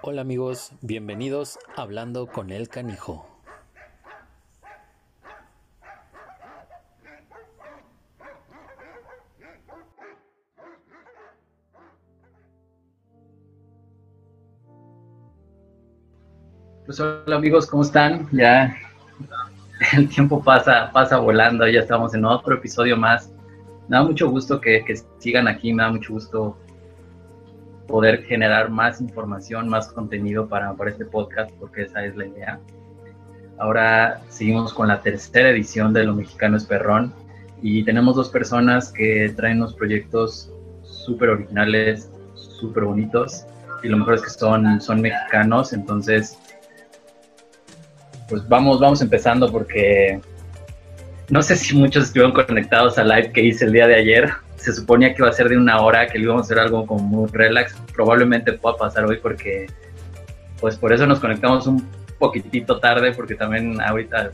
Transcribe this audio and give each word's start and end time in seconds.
Hola 0.00 0.20
amigos, 0.20 0.70
bienvenidos 0.80 1.58
a 1.76 1.82
Hablando 1.82 2.28
con 2.28 2.50
el 2.50 2.68
Canijo. 2.68 3.26
Pues 16.86 17.00
hola 17.00 17.34
amigos, 17.34 17.66
¿cómo 17.66 17.82
están? 17.82 18.28
Ya 18.30 18.76
el 19.94 20.08
tiempo 20.08 20.40
pasa, 20.40 20.92
pasa 20.92 21.18
volando, 21.18 21.66
ya 21.66 21.80
estamos 21.80 22.14
en 22.14 22.24
otro 22.24 22.54
episodio 22.54 22.96
más. 22.96 23.32
Me 23.88 23.96
da 23.96 24.04
mucho 24.04 24.30
gusto 24.30 24.60
que, 24.60 24.84
que 24.84 24.94
sigan 25.18 25.48
aquí, 25.48 25.72
me 25.72 25.82
da 25.82 25.90
mucho 25.90 26.12
gusto 26.12 26.56
poder 27.88 28.22
generar 28.24 28.70
más 28.70 29.00
información, 29.00 29.68
más 29.68 29.88
contenido 29.88 30.46
para, 30.48 30.72
para 30.74 30.90
este 30.90 31.06
podcast, 31.06 31.50
porque 31.58 31.82
esa 31.82 32.04
es 32.04 32.14
la 32.16 32.26
idea. 32.26 32.60
Ahora 33.58 34.20
seguimos 34.28 34.72
con 34.72 34.86
la 34.86 35.00
tercera 35.00 35.50
edición 35.50 35.92
de 35.92 36.04
Lo 36.04 36.14
Mexicano 36.14 36.56
es 36.56 36.64
Perrón 36.64 37.12
y 37.60 37.82
tenemos 37.82 38.14
dos 38.14 38.28
personas 38.28 38.92
que 38.92 39.32
traen 39.34 39.56
unos 39.56 39.74
proyectos 39.74 40.52
súper 40.84 41.30
originales, 41.30 42.12
súper 42.34 42.84
bonitos 42.84 43.44
y 43.82 43.88
lo 43.88 43.96
mejor 43.96 44.14
es 44.14 44.22
que 44.22 44.30
son, 44.30 44.80
son 44.80 45.00
mexicanos, 45.00 45.72
entonces 45.72 46.38
pues 48.28 48.46
vamos, 48.48 48.78
vamos 48.78 49.00
empezando 49.00 49.50
porque 49.50 50.20
no 51.30 51.42
sé 51.42 51.56
si 51.56 51.76
muchos 51.76 52.04
estuvieron 52.04 52.32
conectados 52.32 52.98
al 52.98 53.08
live 53.08 53.32
que 53.32 53.42
hice 53.42 53.64
el 53.64 53.72
día 53.72 53.86
de 53.86 53.96
ayer, 53.96 54.30
se 54.58 54.72
suponía 54.72 55.14
que 55.14 55.22
iba 55.22 55.28
a 55.28 55.32
ser 55.32 55.48
de 55.48 55.56
una 55.56 55.80
hora, 55.80 56.06
que 56.06 56.18
le 56.18 56.24
íbamos 56.24 56.42
a 56.42 56.44
hacer 56.44 56.58
algo 56.58 56.86
como 56.86 57.02
muy 57.02 57.30
relax. 57.30 57.74
Probablemente 57.94 58.52
pueda 58.52 58.76
pasar 58.76 59.04
hoy 59.06 59.18
porque, 59.22 59.66
pues 60.60 60.76
por 60.76 60.92
eso 60.92 61.06
nos 61.06 61.20
conectamos 61.20 61.66
un 61.66 61.88
poquitito 62.18 62.78
tarde, 62.80 63.12
porque 63.12 63.34
también 63.34 63.80
ahorita 63.80 64.30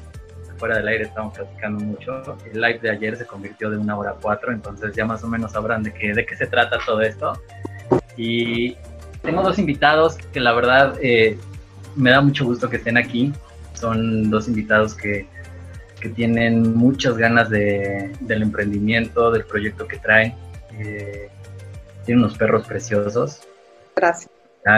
fuera 0.57 0.77
del 0.77 0.89
aire 0.89 1.05
estamos 1.05 1.35
platicando 1.35 1.85
mucho. 1.85 2.23
El 2.51 2.61
live 2.61 2.79
de 2.81 2.91
ayer 2.91 3.17
se 3.17 3.27
convirtió 3.27 3.71
de 3.71 3.77
una 3.77 3.97
hora 3.97 4.15
cuatro, 4.21 4.51
entonces 4.53 4.95
ya 4.95 5.05
más 5.05 5.23
o 5.23 5.29
menos 5.29 5.53
sabrán 5.53 5.83
de 5.83 5.93
qué, 5.93 6.15
de 6.15 6.25
qué 6.25 6.37
se 6.37 6.47
trata 6.47 6.79
todo 6.87 7.03
esto. 7.03 7.39
Y 8.17 8.77
tengo 9.23 9.43
dos 9.43 9.59
invitados 9.59 10.17
que 10.17 10.41
la 10.41 10.53
verdad 10.53 10.97
eh, 11.03 11.39
me 11.97 12.11
da 12.11 12.20
mucho 12.20 12.45
gusto 12.45 12.70
que 12.70 12.77
estén 12.77 12.97
aquí. 12.97 13.33
Son 13.75 14.31
dos 14.31 14.48
invitados 14.48 14.95
que 14.95 15.27
que 16.05 16.11
tienen 16.11 16.77
muchas 16.77 17.17
ganas 17.17 17.49
de, 17.49 18.13
del 18.21 18.43
emprendimiento, 18.43 19.31
del 19.31 19.47
proyecto 19.47 19.89
que 19.89 19.97
traen. 19.97 20.35
Eh, 20.79 21.31
tienen 22.05 22.23
unos 22.23 22.37
perros 22.37 22.67
preciosos. 22.67 23.41
Gracias. 23.97 24.31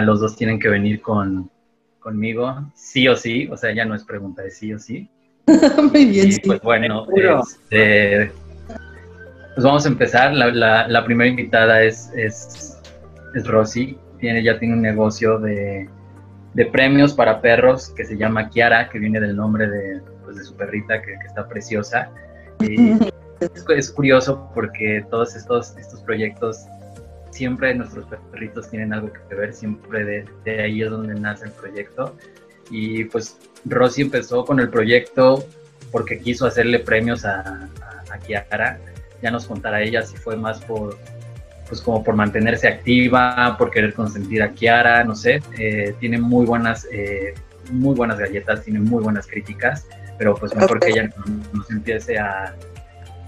los 0.05 0.21
dos 0.21 0.37
tienen 0.37 0.61
que 0.61 0.69
venir 0.69 1.03
con, 1.03 1.51
conmigo, 1.99 2.71
sí 2.77 3.09
o 3.09 3.17
sí, 3.17 3.49
o 3.51 3.57
sea, 3.57 3.75
ya 3.75 3.85
no 3.85 3.97
es 3.97 4.05
pregunta, 4.05 4.43
de 4.43 4.53
sí 4.53 4.73
o 4.73 4.79
sí. 4.79 5.11
Muy 5.93 6.05
bien. 6.05 6.31
sí. 6.31 6.41
pues 6.47 6.61
bueno, 6.61 7.05
este, 7.13 8.31
pues 9.55 9.65
vamos 9.65 9.85
a 9.85 9.89
empezar. 9.89 10.33
La, 10.33 10.87
la, 10.87 11.05
primera 11.05 11.29
invitada 11.29 11.83
es, 11.83 12.09
es, 12.15 12.81
es 13.35 13.47
Rosy, 13.49 13.99
tiene, 14.21 14.45
ya 14.45 14.61
tiene 14.61 14.75
un 14.75 14.83
negocio 14.83 15.41
de, 15.41 15.89
de 16.55 16.67
premios 16.67 17.15
para 17.15 17.41
perros 17.41 17.89
que 17.97 18.05
se 18.05 18.17
llama 18.17 18.49
Kiara, 18.49 18.89
que 18.91 19.01
viene 19.01 19.19
del 19.19 19.35
nombre 19.35 19.69
de, 19.69 20.01
pues, 20.27 20.37
de 20.37 20.45
su 20.45 20.55
perrita 20.55 21.01
que, 21.01 21.15
está 21.27 21.49
preciosa. 21.49 22.11
Y 22.59 22.97
es, 23.77 23.91
curioso 23.91 24.51
porque 24.55 25.05
todos 25.11 25.37
estos, 25.37 25.77
estos 25.77 26.01
proyectos, 26.01 26.65
siempre 27.31 27.75
nuestros 27.75 28.07
perritos 28.33 28.71
tienen 28.71 28.95
algo 28.95 29.11
que 29.13 29.35
ver, 29.35 29.53
siempre 29.53 30.27
de, 30.45 30.63
ahí 30.63 30.83
es 30.83 30.91
donde 30.91 31.15
nace 31.15 31.45
el 31.45 31.53
proyecto. 31.53 32.17
Y 32.71 33.05
pues 33.05 33.37
Rosy 33.67 34.03
empezó 34.03 34.45
con 34.45 34.59
el 34.59 34.71
proyecto 34.71 35.45
porque 35.93 36.19
quiso 36.19 36.47
hacerle 36.47 36.79
premios 36.81 37.25
a, 37.25 37.69
a, 38.11 38.19
Kiara. 38.19 38.79
Ya 39.23 39.31
nos 39.31 39.47
contará 39.47 39.83
ella 39.83 40.03
si 40.03 40.17
fue 40.17 40.37
más 40.37 40.59
por, 40.65 40.97
pues 41.69 41.83
como 41.83 42.03
por 42.03 42.17
mantenerse 42.17 42.69
activa, 42.69 43.55
por 43.59 43.71
querer 43.71 43.93
consentir 43.93 44.43
a 44.43 44.53
Kiara, 44.53 45.05
no 45.05 45.15
sé. 45.15 45.43
Eh, 45.59 45.95
tiene 46.01 46.19
muy 46.19 46.47
buenas, 46.47 46.89
eh, 46.91 47.35
muy 47.71 47.95
buenas 47.95 48.19
galletas, 48.19 48.65
tiene 48.65 48.81
muy 48.81 49.03
buenas 49.03 49.27
críticas 49.27 49.87
pero 50.19 50.35
pues 50.35 50.55
mejor 50.55 50.81
que 50.81 50.91
ella 50.91 51.11
nos 51.53 51.71
empiece 51.71 52.19
a, 52.19 52.55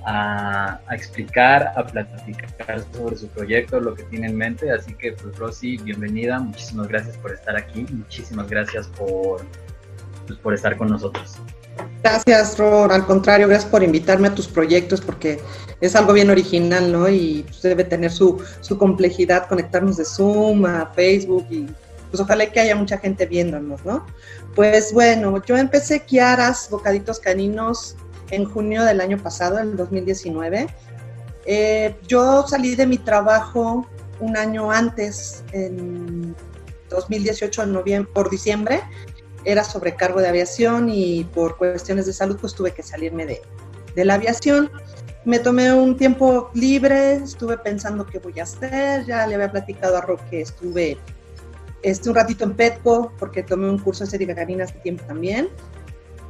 a, 0.05 0.81
explicar, 0.93 1.73
a 1.77 1.87
platicar 1.87 2.83
sobre 2.93 3.17
su 3.17 3.29
proyecto, 3.29 3.81
lo 3.81 3.95
que 3.95 4.05
tiene 4.05 4.29
en 4.29 4.37
mente. 4.37 4.71
Así 4.71 4.95
que, 4.95 5.13
pues, 5.13 5.37
Rosy, 5.37 5.77
bienvenida. 5.79 6.39
Muchísimas 6.39 6.89
gracias 6.89 7.17
por 7.19 7.33
estar 7.33 7.57
aquí. 7.57 7.87
Muchísimas 7.91 8.49
gracias 8.49 8.89
por, 8.89 9.45
pues, 10.27 10.39
por 10.39 10.55
estar 10.55 10.77
con 10.77 10.89
nosotros. 10.89 11.37
Gracias, 12.03 12.59
Ror. 12.59 12.93
Al 12.93 13.05
contrario, 13.07 13.49
gracias 13.49 13.71
por 13.71 13.83
invitarme 13.83 14.29
a 14.29 14.35
tus 14.35 14.49
proyectos 14.49 15.01
porque 15.01 15.41
es 15.81 15.95
algo 15.95 16.13
bien 16.13 16.31
original, 16.31 16.91
¿no? 16.91 17.09
Y 17.09 17.45
pues, 17.47 17.63
debe 17.63 17.85
tener 17.85 18.11
su, 18.11 18.43
su 18.61 18.79
complejidad 18.79 19.47
conectarnos 19.47 19.97
de 19.97 20.05
Zoom 20.05 20.65
a 20.65 20.87
Facebook 20.95 21.47
y 21.51 21.67
pues 22.11 22.21
ojalá 22.21 22.47
que 22.47 22.61
haya 22.61 22.75
mucha 22.75 22.99
gente 22.99 23.27
viéndonos, 23.27 23.85
¿no? 23.85 24.07
Pues 24.59 24.93
bueno, 24.93 25.41
yo 25.45 25.57
empecé 25.57 26.01
Kiaras 26.01 26.69
Bocaditos 26.69 27.21
Caninos 27.21 27.95
en 28.33 28.45
junio 28.45 28.83
del 28.83 29.01
año 29.01 29.17
pasado, 29.17 29.61
el 29.61 29.77
2019. 29.77 30.67
Eh, 31.47 31.97
yo 32.09 32.45
salí 32.45 32.75
de 32.75 32.85
mi 32.85 32.99
trabajo 32.99 33.87
un 34.19 34.37
año 34.37 34.73
antes, 34.73 35.45
en 35.53 36.35
2018, 36.91 37.63
en 37.63 37.73
noviembre, 37.73 38.13
por 38.13 38.31
diciembre. 38.31 38.83
Era 39.45 39.63
sobrecargo 39.63 40.21
de 40.21 40.27
aviación 40.27 40.89
y 40.89 41.23
por 41.23 41.57
cuestiones 41.57 42.07
de 42.07 42.13
salud, 42.13 42.37
pues 42.41 42.53
tuve 42.57 42.73
que 42.73 42.83
salirme 42.83 43.27
de, 43.27 43.43
de 43.95 44.05
la 44.05 44.15
aviación. 44.15 44.73
Me 45.25 45.39
tomé 45.39 45.73
un 45.73 45.97
tiempo 45.97 46.51
libre, 46.55 47.13
estuve 47.15 47.59
pensando 47.59 48.05
qué 48.07 48.19
voy 48.19 48.41
a 48.41 48.43
hacer. 48.43 49.07
Ya 49.07 49.25
le 49.25 49.37
había 49.37 49.53
platicado 49.53 49.99
a 49.99 50.01
Roque 50.01 50.25
que 50.29 50.41
estuve 50.41 50.99
este, 51.83 52.09
un 52.09 52.15
ratito 52.15 52.45
en 52.45 52.55
Petco, 52.55 53.13
porque 53.19 53.43
tomé 53.43 53.69
un 53.69 53.79
curso 53.79 54.01
de 54.01 54.07
estética 54.07 54.35
canina 54.35 54.65
hace 54.65 54.79
tiempo 54.81 55.05
también. 55.05 55.49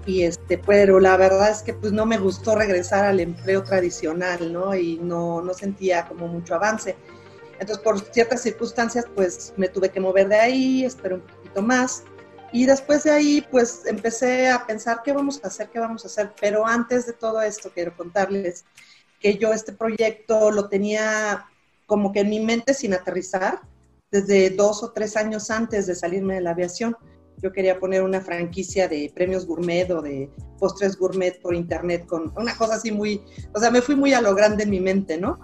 Y 0.06 0.22
este, 0.22 0.58
pero 0.58 1.00
la 1.00 1.16
verdad 1.16 1.50
es 1.50 1.62
que 1.62 1.74
pues 1.74 1.92
no 1.92 2.06
me 2.06 2.18
gustó 2.18 2.54
regresar 2.54 3.04
al 3.04 3.20
empleo 3.20 3.62
tradicional, 3.62 4.52
¿no? 4.52 4.74
Y 4.74 4.98
no, 4.98 5.42
no 5.42 5.52
sentía 5.52 6.06
como 6.06 6.28
mucho 6.28 6.54
avance. 6.54 6.96
Entonces, 7.60 7.78
por 7.78 8.00
ciertas 8.00 8.42
circunstancias, 8.42 9.04
pues 9.14 9.52
me 9.56 9.68
tuve 9.68 9.90
que 9.90 10.00
mover 10.00 10.28
de 10.28 10.36
ahí, 10.36 10.84
esperé 10.84 11.16
un 11.16 11.20
poquito 11.22 11.60
más. 11.60 12.04
Y 12.52 12.64
después 12.64 13.04
de 13.04 13.10
ahí, 13.10 13.46
pues 13.50 13.82
empecé 13.84 14.48
a 14.48 14.66
pensar 14.66 15.02
qué 15.04 15.12
vamos 15.12 15.40
a 15.44 15.48
hacer, 15.48 15.68
qué 15.68 15.78
vamos 15.78 16.04
a 16.04 16.06
hacer. 16.08 16.32
Pero 16.40 16.66
antes 16.66 17.06
de 17.06 17.12
todo 17.12 17.42
esto, 17.42 17.70
quiero 17.74 17.94
contarles 17.96 18.64
que 19.20 19.36
yo 19.36 19.52
este 19.52 19.72
proyecto 19.72 20.50
lo 20.50 20.68
tenía 20.68 21.46
como 21.86 22.12
que 22.12 22.20
en 22.20 22.30
mi 22.30 22.40
mente 22.40 22.74
sin 22.74 22.94
aterrizar 22.94 23.60
desde 24.10 24.50
dos 24.50 24.82
o 24.82 24.92
tres 24.92 25.16
años 25.16 25.50
antes 25.50 25.86
de 25.86 25.94
salirme 25.94 26.34
de 26.34 26.40
la 26.40 26.50
aviación. 26.50 26.96
Yo 27.42 27.52
quería 27.52 27.78
poner 27.78 28.02
una 28.02 28.20
franquicia 28.20 28.88
de 28.88 29.12
premios 29.14 29.46
gourmet 29.46 29.88
o 29.90 30.02
de 30.02 30.30
postres 30.58 30.96
gourmet 30.96 31.40
por 31.40 31.54
internet 31.54 32.04
con 32.06 32.32
una 32.36 32.56
cosa 32.56 32.74
así 32.74 32.90
muy, 32.90 33.22
o 33.54 33.60
sea, 33.60 33.70
me 33.70 33.80
fui 33.80 33.94
muy 33.94 34.12
a 34.12 34.20
lo 34.20 34.34
grande 34.34 34.64
en 34.64 34.70
mi 34.70 34.80
mente, 34.80 35.18
¿no? 35.18 35.38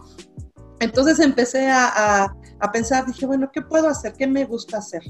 Entonces 0.80 1.20
empecé 1.20 1.68
a, 1.70 2.24
a, 2.58 2.72
pensar, 2.72 3.06
dije, 3.06 3.26
bueno, 3.26 3.48
¿qué 3.52 3.62
puedo 3.62 3.88
hacer? 3.88 4.12
¿Qué 4.14 4.26
me 4.26 4.44
gusta 4.44 4.78
hacer? 4.78 5.02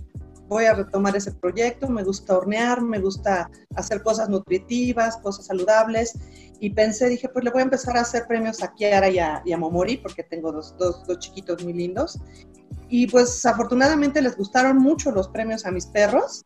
Voy 0.48 0.66
a 0.66 0.74
retomar 0.74 1.16
ese 1.16 1.32
proyecto, 1.32 1.88
me 1.88 2.04
gusta 2.04 2.36
hornear, 2.36 2.82
me 2.82 2.98
gusta 2.98 3.50
hacer 3.76 4.02
cosas 4.02 4.28
nutritivas, 4.28 5.16
cosas 5.18 5.46
saludables. 5.46 6.18
Y 6.60 6.70
pensé, 6.70 7.08
dije, 7.08 7.28
pues 7.28 7.44
le 7.44 7.50
voy 7.50 7.60
a 7.60 7.64
empezar 7.64 7.96
a 7.96 8.02
hacer 8.02 8.26
premios 8.26 8.62
a 8.62 8.72
Kiara 8.72 9.08
y 9.08 9.18
a, 9.18 9.42
y 9.44 9.52
a 9.52 9.58
Momori, 9.58 9.96
porque 9.96 10.22
tengo 10.22 10.52
dos, 10.52 10.74
dos, 10.78 11.06
dos 11.06 11.18
chiquitos 11.18 11.64
muy 11.64 11.72
lindos. 11.72 12.20
Y 12.88 13.06
pues 13.06 13.44
afortunadamente 13.46 14.20
les 14.22 14.36
gustaron 14.36 14.78
mucho 14.78 15.10
los 15.10 15.28
premios 15.28 15.64
a 15.66 15.70
mis 15.70 15.86
perros. 15.86 16.44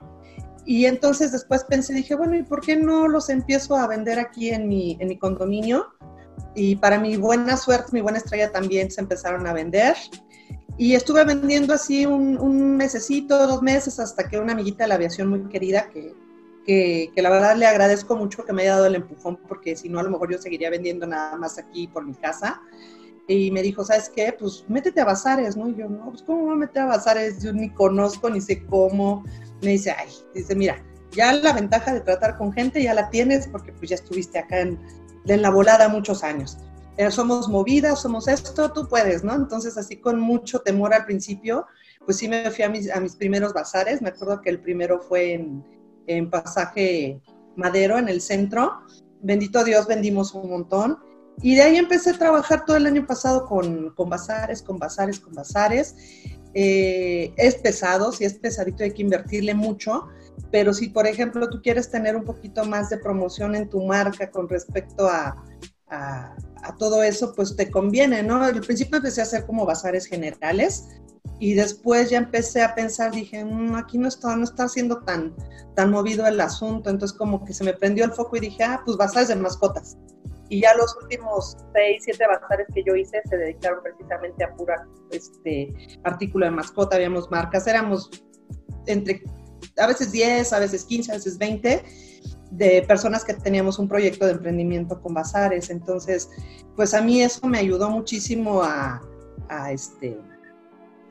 Y 0.64 0.84
entonces 0.84 1.32
después 1.32 1.64
pensé, 1.64 1.94
dije, 1.94 2.14
bueno, 2.14 2.36
¿y 2.36 2.42
por 2.42 2.60
qué 2.60 2.76
no 2.76 3.08
los 3.08 3.30
empiezo 3.30 3.76
a 3.76 3.86
vender 3.86 4.18
aquí 4.18 4.50
en 4.50 4.68
mi, 4.68 4.96
en 5.00 5.08
mi 5.08 5.18
condominio? 5.18 5.86
Y 6.54 6.76
para 6.76 6.98
mi 6.98 7.16
buena 7.16 7.56
suerte, 7.56 7.90
mi 7.92 8.00
buena 8.00 8.18
estrella 8.18 8.52
también 8.52 8.90
se 8.90 9.00
empezaron 9.00 9.46
a 9.46 9.52
vender. 9.52 9.96
Y 10.78 10.94
estuve 10.94 11.24
vendiendo 11.24 11.74
así 11.74 12.06
un, 12.06 12.38
un 12.38 12.76
mesecito, 12.76 13.46
dos 13.46 13.62
meses, 13.62 13.98
hasta 13.98 14.28
que 14.28 14.38
una 14.38 14.52
amiguita 14.52 14.84
de 14.84 14.88
la 14.88 14.94
aviación 14.94 15.28
muy 15.28 15.40
querida, 15.48 15.90
que, 15.90 16.14
que, 16.64 17.10
la 17.22 17.30
verdad 17.30 17.56
le 17.56 17.66
agradezco 17.66 18.14
mucho 18.14 18.44
que 18.44 18.52
me 18.52 18.62
haya 18.62 18.74
dado 18.74 18.86
el 18.86 18.94
empujón, 18.94 19.36
porque 19.48 19.74
si 19.74 19.88
no, 19.88 19.98
a 19.98 20.04
lo 20.04 20.10
mejor 20.10 20.30
yo 20.30 20.38
seguiría 20.38 20.70
vendiendo 20.70 21.06
nada 21.06 21.36
más 21.36 21.58
aquí 21.58 21.88
por 21.88 22.06
mi 22.06 22.14
casa 22.14 22.62
y 23.26 23.50
me 23.50 23.62
dijo, 23.62 23.84
¿sabes 23.84 24.10
qué? 24.14 24.34
Pues 24.38 24.64
métete 24.68 25.00
a 25.00 25.04
bazares, 25.04 25.56
¿no? 25.56 25.68
Y 25.68 25.74
yo, 25.74 25.88
no, 25.88 26.10
pues 26.10 26.22
¿cómo 26.22 26.38
me 26.38 26.44
voy 26.44 26.54
a 26.54 26.58
meter 26.58 26.82
a 26.82 26.86
bazares? 26.86 27.42
Yo 27.42 27.52
ni 27.52 27.70
conozco, 27.70 28.30
ni 28.30 28.40
sé 28.40 28.64
cómo. 28.64 29.24
Me 29.62 29.72
dice, 29.72 29.90
ay, 29.90 30.08
dice, 30.34 30.54
mira, 30.54 30.82
ya 31.12 31.32
la 31.32 31.52
ventaja 31.52 31.92
de 31.92 32.00
tratar 32.00 32.38
con 32.38 32.52
gente 32.52 32.82
ya 32.82 32.94
la 32.94 33.10
tienes 33.10 33.48
porque 33.48 33.72
pues 33.72 33.90
ya 33.90 33.96
estuviste 33.96 34.38
acá 34.38 34.60
en, 34.60 34.78
en 35.26 35.42
la 35.42 35.50
volada 35.50 35.88
muchos 35.88 36.22
años. 36.22 36.56
Somos 37.10 37.48
movidas, 37.48 38.02
somos 38.02 38.26
esto, 38.26 38.72
tú 38.72 38.88
puedes, 38.88 39.22
¿no? 39.22 39.34
Entonces 39.34 39.78
así 39.78 39.96
con 39.96 40.18
mucho 40.18 40.60
temor 40.60 40.92
al 40.92 41.04
principio, 41.04 41.66
pues 42.04 42.16
sí 42.16 42.28
me 42.28 42.50
fui 42.50 42.64
a 42.64 42.68
mis, 42.68 42.90
a 42.90 43.00
mis 43.00 43.14
primeros 43.14 43.52
bazares. 43.52 44.02
Me 44.02 44.08
acuerdo 44.08 44.40
que 44.40 44.50
el 44.50 44.60
primero 44.60 45.00
fue 45.00 45.34
en, 45.34 45.64
en 46.08 46.28
Pasaje 46.28 47.20
Madero, 47.54 47.98
en 47.98 48.08
el 48.08 48.20
centro. 48.20 48.80
Bendito 49.22 49.62
Dios, 49.62 49.86
vendimos 49.86 50.34
un 50.34 50.50
montón. 50.50 50.98
Y 51.40 51.54
de 51.54 51.62
ahí 51.62 51.76
empecé 51.76 52.10
a 52.10 52.18
trabajar 52.18 52.64
todo 52.64 52.76
el 52.76 52.86
año 52.86 53.06
pasado 53.06 53.46
con, 53.46 53.90
con 53.90 54.10
bazares, 54.10 54.60
con 54.60 54.78
bazares, 54.78 55.20
con 55.20 55.34
bazares. 55.34 55.94
Eh, 56.54 57.32
es 57.36 57.54
pesado, 57.56 58.10
si 58.10 58.24
es 58.24 58.34
pesadito 58.34 58.82
hay 58.82 58.92
que 58.92 59.02
invertirle 59.02 59.54
mucho, 59.54 60.08
pero 60.50 60.72
si 60.72 60.88
por 60.88 61.06
ejemplo 61.06 61.48
tú 61.48 61.60
quieres 61.62 61.90
tener 61.90 62.16
un 62.16 62.24
poquito 62.24 62.64
más 62.64 62.88
de 62.90 62.98
promoción 62.98 63.54
en 63.54 63.68
tu 63.68 63.84
marca 63.84 64.30
con 64.30 64.48
respecto 64.48 65.06
a, 65.06 65.44
a, 65.90 66.36
todo 66.78 67.02
eso, 67.02 67.34
pues 67.34 67.56
te 67.56 67.70
conviene, 67.70 68.22
¿no? 68.22 68.42
Al 68.42 68.60
principio 68.60 68.98
empecé 68.98 69.20
a 69.20 69.24
hacer 69.24 69.46
como 69.46 69.64
bazares 69.64 70.06
generales 70.06 70.88
y 71.40 71.54
después 71.54 72.10
ya 72.10 72.18
empecé 72.18 72.62
a 72.62 72.74
pensar, 72.74 73.12
dije, 73.12 73.44
mm, 73.44 73.74
aquí 73.74 73.96
no 73.96 74.08
está, 74.08 74.36
no 74.36 74.44
está 74.44 74.68
siendo 74.68 75.00
tan, 75.02 75.34
tan 75.74 75.90
movido 75.90 76.26
el 76.26 76.40
asunto, 76.40 76.90
entonces 76.90 77.16
como 77.16 77.44
que 77.44 77.54
se 77.54 77.64
me 77.64 77.72
prendió 77.72 78.04
el 78.04 78.12
foco 78.12 78.36
y 78.36 78.40
dije, 78.40 78.62
ah, 78.64 78.82
pues 78.84 78.96
bazares 78.96 79.28
de 79.28 79.36
mascotas. 79.36 79.96
Y 80.50 80.62
ya 80.62 80.74
los 80.74 80.96
últimos 81.02 81.56
seis, 81.74 82.02
siete 82.04 82.24
bazares 82.26 82.66
que 82.74 82.82
yo 82.84 82.94
hice 82.94 83.20
se 83.28 83.36
dedicaron 83.36 83.82
precisamente 83.82 84.44
a 84.44 84.54
pura 84.54 84.86
este, 85.10 85.72
artículo 86.04 86.46
de 86.46 86.52
mascota, 86.52 86.96
habíamos 86.96 87.30
marcas, 87.30 87.66
éramos 87.66 88.10
entre 88.86 89.22
a 89.76 89.86
veces 89.86 90.12
10, 90.12 90.52
a 90.52 90.58
veces 90.58 90.84
15, 90.84 91.12
a 91.12 91.14
veces 91.14 91.38
20 91.38 91.84
de 92.50 92.82
personas 92.86 93.24
que 93.24 93.34
teníamos 93.34 93.78
un 93.78 93.88
proyecto 93.88 94.26
de 94.26 94.32
emprendimiento 94.32 95.00
con 95.00 95.14
bazares. 95.14 95.70
Entonces, 95.70 96.30
pues 96.76 96.94
a 96.94 97.02
mí 97.02 97.22
eso 97.22 97.46
me 97.46 97.58
ayudó 97.58 97.90
muchísimo 97.90 98.62
a, 98.62 99.02
a 99.48 99.72
este, 99.72 100.18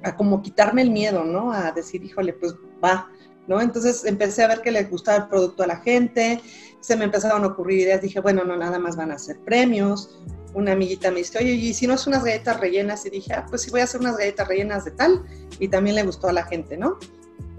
a 0.03 0.15
como 0.15 0.41
quitarme 0.41 0.81
el 0.81 0.91
miedo, 0.91 1.23
¿no? 1.23 1.51
A 1.51 1.71
decir, 1.71 2.03
híjole, 2.03 2.33
pues 2.33 2.55
va, 2.83 3.09
¿no? 3.47 3.61
Entonces 3.61 4.05
empecé 4.05 4.43
a 4.43 4.47
ver 4.47 4.61
que 4.61 4.71
le 4.71 4.83
gustaba 4.83 5.23
el 5.23 5.29
producto 5.29 5.63
a 5.63 5.67
la 5.67 5.77
gente, 5.77 6.41
se 6.79 6.95
me 6.95 7.05
empezaron 7.05 7.43
a 7.43 7.47
ocurrir 7.47 7.81
ideas, 7.81 8.01
dije, 8.01 8.19
bueno, 8.19 8.43
no, 8.43 8.55
nada 8.55 8.79
más 8.79 8.95
van 8.95 9.11
a 9.11 9.17
ser 9.17 9.39
premios. 9.41 10.19
Una 10.53 10.71
amiguita 10.71 11.11
me 11.11 11.17
dice, 11.17 11.37
oye, 11.37 11.51
¿y 11.51 11.73
si 11.73 11.85
no 11.85 11.95
es 11.95 12.07
unas 12.07 12.23
galletas 12.23 12.59
rellenas? 12.59 13.05
Y 13.05 13.09
dije, 13.09 13.33
ah, 13.33 13.45
pues 13.47 13.61
sí 13.63 13.69
voy 13.69 13.81
a 13.81 13.83
hacer 13.83 13.99
unas 13.99 14.17
galletas 14.17 14.47
rellenas 14.47 14.85
de 14.85 14.91
tal, 14.91 15.23
y 15.59 15.67
también 15.67 15.95
le 15.95 16.03
gustó 16.03 16.29
a 16.29 16.33
la 16.33 16.45
gente, 16.45 16.77
¿no? 16.77 16.97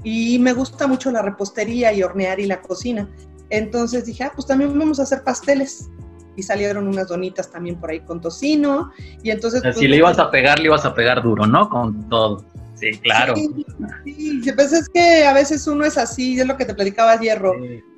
Y 0.02 0.38
me 0.38 0.52
gusta 0.52 0.86
mucho 0.86 1.10
la 1.10 1.22
repostería 1.22 1.92
y 1.92 2.02
hornear 2.02 2.40
y 2.40 2.46
la 2.46 2.62
cocina. 2.62 3.08
Entonces 3.50 4.04
dije, 4.04 4.24
ah, 4.24 4.32
pues 4.34 4.46
también 4.46 4.78
vamos 4.78 5.00
a 5.00 5.02
hacer 5.02 5.22
pasteles. 5.24 5.88
Y 6.36 6.42
salieron 6.42 6.86
unas 6.86 7.08
donitas 7.08 7.50
también 7.50 7.80
por 7.80 7.90
ahí 7.90 8.00
con 8.00 8.20
tocino. 8.20 8.92
Y 9.22 9.30
entonces... 9.30 9.60
si 9.60 9.72
pues, 9.72 9.90
le 9.90 9.96
ibas 9.96 10.18
a 10.18 10.30
pegar, 10.30 10.58
le 10.58 10.66
ibas 10.66 10.84
a 10.84 10.94
pegar 10.94 11.22
duro, 11.22 11.46
¿no? 11.46 11.68
Con 11.68 12.08
todo. 12.08 12.44
Sí, 12.78 12.92
claro. 12.98 13.34
Sí, 13.34 14.52
pues 14.54 14.72
es 14.72 14.88
que 14.88 15.24
a 15.26 15.32
veces 15.32 15.66
uno 15.66 15.84
es 15.84 15.98
así, 15.98 16.38
es 16.38 16.46
lo 16.46 16.56
que 16.56 16.64
te 16.64 16.74
platicaba 16.74 17.18
hierro. 17.18 17.54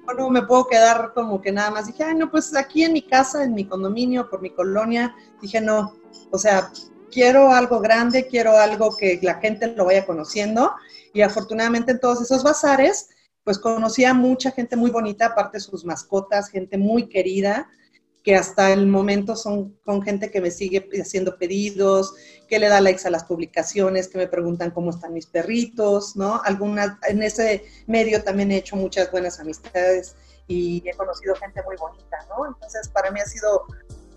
Bueno, 0.07 0.31
me 0.31 0.43
puedo 0.43 0.67
quedar 0.67 1.13
como 1.15 1.43
que 1.43 1.53
nada 1.53 1.71
más. 1.71 1.87
Dije, 1.87 2.03
ay, 2.03 2.15
no, 2.15 2.31
pues 2.31 2.57
aquí 2.57 2.85
en 2.85 2.95
mi 2.95 3.03
casa, 3.03 3.45
en 3.45 3.53
mi 3.53 3.67
condominio, 3.67 4.31
por 4.31 4.41
mi 4.41 4.51
colonia, 4.51 5.15
dije, 5.43 5.61
no, 5.61 5.95
o 6.31 6.39
sea, 6.39 6.73
quiero 7.13 7.53
algo 7.53 7.81
grande, 7.81 8.27
quiero 8.27 8.57
algo 8.57 8.97
que 8.97 9.19
la 9.23 9.35
gente 9.35 9.69
lo 9.69 9.85
vaya 9.85 10.07
conociendo. 10.07 10.73
Y 11.13 11.21
afortunadamente 11.21 11.93
en 11.93 12.01
todos 12.01 12.23
esos 12.23 12.43
bazares, 12.43 13.11
pues 13.45 13.59
conocí 13.59 14.05
a 14.05 14.15
mucha 14.15 14.51
gente 14.51 14.77
muy 14.77 14.91
bonita, 14.91 15.27
aparte 15.27 15.59
de 15.59 15.63
sus 15.63 15.85
mascotas, 15.85 16.49
gente 16.49 16.79
muy 16.79 17.09
querida, 17.09 17.69
que 18.23 18.37
hasta 18.37 18.73
el 18.73 18.87
momento 18.87 19.35
son 19.35 19.79
con 19.85 20.03
gente 20.03 20.31
que 20.31 20.41
me 20.41 20.51
sigue 20.51 20.89
haciendo 21.01 21.39
pedidos, 21.39 22.15
que 22.49 22.59
le 22.59 22.69
da 22.69 22.81
likes 22.81 23.07
a 23.07 23.11
las 23.11 23.25
publicaciones, 23.25 24.09
que 24.09 24.19
me 24.19 24.29
preguntan 24.29 24.73
cómo 24.73 24.91
están 24.91 25.15
mis 25.15 25.27
perritos, 25.27 26.17
¿no? 26.17 26.41
Algunas, 26.45 26.99
en 27.09 27.23
ese 27.23 27.65
medio 27.87 28.23
también 28.23 28.53
he 28.53 28.59
hecho 28.59 28.77
muchas 28.77 29.11
buenas 29.11 29.41
amistades 29.41 30.17
y 30.49 30.83
he 30.87 30.93
conocido 30.95 31.35
gente 31.37 31.63
muy 31.63 31.77
bonita, 31.77 32.19
¿no? 32.29 32.47
Entonces, 32.47 32.89
para 32.89 33.11
mí 33.11 33.21
ha 33.21 33.25
sido 33.25 33.65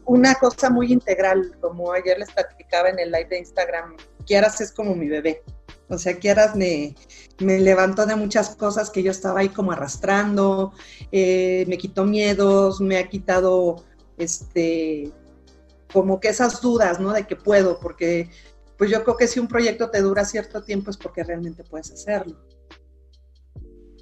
una 0.05 0.35
cosa 0.35 0.69
muy 0.69 0.91
integral, 0.91 1.55
como 1.61 1.93
ayer 1.93 2.19
les 2.19 2.31
platicaba 2.31 2.89
en 2.89 2.99
el 2.99 3.11
live 3.11 3.29
de 3.29 3.39
Instagram, 3.39 3.95
Kiaras 4.25 4.59
es 4.59 4.71
como 4.71 4.95
mi 4.95 5.07
bebé. 5.07 5.41
O 5.89 5.97
sea, 5.97 6.17
Kiaras 6.17 6.55
me, 6.55 6.95
me 7.39 7.59
levantó 7.59 8.05
de 8.05 8.15
muchas 8.15 8.55
cosas 8.55 8.89
que 8.89 9.03
yo 9.03 9.11
estaba 9.11 9.41
ahí 9.41 9.49
como 9.49 9.71
arrastrando, 9.71 10.73
eh, 11.11 11.65
me 11.67 11.77
quitó 11.77 12.05
miedos, 12.05 12.81
me 12.81 12.97
ha 12.97 13.07
quitado 13.09 13.83
este, 14.17 15.11
como 15.91 16.19
que 16.19 16.29
esas 16.29 16.61
dudas, 16.61 16.99
¿no? 16.99 17.13
De 17.13 17.27
que 17.27 17.35
puedo, 17.35 17.79
porque 17.79 18.29
pues 18.77 18.89
yo 18.89 19.03
creo 19.03 19.17
que 19.17 19.27
si 19.27 19.39
un 19.39 19.47
proyecto 19.47 19.89
te 19.89 20.01
dura 20.01 20.25
cierto 20.25 20.63
tiempo 20.63 20.89
es 20.89 20.97
porque 20.97 21.23
realmente 21.23 21.63
puedes 21.63 21.91
hacerlo. 21.91 22.37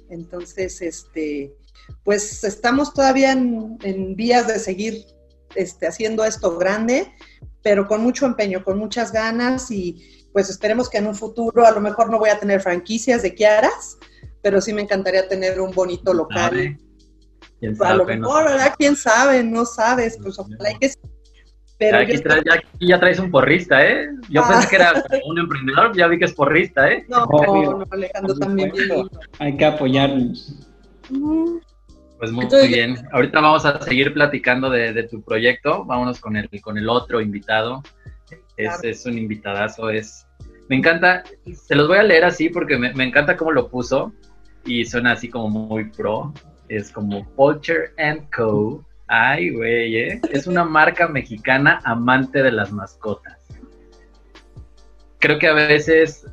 Entonces, 0.08 0.80
este, 0.82 1.54
pues 2.04 2.44
estamos 2.44 2.92
todavía 2.92 3.32
en, 3.32 4.16
vías 4.16 4.46
de 4.46 4.58
seguir 4.58 5.06
este, 5.54 5.86
haciendo 5.86 6.24
esto 6.24 6.58
grande, 6.58 7.12
pero 7.62 7.86
con 7.86 8.02
mucho 8.02 8.26
empeño, 8.26 8.64
con 8.64 8.78
muchas 8.78 9.12
ganas 9.12 9.70
y 9.70 10.21
pues 10.32 10.50
esperemos 10.50 10.88
que 10.88 10.98
en 10.98 11.06
un 11.06 11.14
futuro 11.14 11.66
a 11.66 11.70
lo 11.70 11.80
mejor 11.80 12.10
no 12.10 12.18
voy 12.18 12.30
a 12.30 12.38
tener 12.38 12.60
franquicias 12.60 13.22
de 13.22 13.34
Kiaras, 13.34 13.98
pero 14.42 14.60
sí 14.60 14.72
me 14.72 14.82
encantaría 14.82 15.28
tener 15.28 15.60
un 15.60 15.72
bonito 15.72 16.12
local 16.12 16.78
a 17.80 17.94
lo 17.94 18.04
mejor, 18.04 18.44
¿verdad? 18.44 18.74
¿Quién 18.78 18.96
sabe? 18.96 19.42
No 19.42 19.64
sabes, 19.64 20.18
pues 20.22 20.38
ojalá 20.38 20.68
hay 20.68 20.78
que... 20.78 20.92
Pero 21.78 21.98
aquí, 21.98 22.14
ya, 22.80 23.00
traes 23.00 23.18
un 23.18 23.30
porrista, 23.30 23.84
¿eh? 23.84 24.08
Yo 24.28 24.42
ah. 24.44 24.48
pensé 24.48 24.68
que 24.68 24.76
era 24.76 24.92
un 25.24 25.38
emprendedor, 25.38 25.96
ya 25.96 26.06
vi 26.06 26.18
que 26.18 26.26
es 26.26 26.32
porrista, 26.32 26.88
¿eh? 26.92 27.04
No, 27.08 27.26
no, 27.26 27.84
Alejandro 27.90 28.36
también. 28.36 28.72
Hay 29.40 29.56
que 29.56 29.64
apoyarnos. 29.64 30.54
Pues 32.18 32.30
muy, 32.30 32.46
bien. 32.68 32.96
Ahorita 33.10 33.40
vamos 33.40 33.64
a 33.64 33.80
seguir 33.82 34.14
platicando 34.14 34.70
de, 34.70 35.02
tu 35.10 35.22
proyecto. 35.22 35.84
Vámonos 35.84 36.20
con 36.20 36.36
el, 36.36 36.48
con 36.60 36.78
el 36.78 36.88
otro 36.88 37.20
invitado. 37.20 37.82
Es, 38.56 38.82
es 38.82 39.06
un 39.06 39.18
invitadazo, 39.18 39.90
es... 39.90 40.26
Me 40.68 40.76
encanta, 40.76 41.24
se 41.52 41.74
los 41.74 41.88
voy 41.88 41.98
a 41.98 42.02
leer 42.02 42.24
así 42.24 42.48
porque 42.48 42.78
me, 42.78 42.94
me 42.94 43.04
encanta 43.04 43.36
cómo 43.36 43.52
lo 43.52 43.68
puso 43.68 44.12
y 44.64 44.84
suena 44.84 45.12
así 45.12 45.28
como 45.28 45.48
muy 45.48 45.90
pro 45.90 46.32
es 46.76 46.90
como 46.90 47.28
Poacher 47.34 47.94
Co. 48.34 48.84
Ay, 49.06 49.50
güey, 49.50 49.96
¿eh? 49.96 50.20
Es 50.30 50.46
una 50.46 50.64
marca 50.64 51.06
mexicana 51.06 51.80
amante 51.84 52.42
de 52.42 52.52
las 52.52 52.72
mascotas. 52.72 53.38
Creo 55.18 55.38
que 55.38 55.48
a 55.48 55.52
veces 55.52 56.26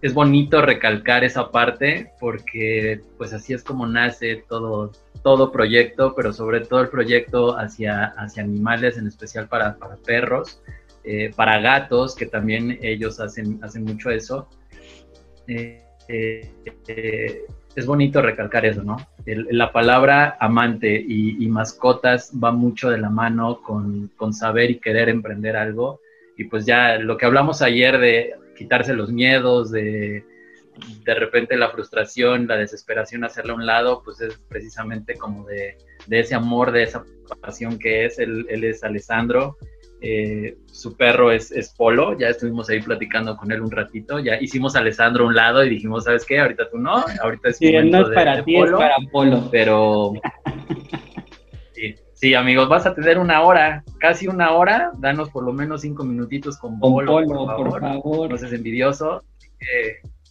es 0.00 0.12
bonito 0.12 0.60
recalcar 0.60 1.22
esa 1.22 1.52
parte 1.52 2.10
porque 2.18 3.00
pues 3.16 3.32
así 3.32 3.54
es 3.54 3.62
como 3.62 3.86
nace 3.86 4.44
todo, 4.48 4.90
todo 5.22 5.52
proyecto, 5.52 6.14
pero 6.16 6.32
sobre 6.32 6.60
todo 6.60 6.80
el 6.80 6.88
proyecto 6.88 7.56
hacia, 7.56 8.06
hacia 8.16 8.42
animales, 8.42 8.98
en 8.98 9.06
especial 9.06 9.46
para, 9.46 9.76
perros, 10.04 10.60
eh, 11.04 11.32
para 11.34 11.60
gatos, 11.60 12.14
que 12.14 12.26
también 12.26 12.78
ellos 12.80 13.18
hacen, 13.18 13.58
hacen 13.62 13.84
mucho 13.84 14.10
eso. 14.10 14.48
Eh, 15.48 15.82
eh, 16.08 17.42
es 17.74 17.86
bonito 17.86 18.22
recalcar 18.22 18.66
eso, 18.66 18.82
¿no? 18.84 18.96
la 19.24 19.72
palabra 19.72 20.36
amante 20.38 20.94
y, 20.94 21.46
mascotas 21.48 22.30
va 22.32 22.52
mucho 22.52 22.90
de 22.90 22.98
la 22.98 23.08
mano 23.08 23.62
con, 23.62 24.10
saber 24.32 24.70
y 24.70 24.78
querer 24.78 25.08
emprender 25.08 25.56
algo. 25.56 26.00
Y 26.36 26.44
pues 26.44 26.66
ya 26.66 26.98
lo 26.98 27.16
que 27.16 27.26
hablamos 27.26 27.62
ayer 27.62 27.98
de 27.98 28.34
quitarse 28.56 28.94
los 28.94 29.10
miedos, 29.10 29.70
de 29.70 30.24
de 31.04 31.14
repente 31.14 31.56
la 31.56 31.70
frustración, 31.70 32.46
la 32.46 32.56
desesperación, 32.56 33.24
hacerle 33.24 33.52
a 33.52 33.56
un 33.56 33.66
lado, 33.66 34.02
pues 34.02 34.20
es 34.20 34.38
precisamente 34.48 35.16
como 35.16 35.46
de, 35.46 35.76
ese 36.08 36.34
amor, 36.34 36.72
de 36.72 36.84
esa 36.84 37.04
pasión 37.40 37.78
que 37.78 38.06
es. 38.06 38.18
Él, 38.18 38.46
él 38.48 38.64
es 38.64 38.82
Alessandro 38.82 39.58
eh, 40.04 40.58
su 40.66 40.96
perro 40.96 41.30
es, 41.30 41.52
Polo, 41.76 42.18
ya 42.18 42.28
estuvimos 42.28 42.68
ahí 42.68 42.82
platicando 42.82 43.36
con 43.36 43.52
él 43.52 43.60
un 43.60 43.70
ratito, 43.70 44.18
ya 44.18 44.34
hicimos 44.40 44.74
a 44.74 44.80
Alessandro 44.80 45.22
a 45.22 45.28
un 45.28 45.36
lado 45.36 45.64
y 45.64 45.70
dijimos, 45.70 46.02
¿sabes 46.02 46.24
qué? 46.26 46.40
Ahorita 46.40 46.68
tú 46.68 46.78
no, 46.78 47.04
ahorita 47.22 47.50
es 47.50 47.58
sí, 47.58 47.72
no 47.72 48.00
es 48.00 48.08
para 48.12 48.44
ti, 48.44 48.56
es 48.56 48.72
para 48.72 48.96
Polo. 49.12 49.48
Pero 49.52 50.14
sí, 52.14 52.34
amigos, 52.34 52.68
vas 52.68 52.84
a 52.84 52.96
tener 52.96 53.16
una 53.16 53.42
hora, 53.42 53.84
casi 54.00 54.26
una 54.26 54.50
hora, 54.50 54.90
danos 54.98 55.30
por 55.30 55.44
lo 55.44 55.52
menos 55.52 55.82
cinco 55.82 56.02
minutitos 56.02 56.58
con, 56.58 56.80
Polo, 56.80 57.24
por, 57.24 57.80
favor. 57.80 58.28
No 58.28 58.36
seas 58.36 58.52
envidioso. 58.52 59.22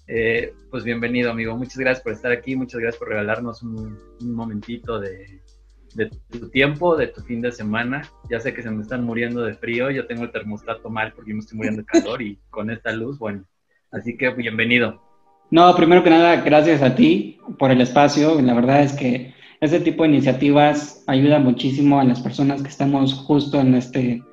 Eh, 0.08 0.54
pues 0.70 0.84
bienvenido, 0.84 1.32
amigo. 1.32 1.56
Muchas 1.56 1.78
gracias 1.78 2.04
por 2.04 2.12
estar 2.12 2.34
aquí, 2.34 2.58
muchas 2.58 2.82
gracias 2.82 3.00
por 3.00 3.08
regalarnos 3.08 3.64
un 3.64 3.98
momentito 4.20 5.00
de, 5.00 5.42
de 5.96 6.10
tu 6.10 6.50
tiempo, 6.50 6.96
de 6.96 7.08
tu 7.08 7.22
fin 7.22 7.42
de 7.42 7.52
semana. 7.52 8.04
Ya 8.30 8.40
sé 8.40 8.54
que 8.54 8.62
se 8.62 8.72
me 8.72 8.82
están 8.82 9.04
muriendo 9.04 9.44
de 9.44 9.54
frío, 9.54 9.92
yo 9.92 10.08
tengo 10.08 10.24
el 10.24 10.32
termostato 10.32 10.90
mal 10.90 11.14
porque 11.14 11.34
me 11.34 11.40
estoy 11.40 11.58
muriendo 11.58 11.82
de 11.82 11.86
calor 11.86 12.22
y 12.22 12.40
con 12.50 12.70
esta 12.70 12.92
luz, 12.92 13.20
bueno, 13.20 13.46
así 13.92 14.18
que 14.18 14.30
bienvenido. 14.30 15.02
No, 15.50 15.76
primero 15.76 16.04
que 16.04 16.10
nada, 16.10 16.38
gracias 16.38 16.82
a 16.82 16.96
ti 16.96 17.40
por 17.60 17.72
el 17.72 17.82
espacio. 17.82 18.42
La 18.42 18.54
verdad 18.54 18.84
es 18.84 18.94
que 18.94 19.34
este 19.60 19.82
tipo 19.82 20.04
de 20.04 20.10
iniciativas 20.10 21.04
ayuda 21.08 21.40
muchísimo 21.40 22.00
a 22.00 22.06
las 22.06 22.22
personas 22.22 22.62
que 22.62 22.70
estamos 22.70 23.14
justo 23.14 23.60
en 23.60 23.76
este 23.76 24.24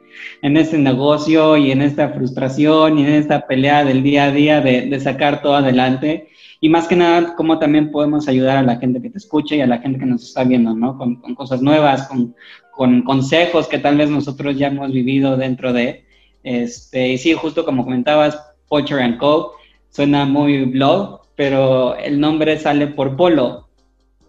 en 0.42 0.56
este 0.56 0.78
negocio 0.78 1.56
y 1.56 1.70
en 1.70 1.82
esta 1.82 2.10
frustración 2.10 2.98
y 2.98 3.02
en 3.02 3.12
esta 3.14 3.46
pelea 3.46 3.84
del 3.84 4.02
día 4.02 4.24
a 4.24 4.30
día 4.32 4.60
de, 4.60 4.82
de 4.82 5.00
sacar 5.00 5.42
todo 5.42 5.56
adelante. 5.56 6.28
Y 6.60 6.68
más 6.68 6.88
que 6.88 6.96
nada, 6.96 7.34
cómo 7.36 7.58
también 7.58 7.90
podemos 7.90 8.26
ayudar 8.28 8.56
a 8.56 8.62
la 8.62 8.76
gente 8.76 9.00
que 9.00 9.10
te 9.10 9.18
escucha 9.18 9.54
y 9.54 9.60
a 9.60 9.66
la 9.66 9.78
gente 9.78 9.98
que 9.98 10.06
nos 10.06 10.24
está 10.24 10.44
viendo, 10.44 10.74
¿no? 10.74 10.98
Con, 10.98 11.16
con 11.16 11.34
cosas 11.34 11.62
nuevas, 11.62 12.08
con, 12.08 12.34
con, 12.72 13.02
consejos 13.02 13.68
que 13.68 13.78
tal 13.78 13.96
vez 13.96 14.10
nosotros 14.10 14.56
ya 14.56 14.68
hemos 14.68 14.92
vivido 14.92 15.36
dentro 15.36 15.72
de. 15.72 16.04
Este, 16.42 17.08
y 17.10 17.18
sí, 17.18 17.32
justo 17.34 17.64
como 17.64 17.84
comentabas, 17.84 18.40
Poacher 18.68 19.00
and 19.00 19.18
Co. 19.18 19.54
suena 19.90 20.24
muy 20.24 20.64
blog, 20.64 21.22
pero 21.36 21.96
el 21.96 22.18
nombre 22.18 22.58
sale 22.58 22.88
por 22.88 23.16
polo. 23.16 23.68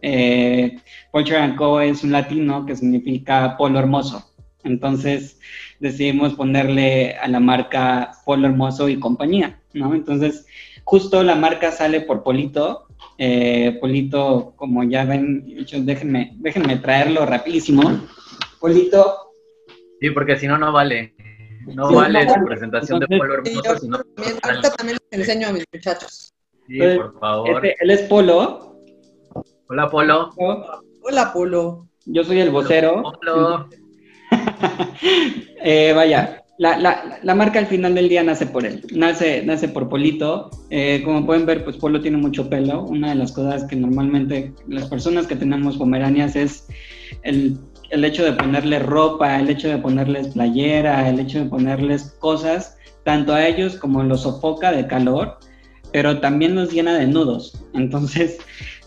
Eh, 0.02 0.78
Poacher 1.12 1.38
and 1.38 1.56
Co. 1.56 1.82
es 1.82 2.04
un 2.04 2.12
latino 2.12 2.66
que 2.66 2.76
significa 2.76 3.58
polo 3.58 3.80
hermoso. 3.80 4.30
Entonces 4.64 5.40
decidimos 5.80 6.34
ponerle 6.34 7.16
a 7.16 7.28
la 7.28 7.40
marca 7.40 8.12
Polo 8.26 8.48
Hermoso 8.48 8.90
y 8.90 9.00
compañía, 9.00 9.60
¿no? 9.74 9.94
Entonces 9.94 10.46
justo 10.90 11.24
la 11.24 11.36
marca 11.36 11.72
sale 11.72 12.02
por 12.02 12.24
Polito. 12.24 12.88
Eh, 13.20 13.78
Polito, 13.80 14.54
como 14.56 14.84
ya 14.84 15.06
ven, 15.06 15.46
déjenme, 15.86 16.34
déjenme 16.38 16.78
traerlo 16.78 17.28
rapidísimo. 17.28 17.84
Polito. 18.60 19.32
Sí, 20.02 20.10
porque 20.10 20.40
si 20.40 20.48
no, 20.48 20.58
no 20.58 20.72
vale. 20.72 21.14
No 21.68 21.94
vale 21.94 22.28
su 22.28 22.44
presentación 22.44 23.00
de 23.02 23.06
Polo 23.06 23.36
Hermoso. 23.36 23.88
También, 24.16 24.40
ahorita 24.42 24.72
también 24.72 24.98
les 25.12 25.20
enseño 25.20 25.50
a 25.50 25.52
mis 25.52 25.64
muchachos. 25.72 26.34
Sí, 26.68 26.80
por 26.80 27.20
favor. 27.20 27.50
Este, 27.68 27.76
él 27.82 27.92
es 27.92 28.02
Polo. 28.04 28.82
Hola, 29.68 29.90
Polo. 29.92 30.32
Hola, 31.04 31.32
Polo. 31.32 31.88
Yo 32.06 32.24
soy 32.24 32.40
el 32.40 32.50
vocero. 32.50 33.04
Polo. 33.04 33.70
eh, 35.64 35.94
vaya, 35.94 36.44
la, 36.60 37.36
marca 37.36 37.58
al 37.58 37.68
final 37.68 37.96
del 37.96 38.10
día 38.10 38.22
nace 38.22 38.46
por 38.46 38.66
él, 38.66 38.86
nace, 38.94 39.44
nace 39.46 39.70
por 39.70 39.88
Polito. 39.88 40.50
Eh, 40.70 41.02
como 41.06 41.26
pueden 41.26 41.46
ver, 41.46 41.64
pues 41.64 41.78
Polo 41.78 42.02
tiene 42.02 42.18
mucho 42.18 42.50
pelo. 42.50 42.84
Una 42.84 43.10
de 43.10 43.16
las 43.16 43.32
cosas 43.32 43.64
que 43.64 43.78
normalmente 43.78 44.54
las 44.68 44.88
personas 44.88 45.26
que 45.26 45.38
tenemos 45.38 45.78
pomeranias 45.78 46.36
es 46.36 46.68
el, 47.24 47.58
el 47.92 48.04
hecho 48.04 48.26
de 48.26 48.34
ponerles 48.34 48.86
ropa, 48.86 49.40
el 49.40 49.50
hecho 49.50 49.70
de 49.70 49.78
ponerles 49.78 50.30
playera, 50.30 51.08
el 51.08 51.22
hecho 51.22 51.40
de 51.40 51.46
ponerles 51.46 52.16
cosas, 52.20 52.78
tanto 53.06 53.34
a 53.34 53.48
ellos 53.48 53.78
como 53.78 54.04
los 54.04 54.24
sofoca 54.24 54.74
de 54.74 54.86
calor, 54.86 55.40
pero 55.94 56.20
también 56.20 56.56
los 56.56 56.74
llena 56.74 56.98
de 56.98 57.08
nudos. 57.08 57.64
Entonces, 57.74 58.38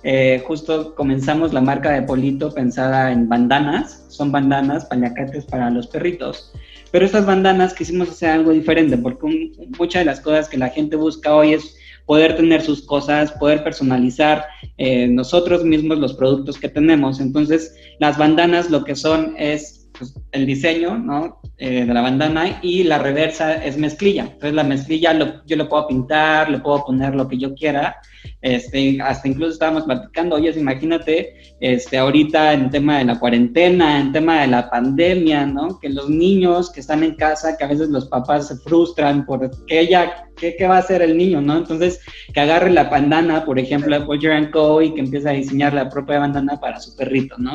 eh, 0.03 0.43
justo 0.47 0.95
comenzamos 0.95 1.55
la 1.55 1.63
marca 1.63 1.91
de 1.93 2.03
Polito 2.03 2.53
pensada 2.53 3.13
en 3.13 3.31
bandanas, 3.31 4.05
son 4.09 4.31
bandanas, 4.31 4.85
paliacates 4.85 5.47
para 5.47 5.71
los 5.71 5.87
perritos. 5.87 6.53
Pero 6.93 7.07
estas 7.07 7.27
bandanas 7.27 7.75
quisimos 7.75 8.11
hacer 8.11 8.31
algo 8.31 8.53
diferente, 8.53 8.97
porque 8.97 9.27
un, 9.27 9.53
muchas 9.79 10.03
de 10.03 10.05
las 10.07 10.21
cosas 10.21 10.49
que 10.49 10.59
la 10.59 10.69
gente 10.69 10.95
busca 10.95 11.35
hoy 11.35 11.55
es 11.55 11.77
poder 12.07 12.37
tener 12.37 12.63
sus 12.63 12.83
cosas, 12.83 13.33
poder 13.33 13.65
personalizar 13.65 14.45
eh, 14.77 15.09
nosotros 15.09 15.65
mismos 15.65 15.99
los 15.99 16.15
productos 16.15 16.59
que 16.59 16.69
tenemos. 16.69 17.21
Entonces, 17.21 17.75
las 17.99 18.19
bandanas 18.19 18.71
lo 18.71 18.85
que 18.85 18.95
son 18.95 19.35
es 19.39 19.82
pues, 20.03 20.21
el 20.33 20.47
diseño 20.47 20.99
¿no? 20.99 21.41
eh, 21.59 21.85
de 21.85 21.95
la 21.95 22.01
bandana 22.01 22.59
y 22.61 22.83
la 22.83 22.99
reversa 22.99 23.65
es 23.65 23.79
mezclilla. 23.79 24.25
Entonces, 24.25 24.55
la 24.55 24.65
mezclilla 24.65 25.15
lo, 25.15 25.45
yo 25.47 25.57
lo 25.57 25.69
puedo 25.69 25.87
pintar, 25.87 26.51
le 26.51 26.59
puedo 26.59 26.85
poner 26.85 27.15
lo 27.15 27.29
que 27.29 27.39
yo 27.39 27.55
quiera. 27.55 27.97
Este, 28.41 29.01
hasta 29.01 29.29
incluso 29.29 29.53
estábamos 29.53 29.85
platicando, 29.85 30.37
oye, 30.37 30.51
imagínate, 30.59 31.35
este, 31.61 31.99
ahorita 31.99 32.53
en 32.53 32.71
tema 32.71 32.99
de 32.99 33.05
la 33.05 33.21
cuarentena, 33.21 34.01
en 34.01 34.11
tema 34.11 34.41
de 34.41 34.49
la 34.49 34.69
pandemia, 34.69 35.47
¿no? 35.47 35.79
Que 35.79 35.89
los 35.89 36.09
niños 36.09 36.71
que 36.73 36.81
están 36.81 37.05
en 37.05 37.15
casa, 37.15 37.57
que 37.57 37.65
a 37.65 37.69
veces 37.69 37.89
los 37.91 38.09
papás 38.09 38.49
se 38.49 38.57
frustran 38.57 39.25
por 39.25 39.49
que 39.67 39.79
ella, 39.79 40.27
¿qué, 40.37 40.57
qué 40.57 40.67
va 40.67 40.77
a 40.77 40.81
hacer 40.81 41.03
el 41.03 41.17
niño, 41.17 41.41
no? 41.41 41.59
Entonces, 41.59 42.01
que 42.35 42.41
agarre 42.41 42.71
la 42.71 42.85
bandana, 42.85 43.45
por 43.45 43.61
ejemplo, 43.61 43.97
de 43.97 44.05
Polger 44.05 44.51
Co. 44.51 44.83
y 44.83 44.95
que 44.95 45.01
empiece 45.01 45.29
a 45.29 45.33
diseñar 45.33 45.75
la 45.75 45.89
propia 45.89 46.19
bandana 46.19 46.59
para 46.59 46.81
su 46.81 46.97
perrito, 46.97 47.37
¿no? 47.39 47.55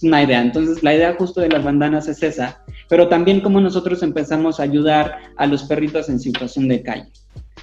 Es 0.00 0.04
una 0.04 0.22
idea. 0.22 0.40
Entonces, 0.40 0.82
la 0.82 0.94
idea 0.94 1.14
justo 1.18 1.42
de 1.42 1.50
las 1.50 1.62
bandanas 1.62 2.08
es 2.08 2.22
esa, 2.22 2.64
pero 2.88 3.08
también 3.08 3.42
como 3.42 3.60
nosotros 3.60 4.02
empezamos 4.02 4.58
a 4.58 4.62
ayudar 4.62 5.18
a 5.36 5.46
los 5.46 5.64
perritos 5.64 6.08
en 6.08 6.18
situación 6.18 6.68
de 6.68 6.82
calle. 6.82 7.12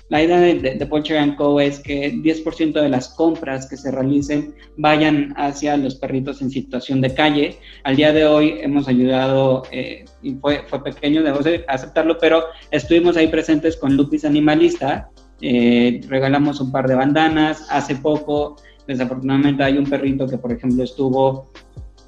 La 0.09 0.21
idea 0.21 0.39
de, 0.39 0.59
de, 0.59 0.75
de 0.75 0.85
Poultry 0.85 1.35
Co. 1.35 1.59
es 1.59 1.79
que 1.79 2.13
10% 2.13 2.79
de 2.79 2.89
las 2.89 3.09
compras 3.09 3.67
que 3.67 3.75
se 3.75 3.89
realicen 3.89 4.53
vayan 4.77 5.33
hacia 5.35 5.77
los 5.77 5.95
perritos 5.95 6.43
en 6.43 6.51
situación 6.51 7.01
de 7.01 7.15
calle. 7.15 7.57
Al 7.83 7.95
día 7.95 8.13
de 8.13 8.27
hoy 8.27 8.59
hemos 8.61 8.87
ayudado, 8.87 9.63
eh, 9.71 10.05
y 10.21 10.35
fue, 10.35 10.61
fue 10.67 10.83
pequeño, 10.83 11.23
debo 11.23 11.39
aceptarlo, 11.67 12.19
pero 12.19 12.43
estuvimos 12.69 13.17
ahí 13.17 13.29
presentes 13.29 13.77
con 13.77 13.97
Lupis 13.97 14.25
Animalista, 14.25 15.09
eh, 15.41 16.01
regalamos 16.07 16.61
un 16.61 16.71
par 16.71 16.87
de 16.87 16.93
bandanas. 16.93 17.65
Hace 17.71 17.95
poco, 17.95 18.57
desafortunadamente, 18.87 19.63
hay 19.63 19.79
un 19.79 19.89
perrito 19.89 20.27
que, 20.27 20.37
por 20.37 20.51
ejemplo, 20.51 20.83
estuvo 20.83 21.49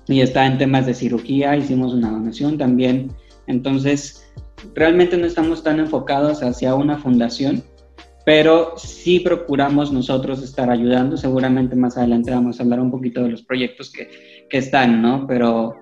y 0.09 0.21
está 0.21 0.45
en 0.47 0.57
temas 0.57 0.87
de 0.87 0.95
cirugía, 0.95 1.55
hicimos 1.55 1.93
una 1.93 2.09
donación 2.09 2.57
también. 2.57 3.11
Entonces, 3.45 4.27
realmente 4.73 5.17
no 5.17 5.27
estamos 5.27 5.63
tan 5.63 5.79
enfocados 5.79 6.41
hacia 6.41 6.73
una 6.73 6.97
fundación, 6.97 7.63
pero 8.25 8.73
sí 8.75 9.19
procuramos 9.19 9.91
nosotros 9.91 10.41
estar 10.41 10.69
ayudando. 10.71 11.15
Seguramente 11.15 11.75
más 11.75 11.95
adelante 11.95 12.31
vamos 12.31 12.59
a 12.59 12.63
hablar 12.63 12.79
un 12.79 12.89
poquito 12.89 13.23
de 13.23 13.29
los 13.29 13.43
proyectos 13.43 13.91
que, 13.91 14.09
que 14.49 14.57
están, 14.57 14.99
¿no? 14.99 15.27
Pero, 15.27 15.75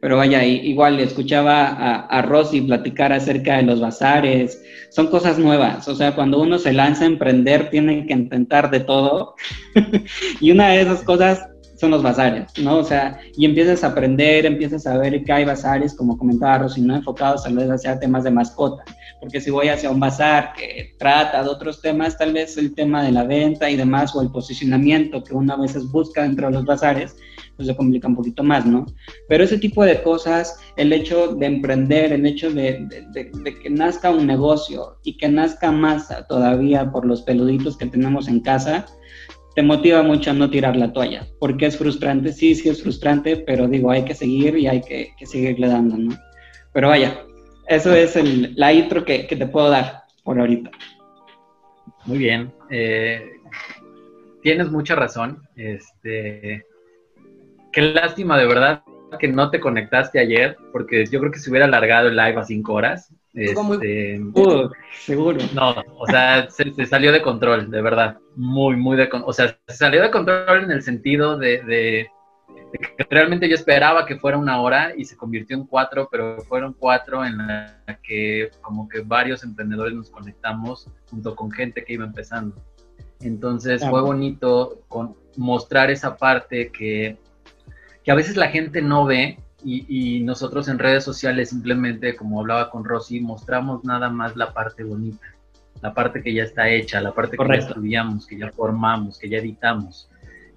pero 0.00 0.18
vaya, 0.18 0.44
igual 0.44 1.00
escuchaba 1.00 1.66
a, 1.66 2.06
a, 2.06 2.22
Rosy 2.22 2.60
platicar 2.60 3.12
acerca 3.12 3.56
de 3.56 3.64
los 3.64 3.80
bazares, 3.80 4.62
son 4.90 5.08
cosas 5.08 5.36
nuevas, 5.38 5.88
o 5.88 5.96
sea, 5.96 6.14
cuando 6.14 6.40
uno 6.40 6.58
se 6.58 6.72
lanza 6.72 7.04
a 7.04 7.06
emprender 7.06 7.70
tiene 7.70 8.06
que 8.06 8.12
intentar 8.12 8.70
de 8.70 8.80
todo 8.80 9.34
y 10.40 10.50
una 10.50 10.68
de 10.68 10.82
esas 10.82 11.02
cosas 11.02 11.48
son 11.76 11.90
los 11.90 12.02
bazares, 12.02 12.46
¿no? 12.62 12.78
O 12.78 12.84
sea, 12.84 13.18
y 13.36 13.44
empiezas 13.44 13.84
a 13.84 13.88
aprender, 13.88 14.46
empiezas 14.46 14.86
a 14.86 14.96
ver 14.98 15.22
que 15.24 15.32
hay 15.32 15.44
bazares, 15.44 15.94
como 15.94 16.16
comentaba 16.16 16.58
Rosy, 16.58 16.80
no 16.80 16.94
enfocados 16.94 17.44
tal 17.44 17.56
vez 17.56 17.68
hacia 17.68 17.98
temas 17.98 18.24
de 18.24 18.30
mascota, 18.30 18.84
porque 19.20 19.40
si 19.40 19.50
voy 19.50 19.68
hacia 19.68 19.90
un 19.90 20.00
bazar 20.00 20.52
que 20.54 20.94
trata 20.98 21.42
de 21.42 21.48
otros 21.48 21.80
temas, 21.80 22.16
tal 22.16 22.32
vez 22.32 22.56
el 22.56 22.74
tema 22.74 23.02
de 23.02 23.12
la 23.12 23.24
venta 23.24 23.70
y 23.70 23.76
demás, 23.76 24.14
o 24.14 24.22
el 24.22 24.30
posicionamiento 24.30 25.22
que 25.22 25.34
uno 25.34 25.54
a 25.54 25.56
veces 25.56 25.90
busca 25.90 26.22
dentro 26.22 26.46
de 26.46 26.54
los 26.54 26.64
bazares, 26.64 27.16
pues 27.56 27.68
se 27.68 27.76
complica 27.76 28.08
un 28.08 28.16
poquito 28.16 28.42
más, 28.42 28.66
¿no? 28.66 28.86
Pero 29.28 29.44
ese 29.44 29.58
tipo 29.58 29.84
de 29.84 30.02
cosas, 30.02 30.58
el 30.76 30.92
hecho 30.92 31.34
de 31.34 31.46
emprender, 31.46 32.12
el 32.12 32.26
hecho 32.26 32.50
de, 32.50 32.86
de, 32.88 33.06
de, 33.12 33.30
de 33.42 33.58
que 33.58 33.70
nazca 33.70 34.10
un 34.10 34.26
negocio 34.26 34.96
y 35.04 35.16
que 35.16 35.28
nazca 35.28 35.70
más 35.70 36.08
todavía 36.28 36.90
por 36.90 37.06
los 37.06 37.22
peluditos 37.22 37.76
que 37.76 37.86
tenemos 37.86 38.28
en 38.28 38.40
casa, 38.40 38.86
te 39.54 39.62
motiva 39.62 40.02
mucho 40.02 40.30
a 40.30 40.34
no 40.34 40.50
tirar 40.50 40.76
la 40.76 40.92
toalla, 40.92 41.26
porque 41.38 41.66
es 41.66 41.78
frustrante, 41.78 42.32
sí, 42.32 42.54
sí 42.54 42.68
es 42.68 42.82
frustrante, 42.82 43.36
pero 43.36 43.68
digo, 43.68 43.90
hay 43.90 44.04
que 44.04 44.14
seguir 44.14 44.56
y 44.56 44.66
hay 44.66 44.80
que, 44.80 45.12
que 45.16 45.26
seguirle 45.26 45.68
dando, 45.68 45.96
¿no? 45.96 46.16
Pero 46.72 46.88
vaya, 46.88 47.24
eso 47.68 47.94
es 47.94 48.16
el, 48.16 48.54
la 48.56 48.72
intro 48.72 49.04
que, 49.04 49.26
que, 49.26 49.36
te 49.36 49.46
puedo 49.46 49.70
dar 49.70 50.02
por 50.24 50.38
ahorita. 50.38 50.70
Muy 52.04 52.18
bien, 52.18 52.52
eh, 52.70 53.30
tienes 54.42 54.70
mucha 54.70 54.96
razón, 54.96 55.42
este, 55.54 56.66
qué 57.72 57.80
lástima 57.80 58.36
de 58.38 58.46
verdad 58.46 58.82
que 59.18 59.28
no 59.28 59.50
te 59.50 59.60
conectaste 59.60 60.18
ayer, 60.18 60.56
porque 60.72 61.06
yo 61.06 61.20
creo 61.20 61.30
que 61.30 61.38
se 61.38 61.50
hubiera 61.50 61.66
alargado 61.66 62.08
el 62.08 62.16
live 62.16 62.36
a 62.36 62.44
cinco 62.44 62.74
horas. 62.74 63.14
Este, 63.34 64.20
uh, 64.20 64.70
seguro. 64.92 65.38
No, 65.54 65.74
o 65.98 66.06
sea, 66.06 66.48
se, 66.50 66.72
se, 66.72 66.86
salió 66.86 67.10
de 67.10 67.20
control, 67.20 67.68
de 67.70 67.82
verdad. 67.82 68.18
Muy, 68.36 68.76
muy 68.76 68.96
de 68.96 69.08
control. 69.08 69.30
O 69.30 69.32
sea, 69.32 69.58
se 69.66 69.76
salió 69.76 70.02
de 70.02 70.10
control 70.10 70.64
en 70.64 70.70
el 70.70 70.82
sentido 70.82 71.36
de, 71.36 71.60
de, 71.64 72.08
de, 72.72 72.78
que 72.96 73.06
realmente 73.10 73.48
yo 73.48 73.56
esperaba 73.56 74.06
que 74.06 74.16
fuera 74.16 74.38
una 74.38 74.60
hora 74.60 74.92
y 74.96 75.04
se 75.04 75.16
convirtió 75.16 75.56
en 75.56 75.66
cuatro, 75.66 76.08
pero 76.12 76.38
fueron 76.42 76.74
cuatro 76.74 77.24
en 77.24 77.38
la 77.38 77.76
que 78.04 78.50
como 78.60 78.88
que 78.88 79.00
varios 79.00 79.42
emprendedores 79.42 79.94
nos 79.94 80.10
conectamos 80.10 80.88
junto 81.10 81.34
con 81.34 81.50
gente 81.50 81.84
que 81.84 81.94
iba 81.94 82.04
empezando. 82.04 82.54
Entonces 83.20 83.80
claro. 83.80 83.96
fue 83.96 84.02
bonito 84.02 84.82
con, 84.86 85.16
mostrar 85.36 85.90
esa 85.90 86.16
parte 86.16 86.70
que, 86.70 87.16
que 88.04 88.10
a 88.12 88.14
veces 88.14 88.36
la 88.36 88.48
gente 88.48 88.80
no 88.80 89.04
ve 89.04 89.38
y, 89.64 90.18
y, 90.18 90.22
nosotros 90.22 90.68
en 90.68 90.78
redes 90.78 91.04
sociales 91.04 91.50
simplemente, 91.50 92.14
como 92.14 92.40
hablaba 92.40 92.70
con 92.70 92.84
Rosy, 92.84 93.20
mostramos 93.20 93.84
nada 93.84 94.10
más 94.10 94.36
la 94.36 94.52
parte 94.52 94.84
bonita, 94.84 95.26
la 95.82 95.94
parte 95.94 96.22
que 96.22 96.34
ya 96.34 96.44
está 96.44 96.68
hecha, 96.68 97.00
la 97.00 97.12
parte 97.12 97.36
Correcto. 97.36 97.60
que 97.60 97.62
ya 97.62 97.68
estudiamos, 97.68 98.26
que 98.26 98.38
ya 98.38 98.50
formamos, 98.52 99.18
que 99.18 99.28
ya 99.28 99.38
editamos. 99.38 100.08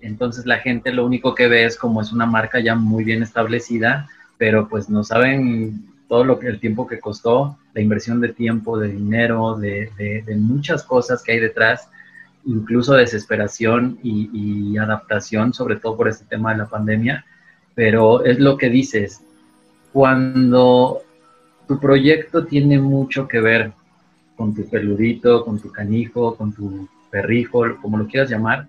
Entonces 0.02 0.46
la 0.46 0.60
gente 0.60 0.92
lo 0.92 1.06
único 1.06 1.34
que 1.34 1.48
ve 1.48 1.66
es 1.66 1.78
como 1.78 2.02
es 2.02 2.12
una 2.12 2.26
marca 2.26 2.60
ya 2.60 2.76
muy 2.76 3.04
bien 3.04 3.24
establecida, 3.24 4.08
pero 4.38 4.68
pues 4.68 4.90
no 4.90 5.04
saben 5.04 5.86
todo 6.08 6.24
lo 6.24 6.40
que 6.40 6.48
el 6.48 6.60
tiempo 6.60 6.86
que 6.88 7.00
costó, 7.00 7.58
la 7.74 7.82
inversión 7.82 8.22
de 8.22 8.30
tiempo, 8.30 8.78
de 8.78 8.90
dinero, 8.90 9.56
de, 9.56 9.90
de, 9.98 10.22
de 10.22 10.36
muchas 10.36 10.84
cosas 10.84 11.24
que 11.24 11.34
hay 11.34 11.40
detrás, 11.40 11.90
incluso 12.46 12.94
desesperación 12.94 14.00
y, 14.04 14.30
y 14.34 14.78
adaptación, 14.78 15.54
sobre 15.54 15.78
todo 15.78 15.98
por 15.98 16.08
este 16.08 16.26
tema 16.26 16.52
de 16.52 16.60
la 16.60 16.68
pandemia 16.68 17.26
pero 17.78 18.26
es 18.26 18.40
lo 18.40 18.58
que 18.58 18.72
dices, 18.72 19.22
cuando 19.94 21.04
tu 21.68 21.80
proyecto 21.80 22.44
tiene 22.44 22.80
mucho 22.80 23.28
que 23.28 23.40
ver 23.40 23.72
con 24.36 24.56
tu 24.56 24.68
peludito, 24.68 25.46
con 25.46 25.60
tu 25.60 25.72
canijo, 25.72 26.36
con 26.36 26.52
tu 26.52 26.90
perrijo, 27.12 27.64
como 27.80 28.00
lo 28.00 28.08
quieras 28.08 28.32
llamar, 28.32 28.68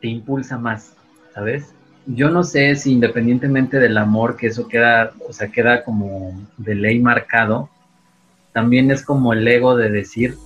te 0.00 0.08
impulsa 0.08 0.56
más, 0.56 0.96
¿sabes? 1.34 1.74
Yo 2.06 2.30
no 2.30 2.42
sé 2.42 2.74
si 2.76 2.92
independientemente 2.92 3.78
del 3.78 3.98
amor, 3.98 4.38
que 4.38 4.46
eso 4.46 4.66
queda, 4.66 5.12
o 5.28 5.32
sea, 5.34 5.48
queda 5.48 5.84
como 5.84 6.32
de 6.56 6.74
ley 6.74 7.00
marcado, 7.00 7.68
también 8.54 8.90
es 8.90 9.04
como 9.04 9.34
el 9.34 9.46
ego 9.46 9.76
de 9.76 9.90
decir, 9.90 10.38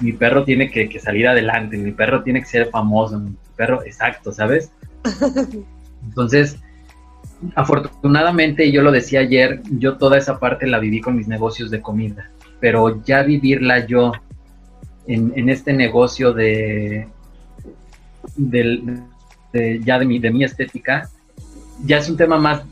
mi 0.00 0.14
perro 0.14 0.44
tiene 0.44 0.70
que, 0.70 0.88
que 0.88 0.98
salir 0.98 1.28
adelante, 1.28 1.76
mi 1.76 1.92
perro 1.92 2.22
tiene 2.22 2.40
que 2.40 2.46
ser 2.46 2.70
famoso, 2.70 3.20
mi 3.20 3.36
perro, 3.54 3.82
exacto, 3.82 4.32
¿sabes? 4.32 4.72
Entonces, 6.02 6.58
afortunadamente, 7.54 8.70
yo 8.70 8.82
lo 8.82 8.92
decía 8.92 9.20
ayer, 9.20 9.62
yo 9.70 9.96
toda 9.96 10.18
esa 10.18 10.38
parte 10.38 10.66
la 10.66 10.78
viví 10.78 11.00
con 11.00 11.16
mis 11.16 11.28
negocios 11.28 11.70
de 11.70 11.80
comida, 11.80 12.30
pero 12.60 13.02
ya 13.04 13.22
vivirla 13.22 13.86
yo 13.86 14.12
en, 15.06 15.48
este 15.48 15.72
negocio 15.72 16.32
de, 16.32 17.08
ya 19.84 19.98
de 19.98 20.06
mi, 20.06 20.44
estética, 20.44 21.10
ya 21.84 21.98
es 21.98 22.08
un 22.08 22.16
tema 22.16 22.38
más, 22.38 22.62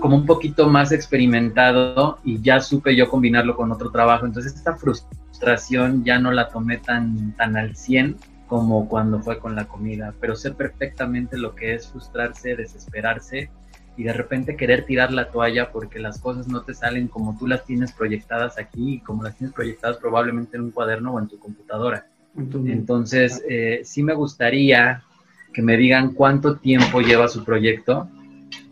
como 0.00 0.16
un 0.16 0.26
poquito 0.26 0.68
más 0.68 0.92
experimentado 0.92 2.18
y 2.24 2.40
ya 2.40 2.60
supe 2.60 2.96
yo 2.96 3.08
combinarlo 3.08 3.56
con 3.56 3.70
otro 3.70 3.90
trabajo. 3.90 4.26
Entonces 4.26 4.54
esta 4.54 4.74
frustración 4.76 6.04
ya 6.04 6.18
no 6.18 6.32
la 6.32 6.48
tomé 6.48 6.78
tan, 6.78 7.32
tan 7.36 7.56
al 7.56 7.76
100 7.76 8.16
como 8.54 8.88
cuando 8.88 9.18
fue 9.18 9.40
con 9.40 9.56
la 9.56 9.64
comida, 9.64 10.14
pero 10.20 10.36
sé 10.36 10.52
perfectamente 10.52 11.36
lo 11.36 11.56
que 11.56 11.74
es 11.74 11.88
frustrarse, 11.88 12.54
desesperarse 12.54 13.50
y 13.96 14.04
de 14.04 14.12
repente 14.12 14.54
querer 14.54 14.86
tirar 14.86 15.12
la 15.12 15.32
toalla 15.32 15.72
porque 15.72 15.98
las 15.98 16.20
cosas 16.20 16.46
no 16.46 16.62
te 16.62 16.72
salen 16.72 17.08
como 17.08 17.36
tú 17.36 17.48
las 17.48 17.64
tienes 17.64 17.90
proyectadas 17.90 18.56
aquí 18.56 18.94
y 18.94 19.00
como 19.00 19.24
las 19.24 19.36
tienes 19.36 19.52
proyectadas 19.52 19.96
probablemente 19.96 20.56
en 20.56 20.62
un 20.62 20.70
cuaderno 20.70 21.14
o 21.14 21.18
en 21.18 21.26
tu 21.26 21.36
computadora. 21.40 22.06
Entonces, 22.36 23.42
eh, 23.48 23.80
sí 23.82 24.04
me 24.04 24.14
gustaría 24.14 25.02
que 25.52 25.60
me 25.60 25.76
digan 25.76 26.14
cuánto 26.14 26.54
tiempo 26.54 27.00
lleva 27.00 27.26
su 27.26 27.42
proyecto, 27.42 28.08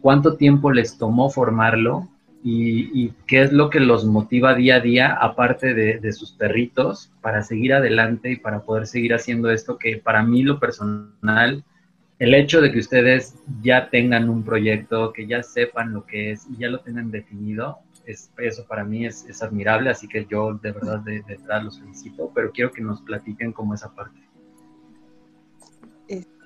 cuánto 0.00 0.36
tiempo 0.36 0.70
les 0.70 0.96
tomó 0.96 1.28
formarlo 1.28 2.06
y, 2.44 3.12
qué 3.26 3.42
es 3.42 3.52
lo 3.52 3.70
que 3.70 3.80
los 3.80 4.04
motiva 4.04 4.54
día 4.54 4.76
a 4.76 4.80
día, 4.80 5.12
aparte 5.12 5.74
de, 5.74 5.98
de, 5.98 6.12
sus 6.12 6.32
perritos, 6.32 7.12
para 7.20 7.42
seguir 7.42 7.72
adelante 7.72 8.32
y 8.32 8.36
para 8.36 8.62
poder 8.62 8.86
seguir 8.86 9.14
haciendo 9.14 9.50
esto 9.50 9.78
que 9.78 9.98
para 9.98 10.22
mí 10.22 10.42
lo 10.42 10.58
personal 10.58 11.64
el 12.22 12.34
hecho 12.34 12.60
de 12.60 12.70
que 12.70 12.78
ustedes 12.78 13.34
ya 13.62 13.90
tengan 13.90 14.30
un 14.30 14.44
proyecto, 14.44 15.12
que 15.12 15.26
ya 15.26 15.42
sepan 15.42 15.92
lo 15.92 16.06
que 16.06 16.30
es 16.30 16.46
y 16.48 16.56
ya 16.56 16.68
lo 16.68 16.78
tengan 16.78 17.10
definido, 17.10 17.80
es, 18.06 18.30
eso 18.38 18.64
para 18.64 18.84
mí 18.84 19.04
es, 19.04 19.42
admirable, 19.42 19.90
así 19.90 20.06
que 20.06 20.24
yo 20.30 20.54
de 20.54 20.70
verdad 20.70 21.00
de, 21.00 21.22
de 21.22 21.38
los 21.64 21.80
felicito, 21.80 22.30
pero 22.32 22.52
quiero 22.52 22.70
que 22.70 22.80
nos 22.80 23.02
platiquen 23.02 23.52
como 23.52 23.74
esa 23.74 23.92
parte. 23.92 24.21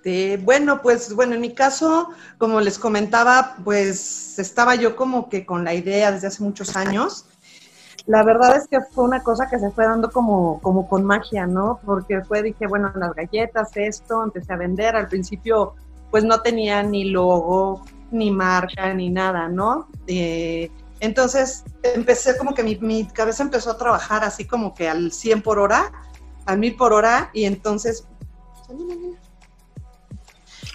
Este, 0.07 0.37
bueno, 0.37 0.83
pues 0.83 1.13
bueno, 1.15 1.35
en 1.35 1.41
mi 1.41 1.53
caso, 1.53 2.11
como 2.39 2.61
les 2.61 2.79
comentaba, 2.79 3.57
pues 3.65 4.39
estaba 4.39 4.77
yo 4.77 4.95
como 4.95 5.29
que 5.29 5.45
con 5.45 5.65
la 5.65 5.75
idea 5.75 6.13
desde 6.13 6.29
hace 6.29 6.45
muchos 6.45 6.77
años 6.77 7.27
la 8.07 8.23
verdad 8.23 8.57
es 8.57 8.69
que 8.69 8.79
fue 8.93 9.03
una 9.03 9.25
cosa 9.25 9.49
que 9.51 9.59
se 9.59 9.69
fue 9.73 9.85
dando 9.85 10.13
como, 10.13 10.61
como 10.61 10.89
con 10.89 11.05
magia, 11.05 11.49
¿no? 11.49 11.81
Porque 11.85 12.23
fue, 12.23 12.41
dije, 12.41 12.69
bueno, 12.69 12.93
las 12.95 13.13
galletas, 13.17 13.73
esto, 13.75 14.23
empecé 14.23 14.53
a 14.53 14.57
vender. 14.57 14.95
Al 14.95 15.09
principio, 15.09 15.75
pues 16.13 16.23
no 16.23 16.41
tenía 16.41 16.85
ni 16.85 17.11
logo, 17.11 17.85
ni 18.13 18.31
marca, 18.31 18.95
ni 18.95 19.11
nada, 19.11 19.49
¿no? 19.49 19.89
Eh, 20.07 20.71
entonces, 21.01 21.65
empecé 21.83 22.39
como 22.39 22.55
que 22.55 22.63
mi, 22.63 22.77
mi, 22.77 23.09
cabeza 23.09 23.43
empezó 23.43 23.73
a 23.73 23.77
trabajar 23.77 24.23
así 24.23 24.45
como 24.45 24.73
que 24.73 24.89
al 24.89 25.11
100 25.11 25.43
por 25.43 25.59
hora, 25.59 25.91
al 26.45 26.59
1000 26.59 26.77
por 26.77 26.93
hora, 26.93 27.31
y 27.33 27.45
entonces... 27.45 28.07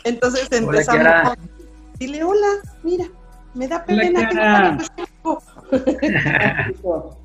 Entonces 0.04 0.48
empezamos 0.52 1.06
a... 1.06 1.38
Dile, 2.00 2.24
hola, 2.24 2.48
mira, 2.84 3.06
me 3.54 3.68
da 3.68 3.86
pena 3.86 4.28
que 4.28 4.36
no 5.24 5.40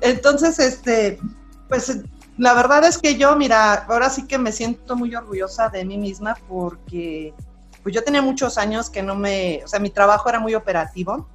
Entonces, 0.00 0.58
este, 0.58 1.18
pues 1.68 2.00
la 2.38 2.54
verdad 2.54 2.84
es 2.84 2.98
que 2.98 3.16
yo, 3.16 3.34
mira, 3.36 3.74
ahora 3.88 4.10
sí 4.10 4.26
que 4.26 4.38
me 4.38 4.52
siento 4.52 4.94
muy 4.94 5.14
orgullosa 5.14 5.68
de 5.68 5.84
mí 5.84 5.98
misma 5.98 6.36
porque 6.48 7.34
pues 7.82 7.94
yo 7.94 8.02
tenía 8.02 8.20
muchos 8.20 8.58
años 8.58 8.90
que 8.90 9.02
no 9.02 9.14
me, 9.14 9.62
o 9.64 9.68
sea, 9.68 9.80
mi 9.80 9.90
trabajo 9.90 10.28
era 10.28 10.40
muy 10.40 10.54
operativo, 10.54 11.28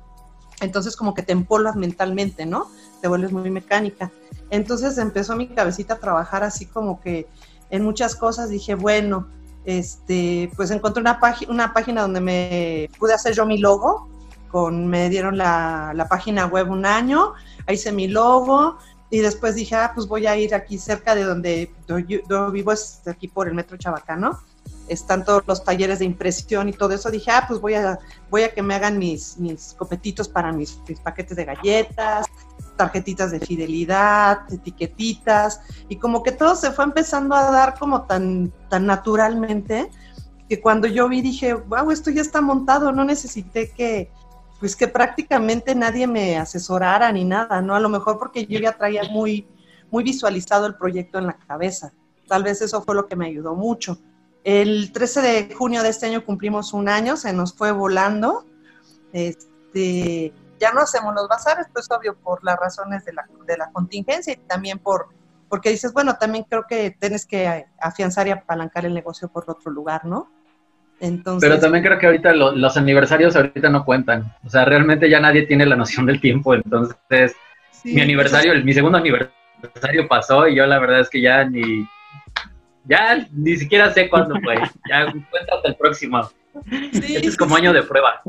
entonces 0.59 0.95
como 0.95 1.13
que 1.13 1.23
te 1.23 1.31
empolas 1.31 1.75
mentalmente, 1.75 2.45
¿no? 2.45 2.69
Te 3.01 3.07
vuelves 3.07 3.31
muy 3.31 3.49
mecánica. 3.49 4.11
Entonces 4.49 4.97
empezó 4.97 5.35
mi 5.35 5.47
cabecita 5.47 5.95
a 5.95 5.99
trabajar 5.99 6.43
así 6.43 6.65
como 6.65 6.99
que 7.01 7.27
en 7.69 7.83
muchas 7.83 8.15
cosas 8.15 8.49
dije, 8.49 8.75
bueno, 8.75 9.27
este, 9.65 10.51
pues 10.55 10.71
encontré 10.71 11.01
una, 11.01 11.19
una 11.49 11.73
página 11.73 12.01
donde 12.01 12.21
me 12.21 12.89
pude 12.97 13.13
hacer 13.13 13.33
yo 13.33 13.45
mi 13.45 13.57
logo, 13.57 14.09
con, 14.49 14.87
me 14.87 15.09
dieron 15.09 15.37
la, 15.37 16.07
página 16.09 16.45
web 16.45 16.69
un 16.69 16.85
año, 16.85 17.33
ahí 17.67 17.75
hice 17.75 17.91
mi 17.91 18.07
logo 18.07 18.77
y 19.09 19.19
después 19.19 19.55
dije, 19.55 19.75
ah, 19.75 19.91
pues 19.93 20.07
voy 20.07 20.27
a 20.27 20.35
ir 20.35 20.53
aquí 20.55 20.77
cerca 20.77 21.15
de 21.15 21.23
donde 21.23 21.71
yo, 22.07 22.51
vivo, 22.51 22.71
es 22.71 23.01
aquí 23.07 23.27
por 23.27 23.47
el 23.47 23.53
metro 23.53 23.77
Chabacano, 23.77 24.39
están 24.87 25.23
todos 25.23 25.43
los 25.47 25.63
talleres 25.63 25.99
de 25.99 26.05
impresión 26.05 26.67
y 26.67 26.73
todo 26.73 26.93
eso, 26.93 27.09
dije, 27.09 27.31
ah, 27.31 27.45
pues 27.47 27.61
voy 27.61 27.75
a, 27.75 27.99
voy 28.29 28.43
a 28.43 28.53
que 28.53 28.61
me 28.61 28.75
hagan 28.75 28.97
mis, 28.97 29.37
mis 29.37 29.73
copetitos 29.77 30.27
para 30.27 30.51
mis, 30.51 30.79
paquetes 31.03 31.37
de 31.37 31.45
galletas, 31.45 32.25
tarjetitas 32.81 33.29
de 33.29 33.39
fidelidad, 33.39 34.51
etiquetitas, 34.51 35.61
y 35.87 35.97
como 35.97 36.23
que 36.23 36.31
todo 36.31 36.55
se 36.55 36.71
fue 36.71 36.83
empezando 36.83 37.35
a 37.35 37.51
dar 37.51 37.77
como 37.77 38.07
tan, 38.07 38.51
tan 38.69 38.87
naturalmente, 38.87 39.91
que 40.49 40.59
cuando 40.59 40.87
yo 40.87 41.07
vi 41.07 41.21
dije, 41.21 41.53
wow, 41.53 41.91
esto 41.91 42.09
ya 42.09 42.23
está 42.23 42.41
montado, 42.41 42.91
no 42.91 43.05
necesité 43.05 43.69
que, 43.69 44.09
pues 44.59 44.75
que 44.75 44.87
prácticamente 44.87 45.75
nadie 45.75 46.07
me 46.07 46.39
asesorara 46.39 47.11
ni 47.11 47.23
nada, 47.23 47.61
¿no? 47.61 47.75
A 47.75 47.79
lo 47.79 47.87
mejor 47.87 48.17
porque 48.17 48.47
yo 48.47 48.57
ya 48.59 48.71
traía 48.71 49.03
muy, 49.11 49.47
muy 49.91 50.03
visualizado 50.03 50.65
el 50.65 50.73
proyecto 50.73 51.19
en 51.19 51.27
la 51.27 51.37
cabeza. 51.37 51.93
Tal 52.27 52.41
vez 52.41 52.63
eso 52.63 52.81
fue 52.81 52.95
lo 52.95 53.05
que 53.05 53.15
me 53.15 53.27
ayudó 53.27 53.53
mucho. 53.53 53.99
El 54.43 54.91
13 54.91 55.21
de 55.21 55.53
junio 55.53 55.83
de 55.83 55.89
este 55.89 56.07
año 56.07 56.25
cumplimos 56.25 56.73
un 56.73 56.89
año, 56.89 57.15
se 57.15 57.31
nos 57.31 57.53
fue 57.53 57.71
volando. 57.71 58.47
Este, 59.13 60.33
ya 60.61 60.71
no 60.71 60.81
hacemos 60.81 61.13
los 61.15 61.27
bazares, 61.27 61.65
pues 61.73 61.89
obvio 61.89 62.15
por 62.15 62.43
las 62.43 62.57
razones 62.57 63.03
de 63.03 63.13
la, 63.13 63.27
de 63.45 63.57
la 63.57 63.71
contingencia 63.71 64.33
y 64.33 64.37
también 64.37 64.77
por, 64.77 65.07
porque 65.49 65.71
dices, 65.71 65.91
bueno, 65.91 66.15
también 66.19 66.45
creo 66.47 66.65
que 66.69 66.91
tienes 66.91 67.25
que 67.25 67.65
afianzar 67.79 68.27
y 68.27 68.31
apalancar 68.31 68.85
el 68.85 68.93
negocio 68.93 69.27
por 69.27 69.49
otro 69.49 69.71
lugar, 69.71 70.05
¿no? 70.05 70.31
Pero 71.39 71.59
también 71.59 71.83
creo 71.83 71.97
que 71.97 72.05
ahorita 72.05 72.31
los 72.33 72.77
aniversarios 72.77 73.35
ahorita 73.35 73.69
no 73.69 73.83
cuentan. 73.83 74.35
O 74.45 74.49
sea, 74.49 74.65
realmente 74.65 75.09
ya 75.09 75.19
nadie 75.19 75.47
tiene 75.47 75.65
la 75.65 75.75
noción 75.75 76.05
del 76.05 76.21
tiempo. 76.21 76.53
Entonces, 76.53 77.35
mi 77.83 78.01
aniversario, 78.01 78.53
mi 78.63 78.71
segundo 78.71 78.99
aniversario 78.99 80.07
pasó 80.07 80.47
y 80.47 80.55
yo 80.55 80.67
la 80.67 80.77
verdad 80.77 80.99
es 80.99 81.09
que 81.09 81.19
ya 81.19 81.43
ni, 81.43 81.87
ya 82.85 83.27
ni 83.31 83.57
siquiera 83.57 83.91
sé 83.91 84.09
cuándo 84.09 84.35
fue. 84.43 84.55
Ya 84.87 85.11
cuenta 85.31 85.55
hasta 85.55 85.69
el 85.69 85.75
próximo. 85.75 86.29
Sí, 86.93 87.15
este 87.15 87.27
es 87.27 87.37
como 87.37 87.55
año 87.55 87.73
de 87.73 87.83
prueba. 87.83 88.21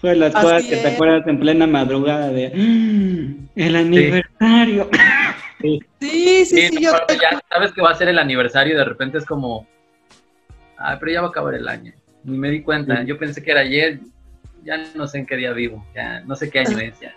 Fue 0.00 0.14
las 0.14 0.34
cosas 0.34 0.64
que 0.64 0.76
te 0.76 0.88
acuerdas 0.88 1.26
en 1.26 1.38
plena 1.38 1.66
madrugada 1.66 2.28
de 2.28 2.46
¡Ah! 2.46 3.50
el 3.54 3.76
aniversario. 3.76 4.88
Sí, 5.60 5.80
sí, 6.00 6.44
sí. 6.44 6.82
ya 6.82 7.40
sabes 7.50 7.72
que 7.72 7.82
va 7.82 7.90
a 7.90 7.94
ser 7.94 8.08
el 8.08 8.18
aniversario 8.18 8.74
y 8.74 8.76
de 8.76 8.84
repente 8.84 9.18
es 9.18 9.24
como, 9.24 9.66
ah, 10.78 10.96
pero 11.00 11.12
ya 11.12 11.20
va 11.22 11.28
a 11.28 11.30
acabar 11.30 11.54
el 11.54 11.66
año 11.66 11.92
ni 12.26 12.38
me 12.38 12.50
di 12.50 12.62
cuenta. 12.62 13.02
Yo 13.04 13.18
pensé 13.18 13.42
que 13.42 13.52
era 13.52 13.60
ayer, 13.60 14.00
ya 14.64 14.78
no 14.94 15.06
sé 15.06 15.18
en 15.18 15.26
qué 15.26 15.36
día 15.36 15.52
vivo, 15.52 15.84
ya 15.94 16.20
no 16.20 16.34
sé 16.36 16.50
qué 16.50 16.60
año 16.60 16.78
es 16.78 17.00
ya. 17.00 17.14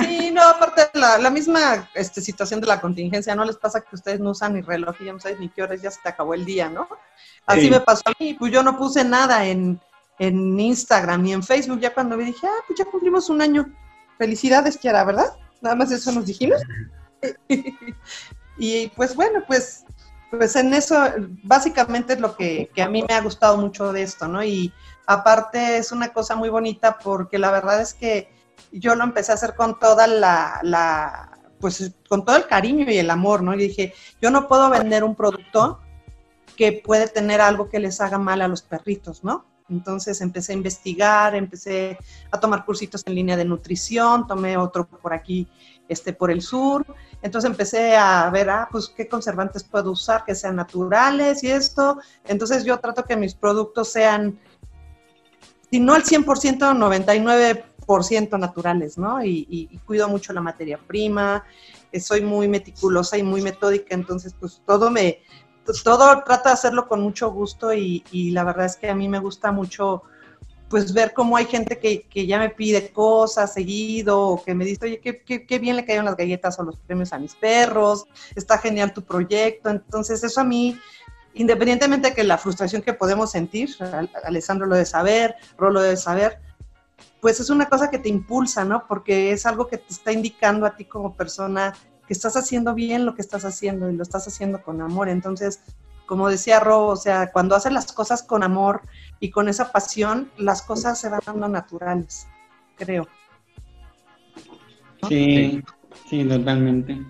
Sí, 0.00 0.30
no, 0.32 0.42
aparte 0.42 0.90
la, 0.94 1.18
la 1.18 1.30
misma 1.30 1.88
este, 1.94 2.20
situación 2.20 2.60
de 2.60 2.66
la 2.66 2.80
contingencia, 2.80 3.34
¿no 3.34 3.44
les 3.44 3.56
pasa 3.56 3.80
que 3.80 3.94
ustedes 3.94 4.20
no 4.20 4.30
usan 4.30 4.54
ni 4.54 4.60
reloj 4.60 4.96
y 5.00 5.04
ya 5.04 5.12
no 5.12 5.20
sabes 5.20 5.38
ni 5.38 5.48
qué 5.48 5.62
horas 5.62 5.80
ya 5.80 5.90
se 5.90 6.00
te 6.02 6.08
acabó 6.08 6.34
el 6.34 6.44
día, 6.44 6.68
¿no? 6.68 6.88
Así 7.46 7.70
me 7.70 7.80
pasó 7.80 8.02
a 8.06 8.12
mí, 8.18 8.34
pues 8.34 8.52
yo 8.52 8.62
no 8.62 8.76
puse 8.76 9.04
nada 9.04 9.46
en, 9.46 9.80
en 10.18 10.58
Instagram 10.58 11.22
ni 11.22 11.32
en 11.32 11.42
Facebook, 11.42 11.80
ya 11.80 11.94
cuando 11.94 12.16
me 12.16 12.24
dije, 12.24 12.46
ah, 12.46 12.64
pues 12.66 12.78
ya 12.78 12.84
cumplimos 12.84 13.30
un 13.30 13.40
año. 13.40 13.72
Felicidades, 14.18 14.78
Kiara, 14.78 15.04
¿verdad? 15.04 15.36
Nada 15.60 15.76
más 15.76 15.90
eso 15.92 16.10
nos 16.12 16.26
dijimos. 16.26 16.60
y 18.58 18.88
pues 18.88 19.14
bueno, 19.14 19.44
pues 19.46 19.84
pues 20.32 20.56
en 20.56 20.72
eso 20.72 20.96
básicamente 21.42 22.14
es 22.14 22.20
lo 22.20 22.34
que, 22.36 22.70
a 22.82 22.88
mí 22.88 23.04
me 23.06 23.14
ha 23.14 23.20
gustado 23.20 23.58
mucho 23.58 23.92
de 23.92 24.02
esto, 24.02 24.28
¿no? 24.28 24.42
Y 24.42 24.72
aparte 25.06 25.76
es 25.76 25.92
una 25.92 26.12
cosa 26.12 26.36
muy 26.36 26.48
bonita 26.48 26.98
porque 26.98 27.38
la 27.38 27.50
verdad 27.50 27.82
es 27.82 27.92
que 27.92 28.32
yo 28.72 28.94
lo 28.94 29.04
empecé 29.04 29.32
a 29.32 29.34
hacer 29.34 29.54
con 29.54 29.78
toda 29.78 30.06
la, 30.06 31.38
pues 31.60 31.92
con 32.08 32.24
todo 32.24 32.36
el 32.36 32.46
cariño 32.46 32.90
y 32.90 32.98
el 32.98 33.10
amor, 33.10 33.42
¿no? 33.42 33.54
Y 33.54 33.58
dije, 33.58 33.94
yo 34.20 34.30
no 34.30 34.48
puedo 34.48 34.70
vender 34.70 35.04
un 35.04 35.14
producto 35.14 35.80
que 36.56 36.82
puede 36.84 37.08
tener 37.08 37.40
algo 37.40 37.68
que 37.68 37.78
les 37.78 38.00
haga 38.00 38.18
mal 38.18 38.42
a 38.42 38.48
los 38.48 38.62
perritos, 38.62 39.24
¿no? 39.24 39.46
Entonces 39.68 40.20
empecé 40.20 40.52
a 40.52 40.56
investigar, 40.56 41.34
empecé 41.34 41.98
a 42.30 42.38
tomar 42.38 42.64
cursitos 42.64 43.02
en 43.06 43.14
línea 43.14 43.36
de 43.36 43.44
nutrición, 43.44 44.26
tomé 44.26 44.56
otro 44.56 44.86
por 44.86 45.14
aquí, 45.14 45.48
este, 45.88 46.12
por 46.12 46.30
el 46.30 46.42
sur. 46.42 46.84
Entonces 47.22 47.50
empecé 47.50 47.96
a 47.96 48.28
ver, 48.30 48.50
ah, 48.50 48.68
pues 48.70 48.92
qué 48.94 49.08
conservantes 49.08 49.64
puedo 49.64 49.92
usar 49.92 50.24
que 50.24 50.34
sean 50.34 50.56
naturales 50.56 51.42
y 51.42 51.50
esto. 51.50 51.98
Entonces 52.24 52.64
yo 52.64 52.78
trato 52.80 53.04
que 53.04 53.16
mis 53.16 53.34
productos 53.34 53.88
sean, 53.88 54.38
si 55.70 55.80
no 55.80 55.94
al 55.94 56.04
100%, 56.04 56.24
99% 56.24 57.71
naturales, 58.38 58.98
¿no? 58.98 59.24
Y, 59.24 59.80
cuido 59.84 60.08
mucho 60.08 60.32
la 60.32 60.40
materia 60.40 60.78
prima, 60.78 61.44
eh, 61.90 62.00
soy 62.00 62.22
muy 62.22 62.48
meticulosa 62.48 63.18
y 63.18 63.22
muy 63.22 63.42
metódica, 63.42 63.94
entonces 63.94 64.34
pues 64.38 64.62
todo 64.66 64.90
me, 64.90 65.18
todo 65.84 66.22
trata 66.24 66.50
de 66.50 66.54
hacerlo 66.54 66.88
con 66.88 67.00
mucho 67.00 67.30
gusto 67.30 67.72
y, 67.72 68.30
la 68.32 68.44
verdad 68.44 68.66
es 68.66 68.76
que 68.76 68.88
a 68.88 68.94
mí 68.94 69.08
me 69.08 69.18
gusta 69.18 69.52
mucho 69.52 70.02
pues 70.68 70.94
ver 70.94 71.12
cómo 71.12 71.36
hay 71.36 71.44
gente 71.44 71.78
que, 71.78 72.26
ya 72.26 72.38
me 72.38 72.48
pide 72.48 72.90
cosas 72.92 73.52
seguido 73.52 74.20
o 74.20 74.42
que 74.42 74.54
me 74.54 74.64
dice, 74.64 74.86
oye, 74.86 75.00
qué, 75.00 75.58
bien 75.58 75.76
le 75.76 75.84
cayeron 75.84 76.06
las 76.06 76.16
galletas 76.16 76.58
o 76.58 76.62
los 76.62 76.78
premios 76.78 77.12
a 77.12 77.18
mis 77.18 77.34
perros, 77.34 78.06
está 78.34 78.56
genial 78.56 78.94
tu 78.94 79.02
proyecto. 79.02 79.68
Entonces 79.68 80.24
eso 80.24 80.40
a 80.40 80.44
mí, 80.44 80.80
independientemente 81.34 82.08
de 82.08 82.14
que 82.14 82.24
la 82.24 82.38
frustración 82.38 82.80
que 82.80 82.94
podemos 82.94 83.30
sentir, 83.30 83.68
Alessandro 84.24 84.66
lo 84.66 84.76
de 84.76 84.86
saber, 84.86 85.34
Rolo 85.58 85.82
de 85.82 85.98
saber, 85.98 86.40
pues 87.22 87.38
es 87.38 87.50
una 87.50 87.66
cosa 87.66 87.88
que 87.88 88.00
te 88.00 88.08
impulsa, 88.08 88.64
¿no? 88.64 88.84
Porque 88.88 89.30
es 89.30 89.46
algo 89.46 89.68
que 89.68 89.78
te 89.78 89.92
está 89.92 90.10
indicando 90.10 90.66
a 90.66 90.74
ti 90.74 90.86
como 90.86 91.14
persona 91.14 91.72
que 92.04 92.12
estás 92.12 92.36
haciendo 92.36 92.74
bien 92.74 93.06
lo 93.06 93.14
que 93.14 93.22
estás 93.22 93.44
haciendo 93.44 93.88
y 93.88 93.94
lo 93.94 94.02
estás 94.02 94.26
haciendo 94.26 94.60
con 94.60 94.80
amor. 94.80 95.08
Entonces, 95.08 95.60
como 96.04 96.28
decía 96.28 96.58
Ro, 96.58 96.88
o 96.88 96.96
sea, 96.96 97.30
cuando 97.30 97.54
haces 97.54 97.72
las 97.72 97.92
cosas 97.92 98.24
con 98.24 98.42
amor 98.42 98.82
y 99.20 99.30
con 99.30 99.48
esa 99.48 99.70
pasión, 99.70 100.32
las 100.36 100.62
cosas 100.62 100.98
se 100.98 101.10
van 101.10 101.20
dando 101.24 101.48
naturales, 101.48 102.26
creo. 102.76 103.06
Sí, 105.08 105.62
sí, 106.10 106.24
totalmente. 106.24 107.06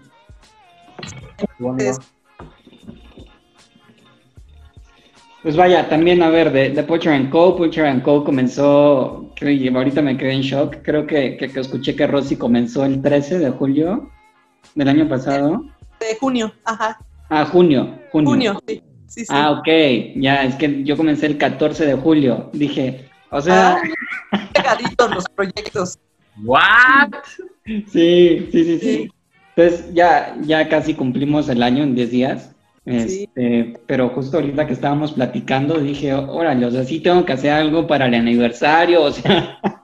Pues 5.42 5.56
vaya, 5.56 5.88
también 5.88 6.22
a 6.22 6.30
ver, 6.30 6.52
de, 6.52 6.70
de 6.70 6.82
Butcher 6.82 7.28
Co. 7.30 7.56
Butcher 7.56 8.02
Co. 8.02 8.24
comenzó, 8.24 9.32
creo, 9.36 9.50
y 9.50 9.68
ahorita 9.68 10.02
me 10.02 10.16
quedé 10.16 10.32
en 10.34 10.42
shock, 10.42 10.76
creo 10.82 11.06
que, 11.06 11.36
que, 11.36 11.48
que 11.48 11.60
escuché 11.60 11.96
que 11.96 12.06
Rosy 12.06 12.36
comenzó 12.36 12.84
el 12.84 13.02
13 13.02 13.38
de 13.38 13.50
julio 13.50 14.10
del 14.74 14.88
año 14.88 15.08
pasado? 15.08 15.64
De 15.98 16.16
junio, 16.20 16.52
ajá. 16.64 16.98
Ah, 17.28 17.44
junio, 17.44 17.98
junio. 18.10 18.30
Junio, 18.30 18.62
sí. 18.66 18.82
Sí, 19.06 19.24
Ah, 19.28 19.50
ok, 19.50 19.68
ya, 20.16 20.44
es 20.44 20.54
que 20.54 20.84
yo 20.84 20.96
comencé 20.96 21.26
el 21.26 21.36
14 21.36 21.84
de 21.84 21.94
julio, 21.94 22.48
dije, 22.54 23.10
o 23.30 23.42
sea... 23.42 23.76
Ah, 24.32 24.48
pegaditos 24.54 25.14
los 25.14 25.24
proyectos. 25.36 25.98
¿What? 26.42 27.10
Sí, 27.66 28.48
sí, 28.50 28.64
sí, 28.64 28.78
sí, 28.80 29.10
Entonces 29.54 29.92
ya, 29.92 30.34
ya 30.40 30.66
casi 30.70 30.94
cumplimos 30.94 31.50
el 31.50 31.62
año 31.62 31.82
en 31.82 31.94
10 31.94 32.10
días, 32.10 32.54
este, 32.84 33.74
pero 33.86 34.08
justo 34.10 34.38
ahorita 34.38 34.66
que 34.66 34.72
estábamos 34.72 35.12
platicando 35.12 35.78
dije, 35.78 36.12
órale, 36.14 36.66
o 36.66 36.70
sea, 36.70 36.84
sí 36.84 37.00
tengo 37.00 37.24
que 37.24 37.32
hacer 37.32 37.52
algo 37.52 37.86
para 37.86 38.06
el 38.06 38.14
aniversario, 38.14 39.02
o 39.02 39.12
sea... 39.12 39.58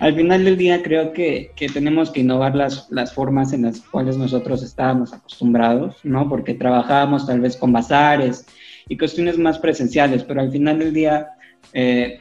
al 0.00 0.16
final 0.16 0.44
del 0.44 0.56
día 0.56 0.82
creo 0.82 1.12
que, 1.12 1.52
tenemos 1.72 2.10
que 2.10 2.20
innovar 2.20 2.54
las, 2.56 2.90
las, 2.90 3.14
formas 3.14 3.52
en 3.52 3.62
las 3.62 3.80
cuales 3.80 4.16
nosotros 4.16 4.62
estábamos 4.62 5.12
acostumbrados, 5.12 5.96
¿no? 6.02 6.28
Porque 6.28 6.54
trabajábamos 6.54 7.26
tal 7.26 7.40
vez 7.40 7.56
con 7.56 7.72
bazares 7.72 8.44
y 8.88 8.96
cuestiones 8.98 9.38
más 9.38 9.58
presenciales, 9.58 10.24
pero 10.24 10.40
al 10.40 10.50
final 10.50 10.78
del 10.78 10.92
día 10.92 11.28
eh, 11.72 12.18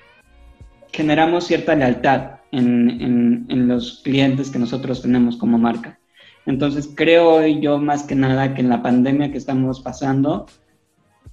generamos 0.92 1.46
cierta 1.46 1.76
lealtad 1.76 2.42
en, 2.52 3.48
en, 3.50 3.68
los 3.68 4.02
clientes 4.04 4.50
que 4.50 4.60
nosotros 4.60 5.02
tenemos 5.02 5.38
como 5.38 5.58
marca. 5.58 5.98
Entonces 6.46 6.90
creo 6.96 7.46
yo 7.46 7.78
más 7.78 8.04
que 8.04 8.16
nada 8.16 8.54
que 8.54 8.62
en 8.62 8.70
la 8.70 8.82
pandemia 8.82 9.32
que 9.32 9.38
estamos 9.38 9.82
pasando 9.82 10.48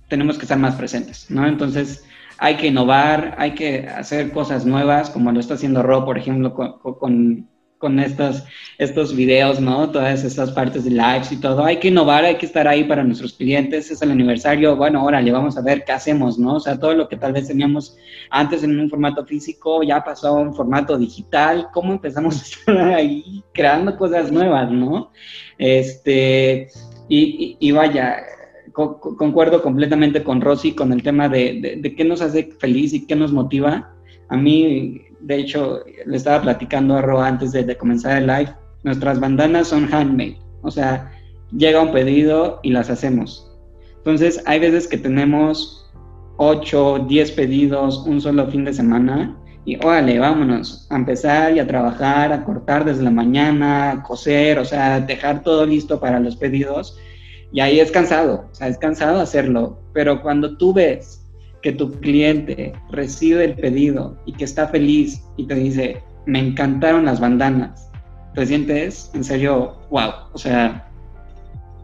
tenemos 0.08 0.36
que 0.36 0.44
estar 0.44 0.58
más 0.58 0.74
presentes, 0.74 1.30
¿no? 1.30 1.46
Entonces 1.46 2.04
hay 2.38 2.56
que 2.56 2.68
innovar, 2.68 3.34
hay 3.38 3.54
que 3.54 3.88
hacer 3.88 4.32
cosas 4.32 4.64
nuevas, 4.64 5.10
como 5.10 5.32
lo 5.32 5.40
está 5.40 5.54
haciendo 5.54 5.82
Ro, 5.82 6.04
por 6.04 6.18
ejemplo, 6.18 6.54
con, 6.54 6.78
con, 6.78 7.48
estos, 7.98 8.44
estos 8.78 9.14
videos, 9.14 9.60
¿no? 9.60 9.90
Todas 9.90 10.24
estas 10.24 10.50
partes 10.50 10.84
de 10.84 10.90
lives 10.90 11.32
y 11.32 11.40
todo. 11.40 11.64
Hay 11.64 11.78
que 11.78 11.88
innovar, 11.88 12.24
hay 12.24 12.36
que 12.36 12.46
estar 12.46 12.66
ahí 12.66 12.84
para 12.84 13.04
nuestros 13.04 13.34
clientes. 13.34 13.90
Es 13.90 14.02
el 14.02 14.10
aniversario, 14.10 14.76
bueno, 14.76 15.00
ahora 15.00 15.20
le 15.20 15.32
vamos 15.32 15.56
a 15.56 15.62
ver 15.62 15.84
qué 15.84 15.92
hacemos, 15.92 16.38
¿no? 16.38 16.56
O 16.56 16.60
sea, 16.60 16.78
todo 16.78 16.94
lo 16.94 17.08
que 17.08 17.16
tal 17.16 17.32
vez 17.32 17.48
teníamos 17.48 17.96
antes 18.30 18.62
en 18.62 18.78
un 18.78 18.90
formato 18.90 19.24
físico 19.24 19.82
ya 19.82 20.02
pasó 20.04 20.28
a 20.28 20.32
un 20.32 20.54
formato 20.54 20.98
digital. 20.98 21.68
¿Cómo 21.72 21.92
empezamos 21.92 22.40
a 22.40 22.44
estar 22.44 22.88
ahí 22.94 23.42
creando 23.52 23.96
cosas 23.96 24.32
nuevas, 24.32 24.70
¿no? 24.70 25.10
Este, 25.58 26.68
y, 27.08 27.56
y 27.58 27.70
vaya, 27.72 28.16
concuerdo 28.72 29.60
completamente 29.62 30.22
con 30.22 30.40
Rosy 30.40 30.72
con 30.72 30.92
el 30.92 31.02
tema 31.02 31.28
de, 31.28 31.94
qué 31.96 32.04
nos 32.04 32.20
hace 32.22 32.50
feliz 32.58 32.92
y 32.92 33.06
qué 33.06 33.16
nos 33.16 33.32
motiva. 33.32 33.92
A 34.28 34.36
mí, 34.36 35.02
de 35.20 35.36
hecho, 35.36 35.82
le 36.06 36.16
estaba 36.16 36.42
platicando 36.42 36.96
a 36.96 37.02
Ro 37.02 37.20
antes 37.20 37.52
de, 37.52 37.76
comenzar 37.76 38.18
el 38.18 38.26
live, 38.26 38.54
nuestras 38.84 39.18
bandanas 39.20 39.68
son 39.68 39.92
handmade, 39.92 40.38
o 40.62 40.70
sea, 40.70 41.10
llega 41.56 41.82
un 41.82 41.92
pedido 41.92 42.60
y 42.62 42.70
las 42.70 42.90
hacemos. 42.90 43.50
Entonces, 43.96 44.42
hay 44.46 44.60
veces 44.60 44.86
que 44.86 44.98
tenemos 44.98 45.90
8, 46.36 47.06
10 47.08 47.32
pedidos 47.32 48.04
un 48.06 48.20
solo 48.20 48.46
fin 48.46 48.64
de 48.64 48.72
semana 48.72 49.36
y 49.64 49.76
órale, 49.84 50.18
vámonos 50.18 50.86
a 50.90 50.96
empezar 50.96 51.54
y 51.54 51.58
a 51.58 51.66
trabajar, 51.66 52.32
a 52.32 52.44
cortar 52.44 52.84
desde 52.84 53.02
la 53.02 53.10
mañana, 53.10 53.90
a 53.90 54.02
coser, 54.02 54.58
o 54.58 54.64
sea, 54.64 55.00
dejar 55.00 55.42
todo 55.42 55.66
listo 55.66 56.00
para 56.00 56.20
los 56.20 56.36
pedidos 56.36 56.96
y 57.52 57.60
ahí 57.60 57.80
es 57.80 57.90
cansado, 57.90 58.46
o 58.50 58.54
sea, 58.54 58.68
es 58.68 58.78
cansado 58.78 59.20
hacerlo, 59.20 59.78
pero 59.92 60.22
cuando 60.22 60.56
tú 60.56 60.72
ves 60.72 61.27
que 61.62 61.72
tu 61.72 61.90
cliente 62.00 62.72
recibe 62.90 63.44
el 63.44 63.54
pedido 63.54 64.16
y 64.26 64.32
que 64.32 64.44
está 64.44 64.68
feliz 64.68 65.22
y 65.36 65.46
te 65.46 65.54
dice, 65.54 66.02
me 66.26 66.38
encantaron 66.38 67.04
las 67.04 67.20
bandanas, 67.20 67.90
te 68.34 68.46
sientes 68.46 69.10
en 69.14 69.24
serio, 69.24 69.76
wow, 69.90 70.10
o 70.32 70.38
sea, 70.38 70.88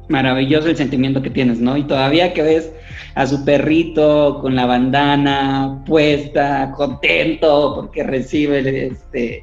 maravilloso 0.08 0.68
el 0.68 0.76
sentimiento 0.76 1.22
que 1.22 1.30
tienes, 1.30 1.60
¿no? 1.60 1.76
Y 1.76 1.84
todavía 1.84 2.32
que 2.34 2.42
ves 2.42 2.72
a 3.14 3.26
su 3.26 3.44
perrito 3.44 4.38
con 4.40 4.54
la 4.54 4.66
bandana 4.66 5.82
puesta, 5.86 6.72
contento 6.76 7.74
porque 7.74 8.02
recibe 8.02 8.88
este, 8.88 9.42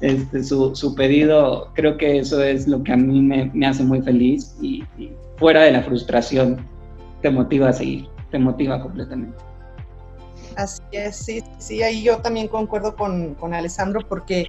este 0.00 0.44
su, 0.44 0.74
su, 0.76 0.94
pedido, 0.94 1.70
creo 1.74 1.96
que 1.96 2.18
eso 2.18 2.42
es 2.42 2.68
lo 2.68 2.82
que 2.82 2.92
a 2.92 2.96
mí 2.96 3.20
me, 3.22 3.50
me 3.54 3.66
hace 3.66 3.82
muy 3.84 4.02
feliz 4.02 4.54
y, 4.60 4.84
y 4.98 5.10
fuera 5.36 5.62
de 5.62 5.72
la 5.72 5.82
frustración, 5.82 6.58
te 7.22 7.30
motiva 7.30 7.70
a 7.70 7.72
seguir, 7.72 8.06
te 8.30 8.38
motiva 8.38 8.80
completamente. 8.82 9.51
Así 10.56 10.82
es, 10.92 11.16
sí, 11.16 11.42
sí, 11.58 11.82
ahí 11.82 12.02
yo 12.02 12.18
también 12.18 12.48
concuerdo 12.48 12.96
con, 12.96 13.34
con 13.34 13.54
Alessandro 13.54 14.00
porque 14.08 14.48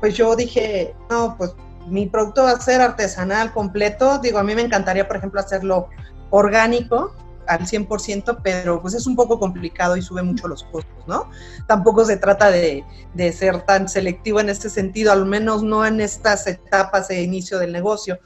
pues 0.00 0.14
yo 0.14 0.34
dije, 0.36 0.94
no, 1.10 1.36
pues 1.36 1.54
mi 1.86 2.06
producto 2.06 2.44
va 2.44 2.52
a 2.52 2.60
ser 2.60 2.80
artesanal 2.80 3.52
completo, 3.52 4.18
digo, 4.18 4.38
a 4.38 4.42
mí 4.42 4.54
me 4.54 4.62
encantaría, 4.62 5.06
por 5.06 5.16
ejemplo, 5.16 5.40
hacerlo 5.40 5.88
orgánico 6.30 7.14
al 7.48 7.66
100%, 7.66 8.38
pero 8.42 8.80
pues 8.80 8.94
es 8.94 9.06
un 9.06 9.16
poco 9.16 9.38
complicado 9.38 9.96
y 9.96 10.02
sube 10.02 10.22
mucho 10.22 10.46
los 10.46 10.62
costos, 10.64 11.06
¿no? 11.06 11.28
Tampoco 11.66 12.04
se 12.04 12.16
trata 12.16 12.50
de, 12.50 12.84
de 13.14 13.32
ser 13.32 13.62
tan 13.62 13.88
selectivo 13.88 14.40
en 14.40 14.48
este 14.48 14.70
sentido, 14.70 15.12
al 15.12 15.26
menos 15.26 15.62
no 15.62 15.84
en 15.84 16.00
estas 16.00 16.46
etapas 16.46 17.08
de 17.08 17.22
inicio 17.22 17.58
del 17.58 17.72
negocio 17.72 18.18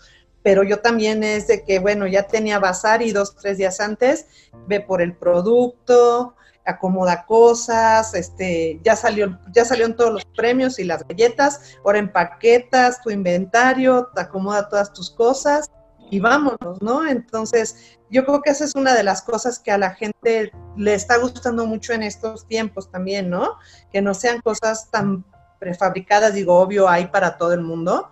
pero 0.46 0.62
yo 0.62 0.78
también 0.78 1.24
es 1.24 1.48
de 1.48 1.64
que, 1.64 1.80
bueno, 1.80 2.06
ya 2.06 2.28
tenía 2.28 2.60
bazar 2.60 3.02
y 3.02 3.10
dos, 3.10 3.34
tres 3.34 3.58
días 3.58 3.80
antes, 3.80 4.26
ve 4.68 4.78
por 4.78 5.02
el 5.02 5.12
producto, 5.12 6.36
acomoda 6.66 7.24
cosas, 7.26 8.14
este, 8.14 8.80
ya 8.84 8.96
salió, 8.96 9.38
ya 9.52 9.64
salieron 9.64 9.96
todos 9.96 10.12
los 10.12 10.24
premios 10.24 10.78
y 10.78 10.84
las 10.84 11.06
galletas, 11.06 11.76
ahora 11.84 11.98
empaquetas 11.98 13.00
tu 13.02 13.10
inventario, 13.10 14.10
te 14.14 14.20
acomoda 14.20 14.68
todas 14.68 14.92
tus 14.92 15.10
cosas 15.10 15.70
y 16.10 16.20
vámonos, 16.20 16.80
¿no? 16.80 17.06
Entonces, 17.06 17.98
yo 18.10 18.24
creo 18.24 18.42
que 18.42 18.50
esa 18.50 18.64
es 18.64 18.74
una 18.74 18.94
de 18.94 19.02
las 19.02 19.22
cosas 19.22 19.58
que 19.58 19.72
a 19.72 19.78
la 19.78 19.90
gente 19.94 20.52
le 20.76 20.94
está 20.94 21.18
gustando 21.18 21.66
mucho 21.66 21.92
en 21.92 22.02
estos 22.02 22.46
tiempos 22.46 22.90
también, 22.90 23.30
¿no? 23.30 23.58
Que 23.92 24.02
no 24.02 24.14
sean 24.14 24.40
cosas 24.40 24.90
tan 24.90 25.24
prefabricadas, 25.58 26.34
digo, 26.34 26.58
obvio, 26.58 26.88
hay 26.88 27.06
para 27.06 27.38
todo 27.38 27.54
el 27.54 27.62
mundo, 27.62 28.10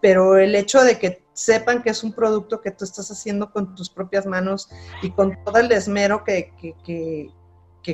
pero 0.00 0.36
el 0.36 0.54
hecho 0.54 0.82
de 0.82 0.98
que 0.98 1.24
sepan 1.32 1.82
que 1.82 1.90
es 1.90 2.04
un 2.04 2.12
producto 2.12 2.60
que 2.60 2.70
tú 2.70 2.84
estás 2.84 3.10
haciendo 3.10 3.50
con 3.50 3.74
tus 3.74 3.90
propias 3.90 4.24
manos 4.24 4.68
y 5.02 5.10
con 5.10 5.36
todo 5.44 5.58
el 5.58 5.70
esmero 5.72 6.24
que, 6.24 6.52
que, 6.84 7.30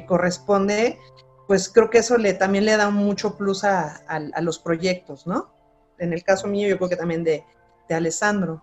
corresponde, 0.06 0.98
pues 1.46 1.68
creo 1.68 1.90
que 1.90 1.98
eso 1.98 2.16
le, 2.16 2.34
también 2.34 2.64
le 2.64 2.76
da 2.76 2.90
mucho 2.90 3.36
plus 3.36 3.64
a, 3.64 4.02
los 4.40 4.58
proyectos, 4.58 5.26
¿no? 5.26 5.52
En 5.98 6.12
el 6.12 6.22
caso 6.22 6.46
mío, 6.46 6.68
yo 6.68 6.76
creo 6.76 6.88
que 6.88 6.96
también 6.96 7.24
de, 7.24 7.42
de 7.88 7.94
Alessandro. 7.94 8.62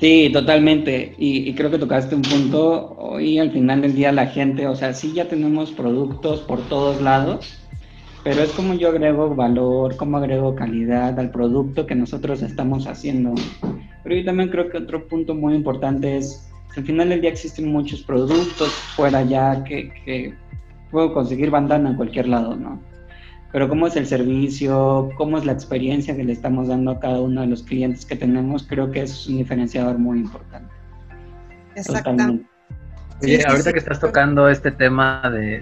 Sí, 0.00 0.30
totalmente. 0.32 1.14
Y, 1.18 1.48
y, 1.48 1.54
creo 1.54 1.70
que 1.70 1.78
tocaste 1.78 2.14
un 2.14 2.22
punto. 2.22 2.96
Hoy 2.98 3.38
al 3.38 3.52
final 3.52 3.82
del 3.82 3.94
día 3.94 4.10
la 4.10 4.26
gente, 4.26 4.66
o 4.66 4.74
sea, 4.74 4.92
sí 4.92 5.12
ya 5.12 5.28
tenemos 5.28 5.70
productos 5.70 6.40
por 6.40 6.60
todos 6.68 7.00
lados, 7.00 7.58
pero 8.24 8.42
es 8.42 8.50
como 8.52 8.74
yo 8.74 8.88
agrego 8.88 9.34
valor, 9.34 9.96
como 9.96 10.16
agrego 10.16 10.54
calidad 10.54 11.20
al 11.20 11.30
producto 11.30 11.86
que 11.86 11.94
nosotros 11.94 12.42
estamos 12.42 12.86
haciendo. 12.86 13.34
Pero 14.02 14.16
yo 14.16 14.24
también 14.24 14.48
creo 14.48 14.70
que 14.70 14.78
otro 14.78 15.06
punto 15.06 15.34
muy 15.34 15.54
importante 15.54 16.16
es, 16.16 16.50
al 16.76 16.84
final 16.84 17.08
del 17.08 17.20
día 17.20 17.30
existen 17.30 17.70
muchos 17.70 18.02
productos 18.02 18.70
fuera 18.96 19.22
ya 19.22 19.62
que, 19.64 19.92
que 20.04 20.34
puedo 20.90 21.12
conseguir 21.12 21.50
bandana 21.50 21.90
en 21.90 21.96
cualquier 21.96 22.28
lado, 22.28 22.56
¿no? 22.56 22.80
Pero 23.52 23.68
cómo 23.68 23.86
es 23.86 23.94
el 23.94 24.06
servicio, 24.06 25.10
cómo 25.16 25.38
es 25.38 25.44
la 25.44 25.52
experiencia 25.52 26.16
que 26.16 26.24
le 26.24 26.32
estamos 26.32 26.68
dando 26.68 26.90
a 26.90 27.00
cada 27.00 27.20
uno 27.20 27.42
de 27.42 27.46
los 27.46 27.62
clientes 27.62 28.04
que 28.04 28.16
tenemos, 28.16 28.66
creo 28.66 28.90
que 28.90 29.02
es 29.02 29.28
un 29.28 29.36
diferenciador 29.36 29.98
muy 29.98 30.18
importante. 30.18 30.74
Exactamente. 31.76 32.46
Ahorita 33.48 33.72
que 33.72 33.78
estás 33.78 34.00
tocando 34.00 34.48
este 34.48 34.70
tema 34.70 35.22
de, 35.30 35.60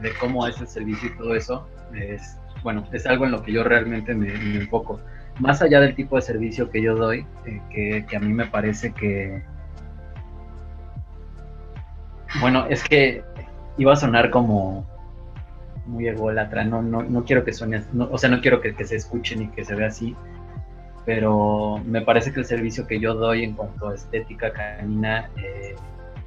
de, 0.00 0.10
cómo 0.20 0.46
es 0.46 0.60
el 0.60 0.68
servicio 0.68 1.08
y 1.08 1.16
todo 1.16 1.34
eso, 1.34 1.66
es, 1.94 2.36
bueno, 2.62 2.86
es 2.92 3.06
algo 3.06 3.24
en 3.24 3.32
lo 3.32 3.42
que 3.42 3.52
yo 3.52 3.64
realmente 3.64 4.14
me, 4.14 4.32
enfoco. 4.54 5.00
Más 5.38 5.62
allá 5.62 5.80
del 5.80 5.94
tipo 5.94 6.16
de 6.16 6.22
servicio 6.22 6.70
que 6.70 6.82
yo 6.82 6.94
doy, 6.94 7.26
eh, 7.46 7.60
que, 7.70 8.04
que, 8.06 8.16
a 8.16 8.20
mí 8.20 8.32
me 8.32 8.46
parece 8.46 8.92
que... 8.92 9.42
Bueno, 12.38 12.66
es 12.68 12.84
que 12.84 13.24
iba 13.76 13.92
a 13.92 13.96
sonar 13.96 14.30
como 14.30 14.86
muy 15.86 16.06
ególatra, 16.06 16.64
no, 16.64 16.82
no, 16.82 17.02
no 17.02 17.24
quiero 17.24 17.44
que 17.44 17.52
suene, 17.52 17.82
o 17.98 18.18
sea, 18.18 18.30
no 18.30 18.40
quiero 18.40 18.60
que, 18.60 18.72
se 18.84 18.96
escuche 18.96 19.34
ni 19.34 19.48
que 19.48 19.64
se 19.64 19.74
vea 19.74 19.88
así, 19.88 20.14
pero 21.04 21.80
me 21.84 22.02
parece 22.02 22.32
que 22.32 22.40
el 22.40 22.46
servicio 22.46 22.86
que 22.86 23.00
yo 23.00 23.14
doy 23.14 23.42
en 23.42 23.54
cuanto 23.54 23.88
a 23.88 23.94
estética 23.94 24.52
canina, 24.52 25.30
eh, 25.36 25.74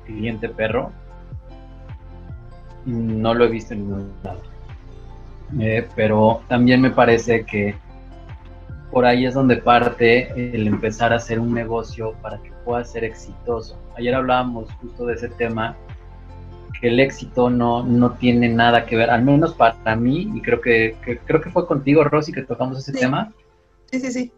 cliente 0.05 0.49
perro, 0.49 0.91
no 2.85 3.33
lo 3.33 3.45
he 3.45 3.49
visto 3.49 3.73
en 3.73 3.87
ningún 3.87 4.13
lado. 4.23 4.41
Eh, 5.59 5.87
pero 5.95 6.41
también 6.47 6.81
me 6.81 6.89
parece 6.89 7.45
que 7.45 7.75
por 8.91 9.05
ahí 9.05 9.25
es 9.25 9.33
donde 9.33 9.57
parte 9.57 10.31
el 10.55 10.67
empezar 10.67 11.13
a 11.13 11.17
hacer 11.17 11.39
un 11.39 11.53
negocio 11.53 12.13
para 12.21 12.37
que 12.39 12.51
pueda 12.63 12.83
ser 12.83 13.03
exitoso. 13.03 13.79
Ayer 13.97 14.13
hablábamos 14.13 14.71
justo 14.73 15.05
de 15.05 15.15
ese 15.15 15.29
tema, 15.29 15.75
el 16.87 16.99
éxito 16.99 17.49
no, 17.49 17.83
no 17.83 18.13
tiene 18.13 18.49
nada 18.49 18.85
que 18.85 18.95
ver, 18.95 19.09
al 19.09 19.23
menos 19.23 19.53
para 19.53 19.95
mí, 19.95 20.31
y 20.33 20.41
creo 20.41 20.61
que, 20.61 20.95
creo 21.25 21.41
que 21.41 21.49
fue 21.49 21.65
contigo, 21.67 22.03
Rosy, 22.03 22.31
que 22.31 22.43
tocamos 22.43 22.77
ese 22.77 22.97
tema. 22.97 23.33
Sí, 23.91 23.99
sí, 23.99 24.11
sí. 24.11 24.31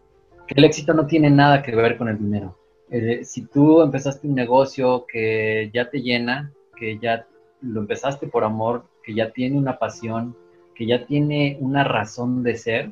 Que 0.46 0.54
el 0.56 0.64
éxito 0.64 0.94
no 0.94 1.06
tiene 1.06 1.30
nada 1.30 1.62
que 1.62 1.74
ver 1.74 1.96
con 1.96 2.08
el 2.08 2.18
dinero. 2.18 2.56
Eh, 2.90 3.24
si 3.24 3.42
tú 3.46 3.82
empezaste 3.82 4.28
un 4.28 4.34
negocio 4.34 5.06
que 5.06 5.70
ya 5.74 5.90
te 5.90 6.02
llena, 6.02 6.52
que 6.76 6.98
ya 6.98 7.26
lo 7.60 7.80
empezaste 7.80 8.28
por 8.28 8.44
amor, 8.44 8.84
que 9.02 9.14
ya 9.14 9.30
tiene 9.30 9.58
una 9.58 9.78
pasión, 9.78 10.36
que 10.74 10.86
ya 10.86 11.04
tiene 11.06 11.56
una 11.60 11.84
razón 11.84 12.42
de 12.42 12.56
ser 12.56 12.90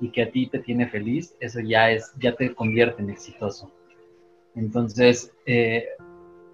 y 0.00 0.10
que 0.10 0.22
a 0.22 0.30
ti 0.30 0.48
te 0.48 0.58
tiene 0.58 0.88
feliz, 0.88 1.34
eso 1.40 1.60
ya 1.60 1.90
es, 1.90 2.12
ya 2.18 2.34
te 2.34 2.54
convierte 2.54 3.02
en 3.02 3.10
exitoso. 3.10 3.70
Entonces, 4.54 5.32
eh, 5.46 5.86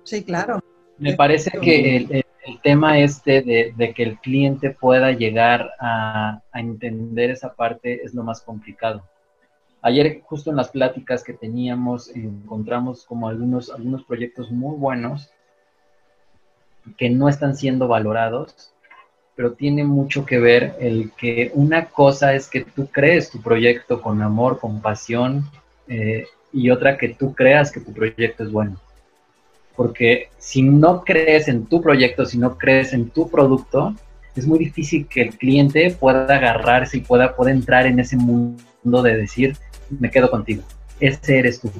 sí, 0.04 0.22
claro. 0.22 0.60
Me 0.98 1.14
parece 1.14 1.50
que 1.60 1.96
el, 1.96 2.24
tema 2.56 2.98
este 2.98 3.42
de, 3.42 3.92
que 3.94 4.02
el 4.02 4.18
cliente 4.18 4.70
pueda 4.70 5.12
llegar 5.12 5.70
a 5.80 6.40
entender 6.54 7.30
esa 7.30 7.54
parte 7.54 8.04
es 8.04 8.14
lo 8.14 8.22
más 8.22 8.40
complicado 8.40 9.02
Ayer 9.80 10.22
justo 10.24 10.50
en 10.50 10.56
las 10.56 10.70
pláticas 10.70 11.22
que 11.22 11.32
teníamos 11.32 12.08
encontramos 12.08 13.04
como 13.04 13.28
algunos, 13.28 13.70
algunos 13.70 14.02
proyectos 14.04 14.50
muy 14.50 14.76
buenos 14.76 15.30
que 16.96 17.10
no 17.10 17.28
están 17.28 17.54
siendo 17.54 17.86
valorados, 17.86 18.72
pero 19.36 19.52
tiene 19.52 19.84
mucho 19.84 20.24
que 20.24 20.38
ver 20.38 20.74
el 20.80 21.12
que 21.12 21.52
una 21.54 21.86
cosa 21.86 22.34
es 22.34 22.48
que 22.48 22.64
tú 22.64 22.88
crees 22.88 23.30
tu 23.30 23.40
proyecto 23.40 24.02
con 24.02 24.20
amor, 24.22 24.58
con 24.58 24.80
pasión, 24.80 25.44
eh, 25.86 26.26
y 26.52 26.70
otra 26.70 26.96
que 26.96 27.10
tú 27.10 27.34
creas 27.34 27.70
que 27.70 27.80
tu 27.80 27.92
proyecto 27.92 28.42
es 28.42 28.50
bueno. 28.50 28.80
Porque 29.78 30.28
si 30.38 30.60
no 30.62 31.04
crees 31.04 31.46
en 31.46 31.66
tu 31.66 31.80
proyecto, 31.80 32.26
si 32.26 32.36
no 32.36 32.58
crees 32.58 32.92
en 32.92 33.10
tu 33.10 33.30
producto, 33.30 33.94
es 34.34 34.44
muy 34.44 34.58
difícil 34.58 35.06
que 35.06 35.22
el 35.22 35.38
cliente 35.38 35.96
pueda 36.00 36.34
agarrarse 36.34 36.96
y 36.96 37.00
pueda, 37.02 37.36
pueda 37.36 37.52
entrar 37.52 37.86
en 37.86 38.00
ese 38.00 38.16
mundo 38.16 39.02
de 39.04 39.16
decir, 39.16 39.56
me 39.88 40.10
quedo 40.10 40.32
contigo. 40.32 40.64
Ese 40.98 41.38
eres 41.38 41.60
tú, 41.60 41.70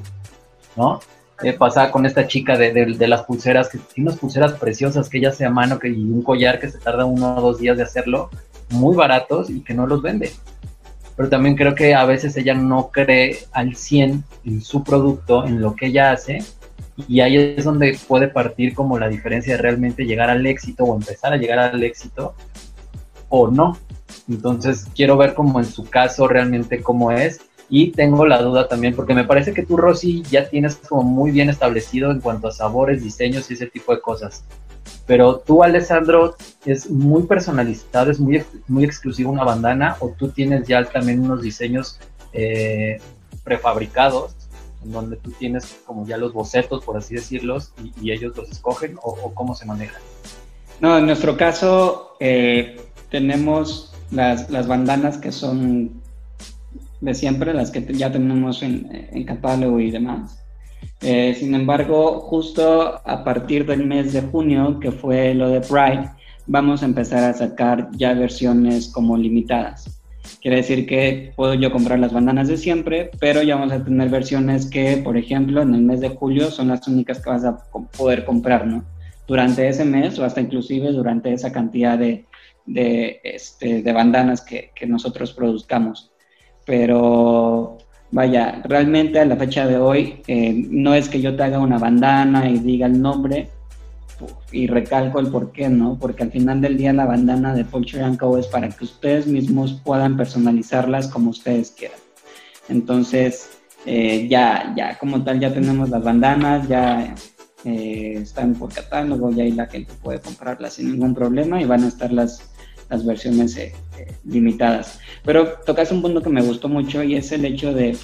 ¿no? 0.77 1.01
Eh, 1.43 1.55
pasaba 1.55 1.91
con 1.91 2.07
esta 2.07 2.29
chica 2.29 2.57
de, 2.57 2.73
de, 2.73 3.09
las 3.09 3.25
pulseras, 3.25 3.69
que 3.69 3.79
tiene 3.79 4.11
unas 4.11 4.21
pulseras 4.21 4.53
preciosas 4.53 5.09
que 5.09 5.19
ella 5.19 5.31
hace 5.31 5.45
a 5.45 5.51
mano 5.51 5.81
que, 5.81 5.89
y 5.89 6.05
un 6.05 6.23
collar 6.23 6.61
que 6.61 6.71
se 6.71 6.79
tarda 6.79 7.05
uno 7.05 7.39
o 7.39 7.41
dos 7.41 7.59
días 7.59 7.77
de 7.79 7.83
hacerlo, 7.83 8.31
muy 8.71 8.95
baratos 8.95 9.51
y 9.51 9.63
que 9.63 9.75
no 9.75 9.89
los 9.89 10.03
vende. 10.03 10.31
Pero 11.17 11.29
también 11.29 11.57
creo 11.57 11.75
que 11.75 11.97
a 11.97 12.05
veces 12.05 12.37
ella 12.37 12.55
no 12.55 12.91
cree 12.93 13.39
al 13.51 13.75
100 13.75 14.23
en 14.45 14.61
su 14.61 14.85
producto, 14.85 15.45
en 15.45 15.61
lo 15.61 15.75
que 15.75 15.87
ella 15.87 16.13
hace, 16.13 16.45
y 17.07 17.21
ahí 17.21 17.37
es 17.57 17.65
donde 17.65 17.99
puede 18.09 18.29
partir 18.29 18.75
como 18.75 18.99
la 18.99 19.09
diferencia 19.09 19.57
de 19.57 19.63
realmente 19.63 20.05
llegar 20.05 20.31
al 20.31 20.45
éxito 20.47 20.85
o 20.85 20.97
empezar 20.97 21.33
a 21.33 21.37
llegar 21.37 21.59
al 21.59 21.83
éxito 21.83 22.35
o 23.29 23.49
no. 23.49 23.79
Entonces 24.29 24.87
quiero 24.95 25.17
ver 25.17 25.35
como 25.35 25.61
en 25.61 25.67
su 25.67 25.85
caso 25.85 26.27
realmente 26.27 26.83
cómo 26.83 27.13
es 27.13 27.41
y 27.71 27.93
tengo 27.93 28.27
la 28.27 28.41
duda 28.41 28.67
también, 28.67 28.95
porque 28.95 29.15
me 29.15 29.25
parece 29.25 29.53
que 29.53 29.65
tú, 29.65 29.77
Rosy, 29.77 30.23
ya 30.23 30.49
tienes 30.49 30.77
como 30.77 31.03
muy 31.03 31.31
bien 31.31 31.51
establecido 31.51 32.11
en 32.11 32.21
cuanto 32.21 32.49
a 32.49 32.53
sabores, 32.53 33.03
diseños 33.03 33.51
y 33.51 33.55
ese 33.55 33.67
tipo 33.67 33.95
de 33.95 34.01
cosas. 34.01 34.45
Pero 35.07 35.39
tú, 35.39 35.63
Alessandro, 35.63 36.35
es 36.65 36.91
muy 36.91 37.25
personalizado, 37.25 38.11
es 38.11 38.19
muy, 38.19 38.43
muy 38.69 38.85
exclusivo 38.85 39.31
una 39.31 39.45
bandana, 39.45 39.97
o 40.01 40.11
tú 40.11 40.31
tienes 40.31 40.67
ya 40.67 40.83
también 40.85 41.21
unos 41.21 41.43
diseños 41.43 42.01
eh, 42.33 43.01
prefabricados, 43.45 44.35
en 44.85 44.93
donde 44.93 45.17
tú 45.17 45.31
tienes 45.33 45.81
como 45.87 46.07
ya 46.07 46.17
los 46.17 46.33
bocetos, 46.33 46.85
por 46.85 46.97
así 46.97 47.15
decirlos, 47.15 47.73
y, 48.01 48.11
ellos 48.11 48.37
los 48.37 48.51
escogen, 48.51 48.97
o, 49.03 49.33
cómo 49.35 49.55
se 49.55 49.67
manejan. 49.67 50.01
No, 50.81 50.97
en 50.97 51.07
nuestro 51.07 51.37
caso 51.37 52.17
eh, 52.21 52.81
tenemos 53.11 53.93
las, 54.11 54.49
las 54.51 54.67
bandanas 54.67 55.19
que 55.19 55.33
son 55.33 56.01
de 57.01 57.15
siempre, 57.15 57.55
las 57.55 57.71
que 57.71 57.85
ya 57.95 58.11
tenemos 58.11 58.63
en, 58.63 59.25
catálogo 59.25 59.81
y 59.81 59.91
demás. 59.91 60.43
Eh, 61.01 61.35
sin 61.39 61.55
embargo, 61.55 62.21
justo 62.21 63.01
a 63.05 63.25
partir 63.25 63.67
del 63.67 63.87
mes 63.87 64.13
de 64.13 64.23
junio, 64.23 64.79
que 64.81 64.93
fue 64.93 65.35
lo 65.35 65.49
de 65.49 65.61
Pride, 65.61 66.11
vamos 66.47 66.83
a 66.83 66.87
empezar 66.87 67.25
a 67.25 67.35
sacar 67.35 67.89
ya 67.93 68.15
versiones 68.15 68.89
como 68.89 69.17
limitadas. 69.17 69.98
Quiere 70.41 70.59
decir 70.59 70.87
que 70.87 71.33
puedo 71.37 71.55
yo 71.55 71.71
comprar 71.71 71.99
las 71.99 72.13
bandanas 72.13 72.49
de 72.49 72.57
siempre, 72.57 73.11
pero 73.19 73.43
ya 73.43 73.57
vamos 73.57 73.73
a 73.73 73.85
tener 73.85 74.09
versiones 74.09 74.69
que, 74.71 74.99
por 74.99 75.17
ejemplo, 75.17 75.63
en 75.63 75.75
el 75.75 75.83
mes 75.83 76.01
de 76.01 76.11
julio 76.11 76.51
son 76.51 76.69
las 76.69 76.87
únicas 76.89 77.21
que 77.21 77.31
vas 77.31 77.45
a 77.45 77.59
poder 77.97 78.25
comprar, 78.25 78.67
¿no? 78.67 78.85
Durante 79.27 79.69
ese 79.69 79.85
mes 79.85 80.19
o 80.19 80.25
hasta 80.25 80.41
inclusive 80.41 80.93
durante 80.93 81.33
esa 81.33 81.53
cantidad 81.53 81.99
de, 81.99 82.25
de, 82.67 83.21
este, 83.25 83.83
de 83.83 83.93
bandanas 83.93 84.43
que, 84.43 84.71
que 84.75 84.87
nosotros 84.87 85.33
produzcamos 85.33 86.13
pero 86.69 87.79
vaya, 88.11 88.61
realmente 88.65 89.19
a 89.19 89.25
la 89.25 89.37
fecha 89.37 89.67
de 89.67 89.79
hoy 89.79 90.21
eh, 90.27 90.53
no 90.69 90.93
es 90.93 91.09
que 91.09 91.23
yo 91.23 91.35
te 91.35 91.43
haga 91.43 91.61
una 91.61 91.79
bandana 91.79 92.51
y 92.51 92.59
diga 92.59 92.87
el 92.87 93.01
nombre 93.01 93.49
y 94.53 94.67
recalco 94.67 95.21
el 95.21 95.29
por 95.29 95.53
qué, 95.53 95.69
¿no? 95.69 95.99
Porque 95.99 96.23
al 96.23 96.31
final 96.31 96.61
del 96.61 96.77
día 96.77 96.93
la 96.93 97.07
bandana 97.07 97.55
de 97.55 97.65
Poultry 97.65 98.01
Co. 98.17 98.39
es 98.39 98.47
para 98.47 98.69
que 98.69 98.85
ustedes 98.85 99.27
mismos 99.27 99.81
puedan 99.85 100.17
personalizarlas 100.17 101.09
como 101.09 101.31
ustedes 101.31 101.71
quieran. 101.71 101.99
Entonces, 102.69 103.51
eh, 103.87 104.27
ya, 104.29 104.73
ya 104.77 104.99
como 104.99 105.25
tal, 105.25 105.41
ya 105.41 105.53
tenemos 105.53 105.89
las 105.89 106.03
bandanas, 106.03 106.69
ya 106.69 107.15
eh, 107.65 108.19
están 108.23 108.55
por 108.55 108.73
catálogo, 108.73 109.31
ya 109.31 109.45
ahí 109.45 109.53
la 109.53 109.67
gente 109.67 109.93
puede 110.03 110.21
comprarlas 110.21 110.75
sin 110.75 110.93
ningún 110.93 111.15
problema 111.15 111.61
y 111.61 111.65
van 111.65 111.85
a 111.85 111.89
estar 111.89 112.13
las 112.13 112.51
las 112.89 113.05
versiones 113.05 113.57
eh, 113.57 113.75
eh, 113.99 114.15
limitadas. 114.25 115.01
Pero 115.25 115.55
tocas 115.65 115.93
un 115.93 116.03
punto 116.03 116.23
que 116.23 116.31
me 116.31 116.43
gustó 116.43 116.69
mucho 116.69 117.03
y 117.03 117.17
es 117.17 117.33
el 117.33 117.45
hecho 117.45 117.73
de, 117.73 117.97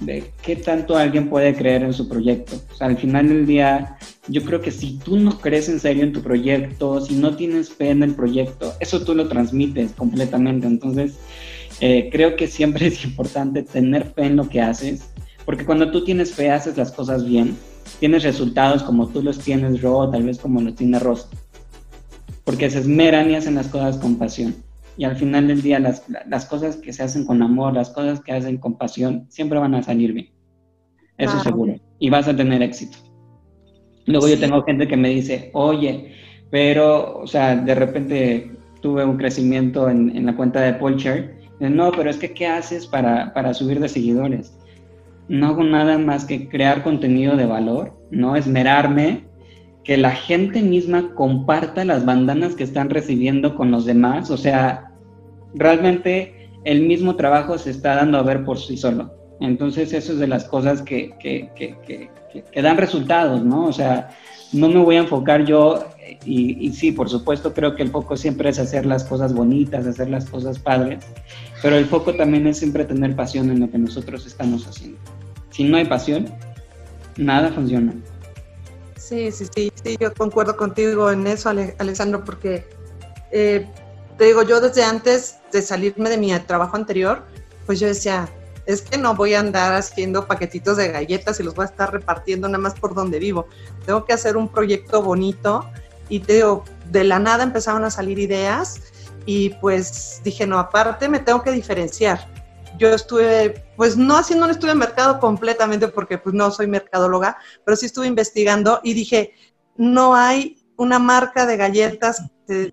de 0.00 0.30
qué 0.42 0.56
tanto 0.56 0.96
alguien 0.96 1.28
puede 1.28 1.54
creer 1.54 1.82
en 1.82 1.92
su 1.92 2.08
proyecto. 2.08 2.60
O 2.72 2.74
sea, 2.74 2.88
al 2.88 2.98
final 2.98 3.28
del 3.28 3.46
día, 3.46 3.96
yo 4.28 4.42
creo 4.42 4.60
que 4.60 4.70
si 4.70 4.98
tú 4.98 5.16
no 5.16 5.38
crees 5.38 5.68
en 5.68 5.80
serio 5.80 6.04
en 6.04 6.12
tu 6.12 6.22
proyecto, 6.22 7.00
si 7.00 7.14
no 7.14 7.36
tienes 7.36 7.70
fe 7.70 7.90
en 7.90 8.02
el 8.02 8.14
proyecto, 8.14 8.72
eso 8.80 9.04
tú 9.04 9.14
lo 9.14 9.28
transmites 9.28 9.92
completamente. 9.92 10.66
Entonces, 10.66 11.18
eh, 11.80 12.08
creo 12.10 12.36
que 12.36 12.46
siempre 12.46 12.86
es 12.88 13.04
importante 13.04 13.62
tener 13.62 14.12
fe 14.12 14.26
en 14.26 14.36
lo 14.36 14.48
que 14.48 14.60
haces, 14.60 15.10
porque 15.44 15.64
cuando 15.64 15.90
tú 15.90 16.04
tienes 16.04 16.32
fe, 16.32 16.50
haces 16.50 16.76
las 16.76 16.90
cosas 16.92 17.26
bien, 17.26 17.56
tienes 18.00 18.22
resultados 18.22 18.82
como 18.82 19.08
tú 19.08 19.22
los 19.22 19.38
tienes, 19.38 19.82
Ro, 19.82 20.10
tal 20.10 20.22
vez 20.22 20.38
como 20.38 20.60
los 20.60 20.74
tiene 20.74 20.98
Rosa 20.98 21.28
porque 22.44 22.70
se 22.70 22.80
esmeran 22.80 23.30
y 23.30 23.36
hacen 23.36 23.54
las 23.54 23.68
cosas 23.68 23.96
con 23.96 24.16
pasión. 24.16 24.54
Y 24.96 25.04
al 25.04 25.16
final 25.16 25.48
del 25.48 25.60
día, 25.60 25.80
las, 25.80 26.04
las 26.28 26.46
cosas 26.46 26.76
que 26.76 26.92
se 26.92 27.02
hacen 27.02 27.26
con 27.26 27.42
amor, 27.42 27.74
las 27.74 27.90
cosas 27.90 28.20
que 28.20 28.32
hacen 28.32 28.58
con 28.58 28.76
pasión, 28.76 29.26
siempre 29.28 29.58
van 29.58 29.74
a 29.74 29.82
salir 29.82 30.12
bien. 30.12 30.30
Eso 31.16 31.40
seguro. 31.40 31.76
y 31.98 32.10
vas 32.10 32.28
a 32.28 32.36
tener 32.36 32.62
éxito. 32.62 32.98
Luego 34.06 34.28
yo 34.28 34.38
tengo 34.38 34.62
gente 34.64 34.86
que 34.86 34.96
me 34.96 35.08
dice, 35.08 35.50
oye, 35.54 36.12
pero, 36.50 37.18
o 37.18 37.26
sea, 37.26 37.56
de 37.56 37.74
repente 37.74 38.50
tuve 38.80 39.04
un 39.04 39.16
crecimiento 39.16 39.88
en, 39.88 40.26
la 40.26 40.36
cuenta 40.36 40.60
de 40.60 40.74
Polcher. 40.74 41.34
No, 41.58 41.90
pero 41.92 42.10
es 42.10 42.18
que, 42.18 42.32
¿qué 42.32 42.46
haces 42.46 42.86
para, 42.86 43.32
para 43.32 43.54
subir 43.54 43.80
de 43.80 43.88
seguidores? 43.88 44.56
No 45.28 45.48
hago 45.48 45.64
nada 45.64 45.96
más 45.96 46.26
que 46.26 46.48
crear 46.48 46.82
contenido 46.82 47.36
de 47.36 47.46
valor, 47.46 47.92
no 48.10 48.36
esmerarme, 48.36 49.24
que 49.84 49.96
la 49.96 50.10
gente 50.10 50.60
misma 50.60 51.14
comparta 51.14 51.84
las 51.84 52.04
bandanas 52.04 52.54
que 52.54 52.64
están 52.64 52.90
recibiendo 52.90 53.54
con 53.56 53.70
los 53.70 53.86
demás. 53.86 54.30
O 54.30 54.36
sea, 54.36 54.92
realmente 55.54 56.50
el 56.64 56.82
mismo 56.82 57.16
trabajo 57.16 57.56
se 57.58 57.70
está 57.70 57.94
dando 57.94 58.18
a 58.18 58.22
ver 58.22 58.44
por 58.44 58.58
sí 58.58 58.76
solo. 58.76 59.14
Entonces, 59.40 59.92
eso 59.92 60.12
es 60.12 60.18
de 60.18 60.26
las 60.26 60.44
cosas 60.44 60.82
que, 60.82 61.14
que, 61.18 61.50
que, 61.54 62.10
que 62.50 62.62
dan 62.62 62.76
resultados, 62.76 63.44
¿no? 63.44 63.66
O 63.66 63.72
sea, 63.72 64.10
no 64.54 64.68
me 64.68 64.78
voy 64.78 64.96
a 64.96 65.00
enfocar 65.00 65.44
yo, 65.44 65.84
y, 66.24 66.66
y, 66.66 66.72
sí, 66.72 66.92
por 66.92 67.08
supuesto, 67.10 67.52
creo 67.52 67.74
que 67.74 67.82
el 67.82 67.90
foco 67.90 68.16
siempre 68.16 68.50
es 68.50 68.58
hacer 68.58 68.86
las 68.86 69.04
cosas 69.04 69.34
bonitas, 69.34 69.86
hacer 69.86 70.08
las 70.08 70.26
cosas 70.26 70.58
padres, 70.58 71.04
pero 71.60 71.76
el 71.76 71.86
foco 71.86 72.14
también 72.14 72.46
es 72.46 72.58
siempre 72.58 72.84
tener 72.84 73.16
pasión 73.16 73.50
en 73.50 73.60
lo 73.60 73.70
que 73.70 73.78
nosotros 73.78 74.26
estamos 74.26 74.66
haciendo. 74.66 74.98
Si 75.50 75.64
no 75.64 75.76
hay 75.76 75.84
pasión, 75.86 76.32
nada 77.16 77.50
funciona. 77.50 77.94
Sí, 78.96 79.30
sí, 79.32 79.46
sí, 79.54 79.72
sí, 79.82 79.96
yo 80.00 80.14
concuerdo 80.14 80.56
contigo 80.56 81.10
en 81.10 81.26
eso, 81.26 81.50
Alessandro, 81.50 82.24
porque 82.24 82.64
eh, 83.32 83.66
te 84.16 84.24
digo, 84.26 84.42
yo 84.44 84.60
desde 84.60 84.84
antes 84.84 85.38
de 85.52 85.62
salirme 85.62 86.10
de 86.10 86.18
mi 86.18 86.32
trabajo 86.40 86.76
anterior, 86.76 87.24
pues 87.66 87.80
yo 87.80 87.88
decía, 87.88 88.28
es 88.66 88.82
que 88.82 88.98
no 88.98 89.14
voy 89.14 89.34
a 89.34 89.40
andar 89.40 89.74
haciendo 89.74 90.26
paquetitos 90.26 90.76
de 90.76 90.88
galletas 90.88 91.38
y 91.40 91.42
los 91.42 91.54
voy 91.54 91.64
a 91.64 91.68
estar 91.68 91.92
repartiendo 91.92 92.48
nada 92.48 92.58
más 92.58 92.74
por 92.74 92.94
donde 92.94 93.18
vivo. 93.18 93.46
Tengo 93.84 94.04
que 94.04 94.12
hacer 94.12 94.36
un 94.36 94.48
proyecto 94.48 95.02
bonito 95.02 95.68
y 96.08 96.18
de 96.18 97.04
la 97.04 97.18
nada 97.18 97.44
empezaron 97.44 97.84
a 97.84 97.90
salir 97.90 98.18
ideas 98.18 98.80
y 99.26 99.50
pues 99.50 100.20
dije, 100.22 100.46
no, 100.46 100.58
aparte 100.58 101.08
me 101.08 101.18
tengo 101.18 101.42
que 101.42 101.50
diferenciar. 101.50 102.28
Yo 102.78 102.88
estuve, 102.88 103.64
pues 103.76 103.96
no 103.96 104.16
haciendo 104.16 104.46
un 104.46 104.50
estudio 104.50 104.74
de 104.74 104.80
mercado 104.80 105.20
completamente 105.20 105.88
porque 105.88 106.18
pues 106.18 106.34
no 106.34 106.50
soy 106.50 106.66
mercadóloga, 106.66 107.38
pero 107.64 107.76
sí 107.76 107.86
estuve 107.86 108.06
investigando 108.06 108.80
y 108.82 108.94
dije, 108.94 109.32
no 109.76 110.14
hay 110.14 110.64
una 110.76 110.98
marca 110.98 111.46
de 111.46 111.56
galletas, 111.56 112.22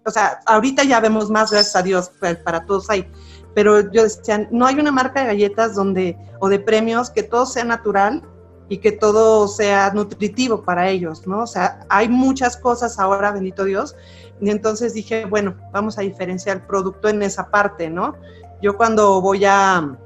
o 0.05 0.11
sea, 0.11 0.39
ahorita 0.45 0.83
ya 0.83 0.99
vemos 0.99 1.29
más, 1.29 1.51
gracias 1.51 1.75
a 1.75 1.83
Dios, 1.83 2.11
pues, 2.19 2.37
para 2.37 2.65
todos 2.65 2.89
hay, 2.89 3.07
pero 3.53 3.91
yo 3.91 4.03
decía, 4.03 4.47
no 4.51 4.65
hay 4.65 4.79
una 4.79 4.91
marca 4.91 5.21
de 5.21 5.27
galletas 5.27 5.75
donde, 5.75 6.17
o 6.39 6.49
de 6.49 6.59
premios, 6.59 7.09
que 7.09 7.23
todo 7.23 7.45
sea 7.45 7.63
natural 7.63 8.23
y 8.69 8.77
que 8.77 8.91
todo 8.91 9.47
sea 9.47 9.91
nutritivo 9.93 10.63
para 10.63 10.89
ellos, 10.89 11.27
¿no? 11.27 11.43
O 11.43 11.47
sea, 11.47 11.85
hay 11.89 12.07
muchas 12.07 12.55
cosas 12.55 12.99
ahora, 12.99 13.31
bendito 13.31 13.65
Dios, 13.65 13.95
y 14.39 14.49
entonces 14.49 14.93
dije, 14.93 15.25
bueno, 15.25 15.55
vamos 15.71 15.97
a 15.97 16.01
diferenciar 16.01 16.57
el 16.57 16.63
producto 16.63 17.09
en 17.09 17.21
esa 17.21 17.49
parte, 17.49 17.89
¿no? 17.89 18.15
Yo 18.61 18.77
cuando 18.77 19.21
voy 19.21 19.43
a, 19.45 19.97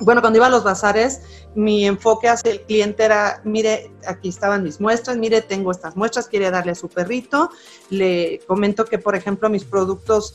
bueno, 0.00 0.20
cuando 0.20 0.38
iba 0.38 0.46
a 0.46 0.50
los 0.50 0.64
bazares, 0.64 1.22
mi 1.54 1.86
enfoque 1.86 2.28
hacia 2.28 2.52
el 2.52 2.60
cliente 2.62 3.04
era, 3.04 3.40
mire, 3.44 3.92
aquí 4.06 4.28
estaban 4.28 4.62
mis 4.62 4.80
muestras, 4.80 5.16
mire, 5.16 5.40
tengo 5.40 5.70
estas 5.70 5.96
muestras, 5.96 6.28
quiere 6.28 6.50
darle 6.50 6.72
a 6.72 6.74
su 6.74 6.88
perrito. 6.88 7.50
Le 7.90 8.40
comento 8.46 8.84
que, 8.84 8.98
por 8.98 9.14
ejemplo, 9.14 9.48
mis 9.48 9.64
productos 9.64 10.34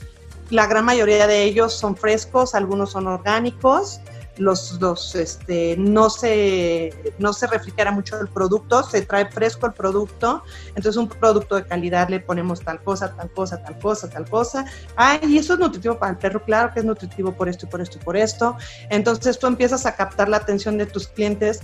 la 0.49 0.67
gran 0.67 0.85
mayoría 0.85 1.27
de 1.27 1.43
ellos 1.43 1.73
son 1.73 1.95
frescos, 1.95 2.55
algunos 2.55 2.91
son 2.91 3.07
orgánicos, 3.07 4.01
los, 4.39 4.79
los 4.79 5.15
este, 5.15 5.75
no, 5.77 6.09
se, 6.09 7.13
no 7.19 7.33
se 7.33 7.45
refrigera 7.47 7.91
mucho 7.91 8.19
el 8.19 8.29
producto, 8.29 8.83
se 8.83 9.01
trae 9.01 9.29
fresco 9.29 9.67
el 9.67 9.73
producto, 9.73 10.43
entonces 10.69 10.95
un 10.95 11.09
producto 11.09 11.55
de 11.55 11.65
calidad 11.65 12.09
le 12.09 12.19
ponemos 12.19 12.61
tal 12.61 12.81
cosa, 12.81 13.15
tal 13.15 13.29
cosa, 13.31 13.61
tal 13.61 13.77
cosa, 13.79 14.09
tal 14.09 14.29
cosa. 14.29 14.65
Ay, 14.95 15.19
y 15.23 15.37
eso 15.37 15.53
es 15.53 15.59
nutritivo 15.59 15.99
para 15.99 16.13
el 16.13 16.17
perro, 16.17 16.43
claro 16.43 16.71
que 16.73 16.79
es 16.79 16.85
nutritivo 16.85 17.33
por 17.33 17.49
esto 17.49 17.65
y 17.65 17.69
por 17.69 17.81
esto 17.81 17.97
y 17.99 18.03
por 18.03 18.17
esto. 18.17 18.55
Entonces 18.89 19.37
tú 19.37 19.47
empiezas 19.47 19.85
a 19.85 19.95
captar 19.95 20.29
la 20.29 20.37
atención 20.37 20.77
de 20.77 20.85
tus 20.85 21.07
clientes 21.07 21.61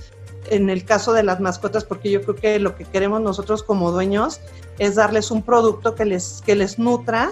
en 0.49 0.69
el 0.69 0.85
caso 0.85 1.13
de 1.13 1.23
las 1.23 1.39
mascotas, 1.39 1.83
porque 1.85 2.11
yo 2.11 2.21
creo 2.21 2.35
que 2.35 2.59
lo 2.59 2.75
que 2.75 2.85
queremos 2.85 3.21
nosotros 3.21 3.63
como 3.63 3.91
dueños 3.91 4.41
es 4.77 4.95
darles 4.95 5.31
un 5.31 5.41
producto 5.41 5.95
que 5.95 6.05
les, 6.05 6.43
que 6.45 6.55
les 6.55 6.77
nutra 6.77 7.31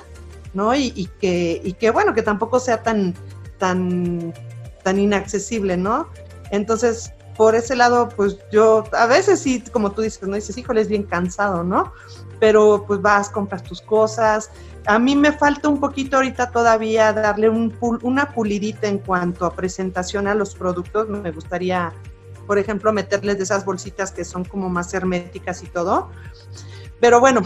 ¿no? 0.53 0.75
Y, 0.75 1.09
que, 1.19 1.61
y 1.63 1.73
que, 1.73 1.91
bueno, 1.91 2.13
que 2.13 2.21
tampoco 2.21 2.59
sea 2.59 2.81
tan, 2.83 3.13
inaccesible, 4.85 5.77
¿no? 5.77 6.09
Entonces, 6.51 7.13
por 7.35 7.55
ese 7.55 7.75
lado, 7.75 8.09
pues 8.09 8.37
yo, 8.51 8.83
a 8.93 9.07
veces 9.07 9.39
sí, 9.39 9.63
como 9.71 9.91
tú 9.91 10.01
dices, 10.01 10.21
¿no? 10.27 10.35
Dices, 10.35 10.57
híjole, 10.57 10.81
es 10.81 10.87
bien 10.87 11.03
cansado. 11.03 11.65
Pero 12.39 12.83
pues 12.85 13.01
vas, 13.01 13.29
compras 13.29 13.63
tus 13.63 13.81
cosas. 13.81 14.51
A 14.85 14.99
mí 14.99 15.15
me 15.15 15.31
falta 15.31 15.69
un 15.69 15.79
poquito 15.79 16.17
ahorita 16.17 16.51
todavía 16.51 17.13
darle 17.13 17.49
un, 17.49 17.75
una 18.01 18.31
pulidita 18.31 18.87
en 18.87 18.99
cuanto 18.99 19.45
a 19.45 19.55
presentación 19.55 20.27
a 20.27 20.35
los 20.35 20.53
productos. 20.53 21.07
Me 21.07 21.31
gustaría, 21.31 21.93
por 22.45 22.59
ejemplo, 22.59 22.91
meterles 22.91 23.37
de 23.37 23.43
esas 23.45 23.65
bolsitas 23.65 24.11
que 24.11 24.25
son 24.25 24.43
como 24.43 24.69
más 24.69 24.93
herméticas 24.93 25.63
y 25.63 25.67
todo. 25.67 26.09
Pero 26.99 27.19
bueno, 27.19 27.41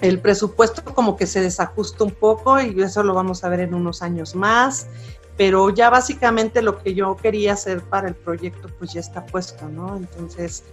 el 0.00 0.20
presupuesto 0.20 0.84
como 0.84 1.16
que 1.16 1.26
se 1.26 1.40
desajusta 1.40 2.04
un 2.04 2.10
poco 2.10 2.60
y 2.60 2.80
eso 2.82 3.02
lo 3.02 3.14
vamos 3.14 3.44
a 3.44 3.48
ver 3.48 3.60
en 3.60 3.74
unos 3.74 4.02
años 4.02 4.34
más, 4.34 4.88
pero 5.36 5.70
ya 5.70 5.90
básicamente 5.90 6.62
lo 6.62 6.78
que 6.78 6.94
yo 6.94 7.16
quería 7.16 7.54
hacer 7.54 7.82
para 7.82 8.08
el 8.08 8.14
proyecto 8.14 8.68
pues 8.78 8.92
ya 8.92 9.00
está 9.00 9.24
puesto, 9.24 9.68
¿no? 9.68 9.96
Entonces, 9.96 10.64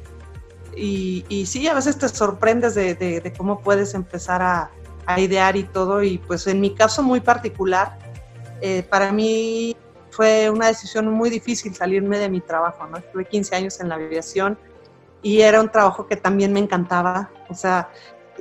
y, 0.75 1.25
y 1.29 1.45
sí, 1.45 1.67
a 1.67 1.73
veces 1.73 1.97
te 1.97 2.09
sorprendes 2.09 2.75
de, 2.75 3.33
cómo 3.37 3.59
puedes 3.59 3.93
empezar 3.93 4.41
a, 4.41 4.71
idear 5.17 5.57
y 5.57 5.63
todo, 5.63 6.01
y 6.01 6.17
pues 6.17 6.47
en 6.47 6.61
mi 6.61 6.73
caso 6.73 7.03
muy 7.03 7.19
particular, 7.19 7.99
eh, 8.61 8.83
para 8.83 9.11
mí 9.11 9.75
fue 10.11 10.49
una 10.49 10.67
decisión 10.67 11.09
muy 11.09 11.29
difícil 11.29 11.75
salirme 11.75 12.19
de 12.19 12.29
mi 12.29 12.39
trabajo, 12.39 12.87
¿no? 12.87 12.97
Estuve 12.97 13.25
15 13.25 13.53
años 13.53 13.81
en 13.81 13.89
la 13.89 13.95
aviación 13.95 14.57
y 15.21 15.41
era 15.41 15.59
un 15.59 15.69
trabajo 15.69 16.07
que 16.07 16.15
también 16.15 16.53
me 16.53 16.61
encantaba, 16.61 17.29
o 17.49 17.53
sea, 17.53 17.89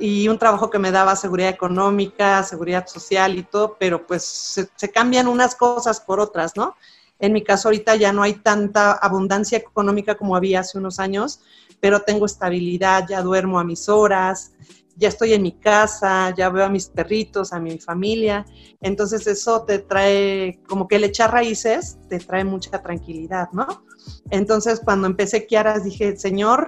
y 0.05 0.27
un 0.27 0.37
trabajo 0.37 0.69
que 0.69 0.79
me 0.79 0.91
daba 0.91 1.15
seguridad 1.15 1.49
económica, 1.49 2.43
seguridad 2.43 2.85
social 2.87 3.37
y 3.37 3.43
todo, 3.43 3.77
pero 3.79 4.05
pues 4.05 4.67
se, 4.75 4.91
cambian 4.91 5.29
unas 5.29 5.55
cosas 5.55 6.01
por 6.01 6.19
otras, 6.19 6.57
¿no? 6.57 6.75
En 7.19 7.31
mi 7.31 7.41
caso 7.41 7.69
ahorita 7.69 7.95
ya 7.95 8.11
no 8.11 8.21
hay 8.21 8.33
tanta 8.33 8.91
abundancia 8.91 9.59
económica 9.59 10.15
como 10.15 10.35
había 10.35 10.59
hace 10.59 10.77
unos 10.77 10.99
años, 10.99 11.39
pero 11.79 12.01
tengo 12.01 12.25
estabilidad, 12.25 13.05
ya 13.07 13.21
duermo 13.21 13.59
a 13.59 13.63
mis 13.63 13.87
horas, 13.87 14.51
ya 14.95 15.07
estoy 15.07 15.33
en 15.33 15.41
mi 15.41 15.53
casa, 15.53 16.33
ya 16.35 16.49
veo 16.49 16.65
a 16.65 16.69
mis 16.69 16.87
perritos, 16.87 17.53
a 17.53 17.59
mi 17.59 17.79
familia, 17.79 18.45
entonces 18.81 19.25
eso 19.27 19.63
te 19.63 19.79
trae, 19.79 20.61
como 20.67 20.87
que 20.87 20.97
el 20.97 21.03
echar 21.03 21.31
raíces, 21.31 21.97
te 22.09 22.19
trae 22.19 22.43
mucha 22.43 22.81
tranquilidad, 22.81 23.49
¿no? 23.53 23.85
Entonces 24.29 24.81
cuando 24.83 25.07
empecé 25.07 25.47
Kiaras 25.47 25.83
dije, 25.83 26.17
Señor, 26.17 26.67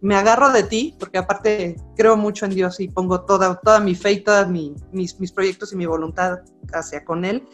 me 0.00 0.16
agarro 0.16 0.50
de 0.50 0.62
ti, 0.62 0.96
porque 0.98 1.18
aparte 1.18 1.76
creo 1.96 2.16
mucho 2.16 2.44
en 2.44 2.54
Dios 2.54 2.80
y 2.80 2.88
pongo 2.88 3.22
toda, 3.22 3.60
toda 3.60 3.80
mi 3.80 3.94
fe 3.94 4.12
y 4.12 4.20
todos 4.20 4.48
mis, 4.48 5.18
mis 5.18 5.32
proyectos 5.32 5.72
y 5.72 5.76
mi 5.76 5.86
voluntad 5.86 6.40
hacia 6.72 7.04
con 7.04 7.24
Él. 7.24 7.46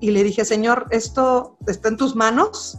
Y 0.00 0.10
le 0.10 0.24
dije, 0.24 0.44
Señor, 0.44 0.86
esto 0.90 1.56
está 1.66 1.88
en 1.88 1.96
tus 1.96 2.16
manos, 2.16 2.78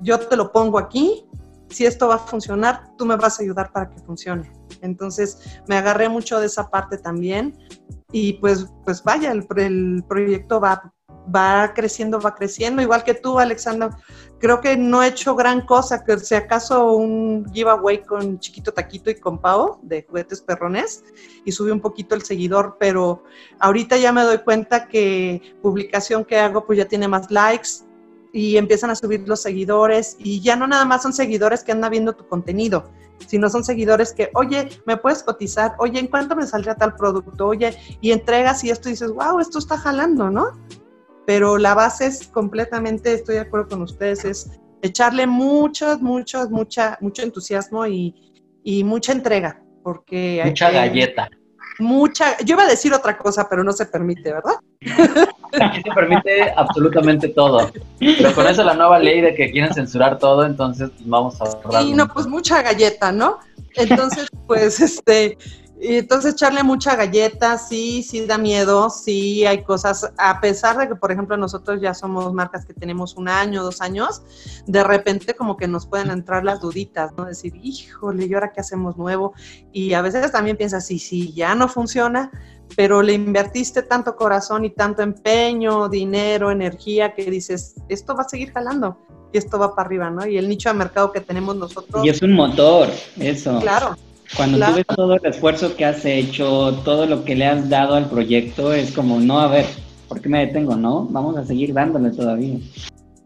yo 0.00 0.18
te 0.18 0.36
lo 0.36 0.52
pongo 0.52 0.78
aquí, 0.78 1.24
si 1.68 1.86
esto 1.86 2.08
va 2.08 2.16
a 2.16 2.18
funcionar, 2.18 2.96
tú 2.96 3.06
me 3.06 3.16
vas 3.16 3.38
a 3.38 3.42
ayudar 3.42 3.72
para 3.72 3.90
que 3.90 3.98
funcione. 4.00 4.50
Entonces 4.80 5.60
me 5.68 5.76
agarré 5.76 6.08
mucho 6.08 6.40
de 6.40 6.46
esa 6.46 6.68
parte 6.70 6.98
también 6.98 7.58
y 8.12 8.34
pues, 8.34 8.66
pues 8.84 9.02
vaya, 9.02 9.32
el, 9.32 9.46
el 9.56 10.04
proyecto 10.06 10.60
va, 10.60 10.92
va 11.34 11.72
creciendo, 11.74 12.20
va 12.20 12.34
creciendo, 12.34 12.82
igual 12.82 13.04
que 13.04 13.14
tú, 13.14 13.38
Alexandra. 13.38 13.90
Creo 14.38 14.60
que 14.60 14.76
no 14.76 15.02
he 15.02 15.08
hecho 15.08 15.34
gran 15.34 15.64
cosa, 15.64 16.04
que 16.04 16.18
si 16.18 16.34
acaso 16.34 16.92
un 16.92 17.46
giveaway 17.52 18.02
con 18.02 18.38
Chiquito 18.38 18.72
Taquito 18.72 19.10
y 19.10 19.14
con 19.14 19.38
Pau 19.38 19.78
de 19.82 20.02
juguetes 20.02 20.42
perrones 20.42 21.02
y 21.44 21.52
subí 21.52 21.70
un 21.70 21.80
poquito 21.80 22.14
el 22.14 22.22
seguidor, 22.22 22.76
pero 22.78 23.24
ahorita 23.58 23.96
ya 23.96 24.12
me 24.12 24.22
doy 24.22 24.38
cuenta 24.38 24.86
que 24.86 25.40
publicación 25.62 26.24
que 26.24 26.38
hago 26.38 26.66
pues 26.66 26.78
ya 26.78 26.84
tiene 26.86 27.08
más 27.08 27.30
likes, 27.30 27.84
y 28.34 28.56
empiezan 28.56 28.90
a 28.90 28.96
subir 28.96 29.28
los 29.28 29.40
seguidores 29.40 30.16
y 30.18 30.40
ya 30.40 30.56
no 30.56 30.66
nada 30.66 30.84
más 30.84 31.02
son 31.02 31.12
seguidores 31.12 31.62
que 31.62 31.70
andan 31.70 31.92
viendo 31.92 32.14
tu 32.14 32.26
contenido, 32.26 32.90
sino 33.28 33.48
son 33.48 33.62
seguidores 33.62 34.12
que, 34.12 34.30
oye, 34.34 34.68
me 34.86 34.96
puedes 34.96 35.22
cotizar, 35.22 35.76
oye, 35.78 36.00
¿en 36.00 36.08
cuánto 36.08 36.34
me 36.34 36.44
saldría 36.44 36.74
tal 36.74 36.96
producto? 36.96 37.46
Oye, 37.46 37.76
y 38.00 38.10
entregas 38.10 38.64
y 38.64 38.70
esto 38.70 38.88
dices, 38.88 39.12
wow, 39.12 39.38
esto 39.38 39.60
está 39.60 39.78
jalando, 39.78 40.30
¿no? 40.30 40.46
Pero 41.24 41.58
la 41.58 41.74
base 41.74 42.06
es 42.06 42.26
completamente, 42.26 43.14
estoy 43.14 43.36
de 43.36 43.42
acuerdo 43.42 43.68
con 43.68 43.82
ustedes, 43.82 44.24
es 44.24 44.50
echarle 44.82 45.28
mucho, 45.28 45.96
mucho, 46.00 46.50
mucha, 46.50 46.98
mucho 47.00 47.22
entusiasmo 47.22 47.86
y, 47.86 48.32
y 48.64 48.82
mucha 48.82 49.12
entrega, 49.12 49.62
porque... 49.84 50.42
Mucha 50.44 50.72
galleta. 50.72 51.30
Mucha, 51.78 52.36
yo 52.38 52.54
iba 52.54 52.64
a 52.64 52.68
decir 52.68 52.92
otra 52.92 53.16
cosa, 53.16 53.48
pero 53.48 53.62
no 53.62 53.72
se 53.72 53.86
permite, 53.86 54.32
¿verdad? 54.32 54.56
Aquí 55.62 55.82
se 55.82 55.90
permite 55.90 56.52
absolutamente 56.56 57.28
todo. 57.28 57.70
Pero 57.98 58.34
con 58.34 58.46
eso 58.46 58.64
la 58.64 58.74
nueva 58.74 58.98
ley 58.98 59.20
de 59.20 59.34
que 59.34 59.50
quieren 59.50 59.72
censurar 59.72 60.18
todo, 60.18 60.44
entonces 60.44 60.90
pues, 60.90 61.08
vamos 61.08 61.40
a 61.40 61.44
ahorrar. 61.44 61.84
Y 61.84 61.92
no, 61.92 62.08
pues 62.08 62.26
mucha 62.26 62.62
galleta, 62.62 63.12
¿no? 63.12 63.38
Entonces, 63.76 64.28
pues, 64.46 64.80
este, 64.80 65.36
entonces 65.80 66.34
echarle 66.34 66.62
mucha 66.62 66.96
galleta, 66.96 67.58
sí, 67.58 68.02
sí 68.02 68.24
da 68.26 68.38
miedo, 68.38 68.88
sí 68.90 69.44
hay 69.44 69.64
cosas, 69.64 70.10
a 70.16 70.40
pesar 70.40 70.78
de 70.78 70.88
que, 70.88 70.94
por 70.94 71.12
ejemplo, 71.12 71.36
nosotros 71.36 71.80
ya 71.80 71.94
somos 71.94 72.32
marcas 72.32 72.64
que 72.64 72.72
tenemos 72.72 73.16
un 73.16 73.28
año, 73.28 73.62
dos 73.62 73.80
años, 73.80 74.22
de 74.66 74.84
repente 74.84 75.34
como 75.34 75.56
que 75.56 75.68
nos 75.68 75.86
pueden 75.86 76.10
entrar 76.10 76.44
las 76.44 76.60
duditas, 76.60 77.12
¿no? 77.16 77.24
Decir, 77.24 77.54
híjole, 77.62 78.26
¿y 78.26 78.34
ahora 78.34 78.52
qué 78.52 78.60
hacemos 78.60 78.96
nuevo? 78.96 79.34
Y 79.72 79.94
a 79.94 80.02
veces 80.02 80.30
también 80.32 80.56
piensas, 80.56 80.86
sí, 80.86 80.98
sí, 80.98 81.32
ya 81.34 81.54
no 81.54 81.68
funciona, 81.68 82.30
pero 82.76 83.02
le 83.02 83.12
invertiste 83.12 83.82
tanto 83.82 84.16
corazón 84.16 84.64
y 84.64 84.70
tanto 84.70 85.02
empeño, 85.02 85.88
dinero, 85.88 86.50
energía, 86.50 87.14
que 87.14 87.30
dices, 87.30 87.74
esto 87.88 88.14
va 88.14 88.22
a 88.22 88.28
seguir 88.28 88.52
jalando 88.52 88.98
y 89.32 89.38
esto 89.38 89.58
va 89.58 89.74
para 89.74 89.86
arriba, 89.86 90.10
¿no? 90.10 90.26
Y 90.26 90.38
el 90.38 90.48
nicho 90.48 90.68
de 90.68 90.74
mercado 90.74 91.12
que 91.12 91.20
tenemos 91.20 91.56
nosotros. 91.56 92.04
Y 92.04 92.08
es 92.08 92.22
un 92.22 92.32
motor, 92.32 92.88
eso. 93.18 93.58
Claro. 93.60 93.96
Cuando 94.36 94.58
tú 94.58 94.74
ves 94.74 94.86
todo 94.86 95.14
el 95.14 95.26
esfuerzo 95.26 95.76
que 95.76 95.84
has 95.84 96.04
hecho, 96.04 96.80
todo 96.84 97.06
lo 97.06 97.24
que 97.24 97.36
le 97.36 97.46
has 97.46 97.68
dado 97.68 97.94
al 97.94 98.08
proyecto, 98.08 98.72
es 98.72 98.92
como, 98.92 99.20
no, 99.20 99.38
a 99.40 99.48
ver, 99.48 99.66
¿por 100.08 100.20
qué 100.20 100.28
me 100.28 100.46
detengo? 100.46 100.76
No, 100.76 101.06
vamos 101.10 101.36
a 101.36 101.44
seguir 101.44 101.72
dándole 101.72 102.10
todavía. 102.10 102.58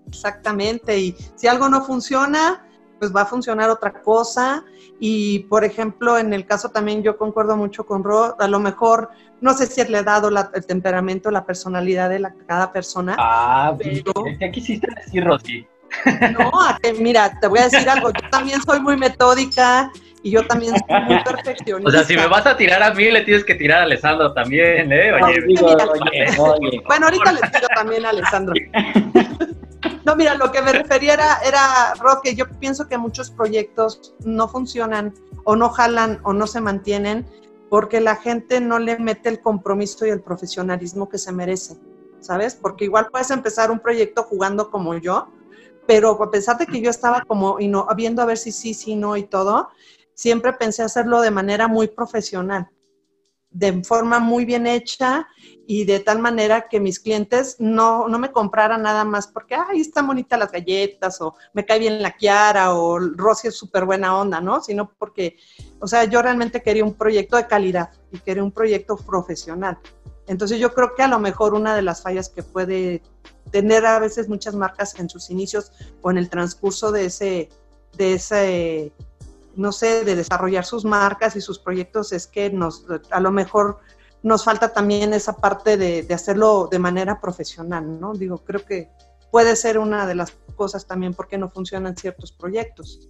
Exactamente, 0.07 0.99
y 0.99 1.17
si 1.37 1.47
algo 1.47 1.69
no 1.69 1.83
funciona, 1.83 2.67
pues 2.99 3.15
va 3.15 3.23
a 3.23 3.27
funcionar 3.27 3.71
otra 3.71 4.03
cosa. 4.03 4.65
Y, 5.01 5.41
por 5.41 5.65
ejemplo, 5.65 6.19
en 6.19 6.33
el 6.33 6.45
caso 6.45 6.71
también 6.71 7.03
yo 7.03 7.17
concuerdo 7.17 7.57
mucho 7.57 7.87
con 7.87 8.03
Ro, 8.03 8.37
a 8.39 8.49
lo 8.49 8.59
mejor, 8.59 9.11
no 9.41 9.55
sé 9.55 9.67
si 9.67 9.85
le 9.85 9.99
ha 9.99 10.03
dado 10.03 10.29
el 10.29 10.67
temperamento, 10.67 11.31
la 11.31 11.45
personalidad 11.45 12.09
de 12.11 12.19
la, 12.19 12.35
cada 12.47 12.73
persona. 12.73 13.17
Ah, 13.19 13.75
pero... 13.79 14.13
¿qué 14.39 14.51
quisiste 14.51 14.89
decir, 14.95 15.25
Rosy? 15.25 15.67
No, 16.33 16.53
mira, 17.01 17.39
te 17.41 17.47
voy 17.47 17.61
a 17.61 17.65
decir 17.65 17.89
algo, 17.89 18.11
yo 18.11 18.29
también 18.31 18.61
soy 18.63 18.81
muy 18.81 18.97
metódica 18.97 19.91
y 20.23 20.31
yo 20.31 20.47
también 20.47 20.75
soy 20.87 21.03
muy 21.03 21.23
perfeccionista. 21.25 21.89
O 21.89 21.91
sea, 21.91 22.05
si 22.05 22.17
me 22.17 22.27
vas 22.27 22.47
a 22.47 22.57
tirar 22.57 22.83
a 22.83 22.93
mí, 22.93 23.11
le 23.11 23.23
tienes 23.23 23.45
que 23.45 23.55
tirar 23.55 23.81
a 23.81 23.83
Alessandro 23.85 24.33
también, 24.35 24.93
¿eh? 24.93 25.13
Oye, 25.13 25.57
Bueno, 26.87 27.07
ahorita 27.07 27.33
le 27.33 27.41
tiro 27.41 27.69
también 27.75 28.05
a 28.05 28.11
Alessandro. 28.11 28.55
No, 30.05 30.17
mira, 30.17 30.35
lo 30.35 30.51
que 30.51 30.63
me 30.63 30.73
refería 30.73 31.13
era, 31.13 31.39
era, 31.47 31.95
Roque, 32.01 32.35
yo 32.35 32.49
pienso 32.59 32.89
que 32.89 32.97
muchos 32.97 33.31
proyectos 33.31 34.15
no 34.25 34.49
funcionan 34.49 35.13
o 35.45 35.55
no 35.55 35.69
jalan 35.69 36.19
o 36.25 36.33
no 36.33 36.47
se 36.47 36.61
mantienen 36.63 37.27
porque 37.69 38.01
la 38.01 38.17
gente 38.17 38.61
no 38.61 38.79
le 38.79 38.99
mete 38.99 39.29
el 39.29 39.41
compromiso 39.41 40.07
y 40.07 40.11
el 40.11 40.23
profesionalismo 40.23 41.09
que 41.09 41.19
se 41.19 41.33
merece, 41.33 41.77
¿sabes? 42.21 42.55
Porque 42.55 42.85
igual 42.85 43.09
puedes 43.11 43.31
empezar 43.31 43.71
un 43.71 43.81
proyecto 43.81 44.23
jugando 44.23 44.71
como 44.71 44.97
yo, 44.97 45.29
pero 45.87 46.23
a 46.23 46.31
pesar 46.31 46.59
de 46.59 46.67
que 46.67 46.81
yo 46.81 46.91
estaba 46.91 47.23
como 47.23 47.61
y 47.61 47.69
no, 47.69 47.87
viendo 47.97 48.23
a 48.23 48.27
ver 48.27 48.39
si 48.39 48.53
sí, 48.53 48.75
sí, 48.75 48.97
no 48.97 49.17
y 49.17 49.25
todo, 49.25 49.69
siempre 50.15 50.53
pensé 50.53 50.83
hacerlo 50.83 51.21
de 51.21 51.31
manera 51.31 51.69
muy 51.69 51.89
profesional, 51.89 52.69
de 53.51 53.85
forma 53.85 54.19
muy 54.19 54.45
bien 54.45 54.67
hecha 54.67 55.27
y 55.71 55.85
de 55.85 56.01
tal 56.01 56.19
manera 56.19 56.67
que 56.67 56.81
mis 56.81 56.99
clientes 56.99 57.57
no, 57.59 58.09
no 58.09 58.19
me 58.19 58.33
compraran 58.33 58.81
nada 58.81 59.05
más 59.05 59.27
porque, 59.27 59.55
ay, 59.55 59.83
están 59.83 60.07
bonitas 60.07 60.39
las 60.39 60.51
galletas 60.51 61.21
o 61.21 61.35
me 61.53 61.67
cae 61.67 61.79
bien 61.79 62.01
la 62.01 62.13
Kiara 62.13 62.73
o 62.73 62.99
Rosy 62.99 63.49
es 63.49 63.55
súper 63.59 63.85
buena 63.85 64.19
onda, 64.19 64.41
¿no? 64.41 64.63
Sino 64.63 64.91
porque, 64.99 65.37
o 65.79 65.87
sea, 65.87 66.05
yo 66.05 66.23
realmente 66.23 66.63
quería 66.63 66.83
un 66.83 66.95
proyecto 66.95 67.37
de 67.37 67.47
calidad 67.47 67.91
y 68.11 68.19
quería 68.19 68.43
un 68.43 68.51
proyecto 68.51 68.97
profesional. 68.97 69.79
Entonces 70.27 70.59
yo 70.59 70.73
creo 70.73 70.95
que 70.95 71.03
a 71.03 71.09
lo 71.09 71.19
mejor 71.19 71.53
una 71.53 71.77
de 71.77 71.83
las 71.83 72.03
fallas 72.03 72.31
que 72.31 72.43
puede 72.43 73.03
tener 73.51 73.85
a 73.85 73.99
veces 73.99 74.27
muchas 74.27 74.55
marcas 74.55 74.99
en 74.99 75.11
sus 75.11 75.29
inicios 75.29 75.73
o 76.01 76.11
en 76.11 76.17
el 76.17 76.31
transcurso 76.31 76.93
de 76.93 77.05
ese, 77.05 77.51
de 77.99 78.15
ese 78.15 78.93
no 79.55 79.73
sé, 79.73 80.05
de 80.07 80.17
desarrollar 80.17 80.65
sus 80.65 80.87
marcas 80.87 81.37
y 81.37 81.43
sus 81.43 81.59
proyectos 81.59 82.13
es 82.13 82.27
que 82.27 82.49
nos, 82.49 82.87
a 83.11 83.21
lo 83.21 83.33
mejor 83.33 83.81
nos 84.23 84.45
falta 84.45 84.73
también 84.73 85.13
esa 85.15 85.37
parte 85.37 85.77
de, 85.77 86.07
hacerlo 86.13 86.69
de 86.71 86.79
manera 86.79 87.21
profesional, 87.21 88.01
¿no? 88.01 88.15
Digo, 88.15 88.39
creo 88.39 88.65
que 88.65 88.89
puede 89.31 89.57
ser 89.57 89.79
una 89.79 90.07
de 90.07 90.15
las 90.15 90.33
cosas 90.57 90.87
también 90.87 91.15
por 91.15 91.29
qué 91.29 91.39
no 91.39 91.49
funcionan 91.49 91.97
ciertos 91.97 92.33
proyectos. 92.33 93.09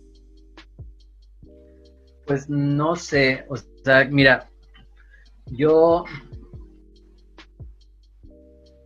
Pues 2.26 2.48
no 2.48 2.94
sé, 2.96 3.46
o 3.48 3.56
sea, 3.56 4.04
mira, 4.04 4.50
yo, 5.46 6.04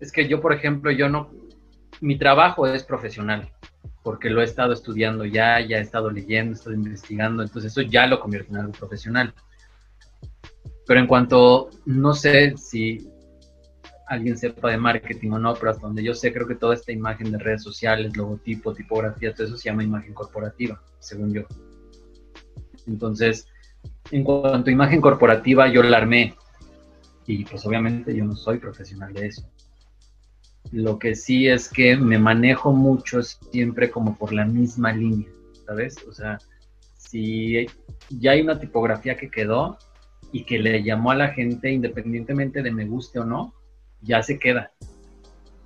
es 0.00 0.12
que 0.12 0.28
yo, 0.28 0.40
por 0.40 0.52
ejemplo, 0.52 0.92
yo 0.92 1.08
no, 1.08 1.30
mi 2.00 2.16
trabajo 2.16 2.66
es 2.68 2.84
profesional 2.84 3.50
porque 4.02 4.30
lo 4.30 4.40
he 4.40 4.44
estado 4.44 4.72
estudiando 4.72 5.24
ya, 5.24 5.60
ya 5.60 5.78
he 5.78 5.80
estado 5.80 6.10
leyendo, 6.10 6.52
he 6.52 6.54
estado 6.54 6.74
investigando, 6.74 7.42
entonces 7.42 7.72
eso 7.72 7.82
ya 7.82 8.06
lo 8.06 8.20
convierte 8.20 8.50
en 8.50 8.58
algo 8.58 8.72
profesional. 8.72 9.32
Pero 10.86 11.00
en 11.00 11.06
cuanto, 11.06 11.70
no 11.86 12.14
sé 12.14 12.56
si 12.56 13.08
alguien 14.08 14.36
sepa 14.36 14.70
de 14.70 14.78
marketing 14.78 15.30
o 15.30 15.38
no, 15.38 15.54
pero 15.54 15.70
hasta 15.70 15.86
donde 15.86 16.02
yo 16.02 16.14
sé, 16.14 16.32
creo 16.32 16.46
que 16.46 16.54
toda 16.54 16.74
esta 16.74 16.92
imagen 16.92 17.32
de 17.32 17.38
redes 17.38 17.62
sociales, 17.62 18.16
logotipo, 18.16 18.74
tipografía, 18.74 19.32
todo 19.32 19.46
eso 19.46 19.56
se 19.56 19.70
llama 19.70 19.84
imagen 19.84 20.12
corporativa, 20.12 20.82
según 20.98 21.32
yo. 21.32 21.42
Entonces, 22.86 23.46
en 24.10 24.24
cuanto 24.24 24.68
a 24.68 24.72
imagen 24.72 25.00
corporativa, 25.00 25.68
yo 25.68 25.82
la 25.82 25.98
armé. 25.98 26.34
Y 27.26 27.44
pues 27.44 27.64
obviamente 27.64 28.14
yo 28.14 28.24
no 28.24 28.34
soy 28.34 28.58
profesional 28.58 29.12
de 29.14 29.28
eso. 29.28 29.48
Lo 30.72 30.98
que 30.98 31.14
sí 31.14 31.48
es 31.48 31.68
que 31.68 31.96
me 31.96 32.18
manejo 32.18 32.72
mucho 32.72 33.22
siempre 33.22 33.90
como 33.90 34.16
por 34.16 34.32
la 34.32 34.44
misma 34.44 34.92
línea, 34.92 35.28
¿sabes? 35.66 35.96
O 36.08 36.12
sea, 36.12 36.38
si 36.96 37.66
ya 38.10 38.32
hay 38.32 38.42
una 38.42 38.58
tipografía 38.58 39.16
que 39.16 39.30
quedó 39.30 39.78
y 40.32 40.44
que 40.44 40.58
le 40.58 40.82
llamó 40.82 41.10
a 41.10 41.14
la 41.14 41.28
gente 41.28 41.70
independientemente 41.70 42.62
de 42.62 42.72
me 42.72 42.86
guste 42.86 43.20
o 43.20 43.24
no, 43.24 43.54
ya 44.00 44.22
se 44.22 44.38
queda. 44.38 44.72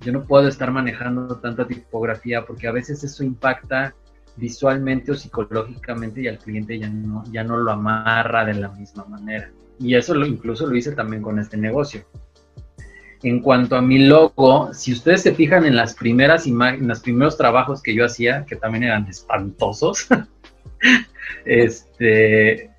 Yo 0.01 0.11
no 0.11 0.25
puedo 0.25 0.47
estar 0.47 0.71
manejando 0.71 1.37
tanta 1.37 1.65
tipografía 1.65 2.45
porque 2.45 2.67
a 2.67 2.71
veces 2.71 3.03
eso 3.03 3.23
impacta 3.23 3.95
visualmente 4.35 5.11
o 5.11 5.15
psicológicamente 5.15 6.21
y 6.21 6.27
al 6.27 6.37
cliente 6.37 6.77
ya 6.77 6.89
no, 6.89 7.23
ya 7.31 7.43
no 7.43 7.57
lo 7.57 7.71
amarra 7.71 8.45
de 8.45 8.53
la 8.53 8.69
misma 8.69 9.05
manera. 9.05 9.49
Y 9.79 9.95
eso 9.95 10.13
lo, 10.13 10.25
incluso 10.25 10.67
lo 10.67 10.75
hice 10.75 10.91
también 10.91 11.21
con 11.21 11.39
este 11.39 11.57
negocio. 11.57 12.05
En 13.23 13.41
cuanto 13.41 13.75
a 13.75 13.81
mi 13.81 14.05
logo, 14.05 14.71
si 14.73 14.93
ustedes 14.93 15.23
se 15.23 15.33
fijan 15.33 15.65
en 15.65 15.75
las 15.75 15.95
primeras 15.95 16.45
en 16.45 16.87
los 16.87 16.99
primeros 16.99 17.35
trabajos 17.35 17.81
que 17.81 17.95
yo 17.95 18.05
hacía, 18.05 18.45
que 18.45 18.55
también 18.55 18.83
eran 18.83 19.07
espantosos, 19.07 20.07
este, 21.45 22.69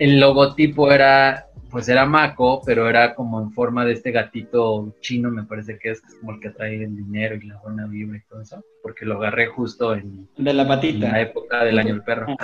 el 0.00 0.18
logotipo 0.18 0.90
era, 0.90 1.46
pues 1.70 1.88
era 1.88 2.06
Mako, 2.06 2.62
pero 2.64 2.88
era 2.88 3.14
como 3.14 3.40
en 3.40 3.52
forma 3.52 3.84
de 3.84 3.92
este 3.92 4.10
gatito 4.10 4.96
chino, 5.00 5.30
me 5.30 5.44
parece 5.44 5.78
que 5.78 5.90
es, 5.90 6.02
como 6.18 6.32
el 6.32 6.40
que 6.40 6.50
trae 6.50 6.82
el 6.82 6.96
dinero 6.96 7.36
y 7.36 7.46
la 7.46 7.58
buena 7.58 7.86
vibra 7.86 8.18
y 8.18 8.22
todo 8.22 8.40
eso, 8.40 8.64
porque 8.82 9.04
lo 9.04 9.18
agarré 9.18 9.46
justo 9.46 9.94
en, 9.94 10.28
de 10.36 10.52
la 10.52 10.66
patita. 10.66 11.06
En 11.06 11.12
la 11.12 11.20
época 11.20 11.64
del 11.64 11.78
año 11.78 11.94
del 11.94 12.02
perro. 12.02 12.34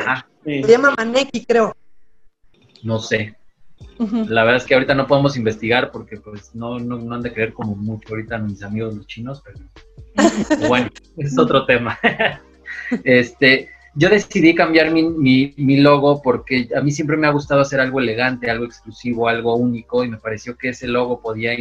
Se 0.44 0.62
llama 0.62 0.94
Maneki, 0.96 1.44
creo. 1.44 1.74
No 2.84 3.00
sé, 3.00 3.34
la 3.98 4.44
verdad 4.44 4.56
es 4.56 4.66
que 4.66 4.74
ahorita 4.74 4.94
no 4.94 5.06
podemos 5.06 5.36
investigar 5.36 5.90
porque 5.90 6.18
pues 6.18 6.54
no, 6.54 6.78
no, 6.78 7.14
han 7.14 7.22
de 7.22 7.32
creer 7.32 7.54
como 7.54 7.74
mucho 7.74 8.10
ahorita 8.10 8.38
mis 8.38 8.62
amigos 8.62 8.94
los 8.94 9.06
chinos, 9.06 9.42
pero 9.44 9.58
bueno, 10.68 10.90
es 11.16 11.38
otro 11.38 11.64
tema. 11.64 11.98
este, 13.04 13.70
yo 13.96 14.10
decidí 14.10 14.54
cambiar 14.54 14.92
mi, 14.92 15.54
mi, 15.56 15.76
logo 15.78 16.20
porque 16.22 16.68
a 16.76 16.82
mí 16.82 16.92
siempre 16.92 17.16
me 17.16 17.26
ha 17.26 17.30
gustado 17.30 17.62
hacer 17.62 17.80
algo 17.80 17.98
elegante, 17.98 18.50
algo 18.50 18.66
exclusivo, 18.66 19.26
algo 19.28 19.56
único 19.56 20.04
y 20.04 20.10
me 20.10 20.18
pareció 20.18 20.56
que 20.56 20.68
ese 20.68 20.86
logo 20.86 21.20
podía 21.20 21.52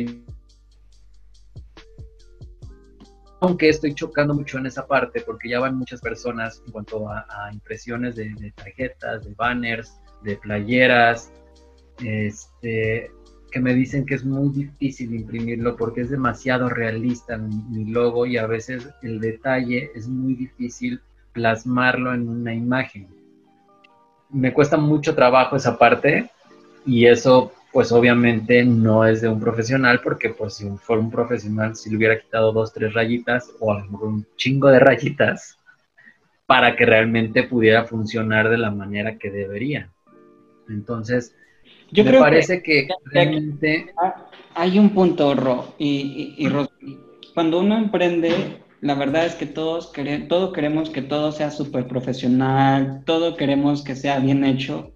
aunque 3.39 3.69
estoy 3.69 3.93
chocando 3.93 4.33
mucho 4.33 4.57
en 4.57 4.65
esa 4.65 4.85
parte 4.85 5.21
porque 5.21 5.49
ya 5.49 5.59
van 5.59 5.77
muchas 5.77 6.01
personas 6.01 6.61
en 6.65 6.71
cuanto 6.71 7.09
a, 7.09 7.25
impresiones 7.53 8.15
de, 8.15 8.33
de, 8.39 8.51
tarjetas, 8.51 9.23
de 9.23 9.33
banners, 9.35 9.99
de 10.23 10.35
playeras, 10.37 11.31
este, 12.03 13.11
que 13.51 13.59
me 13.61 13.73
dicen 13.73 14.05
que 14.05 14.15
es 14.15 14.25
muy 14.25 14.49
difícil 14.49 15.13
imprimirlo 15.13 15.77
porque 15.77 16.01
es 16.01 16.09
demasiado 16.09 16.67
realista 16.67 17.37
mi, 17.37 17.85
logo 17.85 18.25
y 18.25 18.37
a 18.37 18.47
veces 18.47 18.89
el 19.01 19.21
detalle 19.21 19.91
es 19.95 20.07
muy 20.09 20.35
difícil 20.35 20.99
plasmarlo 21.35 22.13
en 22.13 22.27
una 22.29 22.53
imagen. 22.53 23.07
Me 24.29 24.53
cuesta 24.53 24.77
mucho 24.77 25.13
trabajo 25.13 25.57
esa 25.57 25.77
parte 25.77 26.29
y 26.85 27.05
eso 27.05 27.51
pues 27.73 27.91
obviamente 27.91 28.63
no 28.63 29.05
es 29.05 29.19
de 29.19 29.27
un 29.27 29.39
profesional 29.39 29.99
porque 30.01 30.29
pues 30.29 30.55
si 30.55 30.69
fuera 30.77 31.01
un 31.01 31.11
profesional 31.11 31.75
si 31.75 31.89
le 31.89 31.97
hubiera 31.97 32.17
quitado 32.19 32.53
dos, 32.53 32.71
tres 32.73 32.93
rayitas 32.93 33.51
o 33.59 33.73
algún 33.73 34.25
chingo 34.37 34.69
de 34.69 34.79
rayitas 34.79 35.57
para 36.45 36.75
que 36.77 36.85
realmente 36.85 37.43
pudiera 37.43 37.83
funcionar 37.83 38.49
de 38.49 38.57
la 38.57 38.71
manera 38.71 39.17
que 39.17 39.29
debería. 39.29 39.89
Entonces, 40.69 41.35
Yo 41.91 42.03
Me 42.05 42.11
creo 42.11 42.21
parece 42.21 42.63
que, 42.63 42.87
que- 42.87 42.93
realmente 43.05 43.93
Ah, 44.01 44.25
Hay 44.55 44.79
un 44.79 44.91
punto, 44.91 45.35
Ro, 45.35 45.75
y, 45.77 46.35
y, 46.37 46.97
cuando 47.33 47.59
uno 47.59 47.77
emprende, 47.77 48.63
la 48.81 48.93
verdad 48.95 49.25
es 49.25 49.35
que 49.35 49.45
todos 49.45 49.91
quere- 49.93 50.27
todo 50.27 50.51
queremos 50.53 50.89
que 50.89 51.01
todo 51.01 51.31
sea 51.31 51.51
súper 51.51 51.87
profesional, 51.87 53.01
todo 53.05 53.35
queremos 53.35 53.83
que 53.83 53.95
sea 53.95 54.19
bien 54.19 54.43
hecho, 54.43 54.91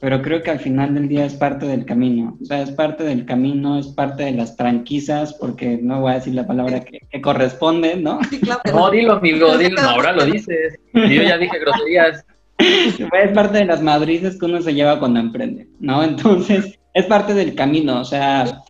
pero 0.00 0.22
creo 0.22 0.42
que 0.42 0.50
al 0.50 0.60
final 0.60 0.94
del 0.94 1.08
día 1.08 1.24
es 1.24 1.34
parte 1.34 1.66
del 1.66 1.84
camino, 1.84 2.38
o 2.40 2.44
sea, 2.44 2.62
es 2.62 2.70
parte 2.70 3.02
del 3.04 3.24
camino, 3.26 3.78
es 3.78 3.88
parte 3.88 4.24
de 4.24 4.32
las 4.32 4.56
tranquizas, 4.56 5.34
porque 5.34 5.78
no 5.82 6.00
voy 6.00 6.12
a 6.12 6.14
decir 6.16 6.34
la 6.34 6.46
palabra 6.46 6.80
que, 6.80 7.00
que 7.10 7.20
corresponde, 7.20 7.96
¿no? 7.96 8.20
Sí, 8.30 8.38
claro. 8.40 8.60
No, 8.72 8.90
dilo, 8.90 9.14
amigo, 9.14 9.56
dilo, 9.58 9.80
ahora 9.82 10.12
lo 10.12 10.24
dices. 10.24 10.78
Yo 10.94 11.22
ya 11.22 11.36
dije 11.38 11.58
groserías. 11.58 12.24
Es 12.58 13.32
parte 13.34 13.58
de 13.58 13.64
las 13.66 13.82
madrizas 13.82 14.36
que 14.38 14.46
uno 14.46 14.60
se 14.62 14.74
lleva 14.74 14.98
cuando 14.98 15.20
emprende, 15.20 15.68
¿no? 15.80 16.02
Entonces, 16.04 16.78
es 16.94 17.06
parte 17.06 17.34
del 17.34 17.54
camino, 17.54 18.00
o 18.00 18.04
sea, 18.04 18.62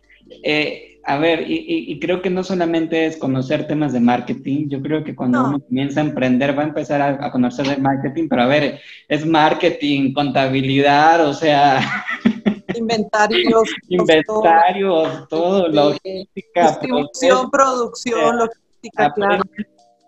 eh, 0.43 0.88
a 1.05 1.17
ver, 1.17 1.49
y, 1.49 1.55
y- 1.55 1.91
y 1.93 1.99
creo 1.99 2.21
que 2.21 2.29
no 2.29 2.43
solamente 2.43 3.05
es 3.05 3.17
conocer 3.17 3.67
temas 3.67 3.93
de 3.93 3.99
marketing, 3.99 4.67
yo 4.69 4.81
creo 4.81 5.03
que 5.03 5.15
cuando 5.15 5.41
No. 5.41 5.49
uno 5.49 5.59
comienza 5.59 6.01
a 6.01 6.03
emprender 6.03 6.57
va 6.57 6.63
a 6.63 6.67
empezar 6.67 7.01
a, 7.01 7.25
a 7.25 7.31
conocer 7.31 7.67
de 7.67 7.77
marketing, 7.77 8.27
pero 8.29 8.43
a 8.43 8.47
ver, 8.47 8.79
es 9.07 9.25
marketing, 9.25 10.13
contabilidad, 10.13 11.25
o 11.27 11.33
sea, 11.33 11.79
Inventarios. 12.75 13.69
inventarios, 13.87 15.27
todo, 15.27 15.65
este, 15.67 15.75
logística, 15.75 16.67
Distribución, 16.67 17.49
producción, 17.51 18.37
logística, 18.37 19.13
proceso, 19.13 19.13
claro. 19.15 19.43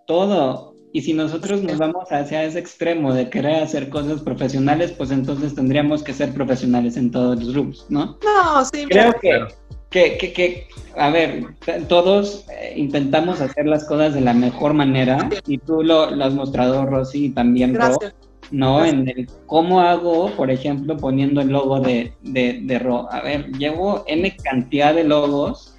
todo. 0.08 0.72
Y 0.94 1.02
si 1.02 1.14
nosotros 1.14 1.64
nos 1.64 1.78
vamos 1.78 2.12
hacia 2.12 2.44
ese 2.44 2.60
extremo 2.60 3.14
de 3.14 3.30
querer 3.30 3.64
hacer 3.64 3.88
cosas 3.90 4.22
profesionales, 4.22 4.92
pues 4.92 5.10
entonces 5.12 5.56
tendríamos 5.56 6.04
que 6.04 6.14
ser 6.14 6.34
profesionales 6.34 6.98
en 6.98 7.12
todos 7.12 7.40
los 7.42 7.54
grupos, 7.54 7.86
¿no? 7.90 8.18
No, 8.24 8.66
sí, 8.66 8.86
Creo 8.90 9.08
mira, 9.08 9.14
que. 9.22 9.46
Que, 9.92 10.18
que, 10.18 10.34
que, 10.34 10.68
a 10.98 11.10
ver, 11.10 11.44
todos 11.88 12.46
eh, 12.50 12.74
intentamos 12.78 13.42
hacer 13.42 13.68
las 13.68 13.84
cosas 13.84 14.14
de 14.14 14.22
la 14.22 14.34
mejor 14.34 14.74
manera 14.74 15.30
y 15.46 15.58
tú 15.58 15.84
lo, 15.84 16.10
lo 16.12 16.26
has 16.26 16.34
mostrado, 16.34 16.86
Rosy, 16.86 17.26
y 17.26 17.30
también 17.30 17.76
Ro, 17.76 17.82
gracias. 17.82 18.16
¿no? 18.52 18.78
Gracias. 18.78 18.94
En 18.94 19.10
el 19.10 19.28
cómo 19.46 19.82
hago, 19.82 20.32
por 20.32 20.50
ejemplo, 20.50 20.96
poniendo 20.96 21.42
el 21.42 21.50
logo 21.50 21.82
de, 21.82 22.14
de, 22.22 22.62
de 22.64 22.80
Ro. 22.80 23.12
A 23.12 23.22
ver, 23.22 23.52
llevo 23.58 24.06
N 24.08 24.34
cantidad 24.42 24.96
de 24.96 25.04
logos, 25.04 25.76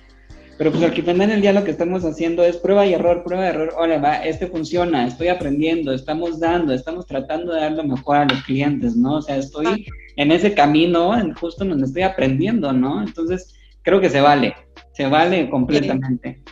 pero 0.59 0.71
pues 0.71 0.85
al 0.85 0.93
final 0.93 1.31
del 1.31 1.41
día 1.41 1.55
lo 1.55 1.65
que 1.65 1.71
estamos 1.71 2.05
haciendo 2.05 2.45
es 2.45 2.59
prueba 2.59 2.85
y 2.85 2.93
error, 2.93 3.25
prueba 3.25 3.47
y 3.47 3.49
error. 3.49 3.73
Ahora 3.79 3.99
va, 3.99 4.17
este 4.17 4.47
funciona, 4.47 5.07
estoy 5.07 5.29
aprendiendo, 5.29 5.91
estamos 5.91 6.39
dando, 6.39 6.75
estamos 6.75 7.07
tratando 7.07 7.55
de 7.55 7.63
dar 7.63 7.73
lo 7.73 7.85
mejor 7.85 8.19
a 8.19 8.25
los 8.27 8.43
clientes, 8.43 8.95
¿no? 8.95 9.17
O 9.17 9.23
sea, 9.23 9.39
estoy 9.39 9.87
en 10.17 10.31
ese 10.31 10.53
camino, 10.53 11.19
en 11.19 11.33
justo 11.33 11.65
donde 11.65 11.87
estoy 11.87 12.03
aprendiendo, 12.03 12.75
¿no? 12.75 13.03
Entonces, 13.03 13.55
creo 13.83 14.01
que 14.01 14.11
se 14.11 14.21
vale, 14.21 14.55
se 14.95 15.07
vale 15.07 15.49
completamente. 15.51 16.43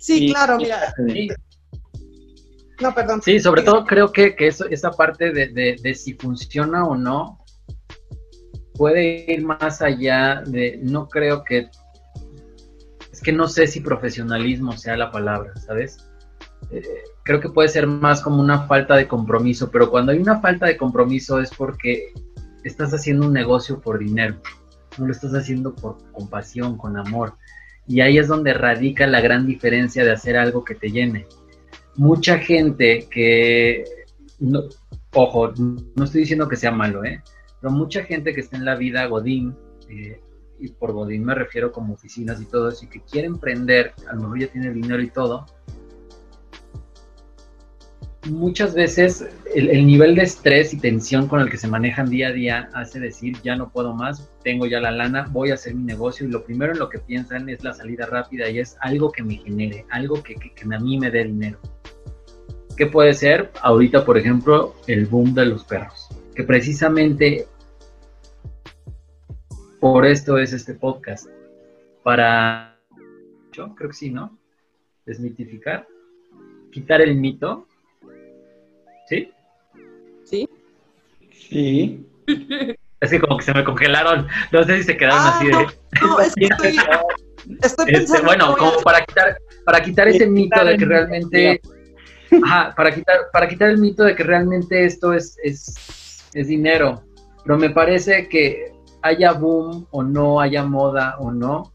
Sí, 0.00 0.26
Y- 0.26 0.32
claro, 0.32 0.58
mira. 0.58 0.94
No, 2.80 2.92
perdón. 2.92 3.22
sí, 3.22 3.38
sobre 3.38 3.62
todo 3.62 3.84
creo 3.84 4.10
que, 4.12 4.34
que 4.34 4.48
eso, 4.48 4.66
esa 4.68 4.90
parte 4.90 5.32
de, 5.32 5.48
de- 5.48 5.76
de 5.80 5.94
si 5.94 6.14
funciona 6.14 6.84
o 6.84 6.96
no 6.96 7.38
puede 8.74 9.32
ir 9.32 9.44
más 9.44 9.80
allá 9.80 10.42
de, 10.44 10.80
no 10.82 11.08
creo 11.08 11.44
que, 11.44 11.68
es 13.12 13.20
que 13.22 13.32
no 13.32 13.46
sé 13.46 13.68
si 13.68 13.78
profesionalismo 13.80 14.72
sea 14.72 14.96
la 14.96 15.12
palabra, 15.12 15.52
¿sabes? 15.64 15.98
Eh, 16.72 16.82
creo 17.22 17.40
que 17.40 17.48
puede 17.50 17.68
ser 17.68 17.86
más 17.86 18.20
como 18.20 18.40
una 18.42 18.66
falta 18.66 18.96
de 18.96 19.06
compromiso, 19.06 19.70
pero 19.70 19.88
cuando 19.88 20.10
hay 20.10 20.18
una 20.18 20.40
falta 20.40 20.66
de 20.66 20.76
compromiso 20.76 21.38
es 21.40 21.50
porque 21.50 22.12
estás 22.64 22.92
haciendo 22.92 23.28
un 23.28 23.32
negocio 23.32 23.80
por 23.80 24.00
dinero, 24.00 24.40
no 24.98 25.06
lo 25.06 25.12
estás 25.12 25.34
haciendo 25.34 25.74
por 25.74 25.98
compasión, 26.12 26.76
con 26.76 26.96
amor. 26.96 27.34
Y 27.86 28.00
ahí 28.00 28.18
es 28.18 28.28
donde 28.28 28.54
radica 28.54 29.06
la 29.06 29.20
gran 29.20 29.46
diferencia 29.46 30.04
de 30.04 30.12
hacer 30.12 30.36
algo 30.36 30.64
que 30.64 30.74
te 30.74 30.90
llene. 30.90 31.26
Mucha 31.96 32.38
gente 32.38 33.06
que, 33.10 33.84
no- 34.40 34.64
ojo, 35.12 35.52
no 35.56 36.04
estoy 36.04 36.22
diciendo 36.22 36.48
que 36.48 36.56
sea 36.56 36.70
malo, 36.72 37.04
¿eh? 37.04 37.22
pero 37.60 37.72
mucha 37.72 38.02
gente 38.04 38.34
que 38.34 38.40
está 38.40 38.56
en 38.56 38.64
la 38.64 38.74
vida 38.74 39.06
Godín, 39.06 39.54
eh, 39.88 40.20
y 40.60 40.68
por 40.68 40.92
Godín 40.92 41.24
me 41.24 41.34
refiero 41.34 41.72
como 41.72 41.94
oficinas 41.94 42.40
y 42.40 42.46
todo 42.46 42.68
eso, 42.68 42.84
y 42.84 42.88
que 42.88 43.00
quiere 43.00 43.26
emprender, 43.26 43.92
a 44.08 44.14
lo 44.14 44.22
mejor 44.22 44.40
ya 44.40 44.46
tiene 44.48 44.70
dinero 44.72 45.02
y 45.02 45.10
todo, 45.10 45.46
muchas 48.26 48.74
veces 48.74 49.26
el, 49.54 49.70
el 49.70 49.86
nivel 49.86 50.14
de 50.14 50.22
estrés 50.22 50.72
y 50.72 50.78
tensión 50.78 51.28
con 51.28 51.40
el 51.40 51.50
que 51.50 51.56
se 51.56 51.68
manejan 51.68 52.10
día 52.10 52.28
a 52.28 52.32
día 52.32 52.68
hace 52.72 53.00
decir, 53.00 53.36
ya 53.42 53.56
no 53.56 53.70
puedo 53.70 53.94
más, 53.94 54.30
tengo 54.42 54.66
ya 54.66 54.80
la 54.80 54.90
lana, 54.90 55.28
voy 55.30 55.50
a 55.50 55.54
hacer 55.54 55.74
mi 55.74 55.84
negocio 55.84 56.26
y 56.26 56.30
lo 56.30 56.44
primero 56.44 56.72
en 56.72 56.78
lo 56.78 56.88
que 56.88 56.98
piensan 56.98 57.48
es 57.48 57.62
la 57.62 57.72
salida 57.72 58.06
rápida 58.06 58.48
y 58.48 58.58
es 58.58 58.76
algo 58.80 59.10
que 59.12 59.22
me 59.22 59.36
genere, 59.36 59.84
algo 59.90 60.22
que, 60.22 60.34
que, 60.34 60.52
que 60.52 60.74
a 60.74 60.78
mí 60.78 60.98
me 60.98 61.10
dé 61.10 61.24
dinero. 61.24 61.58
¿Qué 62.76 62.86
puede 62.86 63.14
ser? 63.14 63.52
Ahorita, 63.62 64.04
por 64.04 64.18
ejemplo, 64.18 64.74
el 64.86 65.06
boom 65.06 65.32
de 65.34 65.46
los 65.46 65.64
perros, 65.64 66.08
que 66.34 66.42
precisamente 66.42 67.46
por 69.80 70.06
esto 70.06 70.38
es 70.38 70.52
este 70.52 70.74
podcast, 70.74 71.28
para, 72.02 72.78
yo 73.52 73.74
creo 73.74 73.90
que 73.90 73.96
sí, 73.96 74.10
¿no? 74.10 74.36
Desmitificar, 75.06 75.86
quitar 76.72 77.00
el 77.00 77.16
mito 77.16 77.68
¿Sí? 79.08 79.30
Sí. 80.24 80.48
Sí. 81.32 82.06
Es 83.00 83.10
que 83.10 83.20
como 83.20 83.36
que 83.36 83.44
se 83.44 83.52
me 83.52 83.64
congelaron. 83.64 84.26
No 84.50 84.64
sé 84.64 84.78
si 84.78 84.84
se 84.84 84.96
quedaron 84.96 85.18
Ah, 85.20 85.36
así 85.36 85.46
de. 85.48 85.52
No, 86.00 86.20
es 86.20 86.34
que 86.34 86.46
estoy, 86.46 86.76
estoy 87.60 87.86
Este, 87.88 88.22
bueno, 88.22 88.56
como 88.56 88.80
para 88.80 89.04
quitar, 89.04 89.36
para 89.66 89.82
quitar 89.82 90.08
ese 90.08 90.26
mito 90.26 90.64
de 90.64 90.78
que 90.78 90.84
realmente. 90.86 91.60
Ajá, 92.42 92.72
para 92.74 92.94
quitar, 92.94 93.16
para 93.30 93.46
quitar 93.46 93.68
el 93.68 93.78
mito 93.78 94.04
de 94.04 94.16
que 94.16 94.22
realmente 94.22 94.86
esto 94.86 95.12
es, 95.12 95.36
es, 95.44 96.24
es 96.32 96.48
dinero. 96.48 97.04
Pero 97.44 97.58
me 97.58 97.68
parece 97.68 98.26
que 98.26 98.72
haya 99.02 99.32
boom 99.32 99.86
o 99.90 100.02
no, 100.02 100.40
haya 100.40 100.64
moda 100.64 101.16
o 101.18 101.30
no, 101.30 101.73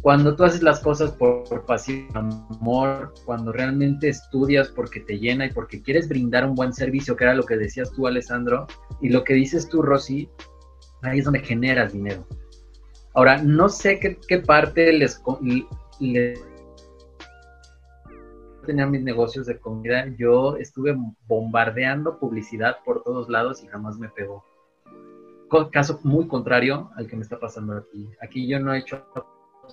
cuando 0.00 0.34
tú 0.34 0.44
haces 0.44 0.62
las 0.62 0.80
cosas 0.80 1.12
por, 1.12 1.44
por 1.44 1.64
pasión, 1.66 2.08
amor, 2.14 3.12
cuando 3.24 3.52
realmente 3.52 4.08
estudias 4.08 4.68
porque 4.68 5.00
te 5.00 5.18
llena 5.18 5.46
y 5.46 5.52
porque 5.52 5.82
quieres 5.82 6.08
brindar 6.08 6.44
un 6.46 6.54
buen 6.54 6.72
servicio, 6.72 7.14
que 7.14 7.24
era 7.24 7.34
lo 7.34 7.44
que 7.44 7.56
decías 7.56 7.92
tú, 7.92 8.06
Alessandro, 8.06 8.66
y 9.00 9.10
lo 9.10 9.22
que 9.22 9.34
dices 9.34 9.68
tú, 9.68 9.82
Rosy, 9.82 10.28
ahí 11.02 11.18
es 11.18 11.24
donde 11.24 11.40
generas 11.40 11.92
dinero. 11.92 12.26
Ahora, 13.14 13.42
no 13.42 13.68
sé 13.68 14.00
qué, 14.00 14.38
parte 14.38 14.92
les, 14.92 15.18
co- 15.18 15.38
le- 16.00 16.34
tenía 18.66 18.86
mis 18.86 19.02
negocios 19.02 19.46
de 19.46 19.58
comida, 19.58 20.06
yo 20.16 20.56
estuve 20.56 20.96
bombardeando 21.26 22.18
publicidad 22.18 22.76
por 22.84 23.02
todos 23.02 23.28
lados 23.28 23.62
y 23.62 23.66
jamás 23.66 23.98
me 23.98 24.08
pegó. 24.08 24.44
Caso 25.70 26.00
muy 26.02 26.26
contrario 26.28 26.90
al 26.96 27.06
que 27.06 27.16
me 27.16 27.22
está 27.22 27.38
pasando 27.38 27.76
aquí. 27.76 28.08
Aquí 28.22 28.48
yo 28.48 28.58
no 28.58 28.72
he 28.72 28.78
hecho 28.78 29.04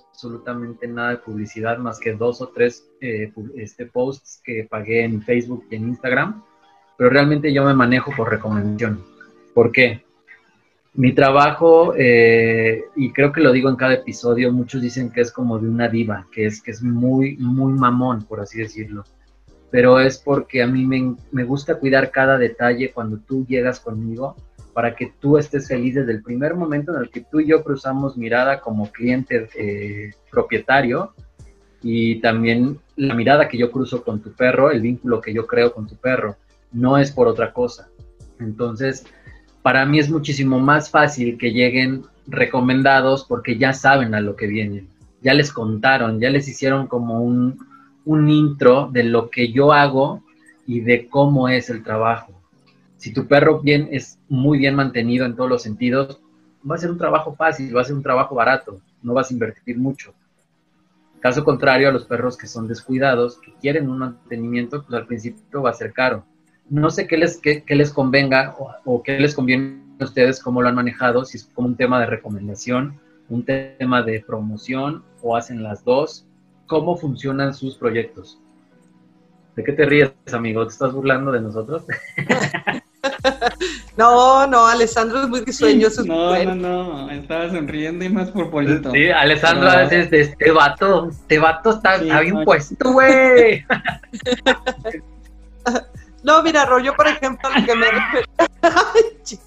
absolutamente 0.08 0.86
nada 0.86 1.10
de 1.10 1.16
publicidad 1.18 1.78
más 1.78 1.98
que 1.98 2.12
dos 2.12 2.40
o 2.40 2.48
tres 2.48 2.86
eh, 3.00 3.32
este, 3.56 3.86
posts 3.86 4.40
que 4.44 4.66
pagué 4.68 5.04
en 5.04 5.22
Facebook 5.22 5.66
y 5.70 5.76
en 5.76 5.88
Instagram, 5.88 6.42
pero 6.96 7.10
realmente 7.10 7.52
yo 7.52 7.64
me 7.64 7.74
manejo 7.74 8.12
por 8.16 8.30
recomendación. 8.30 9.02
¿Por 9.54 9.72
qué? 9.72 10.04
Mi 10.94 11.12
trabajo, 11.12 11.94
eh, 11.96 12.82
y 12.96 13.12
creo 13.12 13.32
que 13.32 13.40
lo 13.40 13.52
digo 13.52 13.68
en 13.68 13.76
cada 13.76 13.94
episodio, 13.94 14.52
muchos 14.52 14.82
dicen 14.82 15.10
que 15.10 15.20
es 15.20 15.30
como 15.30 15.58
de 15.58 15.68
una 15.68 15.88
diva, 15.88 16.26
que 16.32 16.46
es, 16.46 16.60
que 16.60 16.72
es 16.72 16.82
muy, 16.82 17.36
muy 17.36 17.72
mamón, 17.72 18.24
por 18.24 18.40
así 18.40 18.58
decirlo. 18.58 19.04
Pero 19.70 20.00
es 20.00 20.18
porque 20.18 20.62
a 20.62 20.66
mí 20.66 20.84
me, 20.84 21.14
me 21.30 21.44
gusta 21.44 21.76
cuidar 21.76 22.10
cada 22.10 22.38
detalle 22.38 22.90
cuando 22.92 23.18
tú 23.18 23.46
llegas 23.46 23.78
conmigo 23.78 24.34
para 24.72 24.94
que 24.94 25.12
tú 25.20 25.38
estés 25.38 25.68
feliz 25.68 25.94
desde 25.94 26.12
el 26.12 26.22
primer 26.22 26.54
momento 26.54 26.94
en 26.94 27.02
el 27.02 27.10
que 27.10 27.20
tú 27.20 27.40
y 27.40 27.46
yo 27.46 27.62
cruzamos 27.62 28.16
mirada 28.16 28.60
como 28.60 28.90
cliente 28.90 29.48
eh, 29.56 30.12
propietario 30.30 31.12
y 31.82 32.20
también 32.20 32.78
la 32.96 33.14
mirada 33.14 33.48
que 33.48 33.58
yo 33.58 33.70
cruzo 33.70 34.02
con 34.04 34.20
tu 34.20 34.32
perro, 34.32 34.70
el 34.70 34.80
vínculo 34.80 35.20
que 35.20 35.32
yo 35.32 35.46
creo 35.46 35.72
con 35.72 35.86
tu 35.86 35.96
perro, 35.96 36.36
no 36.72 36.98
es 36.98 37.10
por 37.10 37.26
otra 37.26 37.52
cosa. 37.52 37.88
Entonces, 38.38 39.06
para 39.62 39.84
mí 39.86 39.98
es 39.98 40.10
muchísimo 40.10 40.58
más 40.58 40.90
fácil 40.90 41.38
que 41.38 41.52
lleguen 41.52 42.02
recomendados 42.26 43.24
porque 43.24 43.58
ya 43.58 43.72
saben 43.72 44.14
a 44.14 44.20
lo 44.20 44.36
que 44.36 44.46
vienen, 44.46 44.88
ya 45.22 45.34
les 45.34 45.52
contaron, 45.52 46.20
ya 46.20 46.30
les 46.30 46.48
hicieron 46.48 46.86
como 46.86 47.20
un, 47.22 47.58
un 48.04 48.28
intro 48.28 48.88
de 48.92 49.04
lo 49.04 49.30
que 49.30 49.52
yo 49.52 49.72
hago 49.72 50.22
y 50.66 50.80
de 50.80 51.08
cómo 51.08 51.48
es 51.48 51.70
el 51.70 51.82
trabajo. 51.82 52.39
Si 53.00 53.14
tu 53.14 53.26
perro 53.26 53.60
bien 53.60 53.88
es 53.92 54.18
muy 54.28 54.58
bien 54.58 54.74
mantenido 54.74 55.24
en 55.24 55.34
todos 55.34 55.48
los 55.48 55.62
sentidos, 55.62 56.20
va 56.70 56.74
a 56.74 56.78
ser 56.78 56.90
un 56.90 56.98
trabajo 56.98 57.34
fácil, 57.34 57.74
va 57.74 57.80
a 57.80 57.84
ser 57.84 57.96
un 57.96 58.02
trabajo 58.02 58.34
barato, 58.34 58.82
no 59.02 59.14
vas 59.14 59.30
a 59.30 59.32
invertir 59.32 59.78
mucho. 59.78 60.12
Caso 61.18 61.42
contrario 61.42 61.88
a 61.88 61.92
los 61.92 62.04
perros 62.04 62.36
que 62.36 62.46
son 62.46 62.68
descuidados, 62.68 63.38
que 63.38 63.54
quieren 63.54 63.88
un 63.88 64.00
mantenimiento, 64.00 64.84
pues 64.84 65.00
al 65.00 65.06
principio 65.06 65.62
va 65.62 65.70
a 65.70 65.72
ser 65.72 65.94
caro. 65.94 66.26
No 66.68 66.90
sé 66.90 67.06
qué 67.06 67.16
les, 67.16 67.38
qué, 67.38 67.64
les 67.68 67.90
convenga 67.90 68.54
o, 68.84 69.02
qué 69.02 69.18
les 69.18 69.34
conviene 69.34 69.80
ustedes 69.98 70.38
cómo 70.38 70.60
lo 70.60 70.68
han 70.68 70.74
manejado, 70.74 71.24
si 71.24 71.38
es 71.38 71.44
como 71.54 71.68
un 71.68 71.76
tema 71.76 72.00
de 72.00 72.06
recomendación, 72.06 73.00
un 73.30 73.46
tema 73.46 74.02
de 74.02 74.20
promoción 74.20 75.04
o 75.22 75.38
hacen 75.38 75.62
las 75.62 75.84
dos. 75.84 76.26
¿Cómo 76.66 76.96
funcionan 76.96 77.54
sus 77.54 77.78
proyectos? 77.78 78.38
¿De 79.56 79.64
qué 79.64 79.72
te 79.72 79.86
ríes, 79.86 80.12
amigo? 80.34 80.66
¿Te 80.66 80.72
estás 80.72 80.92
burlando 80.92 81.32
de 81.32 81.40
nosotros? 81.40 81.86
No, 83.96 84.46
no, 84.46 84.66
Alessandro 84.66 85.22
es 85.22 85.28
muy 85.28 85.40
risueño. 85.40 85.88
no, 86.06 86.44
no, 86.44 86.54
no, 86.54 87.10
estaba 87.10 87.50
sonriendo 87.50 88.04
y 88.04 88.08
más 88.08 88.30
por 88.30 88.50
Polito. 88.50 88.90
Sí, 88.92 89.10
Alessandro 89.10 89.70
a 89.70 89.76
veces 89.76 90.10
de 90.10 90.20
este 90.22 90.50
vato, 90.50 91.10
este 91.10 91.38
vato 91.38 91.70
está, 91.70 91.98
bien 91.98 92.44
puesto, 92.44 92.92
güey. 92.92 93.64
no, 96.22 96.42
mira, 96.42 96.64
rollo, 96.64 96.94
por 96.94 97.08
ejemplo, 97.08 97.48
lo 97.54 97.66
que 97.66 97.74
me... 97.74 97.86
Ay, 98.62 99.02
chicos. 99.22 99.46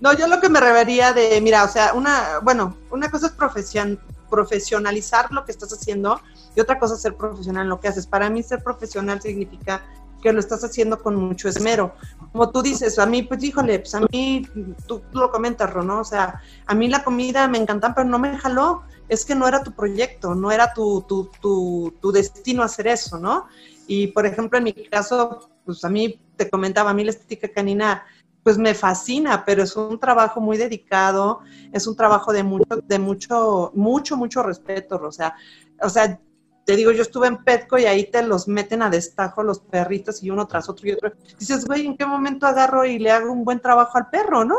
No, 0.00 0.16
yo 0.16 0.26
lo 0.26 0.40
que 0.40 0.48
me 0.48 0.60
revería 0.60 1.12
de, 1.12 1.40
mira, 1.40 1.64
o 1.64 1.68
sea, 1.68 1.92
una, 1.92 2.38
bueno, 2.42 2.76
una 2.90 3.10
cosa 3.10 3.26
es 3.26 3.32
profesión, 3.32 4.00
profesionalizar 4.28 5.32
lo 5.32 5.44
que 5.44 5.52
estás 5.52 5.72
haciendo 5.72 6.20
y 6.54 6.60
otra 6.60 6.78
cosa 6.78 6.94
es 6.94 7.02
ser 7.02 7.16
profesional 7.16 7.64
en 7.64 7.68
lo 7.68 7.80
que 7.80 7.88
haces. 7.88 8.06
Para 8.06 8.30
mí 8.30 8.42
ser 8.42 8.62
profesional 8.62 9.20
significa 9.20 9.82
que 10.22 10.32
lo 10.32 10.40
estás 10.40 10.64
haciendo 10.64 11.00
con 11.00 11.14
mucho 11.16 11.48
esmero. 11.48 11.94
Como 12.32 12.50
tú 12.50 12.62
dices, 12.62 12.98
a 12.98 13.06
mí, 13.06 13.22
pues 13.22 13.42
híjole, 13.42 13.78
pues 13.78 13.94
a 13.94 14.00
mí, 14.10 14.46
tú, 14.86 15.02
lo 15.12 15.30
comentas, 15.30 15.72
Ro, 15.72 15.82
¿no? 15.82 16.00
O 16.00 16.04
sea, 16.04 16.42
a 16.66 16.74
mí 16.74 16.88
la 16.88 17.04
comida 17.04 17.46
me 17.48 17.58
encanta, 17.58 17.94
pero 17.94 18.08
no 18.08 18.18
me 18.18 18.36
jaló. 18.36 18.82
Es 19.08 19.24
que 19.24 19.34
no 19.34 19.48
era 19.48 19.62
tu 19.62 19.72
proyecto, 19.72 20.34
no 20.34 20.50
era 20.50 20.74
tu, 20.74 21.02
tu, 21.02 21.30
tu, 21.40 21.94
tu 22.00 22.12
destino 22.12 22.62
hacer 22.62 22.88
eso, 22.88 23.18
¿no? 23.18 23.46
Y 23.86 24.08
por 24.08 24.26
ejemplo, 24.26 24.58
en 24.58 24.64
mi 24.64 24.72
caso, 24.72 25.48
pues 25.64 25.84
a 25.84 25.88
mí 25.88 26.20
te 26.36 26.50
comentaba, 26.50 26.90
a 26.90 26.94
mí 26.94 27.04
la 27.04 27.10
estética 27.10 27.48
canina 27.48 28.04
pues 28.42 28.58
me 28.58 28.74
fascina, 28.74 29.44
pero 29.44 29.62
es 29.62 29.76
un 29.76 29.98
trabajo 29.98 30.40
muy 30.40 30.56
dedicado, 30.56 31.40
es 31.72 31.86
un 31.86 31.96
trabajo 31.96 32.32
de 32.32 32.42
mucho, 32.42 32.76
de 32.86 32.98
mucho, 32.98 33.72
mucho, 33.74 34.16
mucho 34.16 34.42
respeto, 34.42 35.00
o 35.02 35.12
sea, 35.12 35.34
o 35.82 35.88
sea, 35.88 36.18
te 36.64 36.76
digo, 36.76 36.92
yo 36.92 37.00
estuve 37.00 37.28
en 37.28 37.42
Petco 37.44 37.78
y 37.78 37.86
ahí 37.86 38.10
te 38.10 38.22
los 38.22 38.46
meten 38.46 38.82
a 38.82 38.90
destajo 38.90 39.42
los 39.42 39.58
perritos 39.58 40.22
y 40.22 40.30
uno 40.30 40.46
tras 40.46 40.68
otro 40.68 40.86
y 40.86 40.92
otro. 40.92 41.12
Dices, 41.38 41.64
güey, 41.64 41.86
¿en 41.86 41.96
qué 41.96 42.04
momento 42.04 42.46
agarro 42.46 42.84
y 42.84 42.98
le 42.98 43.10
hago 43.10 43.32
un 43.32 43.42
buen 43.42 43.58
trabajo 43.58 43.96
al 43.96 44.10
perro, 44.10 44.44
no? 44.44 44.56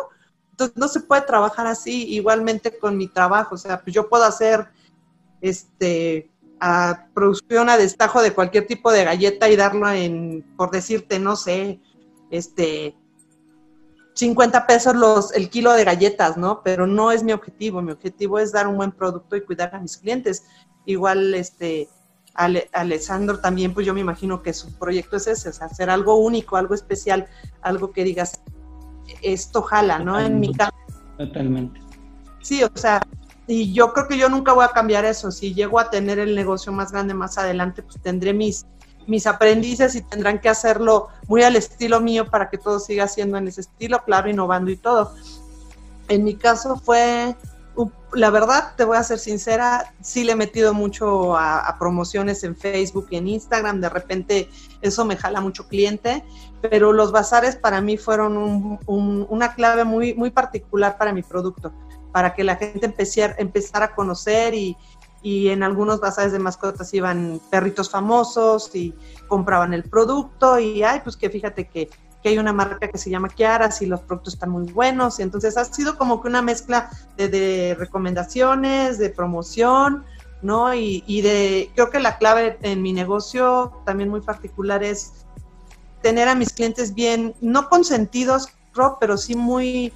Entonces 0.50 0.76
no 0.76 0.88
se 0.88 1.02
puede 1.02 1.22
trabajar 1.22 1.68
así, 1.68 2.08
igualmente 2.16 2.80
con 2.80 2.98
mi 2.98 3.08
trabajo, 3.08 3.54
o 3.54 3.58
sea, 3.60 3.82
pues 3.82 3.94
yo 3.94 4.10
puedo 4.10 4.24
hacer, 4.24 4.70
este, 5.40 6.32
a 6.60 7.08
producción 7.14 7.70
a 7.70 7.78
destajo 7.78 8.22
de 8.22 8.34
cualquier 8.34 8.68
tipo 8.68 8.92
de 8.92 9.06
galleta 9.06 9.48
y 9.48 9.56
darlo 9.56 9.90
en, 9.90 10.44
por 10.58 10.72
decirte, 10.72 11.20
no 11.20 11.36
sé, 11.36 11.80
este, 12.32 12.96
50 14.20 14.68
pesos 14.68 14.96
los, 14.96 15.34
el 15.34 15.50
kilo 15.50 15.72
de 15.72 15.86
galletas, 15.86 16.36
¿no? 16.36 16.62
Pero 16.62 16.86
no 16.86 17.10
es 17.12 17.24
mi 17.24 17.32
objetivo, 17.32 17.82
mi 17.82 17.94
objetivo 17.94 18.38
es 18.38 18.52
dar 18.52 18.68
un 18.68 18.76
buen 18.76 18.92
producto 18.92 19.38
y 19.38 19.42
cuidar 19.42 19.74
a 19.74 19.80
mis 19.80 19.96
clientes. 19.96 20.44
Igual, 20.86 21.34
este, 21.36 21.88
Alessandro 22.34 23.40
también, 23.40 23.74
pues 23.74 23.86
yo 23.86 23.94
me 23.94 24.02
imagino 24.02 24.44
que 24.44 24.52
su 24.52 24.78
proyecto 24.78 25.16
es 25.16 25.28
ese, 25.28 25.50
o 25.50 25.64
hacer 25.64 25.90
algo 25.90 26.18
único, 26.18 26.58
algo 26.58 26.74
especial, 26.74 27.28
algo 27.62 27.92
que 27.92 28.04
digas, 28.04 28.42
esto 29.22 29.62
jala, 29.62 30.00
¿no? 30.00 30.20
En 30.20 30.42
mi 30.42 30.54
caso. 30.54 30.74
Totalmente. 31.18 31.80
Sí, 32.42 32.62
o 32.62 32.72
sea, 32.76 33.02
y 33.48 33.72
yo 33.72 33.94
creo 33.94 34.10
que 34.10 34.18
yo 34.18 34.28
nunca 34.28 34.52
voy 34.52 34.66
a 34.66 34.70
cambiar 34.70 35.06
eso. 35.06 35.32
Si 35.32 35.54
llego 35.54 35.80
a 35.80 35.90
tener 35.90 36.20
el 36.20 36.36
negocio 36.36 36.74
más 36.74 36.92
grande 36.92 37.14
más 37.14 37.38
adelante, 37.38 37.84
pues 37.84 38.02
tendré 38.02 38.34
mis, 38.34 38.66
mis 39.08 39.26
aprendices 39.28 39.96
y 39.96 40.02
tendrán 40.02 40.40
que 40.40 40.50
hacerlo 40.50 41.10
muy 41.28 41.44
al 41.44 41.56
estilo 41.56 42.00
mío 42.00 42.30
para 42.30 42.50
que 42.50 42.58
todo 42.58 42.80
siga 42.80 43.08
siendo 43.08 43.38
en 43.38 43.48
ese 43.48 43.62
estilo, 43.62 44.04
claro, 44.06 44.30
innovando 44.30 44.72
y 44.72 44.78
todo. 44.78 45.14
En 46.08 46.24
mi 46.24 46.36
caso 46.36 46.76
fue, 46.78 47.36
la 48.14 48.30
verdad, 48.30 48.74
te 48.76 48.84
voy 48.84 48.98
a 48.98 49.04
ser 49.04 49.20
sincera, 49.20 49.94
sí 50.02 50.24
le 50.24 50.34
he 50.34 50.36
metido 50.36 50.74
mucho 50.74 51.38
a, 51.38 51.76
promociones 51.80 52.44
en 52.44 52.56
Facebook 52.56 53.08
y 53.12 53.18
en 53.18 53.28
Instagram, 53.28 53.82
de 53.82 53.90
repente 53.90 54.50
eso 54.82 55.06
me 55.06 55.16
jala 55.16 55.42
mucho 55.42 55.68
cliente, 55.68 56.24
pero 56.62 56.92
los 56.92 57.12
bazares 57.12 57.56
para 57.56 57.82
mí 57.82 57.98
fueron 57.98 58.80
una 58.88 59.54
clave 59.54 59.84
muy, 59.84 60.14
muy 60.14 60.32
particular 60.32 60.98
para 60.98 61.14
mi 61.14 61.22
producto, 61.22 61.72
para 62.12 62.34
que 62.34 62.44
la 62.44 62.56
gente 62.56 62.88
empezara, 62.88 63.36
empezara 63.38 63.86
a 63.86 63.96
conocer 63.96 64.54
y, 64.56 64.76
y 65.22 65.50
en 65.50 65.64
algunos 65.64 66.00
bazares 66.00 66.32
de 66.32 66.40
mascotas 66.40 66.94
iban 66.94 67.42
perritos 67.50 67.90
famosos 67.90 68.74
y 68.76 68.94
compraban 69.28 69.74
el 69.74 69.84
producto 69.84 70.60
y 70.60 70.84
ay, 70.84 71.02
pues 71.04 71.18
que 71.18 71.30
fíjate 71.30 71.68
que, 71.68 71.90
hay 72.26 72.38
una 72.38 72.52
marca 72.52 72.90
que 72.90 72.98
se 72.98 73.10
llama 73.10 73.30
Kiara 73.30 73.70
y 73.80 73.86
los 73.86 74.02
productos 74.02 74.34
están 74.34 74.52
muy 74.52 74.72
buenos 74.72 75.20
y 75.20 75.24
entonces 75.24 75.58
ha 75.58 75.64
sido 75.64 75.98
como 75.98 76.22
que 76.22 76.28
una 76.28 76.42
mezcla 76.42 76.90
de, 77.16 77.76
recomendaciones, 77.80 79.00
de 79.00 79.10
promoción, 79.10 80.04
¿no? 80.42 80.74
Y, 80.74 81.02
y, 81.08 81.22
de, 81.22 81.72
creo 81.76 81.90
que 81.90 82.00
la 82.00 82.18
clave 82.18 82.58
en 82.62 82.82
mi 82.82 82.92
negocio 82.92 83.72
también 83.86 84.10
muy 84.10 84.20
particular 84.20 84.84
es 84.84 85.26
tener 86.02 86.28
a 86.28 86.36
mis 86.36 86.52
clientes 86.52 86.94
bien, 86.94 87.34
no 87.40 87.70
consentidos, 87.70 88.50
pero 89.00 89.18
sí 89.18 89.36
muy, 89.36 89.94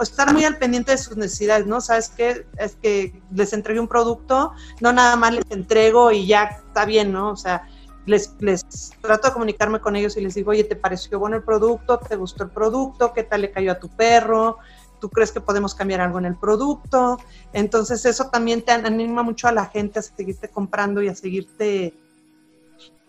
estar 0.00 0.32
muy 0.32 0.44
al 0.44 0.58
pendiente 0.58 0.92
de 0.92 0.98
sus 0.98 1.16
necesidades, 1.16 1.66
¿no? 1.66 1.80
¿Sabes 1.80 2.10
qué? 2.10 2.46
Es 2.58 2.76
que 2.76 3.20
les 3.32 3.52
entregué 3.52 3.80
un 3.80 3.88
producto, 3.88 4.52
no 4.80 4.92
nada 4.92 5.16
más 5.16 5.34
les 5.34 5.50
entrego 5.50 6.12
y 6.12 6.26
ya 6.26 6.44
está 6.44 6.84
bien, 6.84 7.12
¿no? 7.12 7.30
O 7.30 7.36
sea, 7.36 7.68
les, 8.06 8.34
les 8.40 8.64
trato 9.00 9.28
de 9.28 9.32
comunicarme 9.32 9.80
con 9.80 9.96
ellos 9.96 10.16
y 10.16 10.20
les 10.20 10.34
digo, 10.34 10.50
oye, 10.50 10.64
¿te 10.64 10.76
pareció 10.76 11.18
bueno 11.18 11.36
el 11.36 11.42
producto? 11.42 11.98
¿Te 11.98 12.16
gustó 12.16 12.44
el 12.44 12.50
producto? 12.50 13.12
¿Qué 13.12 13.22
tal 13.22 13.42
le 13.42 13.50
cayó 13.50 13.72
a 13.72 13.78
tu 13.78 13.88
perro? 13.88 14.58
¿Tú 15.00 15.08
crees 15.08 15.32
que 15.32 15.40
podemos 15.40 15.74
cambiar 15.74 16.00
algo 16.02 16.18
en 16.18 16.26
el 16.26 16.36
producto? 16.36 17.18
Entonces 17.52 18.04
eso 18.04 18.28
también 18.28 18.62
te 18.62 18.72
anima 18.72 19.22
mucho 19.22 19.48
a 19.48 19.52
la 19.52 19.66
gente 19.66 19.98
a 19.98 20.02
seguirte 20.02 20.48
comprando 20.48 21.02
y 21.02 21.08
a 21.08 21.14
seguirte 21.14 21.94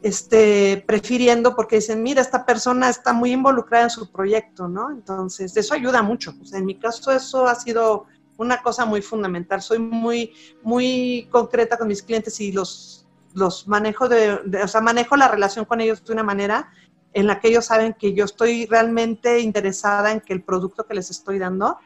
este, 0.02 0.84
prefiriendo 0.88 1.56
porque 1.56 1.78
dicen, 1.78 2.02
mira, 2.02 2.22
esta 2.22 2.46
persona 2.46 2.90
está 2.90 3.14
muy 3.14 3.32
involucrada 3.32 3.86
en 3.86 3.90
su 3.90 4.12
proyecto, 4.12 4.68
¿no? 4.68 4.90
Entonces, 4.90 5.56
eso 5.56 5.74
ayuda 5.74 6.02
mucho. 6.02 6.34
en 6.54 6.66
mi 6.66 6.80
caso, 6.80 7.12
eso 7.12 7.46
ha 7.48 7.56
sido 7.56 8.06
una 8.38 8.62
cosa 8.62 8.86
muy 8.86 9.02
fundamental. 9.02 9.62
Soy 9.62 9.80
muy, 9.80 10.34
muy 10.64 11.28
concreta 11.30 11.78
con 11.78 11.88
mis 11.88 12.02
clientes 12.02 12.40
y 12.40 12.52
los, 12.52 13.08
los 13.34 13.68
manejo 13.68 14.10
de, 14.10 14.40
o 14.64 14.68
sea, 14.68 14.82
manejo 14.82 15.16
la 15.16 15.28
relación 15.28 15.66
con 15.66 15.82
ellos 15.82 16.04
de 16.04 16.14
una 16.14 16.24
manera 16.24 16.72
en 17.14 17.28
la 17.28 17.40
que 17.40 17.50
ellos 17.50 17.66
saben 17.66 17.94
que 17.94 18.14
yo 18.14 18.26
estoy 18.26 18.66
realmente 18.66 19.40
interesada 19.40 20.12
en 20.12 20.22
que 20.22 20.34
el 20.34 20.44
producto 20.44 20.88
que 20.88 20.96
les 20.96 21.12
estoy 21.12 21.38
dando 21.38 21.78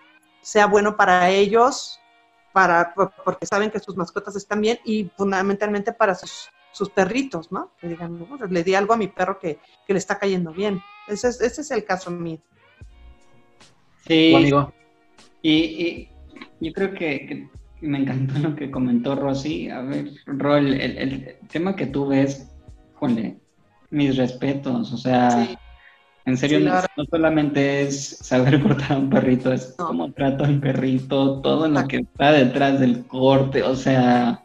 sea 0.42 0.68
bueno 0.68 0.96
para 0.96 1.30
ellos, 1.30 2.00
para, 2.54 2.94
porque 2.94 3.46
saben 3.46 3.72
que 3.72 3.80
sus 3.80 3.98
mascotas 3.98 4.36
están 4.36 4.62
bien 4.62 4.80
y 4.86 5.10
fundamentalmente 5.18 5.92
para 5.92 6.16
sus 6.16 6.50
sus 6.76 6.90
perritos, 6.90 7.54
¿no? 7.54 7.72
Que 7.80 7.88
digan, 7.88 8.28
le 8.50 8.64
di 8.64 8.76
algo 8.76 8.94
a 8.94 8.98
mi 8.98 9.08
perro 9.08 9.40
que, 9.40 9.60
le 9.88 9.98
está 9.98 10.20
cayendo 10.20 10.52
bien. 10.52 10.82
Ese 11.08 11.30
es, 11.30 11.40
ese 11.40 11.62
es 11.62 11.72
el 11.72 11.86
caso 11.86 12.12
mío. 12.12 12.40
Sí. 14.06 14.36
amigo. 14.36 14.74
Y, 15.42 16.10
yo 16.60 16.74
creo 16.74 16.94
que, 16.94 17.48
me 17.80 18.00
encantó 18.00 18.40
lo 18.40 18.56
que 18.56 18.70
comentó 18.70 19.16
Rosy. 19.16 19.70
A 19.70 19.82
ver, 19.82 20.12
Rol, 20.26 20.74
el, 20.74 21.38
tema 21.50 21.78
que 21.78 21.86
tú 21.86 22.08
ves, 22.08 22.52
jole, 22.96 23.38
mis 23.90 24.18
respetos, 24.18 24.92
o 24.92 24.98
sea, 24.98 25.48
en 26.26 26.38
serio, 26.38 26.60
no, 26.60 27.06
solamente 27.10 27.84
es 27.84 28.18
saber 28.18 28.62
cortar 28.62 28.94
a 28.94 28.98
un 28.98 29.10
perrito, 29.10 29.54
es 29.54 29.76
cómo 29.78 30.12
trato 30.12 30.44
al 30.44 30.60
perrito, 30.60 31.40
todo 31.40 31.70
lo 31.70 31.88
que 31.88 31.98
está 31.98 32.32
detrás 32.34 32.82
del 32.82 33.06
corte, 33.06 33.64
o 33.64 33.76
sea, 33.76 34.44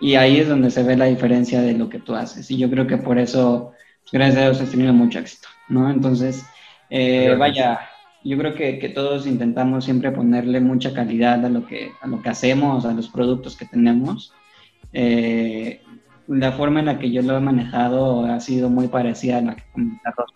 y 0.00 0.14
ahí 0.14 0.38
es 0.38 0.48
donde 0.48 0.70
se 0.70 0.82
ve 0.82 0.96
la 0.96 1.06
diferencia 1.06 1.60
de 1.60 1.74
lo 1.74 1.88
que 1.88 1.98
tú 1.98 2.14
haces. 2.14 2.50
Y 2.50 2.58
yo 2.58 2.70
creo 2.70 2.86
que 2.86 2.96
por 2.96 3.18
eso, 3.18 3.72
gracias 4.12 4.38
a 4.38 4.42
Dios, 4.42 4.60
has 4.60 4.70
tenido 4.70 4.92
mucho 4.92 5.18
éxito, 5.18 5.48
¿no? 5.68 5.90
Entonces, 5.90 6.44
eh, 6.90 7.34
vaya, 7.38 7.80
yo 8.24 8.38
creo 8.38 8.54
que, 8.54 8.78
que, 8.78 8.88
todos 8.88 9.26
intentamos 9.26 9.84
siempre 9.84 10.12
ponerle 10.12 10.60
mucha 10.60 10.92
calidad 10.92 11.44
a 11.44 11.48
lo 11.48 11.66
que, 11.66 11.92
a 12.00 12.06
lo 12.06 12.22
que 12.22 12.28
hacemos, 12.28 12.84
a 12.84 12.92
los 12.92 13.08
productos 13.08 13.56
que 13.56 13.66
tenemos. 13.66 14.32
Eh, 14.92 15.82
la 16.28 16.52
forma 16.52 16.80
en 16.80 16.86
la 16.86 16.98
que 16.98 17.10
yo 17.10 17.22
lo 17.22 17.36
he 17.36 17.40
manejado 17.40 18.24
ha 18.26 18.38
sido 18.40 18.68
muy 18.68 18.88
parecida 18.88 19.38
a 19.38 19.42
la 19.42 19.56
que 19.56 19.64
comentaron 19.72 20.26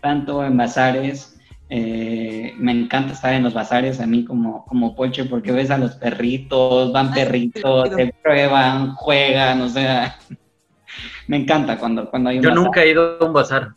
tanto 0.00 0.44
en 0.44 0.56
bazares 0.56 1.35
eh, 1.68 2.54
me 2.58 2.70
encanta 2.70 3.12
estar 3.12 3.34
en 3.34 3.42
los 3.42 3.52
bazares 3.52 4.00
a 4.00 4.06
mí 4.06 4.24
como, 4.24 4.64
como 4.66 4.94
poche 4.94 5.24
porque 5.24 5.50
ves 5.50 5.70
a 5.70 5.78
los 5.78 5.96
perritos, 5.96 6.92
van 6.92 7.12
perritos, 7.12 7.90
se 7.94 8.14
prueban, 8.22 8.94
juegan, 8.94 9.62
o 9.62 9.68
sea, 9.68 10.16
me 11.26 11.38
encanta 11.38 11.76
cuando, 11.78 12.08
cuando 12.08 12.30
hay 12.30 12.38
un 12.38 12.44
Yo 12.44 12.54
nunca 12.54 12.82
he 12.82 12.90
ido 12.90 13.18
a 13.20 13.24
un 13.24 13.32
bazar. 13.32 13.74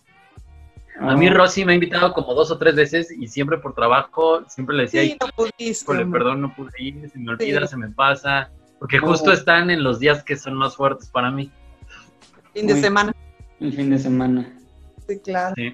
A 0.99 1.15
mí 1.15 1.29
Rosy 1.29 1.63
me 1.63 1.71
ha 1.71 1.75
invitado 1.75 2.13
como 2.13 2.33
dos 2.33 2.51
o 2.51 2.57
tres 2.57 2.75
veces 2.75 3.09
y 3.09 3.27
siempre 3.27 3.57
por 3.57 3.73
trabajo, 3.73 4.43
siempre 4.49 4.75
le 4.75 4.83
decía, 4.83 5.01
sí, 5.01 5.17
no 5.19 5.27
pudiste, 5.29 6.05
perdón, 6.05 6.41
no 6.41 6.53
pude 6.53 6.71
ir, 6.77 7.09
se 7.09 7.17
me 7.17 7.31
olvida, 7.31 7.65
se 7.65 7.77
me 7.77 7.87
pasa, 7.87 8.51
porque 8.79 8.99
justo 8.99 9.31
están 9.31 9.69
en 9.69 9.81
los 9.81 9.99
días 9.99 10.23
que 10.23 10.35
son 10.35 10.55
más 10.55 10.75
fuertes 10.75 11.09
para 11.09 11.31
mí. 11.31 11.49
Fin 12.53 12.67
de 12.67 12.81
semana. 12.81 13.15
El 13.61 13.73
fin 13.73 13.89
de 13.89 13.97
semana. 13.97 14.53
Sí, 15.07 15.19
claro. 15.19 15.55
Sí. 15.55 15.73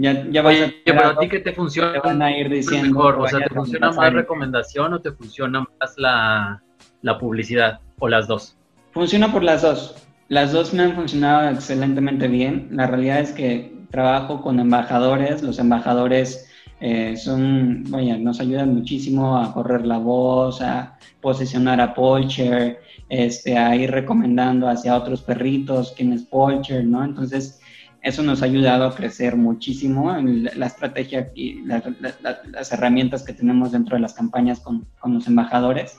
Ya, 0.00 0.26
ya 0.30 0.42
vas 0.42 0.54
Oye, 0.54 0.64
a 0.64 0.72
pero 0.84 1.06
a 1.08 1.18
ti 1.18 1.28
qué 1.28 1.40
te 1.40 1.52
funciona 1.52 1.92
te 1.92 1.98
van 1.98 2.22
a 2.22 2.36
ir 2.36 2.48
diciendo. 2.48 2.96
mejor, 2.96 3.20
o 3.20 3.28
sea, 3.28 3.40
¿te 3.40 3.54
funciona 3.54 3.92
más 3.92 4.12
recomendación 4.12 4.94
o 4.94 5.00
te 5.00 5.12
funciona 5.12 5.60
más 5.60 5.94
la, 5.98 6.62
la 7.02 7.18
publicidad 7.18 7.80
o 7.98 8.08
las 8.08 8.26
dos? 8.26 8.56
Funciona 8.92 9.30
por 9.30 9.42
las 9.42 9.62
dos. 9.62 9.94
Las 10.28 10.52
dos 10.52 10.72
me 10.72 10.84
han 10.84 10.94
funcionado 10.94 11.50
excelentemente 11.50 12.26
bien. 12.26 12.68
La 12.70 12.86
realidad 12.86 13.20
es 13.20 13.32
que 13.32 13.74
trabajo 13.90 14.40
con 14.40 14.58
embajadores. 14.60 15.42
Los 15.42 15.58
embajadores 15.58 16.48
eh, 16.80 17.16
son, 17.16 17.84
vaya, 17.90 18.16
nos 18.16 18.40
ayudan 18.40 18.74
muchísimo 18.74 19.38
a 19.38 19.52
correr 19.52 19.86
la 19.86 19.98
voz, 19.98 20.60
a 20.62 20.98
posicionar 21.20 21.80
a 21.80 21.94
Polcher, 21.94 22.80
este, 23.08 23.56
a 23.58 23.76
ir 23.76 23.90
recomendando 23.90 24.68
hacia 24.68 24.96
otros 24.96 25.22
perritos 25.22 25.92
quién 25.96 26.12
es 26.12 26.22
Polcher, 26.22 26.84
¿no? 26.84 27.04
Entonces, 27.04 27.60
eso 28.02 28.22
nos 28.22 28.42
ha 28.42 28.46
ayudado 28.46 28.84
a 28.84 28.94
crecer 28.94 29.36
muchísimo 29.36 30.14
en 30.14 30.44
la 30.44 30.66
estrategia 30.66 31.30
y 31.34 31.62
la, 31.62 31.82
la, 32.00 32.42
las 32.50 32.72
herramientas 32.72 33.22
que 33.22 33.32
tenemos 33.32 33.72
dentro 33.72 33.96
de 33.96 34.02
las 34.02 34.14
campañas 34.14 34.60
con, 34.60 34.86
con 35.00 35.14
los 35.14 35.26
embajadores. 35.28 35.98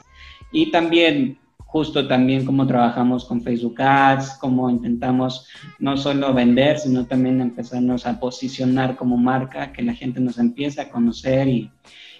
Y 0.52 0.70
también 0.70 1.40
justo 1.74 2.08
también 2.08 2.46
cómo 2.46 2.68
trabajamos 2.68 3.26
con 3.26 3.42
Facebook 3.42 3.82
Ads, 3.82 4.38
cómo 4.40 4.70
intentamos 4.70 5.48
no 5.80 5.98
solo 5.98 6.32
vender, 6.32 6.78
sino 6.78 7.08
también 7.08 7.42
empezarnos 7.42 8.06
a 8.06 8.20
posicionar 8.20 8.96
como 8.96 9.18
marca, 9.18 9.74
que 9.74 9.82
la 9.82 9.96
gente 9.96 10.20
nos 10.20 10.38
empiece 10.38 10.82
a 10.82 10.90
conocer 10.90 11.48
y, 11.48 11.72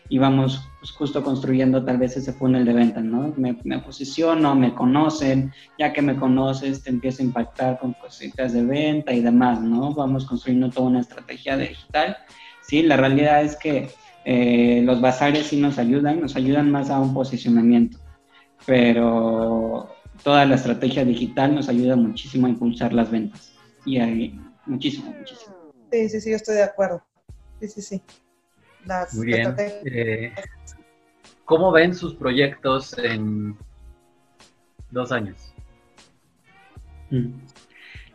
y 0.10 0.18
vamos 0.18 0.70
pues, 0.80 0.92
justo 0.92 1.24
construyendo 1.24 1.84
tal 1.84 1.98
vez 1.98 2.18
ese 2.18 2.34
funnel 2.34 2.66
de 2.66 2.74
venta, 2.74 3.02
¿no? 3.02 3.34
Me, 3.38 3.54
posiciono, 3.80 4.56
me 4.56 4.74
conocen, 4.74 5.52
ya 5.80 5.94
que 5.94 6.02
me 6.02 6.16
conoces 6.16 6.84
te 6.84 6.90
empiezo 6.90 7.22
a 7.22 7.26
impactar 7.26 7.80
con 7.80 7.94
cositas 7.94 8.54
de 8.54 8.64
venta 8.64 9.14
y 9.14 9.22
demás, 9.22 9.62
¿no? 9.62 9.94
Vamos 9.94 10.26
construyendo 10.26 10.70
toda 10.70 10.88
una 10.88 11.02
estrategia 11.02 11.58
digital. 11.58 12.18
Sí, 12.62 12.84
la 12.84 12.98
realidad 12.98 13.44
es 13.44 13.56
que 13.56 13.90
eh, 14.26 14.82
los 14.84 15.02
bazares 15.02 15.48
sí 15.48 15.60
nos 15.60 15.78
ayudan, 15.78 16.22
nos 16.22 16.36
ayudan 16.36 16.72
más 16.72 16.90
a 16.90 17.00
un 17.00 17.14
posicionamiento 17.14 17.98
pero 18.66 19.96
toda 20.24 20.46
la 20.46 20.56
estrategia 20.56 21.04
digital 21.04 21.56
nos 21.56 21.70
ayuda 21.70 21.96
muchísimo 21.96 22.48
a 22.48 22.50
impulsar 22.50 22.94
las 22.94 23.12
ventas. 23.12 23.54
Y 23.86 24.00
hay 24.00 24.40
muchísimo, 24.66 25.12
muchísimo. 25.12 25.56
Sí, 25.92 26.10
sí, 26.10 26.22
sí, 26.22 26.30
yo 26.30 26.36
estoy 26.38 26.56
de 26.56 26.64
acuerdo. 26.64 27.04
Sí, 27.60 27.68
sí, 27.68 27.82
sí. 27.82 28.02
Las 28.86 29.14
Muy 29.14 29.28
bien. 29.28 29.56
Eh, 29.58 30.34
¿Cómo 31.46 31.72
ven 31.72 31.94
sus 31.94 32.16
proyectos 32.16 32.98
en 32.98 33.56
dos 34.92 35.12
años? 35.12 35.54
Mm. 37.10 37.30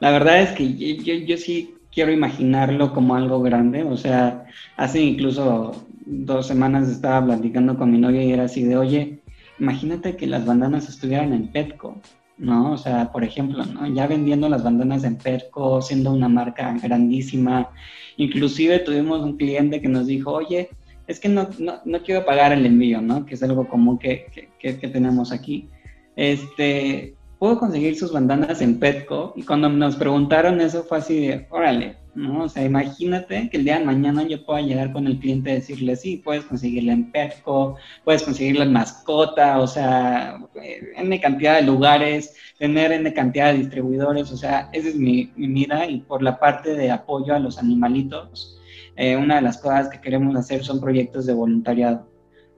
La 0.01 0.11
verdad 0.11 0.43
es 0.43 0.51
que 0.53 0.75
yo, 0.75 1.03
yo, 1.03 1.15
yo 1.15 1.37
sí 1.37 1.79
quiero 1.93 2.13
imaginarlo 2.13 2.93
como 2.93 3.17
algo 3.17 3.43
grande. 3.43 3.83
O 3.83 3.97
sea, 3.97 4.47
hace 4.77 5.01
incluso 5.01 5.85
dos 6.07 6.47
semanas 6.47 6.89
estaba 6.89 7.25
platicando 7.27 7.77
con 7.77 7.91
mi 7.91 7.99
novia 7.99 8.23
y 8.23 8.33
era 8.33 8.45
así 8.45 8.63
de, 8.63 8.77
oye, 8.77 9.21
imagínate 9.59 10.17
que 10.17 10.27
las 10.27 10.47
bandanas 10.47 10.89
estuvieran 10.89 11.33
en 11.33 11.49
Petco, 11.49 12.01
¿no? 12.39 12.73
O 12.73 12.79
sea, 12.79 13.11
por 13.13 13.25
ejemplo, 13.25 13.65
¿no? 13.65 13.87
Ya 13.93 14.07
vendiendo 14.07 14.49
las 14.49 14.63
bandanas 14.63 15.05
en 15.05 15.17
Petco, 15.17 15.83
siendo 15.83 16.13
una 16.13 16.29
marca 16.29 16.75
grandísima. 16.83 17.71
Inclusive 18.17 18.79
tuvimos 18.81 19.23
un 19.23 19.37
cliente 19.37 19.81
que 19.81 19.89
nos 19.89 20.07
dijo, 20.07 20.33
oye, 20.33 20.71
es 21.07 21.21
que 21.21 21.29
no, 21.29 21.49
no, 21.59 21.81
no 21.85 22.03
quiero 22.03 22.25
pagar 22.25 22.53
el 22.53 22.67
envío, 22.67 23.01
¿no? 23.01 23.27
Que 23.27 23.35
es 23.35 23.43
algo 23.43 23.69
común 23.69 23.99
que, 23.99 24.27
que, 24.59 24.79
que, 24.79 24.89
tenemos 24.89 25.33
aquí. 25.33 25.69
Este, 26.17 27.15
¿puedo 27.39 27.59
conseguir 27.59 27.97
sus 27.97 28.13
bandanas 28.13 28.61
en 28.61 28.79
Petco? 28.79 29.33
Y 29.37 29.43
cuando 29.43 29.69
nos 29.69 29.97
preguntaron 29.97 30.61
eso 30.61 30.83
fue 30.85 30.99
así 30.99 31.27
de, 31.27 31.47
órale, 31.51 31.97
¿no? 32.15 32.45
O 32.45 32.49
sea, 32.49 32.65
imagínate 32.65 33.49
que 33.49 33.59
el 33.59 33.65
día 33.65 33.79
de 33.79 33.85
mañana 33.85 34.25
yo 34.25 34.45
pueda 34.45 34.61
llegar 34.61 34.93
con 34.93 35.07
el 35.07 35.19
cliente 35.19 35.51
y 35.51 35.55
decirle, 35.55 35.97
sí, 35.97 36.17
puedes 36.17 36.45
conseguirla 36.45 36.93
en 36.93 37.11
Petco, 37.13 37.77
puedes 38.05 38.23
conseguirla 38.23 38.65
en 38.65 38.73
mascota, 38.73 39.61
o 39.61 39.67
sea, 39.67 40.39
en 40.55 41.19
cantidad 41.19 41.57
de 41.57 41.63
lugares, 41.63 42.35
tener 42.59 42.93
en 42.93 43.11
cantidad 43.13 43.53
de 43.53 43.59
distribuidores, 43.59 44.33
o 44.33 44.37
sea, 44.37 44.69
esa 44.73 44.89
es 44.89 44.97
mi, 44.97 45.33
mi 45.37 45.49
mira 45.49 45.87
y 45.87 46.01
por 46.01 46.23
la 46.23 46.39
parte 46.39 46.75
de 46.75 46.91
apoyo 46.91 47.35
a 47.35 47.39
los 47.39 47.59
animalitos, 47.59 48.59
eh, 48.97 49.17
una 49.17 49.37
de 49.37 49.43
las 49.43 49.59
cosas 49.59 49.89
que 49.89 50.01
queremos 50.01 50.35
hacer 50.37 50.65
son 50.65 50.81
proyectos 50.81 51.25
de 51.27 51.35
voluntariado. 51.35 52.08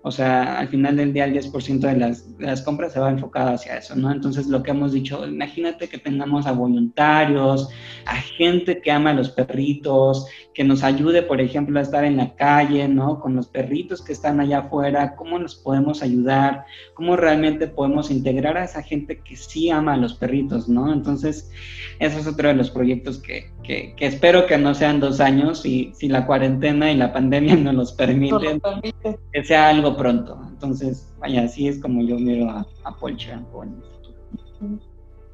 O 0.02 0.10
sea, 0.10 0.58
al 0.58 0.68
final 0.68 0.96
del 0.96 1.12
día 1.12 1.26
el 1.26 1.34
10% 1.34 1.80
de 1.80 1.96
las, 1.96 2.38
de 2.38 2.46
las, 2.46 2.62
compras 2.62 2.94
se 2.94 3.00
va 3.00 3.10
enfocado 3.10 3.50
hacia 3.50 3.76
eso, 3.76 3.94
¿no? 3.94 4.10
Entonces 4.10 4.46
lo 4.46 4.62
que 4.62 4.70
hemos 4.70 4.92
dicho, 4.92 5.26
imagínate 5.26 5.88
que 5.88 5.98
tengamos 5.98 6.46
a 6.46 6.52
voluntarios, 6.52 7.68
a 8.06 8.16
gente 8.16 8.80
que 8.80 8.90
ama 8.90 9.10
a 9.10 9.14
los 9.14 9.30
perritos, 9.30 10.26
que 10.60 10.64
nos 10.64 10.84
ayude, 10.84 11.22
por 11.22 11.40
ejemplo, 11.40 11.78
a 11.78 11.82
estar 11.82 12.04
en 12.04 12.18
la 12.18 12.34
calle, 12.34 12.86
¿no? 12.86 13.18
Con 13.18 13.34
los 13.34 13.46
perritos 13.46 14.02
que 14.02 14.12
están 14.12 14.40
allá 14.40 14.58
afuera, 14.58 15.16
cómo 15.16 15.38
nos 15.38 15.54
podemos 15.54 16.02
ayudar, 16.02 16.66
cómo 16.92 17.16
realmente 17.16 17.66
podemos 17.66 18.10
integrar 18.10 18.58
a 18.58 18.64
esa 18.64 18.82
gente 18.82 19.20
que 19.20 19.36
sí 19.36 19.70
ama 19.70 19.94
a 19.94 19.96
los 19.96 20.12
perritos, 20.12 20.68
¿no? 20.68 20.92
Entonces, 20.92 21.50
eso 21.98 22.18
es 22.18 22.26
otro 22.26 22.48
de 22.48 22.56
los 22.56 22.70
proyectos 22.70 23.16
que, 23.22 23.50
que, 23.62 23.94
que 23.96 24.04
espero 24.04 24.46
que 24.46 24.58
no 24.58 24.74
sean 24.74 25.00
dos 25.00 25.20
años 25.20 25.64
y 25.64 25.92
si 25.94 26.08
la 26.08 26.26
cuarentena 26.26 26.92
y 26.92 26.96
la 26.98 27.14
pandemia 27.14 27.56
nos 27.56 27.74
los 27.74 27.92
permiten, 27.92 28.60
no 28.62 28.82
permite. 28.82 29.18
que 29.32 29.42
sea 29.42 29.70
algo 29.70 29.96
pronto. 29.96 30.38
Entonces, 30.46 31.10
vaya, 31.20 31.44
así 31.44 31.68
es 31.68 31.80
como 31.80 32.02
yo 32.02 32.18
miro 32.18 32.50
a, 32.50 32.66
a 32.84 32.94
Polcha 32.98 33.42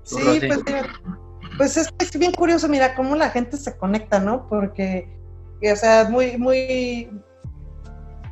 Sí, 0.04 0.18
pues, 0.22 0.62
pues 1.56 1.76
es, 1.76 1.88
es, 1.98 2.18
bien 2.18 2.32
curioso, 2.32 2.68
mira, 2.68 2.94
cómo 2.94 3.16
la 3.16 3.30
gente 3.30 3.56
se 3.56 3.76
conecta, 3.76 4.18
¿no? 4.18 4.46
Porque, 4.48 5.08
o 5.62 5.76
sea, 5.76 6.08
muy, 6.08 6.36
muy, 6.36 7.10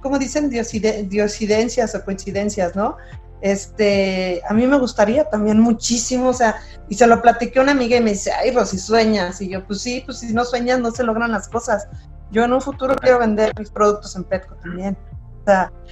como 0.03 0.19
dicen, 0.19 0.51
diosidencias 0.51 1.95
o 1.95 2.05
coincidencias, 2.05 2.77
¿no? 2.77 2.97
Este, 3.41 4.41
a 4.49 4.55
mí 4.55 4.67
me 4.67 4.79
gustaría 4.79 5.29
también 5.29 5.61
muchísimo, 5.61 6.29
o 6.29 6.33
sea, 6.33 6.57
y 6.89 6.95
se 6.95 7.07
lo 7.07 7.21
platiqué 7.21 7.59
a 7.59 7.63
una 7.63 7.73
amiga 7.73 7.97
y 7.97 8.01
me 8.01 8.13
dice, 8.13 8.33
ay, 8.33 8.51
Rosy, 8.53 8.79
sueñas. 8.79 9.41
Y 9.43 9.51
yo, 9.51 9.67
pues 9.67 9.83
sí, 9.83 10.03
pues 10.05 10.21
si 10.21 10.33
no 10.33 10.45
sueñas 10.45 10.81
no 10.81 10.91
se 10.91 11.05
logran 11.05 11.33
las 11.33 11.49
cosas. 11.49 11.87
Yo 12.31 12.45
en 12.45 12.53
un 12.53 12.63
futuro 12.63 12.97
quiero 12.97 13.19
vender 13.19 13.53
mis 13.59 13.71
productos 13.71 14.17
en 14.17 14.25
Petco 14.25 14.55
también. 14.57 14.97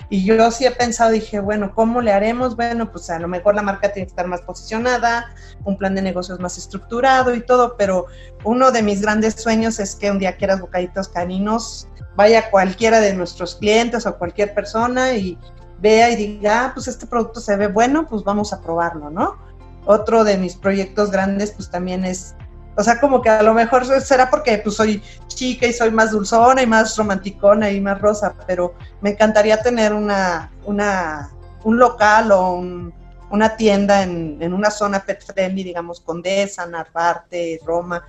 Y 0.08 0.24
yo 0.24 0.50
sí 0.50 0.66
he 0.66 0.70
pensado, 0.70 1.10
dije, 1.10 1.40
bueno, 1.40 1.74
¿cómo 1.74 2.00
le 2.00 2.12
haremos? 2.12 2.56
Bueno, 2.56 2.90
pues 2.90 3.08
a 3.10 3.18
lo 3.18 3.28
mejor 3.28 3.54
la 3.54 3.62
marca 3.62 3.92
tiene 3.92 4.06
que 4.06 4.10
estar 4.10 4.26
más 4.26 4.42
posicionada, 4.42 5.34
un 5.64 5.76
plan 5.76 5.94
de 5.94 6.02
negocios 6.02 6.38
más 6.40 6.58
estructurado 6.58 7.34
y 7.34 7.40
todo, 7.40 7.76
pero 7.76 8.06
uno 8.44 8.70
de 8.72 8.82
mis 8.82 9.00
grandes 9.00 9.34
sueños 9.34 9.78
es 9.78 9.94
que 9.94 10.10
un 10.10 10.18
día 10.18 10.36
quieras 10.36 10.60
bocaditos 10.60 11.08
caninos, 11.08 11.88
vaya 12.16 12.50
cualquiera 12.50 13.00
de 13.00 13.14
nuestros 13.14 13.56
clientes 13.56 14.06
o 14.06 14.18
cualquier 14.18 14.54
persona 14.54 15.14
y 15.14 15.38
vea 15.80 16.10
y 16.10 16.16
diga, 16.16 16.66
ah, 16.66 16.70
pues 16.74 16.88
este 16.88 17.06
producto 17.06 17.40
se 17.40 17.56
ve 17.56 17.66
bueno, 17.66 18.06
pues 18.06 18.22
vamos 18.22 18.52
a 18.52 18.60
probarlo, 18.60 19.10
¿no? 19.10 19.36
Otro 19.84 20.22
de 20.24 20.36
mis 20.36 20.54
proyectos 20.54 21.10
grandes, 21.10 21.52
pues 21.52 21.70
también 21.70 22.04
es, 22.04 22.36
o 22.76 22.82
sea, 22.82 23.00
como 23.00 23.20
que 23.20 23.28
a 23.28 23.42
lo 23.42 23.54
mejor 23.54 23.84
será 24.00 24.30
porque 24.30 24.58
pues 24.58 24.76
soy 24.76 25.02
chica 25.28 25.66
y 25.66 25.72
soy 25.72 25.90
más 25.90 26.10
dulzona 26.10 26.62
y 26.62 26.66
más 26.66 26.96
romanticona 26.96 27.70
y 27.70 27.80
más 27.80 28.00
rosa, 28.00 28.34
pero 28.46 28.74
me 29.00 29.10
encantaría 29.10 29.62
tener 29.62 29.92
una, 29.92 30.50
una 30.64 31.30
un 31.64 31.78
local 31.78 32.32
o 32.32 32.54
un, 32.54 32.92
una 33.30 33.56
tienda 33.56 34.02
en, 34.02 34.52
una 34.52 34.70
zona 34.70 35.04
pet 35.04 35.22
friendly, 35.24 35.64
digamos, 35.64 36.00
Condesa, 36.00 36.66
Narvarte, 36.66 37.60
Roma, 37.64 38.04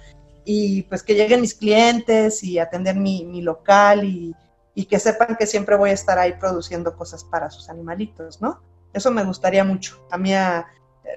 y 0.46 0.84
pues 0.84 1.04
que 1.04 1.16
lleguen 1.16 1.42
mis 1.42 1.54
clientes 1.54 2.44
y 2.44 2.60
atender 2.60 2.96
mi, 2.96 3.26
mi 3.26 3.42
local 3.42 4.04
y, 4.04 4.36
y 4.76 4.86
que 4.86 5.00
sepan 5.00 5.36
que 5.38 5.48
siempre 5.48 5.78
voy 5.78 5.92
a 5.92 5.94
estar 5.94 6.20
ahí 6.20 6.34
produciendo 6.34 6.96
cosas 6.96 7.24
para 7.24 7.50
sus 7.50 7.70
animalitos, 7.70 8.42
¿no? 8.42 8.62
Eso 8.92 9.12
me 9.12 9.24
gustaría 9.24 9.64
mucho. 9.64 10.06
A 10.12 10.18
mí, 10.18 10.34
a, 10.34 10.68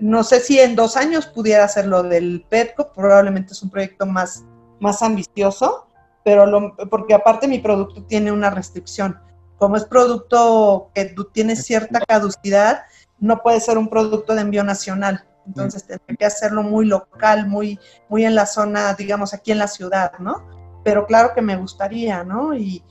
no 0.01 0.24
sé 0.24 0.40
si 0.40 0.59
en 0.59 0.76
dos 0.76 0.97
años 0.97 1.26
pudiera 1.26 1.64
hacer 1.64 1.86
lo 1.86 2.03
del 2.03 2.44
Petco, 2.49 2.92
probablemente 2.92 3.53
es 3.53 3.62
un 3.62 3.70
proyecto 3.70 4.07
más, 4.07 4.44
más 4.80 5.03
ambicioso, 5.03 5.86
pero 6.24 6.47
lo, 6.47 6.76
porque 6.90 7.14
aparte 7.14 7.49
mi 7.49 7.59
producto 7.59 8.03
tiene 8.05 8.32
una 8.32 8.51
restricción. 8.51 9.20
Como 9.59 9.76
es 9.76 9.84
producto 9.84 10.90
que 10.94 11.14
tiene 11.32 11.57
cierta 11.57 12.01
caducidad, 12.01 12.82
no 13.18 13.42
puede 13.42 13.61
ser 13.61 13.78
un 13.78 13.88
producto 13.88 14.34
de 14.34 14.42
envío 14.42 14.64
nacional. 14.64 15.24
Entonces 15.47 15.84
mm. 15.84 15.86
tendría 15.86 16.16
que 16.18 16.26
hacerlo 16.26 16.62
muy 16.62 16.86
local, 16.86 17.47
muy, 17.47 17.78
muy 18.09 18.24
en 18.24 18.34
la 18.34 18.47
zona, 18.47 18.92
digamos, 18.94 19.32
aquí 19.32 19.53
en 19.53 19.59
la 19.59 19.68
ciudad, 19.68 20.12
¿no? 20.18 20.44
Pero 20.84 21.07
claro 21.07 21.32
que 21.34 21.42
me 21.42 21.57
gustaría, 21.57 22.24
¿no? 22.24 22.55
Y, 22.55 22.82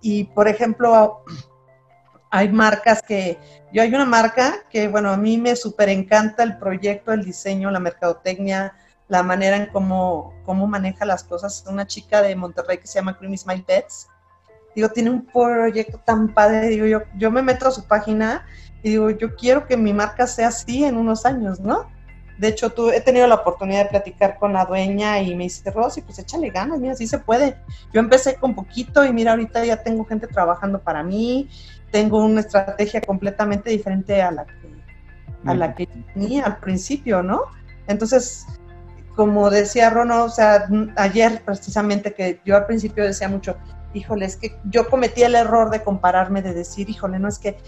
y 0.00 0.24
por 0.24 0.48
ejemplo, 0.48 1.24
hay 2.30 2.48
marcas 2.48 3.02
que, 3.02 3.38
yo 3.72 3.82
hay 3.82 3.92
una 3.92 4.06
marca 4.06 4.64
que, 4.70 4.88
bueno, 4.88 5.10
a 5.10 5.16
mí 5.16 5.36
me 5.36 5.56
súper 5.56 5.88
encanta 5.88 6.42
el 6.44 6.56
proyecto, 6.58 7.12
el 7.12 7.24
diseño, 7.24 7.70
la 7.70 7.80
mercadotecnia, 7.80 8.74
la 9.08 9.24
manera 9.24 9.56
en 9.56 9.66
cómo, 9.66 10.34
cómo 10.44 10.68
maneja 10.68 11.04
las 11.04 11.24
cosas. 11.24 11.64
Una 11.68 11.86
chica 11.86 12.22
de 12.22 12.36
Monterrey 12.36 12.78
que 12.78 12.86
se 12.86 13.00
llama 13.00 13.18
Creamy 13.18 13.36
Smile 13.36 13.64
Pets. 13.66 14.08
Digo, 14.76 14.88
tiene 14.88 15.10
un 15.10 15.26
proyecto 15.26 15.98
tan 15.98 16.32
padre. 16.32 16.68
Digo, 16.68 16.86
yo, 16.86 17.02
yo 17.16 17.30
me 17.32 17.42
meto 17.42 17.66
a 17.66 17.72
su 17.72 17.86
página 17.86 18.46
y 18.84 18.90
digo, 18.90 19.10
yo 19.10 19.34
quiero 19.34 19.66
que 19.66 19.76
mi 19.76 19.92
marca 19.92 20.28
sea 20.28 20.48
así 20.48 20.84
en 20.84 20.96
unos 20.96 21.26
años, 21.26 21.58
¿no? 21.58 21.90
De 22.40 22.48
hecho, 22.48 22.70
tú, 22.70 22.90
he 22.90 23.02
tenido 23.02 23.26
la 23.26 23.34
oportunidad 23.34 23.84
de 23.84 23.90
platicar 23.90 24.38
con 24.38 24.54
la 24.54 24.64
dueña 24.64 25.20
y 25.20 25.34
me 25.34 25.44
dice, 25.44 25.70
Rosy, 25.70 26.00
pues 26.00 26.18
échale 26.18 26.48
ganas, 26.48 26.80
mira, 26.80 26.94
sí 26.94 27.06
se 27.06 27.18
puede. 27.18 27.54
Yo 27.92 28.00
empecé 28.00 28.36
con 28.36 28.54
poquito 28.54 29.04
y 29.04 29.12
mira, 29.12 29.32
ahorita 29.32 29.62
ya 29.62 29.82
tengo 29.82 30.06
gente 30.06 30.26
trabajando 30.26 30.80
para 30.80 31.02
mí, 31.02 31.50
tengo 31.90 32.24
una 32.24 32.40
estrategia 32.40 33.02
completamente 33.02 33.68
diferente 33.68 34.22
a 34.22 34.30
la 34.30 34.46
que, 34.46 34.82
a 35.44 35.54
la 35.54 35.74
que 35.74 35.86
tenía 36.14 36.46
al 36.46 36.56
principio, 36.60 37.22
¿no? 37.22 37.42
Entonces, 37.88 38.46
como 39.14 39.50
decía 39.50 39.90
Rono, 39.90 40.24
o 40.24 40.30
sea, 40.30 40.66
ayer 40.96 41.42
precisamente 41.44 42.14
que 42.14 42.40
yo 42.46 42.56
al 42.56 42.64
principio 42.64 43.04
decía 43.04 43.28
mucho, 43.28 43.58
híjole, 43.92 44.24
es 44.24 44.36
que 44.36 44.56
yo 44.64 44.88
cometí 44.88 45.24
el 45.24 45.34
error 45.34 45.68
de 45.68 45.82
compararme, 45.82 46.40
de 46.40 46.54
decir, 46.54 46.88
híjole, 46.88 47.18
no 47.18 47.28
es 47.28 47.38
que 47.38 47.58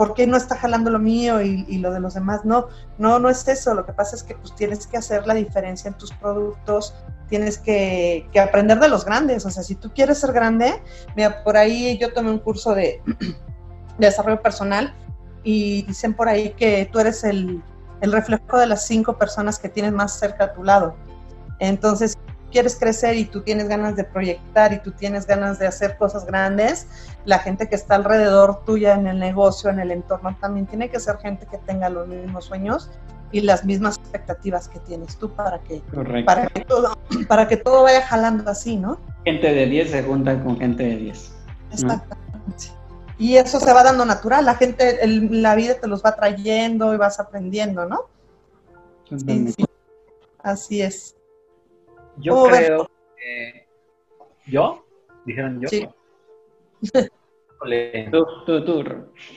¿por 0.00 0.14
qué 0.14 0.26
no 0.26 0.38
está 0.38 0.56
jalando 0.56 0.88
lo 0.88 0.98
mío 0.98 1.42
y, 1.42 1.76
lo 1.76 1.92
de 1.92 2.00
los 2.00 2.14
demás? 2.14 2.46
No, 2.46 2.68
no, 2.96 3.18
no 3.18 3.28
es 3.28 3.46
eso. 3.46 3.74
Lo 3.74 3.84
que 3.84 3.92
pasa 3.92 4.16
es 4.16 4.22
que 4.22 4.34
pues 4.34 4.56
tienes 4.56 4.86
que 4.86 4.96
hacer 4.96 5.26
la 5.26 5.34
diferencia 5.34 5.88
en 5.88 5.94
tus 5.98 6.10
productos, 6.10 6.94
tienes 7.28 7.58
que, 7.58 8.26
aprender 8.42 8.80
de 8.80 8.88
los 8.88 9.04
grandes. 9.04 9.44
O 9.44 9.50
sea, 9.50 9.62
si 9.62 9.74
tú 9.74 9.92
quieres 9.92 10.16
ser 10.16 10.32
grande, 10.32 10.82
mira, 11.16 11.44
por 11.44 11.58
ahí 11.58 11.98
yo 11.98 12.14
tomé 12.14 12.30
un 12.30 12.38
curso 12.38 12.74
de, 12.74 13.02
desarrollo 13.98 14.40
personal 14.40 14.94
y 15.44 15.82
dicen 15.82 16.14
por 16.14 16.30
ahí 16.30 16.54
que 16.54 16.88
tú 16.90 16.98
eres 16.98 17.22
el, 17.22 17.62
el 18.00 18.10
reflejo 18.10 18.56
de 18.56 18.68
las 18.68 18.86
cinco 18.86 19.18
personas 19.18 19.58
que 19.58 19.68
tienes 19.68 19.92
más 19.92 20.18
cerca 20.18 20.44
a 20.44 20.52
tu 20.54 20.64
lado. 20.64 20.96
Entonces, 21.58 22.16
quieres 22.50 22.76
crecer 22.76 23.16
y 23.16 23.24
tú 23.24 23.42
tienes 23.42 23.68
ganas 23.68 23.96
de 23.96 24.04
proyectar 24.04 24.72
y 24.72 24.80
tú 24.80 24.92
tienes 24.92 25.26
ganas 25.26 25.58
de 25.58 25.66
hacer 25.66 25.96
cosas 25.96 26.26
grandes, 26.26 26.86
la 27.24 27.38
gente 27.38 27.68
que 27.68 27.74
está 27.74 27.96
alrededor 27.96 28.64
tuya 28.64 28.94
en 28.94 29.06
el 29.06 29.18
negocio, 29.18 29.70
en 29.70 29.80
el 29.80 29.90
entorno, 29.90 30.36
también 30.40 30.66
tiene 30.66 30.88
que 30.88 31.00
ser 31.00 31.18
gente 31.18 31.46
que 31.46 31.58
tenga 31.58 31.88
los 31.88 32.08
mismos 32.08 32.46
sueños 32.46 32.90
y 33.32 33.40
las 33.42 33.64
mismas 33.64 33.98
expectativas 33.98 34.68
que 34.68 34.80
tienes 34.80 35.16
tú 35.16 35.30
para 35.30 35.60
que, 35.60 35.82
para 36.24 36.46
que, 36.46 36.64
todo, 36.64 36.98
para 37.28 37.46
que 37.46 37.56
todo 37.56 37.84
vaya 37.84 38.02
jalando 38.02 38.50
así, 38.50 38.76
¿no? 38.76 38.98
Gente 39.24 39.52
de 39.52 39.66
10 39.66 39.90
se 39.90 40.02
junta 40.02 40.42
con 40.42 40.58
gente 40.58 40.82
de 40.82 40.96
10. 40.96 41.32
Exactamente. 41.72 42.26
Y 43.18 43.36
eso 43.36 43.60
se 43.60 43.72
va 43.72 43.82
dando 43.82 44.04
natural, 44.04 44.46
la 44.46 44.54
gente, 44.54 45.06
la 45.06 45.54
vida 45.54 45.74
te 45.74 45.86
los 45.86 46.02
va 46.04 46.16
trayendo 46.16 46.94
y 46.94 46.96
vas 46.96 47.20
aprendiendo, 47.20 47.84
¿no? 47.84 48.06
Sí, 49.04 49.52
sí. 49.52 49.64
Así 50.42 50.82
es. 50.82 51.16
Yo 52.16 52.44
creo 52.44 52.90
que... 53.16 53.68
¿Yo? 54.46 54.84
¿Dijeron 55.26 55.60
yo? 55.60 55.68
Sí. 55.68 55.86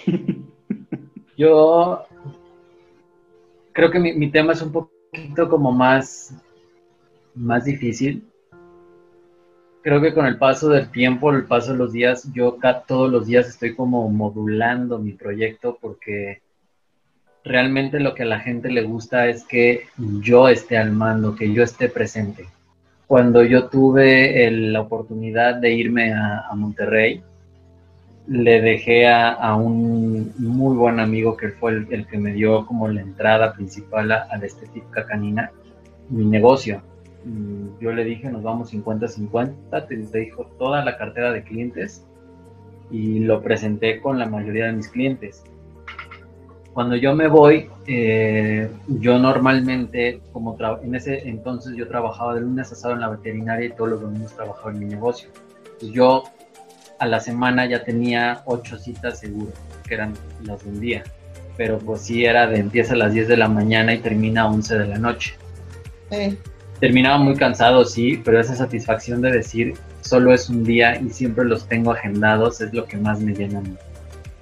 yo 1.37 2.05
creo 3.73 3.91
que 3.91 3.99
mi, 3.99 4.31
tema 4.31 4.53
es 4.53 4.61
un 4.61 4.71
poquito 4.71 5.49
como 5.49 5.71
más, 5.71 6.33
más 7.35 7.65
difícil. 7.65 8.23
Creo 9.81 9.99
que 9.99 10.13
con 10.13 10.25
el 10.25 10.37
paso 10.37 10.69
del 10.69 10.89
tiempo, 10.89 11.31
el 11.31 11.45
paso 11.45 11.73
de 11.73 11.77
los 11.79 11.91
días, 11.91 12.31
yo 12.33 12.57
todos 12.87 13.11
los 13.11 13.27
días 13.27 13.49
estoy 13.49 13.75
como 13.75 14.07
modulando 14.07 14.97
mi 14.99 15.11
proyecto 15.11 15.77
porque 15.81 16.41
realmente 17.43 17.99
lo 17.99 18.15
que 18.15 18.23
a 18.23 18.27
la 18.27 18.39
gente 18.39 18.69
le 18.71 18.83
gusta 18.83 19.27
es 19.27 19.43
que 19.43 19.87
yo 19.97 20.47
esté 20.47 20.77
al 20.77 20.91
mando, 20.91 21.35
que 21.35 21.51
yo 21.51 21.63
esté 21.63 21.89
presente. 21.89 22.47
Cuando 23.07 23.43
yo 23.43 23.67
tuve 23.67 24.49
la 24.49 24.81
oportunidad 24.81 25.55
de 25.55 25.73
irme 25.73 26.13
a, 26.13 26.49
Monterrey, 26.55 27.21
le 28.28 28.61
dejé 28.61 29.07
a, 29.07 29.55
un 29.55 30.34
muy 30.38 30.76
buen 30.76 30.99
amigo 30.99 31.36
que 31.36 31.49
fue 31.49 31.71
el, 31.89 32.07
que 32.07 32.17
me 32.17 32.34
dio 32.34 32.65
como 32.65 32.88
la 32.88 33.01
entrada 33.01 33.53
principal 33.53 34.11
a, 34.11 34.28
la 34.38 34.45
estética 34.45 35.05
canina, 35.05 35.51
mi 36.09 36.26
negocio. 36.26 36.82
Mm, 37.26 37.80
yo 37.82 37.91
le 37.91 38.03
dije, 38.03 38.30
nos 38.30 38.43
vamos 38.43 38.74
50-50, 38.74 39.88
te 39.88 40.19
dijo 40.19 40.45
toda 40.57 40.84
la 40.84 40.97
cartera 40.97 41.32
de 41.32 41.43
clientes 41.43 42.05
y 42.91 43.19
lo 43.19 43.41
presenté 43.41 43.99
con 44.01 44.19
la 44.19 44.28
mayoría 44.28 44.67
de 44.67 44.74
mis 44.74 44.88
clientes. 44.88 45.43
Cuando 46.74 46.95
yo 46.95 47.13
me 47.13 47.28
voy, 47.28 47.69
eh, 47.86 48.67
yo 48.88 49.19
normalmente, 49.19 50.21
como 50.32 50.57
en 50.82 50.95
ese 50.95 51.28
entonces 51.28 51.76
yo 51.76 51.88
trabajaba 51.88 52.34
de 52.34 52.41
lunes 52.41 52.71
a 52.71 52.76
sábado 52.76 52.95
en 52.95 53.01
la 53.01 53.09
veterinaria 53.09 53.67
y 53.67 53.74
todos 53.74 53.91
los 53.91 54.01
domingos 54.01 54.34
trabajaba 54.34 54.71
en 54.71 54.80
mi 54.80 54.86
negocio. 54.86 55.30
Pues 55.80 55.91
yo 55.91 56.24
a 57.03 57.05
la 57.05 57.19
semana 57.19 57.65
ya 57.65 57.83
tenía 57.83 58.43
ocho 58.45 58.77
citas 58.77 59.19
seguro, 59.19 59.51
que 59.85 59.93
eran 59.93 60.13
las 60.45 60.63
de 60.63 60.69
un 60.69 60.79
día. 60.79 61.03
Pero 61.57 61.77
pues 61.77 62.01
sí 62.01 62.23
era 62.23 62.47
de 62.47 62.59
empieza 62.59 62.93
a 62.93 62.97
las 62.97 63.13
10 63.13 63.27
de 63.27 63.37
la 63.37 63.49
mañana 63.49 63.93
y 63.93 63.99
termina 63.99 64.43
a 64.43 64.47
11 64.47 64.79
de 64.79 64.87
la 64.87 64.97
noche. 64.97 65.35
Terminaba 66.79 67.17
muy 67.17 67.35
cansado, 67.35 67.83
sí, 67.83 68.21
pero 68.23 68.39
esa 68.39 68.55
satisfacción 68.55 69.21
de 69.21 69.31
decir 69.31 69.73
solo 69.99 70.33
es 70.33 70.49
un 70.49 70.63
día 70.63 70.99
y 70.99 71.09
siempre 71.09 71.43
los 71.43 71.67
tengo 71.67 71.91
agendados 71.91 72.61
es 72.61 72.73
lo 72.73 72.85
que 72.85 72.95
más 72.95 73.19
me 73.19 73.33
llena 73.33 73.59
a 73.59 73.61
mí. 73.61 73.75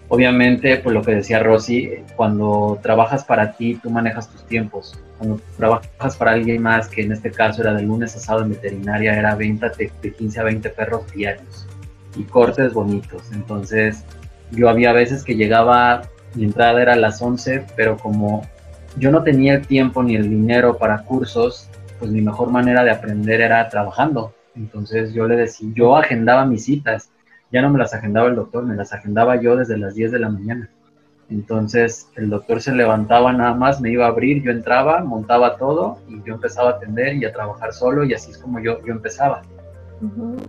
Obviamente, 0.10 0.78
pues 0.78 0.94
lo 0.94 1.02
que 1.02 1.16
decía 1.16 1.40
Rosy, 1.40 1.94
cuando 2.16 2.80
trabajas 2.84 3.24
para 3.24 3.54
ti, 3.54 3.80
tú 3.82 3.90
manejas 3.90 4.30
tus 4.30 4.46
tiempos. 4.46 5.00
Cuando 5.18 5.40
trabajas 5.58 6.16
para 6.16 6.34
alguien 6.34 6.62
más, 6.62 6.90
que 6.90 7.02
en 7.02 7.12
este 7.12 7.32
caso 7.32 7.62
era 7.62 7.74
de 7.74 7.84
lunes 7.84 8.16
a 8.16 8.20
sábado 8.20 8.46
en 8.46 8.52
veterinaria, 8.52 9.18
era 9.18 9.34
venta 9.36 9.70
de, 9.70 9.90
15 10.12 10.40
a 10.40 10.44
20 10.44 10.70
perros 10.70 11.12
diarios 11.12 11.68
y 12.16 12.24
cortes 12.24 12.74
bonitos. 12.74 13.32
Entonces, 13.34 14.04
yo 14.52 14.70
había 14.70 14.94
veces 14.94 15.24
que 15.24 15.36
llegaba, 15.36 16.04
mi 16.36 16.46
entrada 16.46 16.82
era 16.82 16.94
a 16.94 16.98
las 16.98 17.22
11, 17.22 17.66
pero 17.76 17.98
como 17.98 18.48
yo 18.98 19.12
no 19.12 19.24
tenía 19.24 19.56
el 19.56 19.68
tiempo 19.68 20.04
ni 20.04 20.16
el 20.16 20.30
dinero 20.30 20.78
para 20.78 21.04
cursos, 21.04 21.70
pues 22.00 22.12
mi 22.12 22.22
mejor 22.22 22.50
manera 22.50 22.84
de 22.84 22.92
aprender 22.92 23.42
era 23.42 23.70
trabajando. 23.70 24.34
Entonces 24.56 25.14
yo 25.14 25.28
le 25.28 25.36
decía, 25.36 25.70
yo 25.74 25.96
agendaba 25.96 26.46
mis 26.46 26.66
citas 26.66 27.10
ya 27.52 27.62
no 27.62 27.70
me 27.70 27.80
las 27.80 27.94
agendaba 27.94 28.30
el 28.30 28.36
doctor, 28.36 28.66
me 28.66 28.76
las 28.76 28.94
agendaba 28.94 29.36
yo 29.36 29.56
desde 29.58 29.78
las 29.78 29.94
10 29.94 30.12
de 30.14 30.20
la 30.20 30.30
mañana. 30.30 30.70
Entonces 31.30 32.10
el 32.16 32.30
doctor 32.30 32.62
se 32.62 32.74
levantaba 32.74 33.32
nada 33.34 33.54
más, 33.54 33.82
me 33.82 33.92
iba 33.92 34.06
a 34.06 34.10
abrir, 34.10 34.42
yo 34.42 34.52
entraba, 34.52 35.04
montaba 35.04 35.58
todo 35.58 36.00
y 36.08 36.22
yo 36.24 36.36
empezaba 36.36 36.72
a 36.72 36.74
atender 36.74 37.16
y 37.16 37.26
a 37.26 37.34
trabajar 37.34 37.74
solo 37.74 38.04
y 38.04 38.14
así 38.14 38.32
es 38.32 38.38
como 38.38 38.60
yo, 38.60 38.84
yo 38.86 38.94
empezaba. 38.94 39.42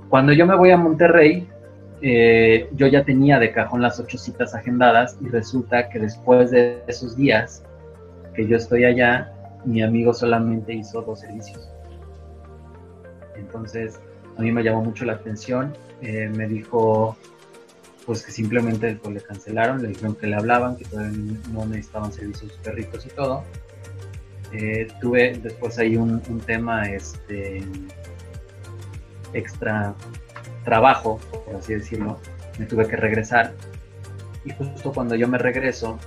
Cuando 0.08 0.32
yo 0.32 0.46
me 0.46 0.56
voy 0.56 0.70
a 0.70 0.76
Monterrey, 0.76 1.46
eh, 2.02 2.68
yo 2.72 2.86
ya 2.88 3.04
tenía 3.04 3.38
de 3.38 3.52
cajón 3.52 3.80
las 3.82 3.98
ocho 4.00 4.18
citas 4.18 4.54
agendadas 4.54 5.16
y 5.20 5.28
resulta 5.28 5.88
que 5.88 5.98
después 5.98 6.50
de 6.50 6.82
esos 6.86 7.16
días 7.16 7.62
que 8.34 8.46
yo 8.46 8.56
estoy 8.56 8.84
allá, 8.84 9.32
mi 9.64 9.82
amigo 9.82 10.12
solamente 10.12 10.74
hizo 10.74 11.02
dos 11.02 11.20
servicios. 11.20 11.70
Entonces, 13.36 14.00
a 14.36 14.42
mí 14.42 14.50
me 14.50 14.62
llamó 14.62 14.82
mucho 14.82 15.04
la 15.04 15.14
atención 15.14 15.72
eh, 16.02 16.28
me 16.28 16.48
dijo 16.48 17.16
pues 18.04 18.24
que 18.24 18.32
simplemente 18.32 18.98
pues, 19.00 19.14
le 19.14 19.20
cancelaron, 19.20 19.80
le 19.80 19.88
dijeron 19.88 20.16
que 20.16 20.26
le 20.26 20.34
hablaban, 20.34 20.76
que 20.76 20.84
todavía 20.84 21.38
no 21.52 21.64
necesitaban 21.66 22.12
servicios 22.12 22.58
perritos 22.64 23.06
y 23.06 23.10
todo. 23.10 23.44
Eh, 24.52 24.88
tuve 25.00 25.38
después 25.40 25.78
ahí 25.78 25.96
un, 25.96 26.20
tema 26.44 26.90
este, 26.90 27.62
extra 29.32 29.94
trabajo, 30.64 31.18
por 31.46 31.56
así 31.56 31.74
decirlo, 31.74 32.18
me 32.58 32.66
tuve 32.66 32.86
que 32.86 32.96
regresar. 32.96 33.52
Y 34.44 34.50
justo 34.50 34.92
cuando 34.92 35.14
yo 35.14 35.28
me 35.28 35.38
regreso, 35.38 35.98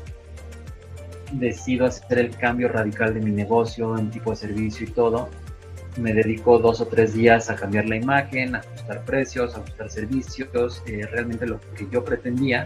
decido 1.32 1.86
hacer 1.86 2.20
el 2.20 2.36
cambio 2.36 2.68
radical 2.70 3.14
de 3.14 3.22
mi 3.22 3.32
negocio 3.32 3.98
en 3.98 4.12
tipo 4.12 4.32
de 4.32 4.38
servicio 4.38 4.88
y 4.88 4.92
todo, 4.92 5.30
me 5.98 6.14
dedico 6.14 6.60
dos 6.60 6.82
o 6.82 6.88
tres 6.88 7.14
días 7.14 7.50
a 7.50 7.56
cambiar 7.56 7.86
la 7.86 7.96
imagen, 7.96 8.56
a 8.56 8.60
ajustar 8.60 9.06
precios, 9.06 9.56
a 9.56 9.60
ajustar 9.60 9.90
servicios, 9.90 10.84
eh, 10.88 11.08
realmente 11.10 11.48
lo 11.48 11.60
que 11.76 11.88
yo 11.90 12.04
pretendía, 12.04 12.66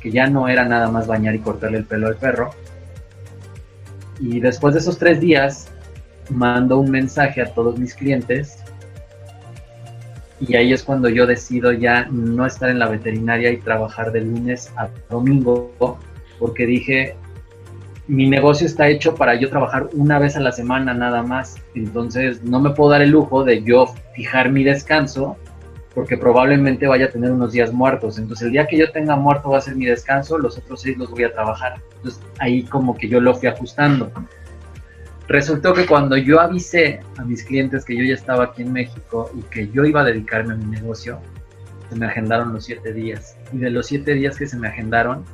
que 0.00 0.10
ya 0.10 0.26
no 0.28 0.48
era 0.48 0.64
nada 0.64 0.88
más 0.90 1.06
bañar 1.06 1.34
y 1.34 1.40
cortarle 1.40 1.78
el 1.78 1.84
pelo 1.84 2.06
al 2.06 2.16
perro. 2.16 2.50
Y 4.18 4.40
después 4.40 4.74
de 4.74 4.80
esos 4.80 4.98
tres 4.98 5.20
días, 5.20 5.68
mando 6.30 6.78
un 6.78 6.90
mensaje 6.90 7.42
a 7.42 7.52
todos 7.52 7.78
mis 7.78 7.94
clientes 7.94 8.63
y 10.46 10.56
ahí 10.56 10.72
es 10.72 10.82
cuando 10.82 11.08
yo 11.08 11.26
decido 11.26 11.72
ya 11.72 12.06
no 12.10 12.46
estar 12.46 12.70
en 12.70 12.78
la 12.78 12.88
veterinaria 12.88 13.50
y 13.50 13.58
trabajar 13.58 14.12
de 14.12 14.22
lunes 14.22 14.72
a 14.76 14.88
domingo, 15.10 15.98
porque 16.38 16.66
dije, 16.66 17.16
mi 18.06 18.28
negocio 18.28 18.66
está 18.66 18.88
hecho 18.88 19.14
para 19.14 19.34
yo 19.34 19.48
trabajar 19.48 19.88
una 19.94 20.18
vez 20.18 20.36
a 20.36 20.40
la 20.40 20.52
semana 20.52 20.92
nada 20.94 21.22
más. 21.22 21.56
Entonces 21.74 22.42
no 22.42 22.60
me 22.60 22.70
puedo 22.70 22.90
dar 22.90 23.02
el 23.02 23.10
lujo 23.10 23.44
de 23.44 23.62
yo 23.62 23.86
fijar 24.14 24.50
mi 24.50 24.64
descanso 24.64 25.36
porque 25.94 26.18
probablemente 26.18 26.88
vaya 26.88 27.06
a 27.06 27.10
tener 27.10 27.30
unos 27.30 27.52
días 27.52 27.72
muertos. 27.72 28.18
Entonces 28.18 28.46
el 28.46 28.52
día 28.52 28.66
que 28.66 28.76
yo 28.76 28.90
tenga 28.90 29.16
muerto 29.16 29.50
va 29.50 29.58
a 29.58 29.60
ser 29.60 29.76
mi 29.76 29.86
descanso, 29.86 30.38
los 30.38 30.58
otros 30.58 30.82
seis 30.82 30.98
los 30.98 31.10
voy 31.10 31.24
a 31.24 31.32
trabajar. 31.32 31.80
Entonces 31.96 32.20
ahí 32.38 32.64
como 32.64 32.96
que 32.96 33.08
yo 33.08 33.20
lo 33.20 33.34
fui 33.34 33.48
ajustando. 33.48 34.10
Resultó 35.28 35.72
que 35.72 35.86
cuando 35.86 36.16
yo 36.16 36.40
avisé 36.40 37.00
a 37.16 37.24
mis 37.24 37.44
clientes 37.44 37.84
que 37.84 37.96
yo 37.96 38.04
ya 38.04 38.14
estaba 38.14 38.44
aquí 38.44 38.62
en 38.62 38.72
México 38.72 39.30
y 39.34 39.42
que 39.42 39.68
yo 39.68 39.84
iba 39.84 40.02
a 40.02 40.04
dedicarme 40.04 40.54
a 40.54 40.56
mi 40.56 40.66
negocio, 40.66 41.18
se 41.88 41.96
me 41.96 42.06
agendaron 42.06 42.52
los 42.52 42.64
siete 42.64 42.92
días. 42.92 43.36
Y 43.52 43.58
de 43.58 43.70
los 43.70 43.86
siete 43.86 44.14
días 44.14 44.36
que 44.36 44.46
se 44.46 44.58
me 44.58 44.68
agendaron, 44.68 45.24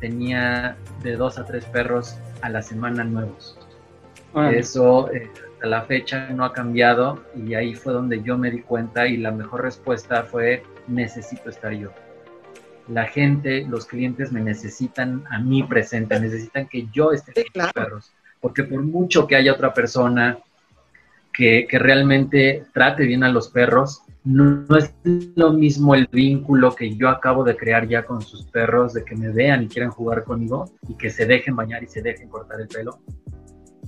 tenía 0.00 0.76
de 1.02 1.16
dos 1.16 1.38
a 1.38 1.44
tres 1.44 1.64
perros 1.66 2.16
a 2.40 2.48
la 2.48 2.62
semana 2.62 3.04
nuevos. 3.04 3.58
Eso 4.50 5.12
eh, 5.12 5.30
hasta 5.64 5.66
la 5.66 5.82
fecha 5.82 6.28
no 6.30 6.44
ha 6.44 6.52
cambiado 6.52 7.24
y 7.36 7.54
ahí 7.54 7.74
fue 7.74 7.92
donde 7.92 8.22
yo 8.22 8.36
me 8.36 8.50
di 8.50 8.60
cuenta 8.60 9.06
y 9.06 9.16
la 9.16 9.30
mejor 9.30 9.62
respuesta 9.62 10.24
fue 10.24 10.62
necesito 10.88 11.50
estar 11.50 11.72
yo. 11.72 11.90
La 12.88 13.06
gente, 13.06 13.64
los 13.66 13.86
clientes 13.86 14.30
me 14.30 14.40
necesitan 14.40 15.24
a 15.30 15.38
mí 15.38 15.62
presente, 15.62 16.18
necesitan 16.20 16.68
que 16.68 16.86
yo 16.92 17.12
esté 17.12 17.32
con 17.32 17.62
los 17.62 17.72
perros. 17.72 18.13
Porque 18.44 18.62
por 18.62 18.82
mucho 18.82 19.26
que 19.26 19.36
haya 19.36 19.54
otra 19.54 19.72
persona 19.72 20.36
que, 21.32 21.66
realmente 21.70 22.64
trate 22.74 23.06
bien 23.06 23.24
a 23.24 23.30
los 23.30 23.48
perros, 23.48 24.02
no, 24.22 24.66
no, 24.68 24.76
es 24.76 24.92
lo 25.34 25.54
mismo 25.54 25.94
el 25.94 26.06
vínculo 26.12 26.74
que 26.74 26.94
yo 26.94 27.08
acabo 27.08 27.42
de 27.42 27.56
crear 27.56 27.88
ya 27.88 28.04
con 28.04 28.20
sus 28.20 28.44
perros, 28.44 28.92
de 28.92 29.02
que 29.02 29.16
me 29.16 29.30
vean 29.30 29.62
y 29.62 29.68
quieran 29.68 29.90
jugar 29.90 30.24
conmigo 30.24 30.70
y 30.86 30.94
que 30.94 31.08
se 31.08 31.24
dejen 31.24 31.56
bañar 31.56 31.82
y 31.84 31.86
se 31.86 32.02
dejen 32.02 32.28
cortar 32.28 32.60
el 32.60 32.68
pelo, 32.68 33.00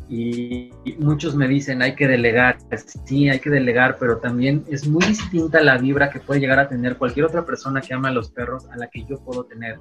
y 0.08 0.70
muchos 1.00 1.36
me 1.36 1.46
dicen 1.48 1.82
hay 1.82 1.94
que 1.94 2.08
delegar, 2.08 2.56
sí, 3.04 3.28
hay 3.28 3.40
que 3.40 3.50
delegar, 3.50 3.98
pero 4.00 4.16
también 4.16 4.64
es 4.70 4.88
muy 4.88 5.04
distinta 5.04 5.60
la 5.60 5.76
vibra 5.76 6.08
que 6.08 6.20
puede 6.20 6.40
llegar 6.40 6.60
a 6.60 6.66
tener 6.66 6.96
cualquier 6.96 7.26
otra 7.26 7.44
persona 7.44 7.82
que 7.82 7.92
ama 7.92 8.08
a 8.08 8.12
los 8.12 8.30
perros 8.30 8.66
a 8.70 8.78
la 8.78 8.86
que 8.86 9.04
yo 9.04 9.18
puedo 9.18 9.44
tener. 9.44 9.78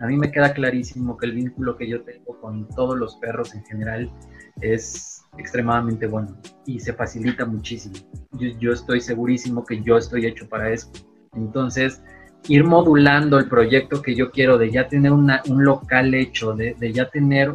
A 0.00 0.06
mí 0.06 0.16
me 0.16 0.30
queda 0.30 0.52
clarísimo 0.52 1.16
que 1.16 1.26
el 1.26 1.32
vínculo 1.32 1.76
que 1.76 1.88
yo 1.88 2.02
tengo 2.02 2.40
con 2.40 2.68
todos 2.68 2.96
los 2.96 3.16
perros 3.16 3.54
en 3.54 3.64
general 3.64 4.10
es 4.60 5.24
extremadamente 5.36 6.06
bueno 6.06 6.36
y 6.66 6.78
se 6.80 6.92
facilita 6.92 7.44
muchísimo. 7.44 7.96
Yo, 8.32 8.72
estoy 8.72 9.00
segurísimo 9.00 9.64
que 9.64 9.82
yo 9.82 9.96
estoy 9.96 10.26
hecho 10.26 10.48
para 10.48 10.70
eso. 10.72 10.90
Entonces, 11.34 12.02
ir 12.48 12.64
modulando 12.64 13.38
el 13.38 13.48
proyecto 13.48 14.00
que 14.00 14.14
yo 14.14 14.30
quiero 14.30 14.56
de 14.56 14.70
ya 14.70 14.88
tener 14.88 15.12
un 15.12 15.64
local 15.64 16.14
hecho, 16.14 16.52
de, 16.52 16.74
de 16.78 16.92
ya 16.92 17.10
tener 17.10 17.54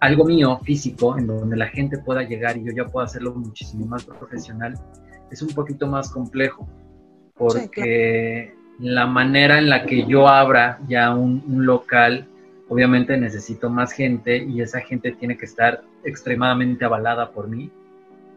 algo 0.00 0.24
mío 0.24 0.58
físico 0.64 1.16
en 1.18 1.26
donde 1.26 1.56
la 1.56 1.68
gente 1.68 1.98
pueda 1.98 2.22
llegar 2.22 2.56
y 2.56 2.64
yo 2.64 2.72
ya 2.72 2.86
pueda 2.86 3.06
hacerlo 3.06 3.34
muchísimo 3.34 3.86
más 3.86 4.04
profesional, 4.04 4.74
es 5.30 5.42
un 5.42 5.50
poquito 5.50 5.86
más 5.86 6.10
complejo, 6.10 6.68
porque 7.34 8.52
la 8.78 9.06
manera 9.06 9.58
en 9.58 9.68
la 9.68 9.84
que 9.84 10.06
yo 10.06 10.28
abra 10.28 10.80
ya 10.88 11.14
un, 11.14 11.42
local, 11.66 12.26
obviamente 12.68 13.16
necesito 13.16 13.70
más 13.70 13.92
gente 13.92 14.38
y 14.38 14.60
esa 14.60 14.80
gente 14.80 15.12
tiene 15.12 15.36
que 15.36 15.44
estar 15.44 15.82
extremadamente 16.04 16.84
avalada 16.84 17.30
por 17.30 17.48
mí 17.48 17.70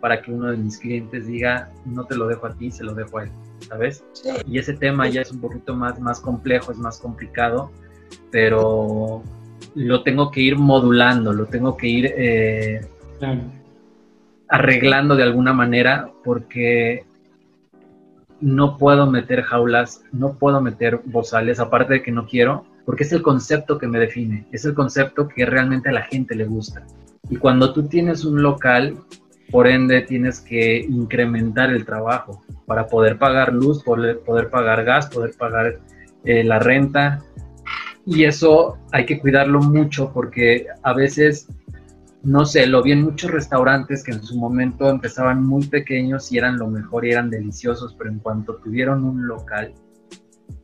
para 0.02 0.22
que 0.22 0.32
uno 0.32 0.52
de 0.52 0.58
mis 0.58 0.78
clientes 0.78 1.26
diga, 1.26 1.72
no 1.86 2.06
te 2.06 2.16
lo 2.16 2.28
dejo 2.28 2.46
a 2.46 2.54
ti, 2.54 2.70
se 2.70 2.84
lo 2.84 2.94
dejo 2.94 3.18
a 3.18 3.24
él, 3.24 3.32
¿sabes? 3.68 4.04
Y 4.48 4.60
ese 4.60 4.74
tema 4.74 5.08
ya 5.08 5.22
es 5.22 5.32
un 5.32 5.42
poquito 5.42 5.76
más, 5.76 6.00
más 6.00 6.20
complejo, 6.20 6.72
es 6.72 6.78
más 6.78 7.00
complicado, 7.00 7.72
pero 8.30 9.24
lo 9.74 10.04
tengo 10.04 10.30
que 10.30 10.42
ir 10.42 10.58
modulando, 10.58 11.34
lo 11.34 11.48
tengo 11.48 11.76
que 11.76 11.88
ir 11.88 12.14
eh, 12.16 12.88
arreglando 14.48 15.16
de 15.16 15.24
alguna 15.24 15.54
manera 15.54 16.12
porque 16.24 17.04
no 18.42 18.78
puedo 18.78 19.10
meter 19.10 19.44
jaulas, 19.44 20.04
no 20.12 20.34
puedo 20.34 20.62
meter 20.62 21.02
bozales, 21.06 21.60
aparte 21.60 21.94
de 21.94 22.04
que 22.04 22.12
no 22.12 22.28
quiero, 22.28 22.66
porque 22.86 23.04
es 23.04 23.12
el 23.12 23.22
concepto 23.22 23.78
que 23.78 23.88
me 23.88 24.00
define, 24.00 24.46
es 24.52 24.66
el 24.66 24.74
concepto 24.74 25.28
que 25.28 25.46
realmente 25.46 25.90
a 25.90 25.94
la 25.94 26.04
gente 26.04 26.36
le 26.36 26.46
gusta. 26.46 26.86
Y 27.30 27.38
cuando 27.38 27.74
tú 27.74 27.88
tienes 27.88 28.26
un 28.26 28.42
local, 28.44 28.98
por 29.52 29.68
ende 29.68 30.02
tienes 30.02 30.40
que 30.40 30.80
incrementar 30.80 31.72
el 31.72 31.86
trabajo 31.86 32.44
para 32.66 32.88
poder 32.88 33.18
pagar 33.18 33.54
luz, 33.54 33.84
poder, 33.84 34.20
poder 34.20 34.50
pagar 34.50 34.84
gas, 34.84 35.08
poder 35.08 35.34
pagar 35.38 35.80
eh, 36.24 36.44
la 36.44 36.60
renta, 36.60 37.24
y 38.06 38.24
eso 38.24 38.78
hay 38.92 39.06
que 39.06 39.20
cuidarlo 39.20 39.60
mucho 39.60 40.12
porque 40.14 40.68
a 40.84 40.94
veces, 40.94 41.48
no 42.26 42.44
sé, 42.44 42.66
lo 42.66 42.82
vi 42.82 42.92
en 42.92 43.04
muchos 43.04 43.30
restaurantes 43.30 44.04
que 44.04 44.12
en 44.12 44.24
su 44.24 44.36
momento 44.36 44.90
empezaban 44.90 45.44
muy 45.44 45.68
pequeños 45.68 46.32
y 46.32 46.40
eran 46.40 46.58
lo 46.58 46.68
mejor 46.68 47.06
y 47.06 47.12
eran 47.12 47.30
deliciosos, 47.30 47.96
pero 47.96 48.10
en 48.10 48.18
cuanto 48.18 48.56
tuvieron 48.56 49.04
un 49.04 49.28
local, 49.28 49.74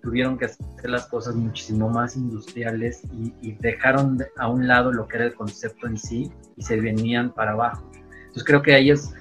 tuvieron 0.01 0.39
que 0.39 0.45
hacer 0.45 0.89
las 0.89 1.05
cosas 1.05 1.35
muchísimo 1.35 1.87
más 1.87 2.15
industriales 2.15 3.03
y, 3.13 3.51
dejaron 3.59 4.17
a 4.37 4.47
un 4.49 4.67
lado 4.67 4.91
lo 4.91 5.07
que 5.07 5.17
era 5.17 5.25
el 5.25 5.35
concepto 5.35 5.85
en 5.85 5.99
sí 5.99 6.31
y 6.57 6.63
se 6.63 6.79
venían 6.79 7.31
para 7.31 7.51
abajo. 7.51 7.91
Entonces 7.93 8.43
creo 8.43 8.63
que 8.63 8.73
ahí 8.73 8.89
es, 8.89 9.13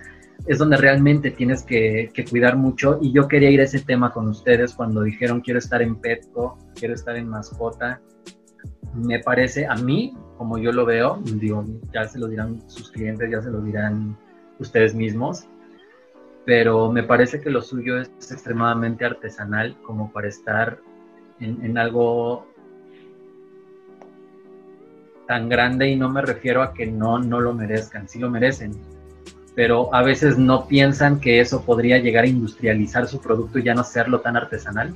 es 0.46 0.56
donde 0.56 0.78
realmente 0.78 1.30
tienes 1.30 1.62
que, 1.62 2.10
cuidar 2.30 2.56
mucho 2.56 2.98
y 3.02 3.12
yo 3.12 3.28
quería 3.28 3.50
ir 3.50 3.60
a 3.60 3.64
ese 3.64 3.80
tema 3.80 4.14
con 4.14 4.28
ustedes 4.28 4.72
cuando 4.72 5.02
dijeron 5.02 5.42
quiero 5.42 5.58
estar 5.58 5.82
en 5.82 5.96
Petco, 5.96 6.56
quiero 6.74 6.94
estar 6.94 7.16
en 7.16 7.28
mascota 7.28 8.00
me 8.94 9.20
parece 9.20 9.66
a 9.66 9.74
mí, 9.74 10.16
como 10.36 10.58
yo 10.58 10.72
lo 10.72 10.84
veo, 10.84 11.20
digo, 11.24 11.64
ya 11.92 12.08
se 12.08 12.18
lo 12.18 12.26
dirán 12.26 12.68
sus 12.68 12.90
clientes, 12.90 13.30
ya 13.30 13.42
se 13.42 13.50
lo 13.50 13.60
dirán 13.60 14.16
ustedes 14.58 14.94
mismos, 14.94 15.46
pero 16.44 16.90
me 16.90 17.02
parece 17.02 17.40
que 17.40 17.50
lo 17.50 17.62
suyo 17.62 17.98
es 18.00 18.10
extremadamente 18.30 19.04
artesanal 19.04 19.76
como 19.82 20.12
para 20.12 20.28
estar 20.28 20.78
en, 21.40 21.78
algo 21.78 22.46
tan 25.26 25.48
grande 25.48 25.88
y 25.88 25.96
no 25.96 26.08
me 26.08 26.22
refiero 26.22 26.62
a 26.62 26.74
que 26.74 26.86
no, 26.86 27.18
no 27.18 27.40
lo 27.40 27.54
merezcan, 27.54 28.08
sí 28.08 28.18
lo 28.18 28.30
merecen, 28.30 28.72
pero 29.54 29.94
a 29.94 30.02
veces 30.02 30.38
no 30.38 30.66
piensan 30.66 31.20
que 31.20 31.40
eso 31.40 31.64
podría 31.64 31.98
llegar 31.98 32.24
a 32.24 32.28
industrializar 32.28 33.06
su 33.06 33.20
producto 33.20 33.58
y 33.58 33.62
ya 33.62 33.74
no 33.74 33.84
serlo 33.84 34.20
tan 34.20 34.36
artesanal. 34.36 34.94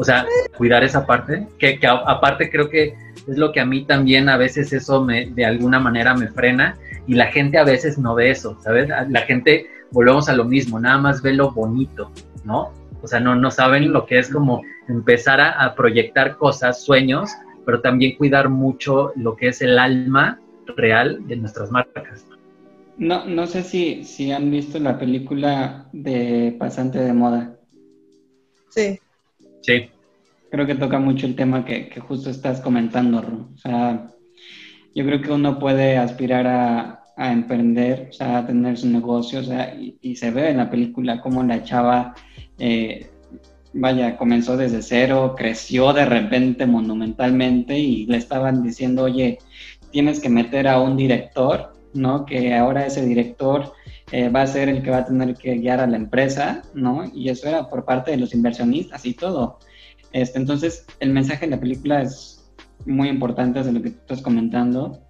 O 0.00 0.04
sea, 0.04 0.24
cuidar 0.56 0.82
esa 0.82 1.04
parte, 1.04 1.46
que, 1.58 1.78
aparte 1.86 2.50
creo 2.50 2.70
que 2.70 2.94
es 3.28 3.36
lo 3.36 3.52
que 3.52 3.60
a 3.60 3.66
mí 3.66 3.84
también 3.84 4.30
a 4.30 4.38
veces 4.38 4.72
eso 4.72 5.04
me, 5.04 5.26
de 5.26 5.44
alguna 5.44 5.78
manera 5.78 6.14
me 6.14 6.28
frena 6.28 6.78
y 7.06 7.12
la 7.16 7.26
gente 7.26 7.58
a 7.58 7.64
veces 7.64 7.98
no 7.98 8.14
ve 8.14 8.30
eso, 8.30 8.58
¿sabes? 8.62 8.88
La 8.88 9.20
gente, 9.20 9.66
volvemos 9.90 10.30
a 10.30 10.32
lo 10.32 10.44
mismo, 10.46 10.80
nada 10.80 10.96
más 10.96 11.20
ve 11.20 11.34
lo 11.34 11.50
bonito, 11.50 12.10
¿no? 12.44 12.72
O 13.02 13.06
sea, 13.06 13.20
no, 13.20 13.34
no 13.34 13.50
saben 13.50 13.92
lo 13.92 14.06
que 14.06 14.18
es 14.18 14.30
como 14.32 14.62
empezar 14.88 15.38
a, 15.38 15.74
proyectar 15.74 16.38
cosas, 16.38 16.82
sueños, 16.82 17.28
pero 17.66 17.82
también 17.82 18.16
cuidar 18.16 18.48
mucho 18.48 19.12
lo 19.16 19.36
que 19.36 19.48
es 19.48 19.60
el 19.60 19.78
alma 19.78 20.40
real 20.78 21.18
de 21.28 21.36
nuestras 21.36 21.70
marcas. 21.70 22.24
No, 22.96 23.26
no 23.26 23.46
sé 23.46 23.62
si, 23.62 24.04
si 24.04 24.32
han 24.32 24.50
visto 24.50 24.78
la 24.78 24.98
película 24.98 25.90
de 25.92 26.56
Pasante 26.58 27.00
de 27.00 27.12
Moda. 27.12 27.54
Sí. 28.70 28.98
Sí. 29.62 29.90
Creo 30.50 30.66
que 30.66 30.74
toca 30.74 30.98
mucho 30.98 31.26
el 31.26 31.36
tema 31.36 31.64
que, 31.64 31.90
justo 32.00 32.30
estás 32.30 32.60
comentando, 32.60 33.22
Ru. 33.22 33.50
O 33.54 33.58
sea, 33.58 34.08
yo 34.94 35.04
creo 35.04 35.20
que 35.20 35.30
uno 35.30 35.58
puede 35.58 35.96
aspirar 35.96 36.46
a, 36.46 36.96
emprender, 37.16 38.08
o 38.10 38.12
sea, 38.14 38.38
a 38.38 38.46
tener 38.46 38.78
su 38.78 38.88
negocio, 38.88 39.40
o 39.40 39.42
sea, 39.42 39.74
y, 39.74 40.16
se 40.16 40.30
ve 40.30 40.50
en 40.50 40.56
la 40.56 40.70
película 40.70 41.20
cómo 41.20 41.42
la 41.42 41.62
chava, 41.62 42.14
eh, 42.58 43.10
vaya, 43.74 44.16
comenzó 44.16 44.56
desde 44.56 44.80
cero, 44.80 45.34
creció 45.36 45.92
de 45.92 46.06
repente 46.06 46.66
monumentalmente 46.66 47.78
y 47.78 48.06
le 48.06 48.16
estaban 48.16 48.62
diciendo, 48.62 49.04
oye, 49.04 49.38
tienes 49.90 50.18
que 50.18 50.30
meter 50.30 50.66
a 50.66 50.80
un 50.80 50.96
director, 50.96 51.74
¿no? 51.92 52.24
Que 52.24 52.54
ahora 52.54 52.86
ese 52.86 53.04
director 53.04 53.72
eh, 54.12 54.28
va 54.28 54.42
a 54.42 54.46
ser 54.46 54.68
el 54.68 54.82
que 54.82 54.90
va 54.90 54.98
a 54.98 55.04
tener 55.04 55.34
que 55.36 55.54
guiar 55.56 55.80
a 55.80 55.86
la 55.86 55.96
empresa, 55.96 56.62
¿no? 56.74 57.04
Y 57.14 57.28
eso 57.28 57.48
era 57.48 57.68
por 57.68 57.84
parte 57.84 58.10
de 58.10 58.16
los 58.16 58.34
inversionistas 58.34 59.06
y 59.06 59.14
todo. 59.14 59.58
Este, 60.12 60.38
entonces, 60.38 60.84
el 60.98 61.10
mensaje 61.10 61.46
de 61.46 61.52
la 61.52 61.60
película 61.60 62.02
es 62.02 62.52
muy 62.86 63.08
importante 63.08 63.62
de 63.62 63.72
lo 63.72 63.80
que 63.80 63.90
tú 63.90 63.98
estás 64.00 64.22
comentando. 64.22 65.00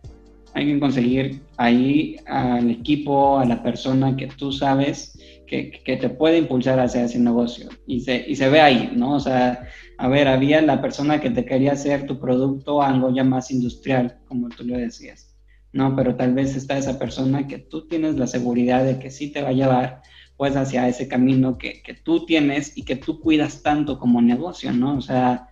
Hay 0.53 0.67
que 0.67 0.81
conseguir 0.81 1.41
ahí 1.57 2.17
al 2.27 2.71
equipo, 2.71 3.39
a 3.39 3.47
la 3.47 3.63
persona 3.63 4.17
que 4.17 4.27
tú 4.27 4.53
sabes 4.53 5.19
que, 5.47 5.71
que 5.85 5.97
te 5.97 6.11
puede 6.11 6.39
impulsar 6.39 6.79
hacia 6.79 7.05
ese 7.05 7.19
negocio. 7.19 7.71
Y 7.87 8.01
se, 8.01 8.25
y 8.29 8.37
se 8.37 8.51
ve 8.51 8.61
ahí, 8.61 8.93
¿no? 8.95 9.15
O 9.15 9.21
sea, 9.21 9.67
a 9.97 10.09
ver, 10.09 10.29
había 10.29 10.61
la 10.61 10.83
persona 10.83 11.21
que 11.21 11.31
te 11.31 11.47
quería 11.47 11.73
hacer 11.73 12.07
tu 12.07 12.21
producto 12.21 12.83
algo 12.83 13.15
ya 13.15 13.25
más 13.25 13.51
industrial, 13.51 14.19
como 14.29 14.49
tú 14.51 14.65
lo 14.65 14.77
decías 14.77 15.30
¿no? 15.73 15.95
Pero 15.97 16.17
tal 16.17 16.35
vez 16.35 16.57
está 16.57 16.79
esa 16.79 16.99
persona 16.99 17.47
que 17.47 17.59
tú 17.59 17.87
tienes 17.87 18.17
la 18.17 18.27
seguridad 18.27 18.85
de 18.85 18.99
que 18.99 19.11
sí 19.11 19.33
te 19.33 19.43
va 19.43 19.51
a 19.51 19.53
llevar 19.53 20.03
pues 20.37 20.57
hacia 20.57 20.89
ese 20.89 21.07
camino 21.07 21.59
que, 21.59 21.83
que 21.83 21.93
tú 21.93 22.25
tienes 22.25 22.77
y 22.77 22.85
que 22.85 22.97
tú 22.97 23.21
cuidas 23.21 23.63
tanto 23.63 23.99
como 23.99 24.23
negocio, 24.23 24.73
¿no? 24.73 24.97
O 24.97 25.01
sea, 25.03 25.49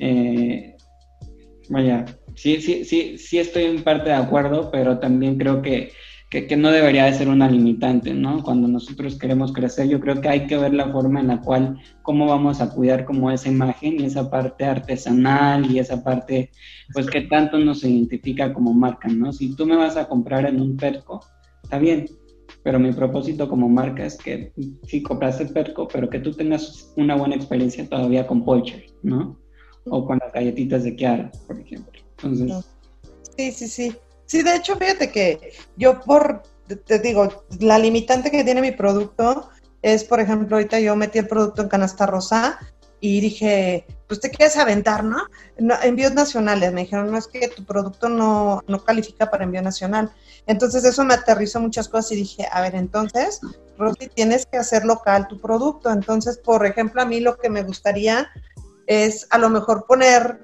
eh, 0.00 0.74
vaya, 1.68 2.04
sí, 2.34 2.60
sí, 2.60 2.84
sí, 2.84 3.16
sí 3.16 3.38
estoy 3.38 3.64
en 3.64 3.84
parte 3.84 4.08
de 4.08 4.16
acuerdo, 4.16 4.70
pero 4.72 4.98
también 4.98 5.38
creo 5.38 5.62
que 5.62 5.92
que, 6.42 6.56
no 6.56 6.70
debería 6.70 7.04
de 7.04 7.14
ser 7.14 7.28
una 7.28 7.48
limitante, 7.48 8.12
¿no? 8.12 8.42
Cuando 8.42 8.66
nosotros 8.66 9.16
queremos 9.16 9.52
crecer, 9.52 9.88
yo 9.88 10.00
creo 10.00 10.20
que 10.20 10.28
hay 10.28 10.46
que 10.46 10.56
ver 10.56 10.74
la 10.74 10.90
forma 10.90 11.20
en 11.20 11.28
la 11.28 11.40
cual, 11.40 11.78
cómo 12.02 12.26
vamos 12.26 12.60
a 12.60 12.70
cuidar 12.70 13.04
como 13.04 13.30
esa 13.30 13.48
imagen 13.48 14.00
y 14.00 14.04
esa 14.04 14.28
parte 14.28 14.64
artesanal 14.64 15.70
y 15.70 15.78
esa 15.78 16.02
parte, 16.02 16.50
pues 16.92 17.06
que 17.06 17.22
tanto 17.22 17.58
nos 17.58 17.84
identifica 17.84 18.52
como 18.52 18.74
marca, 18.74 19.08
¿no? 19.08 19.32
Si 19.32 19.54
tú 19.54 19.64
me 19.64 19.76
vas 19.76 19.96
a 19.96 20.08
comprar 20.08 20.46
en 20.46 20.60
un 20.60 20.76
perco, 20.76 21.24
está 21.62 21.78
bien, 21.78 22.06
pero 22.64 22.80
mi 22.80 22.92
propósito 22.92 23.48
como 23.48 23.68
marca 23.68 24.04
es 24.04 24.16
que 24.16 24.52
sí 24.86 25.02
compraste 25.02 25.46
perco, 25.46 25.86
pero 25.86 26.10
que 26.10 26.18
tú 26.18 26.32
tengas 26.32 26.92
una 26.96 27.14
buena 27.14 27.36
experiencia 27.36 27.88
todavía 27.88 28.26
con 28.26 28.44
Polcher, 28.44 28.86
¿no? 29.02 29.38
O 29.86 30.04
con 30.04 30.18
las 30.18 30.32
galletitas 30.32 30.82
de 30.82 30.96
Kiara, 30.96 31.30
por 31.46 31.60
ejemplo. 31.60 32.00
Entonces... 32.16 32.70
Sí, 33.36 33.52
sí, 33.52 33.68
sí. 33.68 33.96
Sí, 34.34 34.42
de 34.42 34.56
hecho, 34.56 34.74
fíjate 34.74 35.12
que 35.12 35.52
yo 35.76 36.00
por, 36.00 36.42
te 36.86 36.98
digo, 36.98 37.44
la 37.60 37.78
limitante 37.78 38.32
que 38.32 38.42
tiene 38.42 38.60
mi 38.60 38.72
producto 38.72 39.48
es, 39.80 40.02
por 40.02 40.18
ejemplo, 40.18 40.56
ahorita 40.56 40.80
yo 40.80 40.96
metí 40.96 41.20
el 41.20 41.28
producto 41.28 41.62
en 41.62 41.68
canasta 41.68 42.04
rosa 42.04 42.58
y 42.98 43.20
dije, 43.20 43.86
pues 44.08 44.18
te 44.18 44.32
quieres 44.32 44.56
aventar, 44.56 45.04
¿no? 45.04 45.18
Envíos 45.84 46.14
nacionales, 46.14 46.72
me 46.72 46.80
dijeron, 46.80 47.12
no 47.12 47.16
es 47.16 47.28
que 47.28 47.46
tu 47.46 47.64
producto 47.64 48.08
no, 48.08 48.60
no 48.66 48.84
califica 48.84 49.30
para 49.30 49.44
envío 49.44 49.62
nacional. 49.62 50.10
Entonces 50.48 50.84
eso 50.84 51.04
me 51.04 51.14
aterrizó 51.14 51.60
muchas 51.60 51.88
cosas 51.88 52.10
y 52.10 52.16
dije, 52.16 52.48
a 52.50 52.60
ver, 52.60 52.74
entonces, 52.74 53.38
Rosy, 53.78 54.08
tienes 54.08 54.46
que 54.46 54.56
hacer 54.56 54.84
local 54.84 55.28
tu 55.28 55.40
producto. 55.40 55.92
Entonces, 55.92 56.38
por 56.38 56.66
ejemplo, 56.66 57.02
a 57.02 57.04
mí 57.04 57.20
lo 57.20 57.36
que 57.36 57.50
me 57.50 57.62
gustaría 57.62 58.28
es 58.88 59.28
a 59.30 59.38
lo 59.38 59.48
mejor 59.48 59.86
poner, 59.86 60.40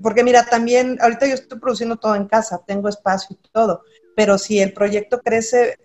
porque 0.00 0.24
mira, 0.24 0.44
también 0.44 0.98
ahorita 1.00 1.26
yo 1.26 1.34
estoy 1.34 1.58
produciendo 1.58 1.96
todo 1.96 2.14
en 2.14 2.26
casa, 2.26 2.62
tengo 2.66 2.88
espacio 2.88 3.36
y 3.38 3.48
todo, 3.50 3.82
pero 4.16 4.38
si 4.38 4.60
el 4.60 4.72
proyecto 4.72 5.20
crece 5.20 5.76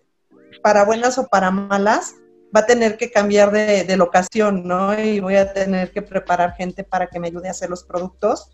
para 0.62 0.86
buenas 0.86 1.18
o 1.18 1.28
para 1.28 1.52
malas, 1.52 2.16
va 2.56 2.62
a 2.62 2.66
tener 2.66 2.98
que 2.98 3.12
cambiar 3.12 3.52
de, 3.52 3.98
locación, 3.98 4.68
¿no? 4.68 4.98
Y 5.00 5.20
voy 5.20 5.36
a 5.36 5.54
tener 5.54 5.92
que 5.92 6.02
preparar 6.02 6.54
gente 6.54 6.84
para 6.84 7.08
que 7.08 7.20
me 7.20 7.28
ayude 7.28 7.48
a 7.48 7.52
hacer 7.52 7.70
los 7.70 7.84
productos. 7.84 8.52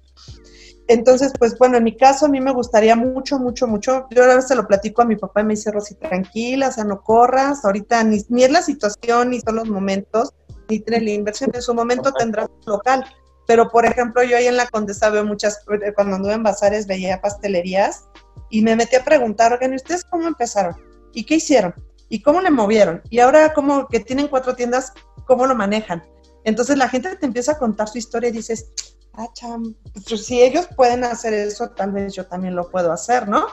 Entonces, 0.88 1.32
pues 1.40 1.58
bueno, 1.58 1.78
en 1.78 1.84
mi 1.84 1.96
caso 1.96 2.26
a 2.26 2.30
mí 2.30 2.42
me 2.42 2.52
gustaría 2.52 2.96
mucho, 2.96 3.40
mucho, 3.40 3.68
mucho. 3.68 4.08
Yo 4.10 4.24
a 4.24 4.28
veces 4.28 4.50
se 4.50 4.56
lo 4.56 4.68
platico 4.68 5.02
a 5.02 5.06
mi 5.06 5.16
papá 5.16 5.42
y 5.42 5.46
me 5.46 5.54
dice, 5.54 5.72
Rosy, 5.72 5.96
tranquila, 5.96 6.70
o 6.70 6.72
sea, 6.72 6.84
no 6.84 7.02
corras, 7.02 7.64
ahorita 7.64 8.04
ni, 8.04 8.22
ni 8.30 8.44
es 8.44 8.52
la 8.52 8.62
situación, 8.62 9.30
ni 9.30 9.40
son 9.40 9.56
los 9.56 9.70
momentos, 9.70 10.34
ni 10.70 10.80
tiene 10.80 11.06
la 11.06 11.12
inversión, 11.12 11.52
en 11.54 11.62
su 11.62 11.74
momento 11.74 12.12
tendrás 12.12 12.50
local. 12.66 13.06
Pero, 13.54 13.70
por 13.70 13.86
ejemplo, 13.86 14.24
yo 14.24 14.36
ahí 14.36 14.48
en 14.48 14.58
la 14.58 14.66
Condesa 14.66 15.12
veo 15.12 15.24
muchas, 15.24 15.64
cuando 15.94 16.16
anduve 16.16 16.34
en 16.34 16.42
bazares 16.42 16.88
veía 16.88 17.22
pastelerías 17.22 18.06
y 18.50 18.64
me 18.64 18.76
metí 18.76 18.96
a 18.96 19.04
preguntar, 19.04 19.54
oigan, 19.54 19.76
¿ustedes 19.76 20.04
cómo 20.06 20.28
empezaron? 20.28 20.76
¿Y 21.14 21.24
qué 21.24 21.36
hicieron? 21.36 21.76
¿Y 22.10 22.24
cómo 22.24 22.42
le 22.42 22.50
movieron? 22.50 23.04
Y 23.12 23.20
ahora 23.20 23.54
como 23.54 23.88
que 23.90 24.00
tienen 24.00 24.28
cuatro 24.28 24.56
tiendas, 24.56 24.92
¿cómo 25.28 25.46
lo 25.46 25.54
manejan? 25.54 26.02
Entonces 26.46 26.80
la 26.80 26.90
gente 26.90 27.16
te 27.16 27.28
empieza 27.28 27.52
a 27.52 27.60
contar 27.60 27.88
su 27.88 28.00
historia 28.00 28.30
y 28.30 28.32
dices, 28.32 28.72
ah, 29.14 29.28
cham, 29.34 29.76
pues 30.08 30.26
si 30.26 30.42
ellos 30.42 30.68
pueden 30.76 31.04
hacer 31.04 31.36
eso, 31.36 31.70
tal 31.70 31.92
vez 31.92 32.16
yo 32.16 32.26
también 32.26 32.56
lo 32.56 32.72
puedo 32.72 32.92
hacer, 32.92 33.28
¿no? 33.28 33.46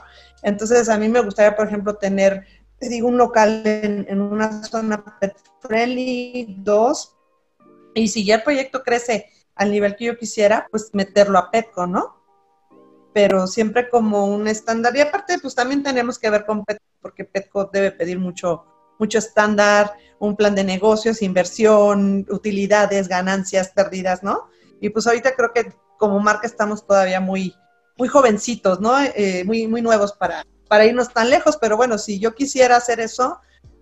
Entonces 0.43 0.89
a 0.89 0.97
mí 0.97 1.11
me 1.11 1.21
gustaría, 1.21 1.55
por 1.55 1.67
ejemplo, 1.67 1.97
tener, 1.97 2.47
te 2.79 2.89
digo, 2.89 3.07
un 3.07 3.19
local 3.19 3.61
en, 3.67 4.19
una 4.19 4.65
zona 4.65 5.05
friendly, 5.61 6.57
dos, 6.61 7.19
y 7.95 8.09
si 8.09 8.25
ya 8.25 8.37
el 8.37 8.43
proyecto 8.45 8.83
crece 8.83 9.27
al 9.55 9.71
nivel 9.71 9.97
que 9.97 10.07
yo 10.07 10.17
quisiera, 10.17 10.67
pues 10.71 10.91
meterlo 10.93 11.39
a 11.39 11.51
Petco, 11.51 11.87
¿no? 11.87 12.17
Pero 13.13 13.47
siempre 13.47 13.89
como 13.89 14.27
un 14.27 14.47
estándar. 14.49 14.97
Y 14.97 15.01
aparte, 15.01 15.39
pues 15.39 15.55
también 15.55 15.83
tenemos 15.83 16.19
que 16.19 16.31
ver 16.31 16.47
con 16.47 16.65
Petco 16.65 16.85
porque 17.01 17.25
Petco 17.25 17.65
debe 17.73 17.93
pedir 17.93 18.19
mucho, 18.19 18.65
mucho 18.99 19.19
estándar, 19.19 19.93
un 20.19 20.37
plan 20.37 20.55
de 20.55 20.65
negocios, 20.65 21.23
inversión, 21.23 22.27
utilidades, 22.31 23.09
ganancias, 23.09 23.71
pérdidas, 23.71 24.23
¿no? 24.23 24.49
Y 24.81 24.91
pues 24.91 25.07
ahorita 25.07 25.35
creo 25.35 25.53
que 25.53 25.73
como 25.99 26.21
marca 26.21 26.47
estamos 26.47 26.87
todavía 26.87 27.21
muy, 27.21 27.55
muy 27.97 28.09
jovencitos, 28.09 28.81
¿no? 28.81 28.99
Eh, 29.01 29.45
muy, 29.45 29.67
muy 29.67 29.83
nuevos 29.83 30.13
para, 30.13 30.45
para 30.69 30.87
irnos 30.87 31.13
tan 31.13 31.31
lejos, 31.31 31.57
pero 31.59 31.77
bueno, 31.77 31.99
si 31.99 32.19
yo 32.19 32.35
quisiera 32.35 32.77
hacer 32.77 33.01
eso, 33.01 33.41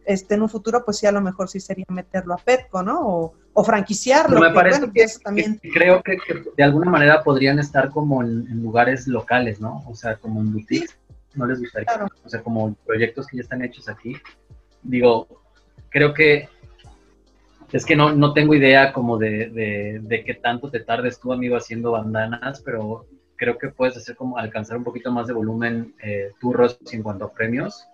este, 0.08 0.36
en 0.36 0.42
un 0.42 0.48
futuro, 0.48 0.82
pues 0.86 0.96
sí, 0.96 1.06
a 1.06 1.12
lo 1.12 1.20
mejor 1.20 1.50
sí 1.50 1.60
sería 1.60 1.84
meterlo 1.90 2.32
a 2.32 2.38
Petco, 2.38 2.82
¿no? 2.82 3.06
O, 3.06 3.34
o 3.52 3.62
franquiciarlo. 3.62 4.40
me 4.40 4.50
parece 4.52 4.90
que, 4.90 5.04
también... 5.22 5.60
creo 5.74 6.02
que, 6.02 6.16
de 6.56 6.64
alguna 6.64 6.90
manera 6.90 7.22
podrían 7.22 7.58
estar 7.58 7.90
como 7.90 8.22
en, 8.22 8.62
lugares 8.62 9.06
locales, 9.06 9.60
¿no? 9.60 9.84
O 9.86 9.94
sea, 9.94 10.16
como 10.16 10.40
en 10.40 10.50
boutiques 10.54 10.98
no 11.34 11.46
les 11.46 11.60
gustaría. 11.60 11.88
O 12.24 12.28
sea, 12.28 12.40
como 12.42 12.74
proyectos 12.86 13.26
que 13.26 13.36
ya 13.36 13.42
están 13.42 13.62
hechos 13.62 13.86
aquí. 13.86 14.16
Digo, 14.82 15.28
creo 15.90 16.14
que 16.14 16.48
es 17.70 17.84
que 17.84 17.94
no, 17.94 18.14
no 18.14 18.32
tengo 18.32 18.54
idea 18.54 18.94
como 18.94 19.18
de, 19.18 20.00
de, 20.02 20.24
qué 20.24 20.32
tanto 20.32 20.70
te 20.70 20.80
tardes 20.80 21.20
tú, 21.20 21.34
amigo, 21.34 21.54
haciendo 21.54 21.90
bandanas, 21.90 22.62
pero 22.64 23.04
creo 23.36 23.58
que 23.58 23.68
puedes 23.68 23.94
hacer 23.98 24.16
como 24.16 24.38
alcanzar 24.38 24.78
un 24.78 24.84
poquito 24.84 25.12
más 25.12 25.26
de 25.26 25.34
volumen 25.34 25.94
eh, 26.02 26.30
turros 26.40 26.78
en 26.92 27.02
cuanto 27.02 27.26
a 27.26 27.32
premios. 27.34 27.86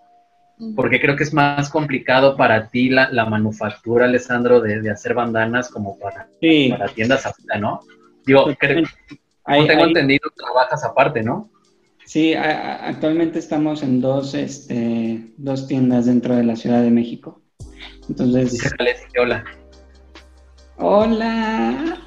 Porque 0.75 1.01
creo 1.01 1.15
que 1.15 1.23
es 1.23 1.33
más 1.33 1.69
complicado 1.69 2.37
para 2.37 2.69
ti 2.69 2.89
la, 2.89 3.11
la 3.11 3.25
manufactura, 3.25 4.05
Alessandro, 4.05 4.61
de, 4.61 4.81
de, 4.81 4.89
hacer 4.89 5.13
bandanas 5.13 5.69
como 5.69 5.99
para, 5.99 6.29
para 6.69 6.87
tiendas 6.89 7.25
afuera, 7.25 7.59
¿no? 7.59 7.81
Digo, 8.25 8.45
creo, 8.57 8.83
no 9.47 9.67
tengo 9.67 9.85
entendido, 9.85 10.29
trabajas 10.35 10.83
aparte, 10.83 11.23
¿no? 11.23 11.49
Sí, 12.05 12.33
actualmente 12.35 13.39
estamos 13.39 13.81
en 13.81 13.99
dos, 13.99 14.33
este, 14.35 15.33
dos 15.37 15.67
tiendas 15.67 16.05
dentro 16.05 16.35
de 16.35 16.43
la 16.43 16.55
Ciudad 16.55 16.81
de 16.81 16.91
México. 16.91 17.41
Entonces. 18.07 18.73
hola. 19.19 19.43
Hola. 20.77 21.97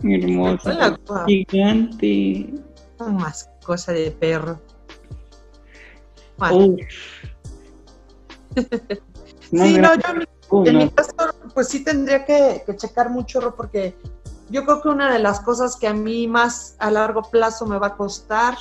Mi 0.00 0.14
hermosa. 0.22 0.98
Gigante. 1.26 2.54
Más 2.98 3.50
cosa 3.64 3.92
de 3.92 4.10
perro. 4.10 4.60
sí, 9.50 9.78
no, 9.78 9.94
yo 9.94 10.64
en 10.64 10.78
mi 10.78 10.88
caso, 10.90 11.12
pues 11.54 11.68
sí 11.68 11.84
tendría 11.84 12.24
que, 12.24 12.62
que 12.64 12.76
checar 12.76 13.10
mucho, 13.10 13.54
porque 13.54 13.94
yo 14.50 14.64
creo 14.64 14.80
que 14.80 14.88
una 14.88 15.12
de 15.12 15.18
las 15.18 15.40
cosas 15.40 15.76
que 15.76 15.86
a 15.86 15.92
mí 15.92 16.26
más 16.26 16.74
a 16.78 16.90
largo 16.90 17.22
plazo 17.22 17.66
me 17.66 17.78
va 17.78 17.88
a 17.88 17.96
costar 17.96 18.56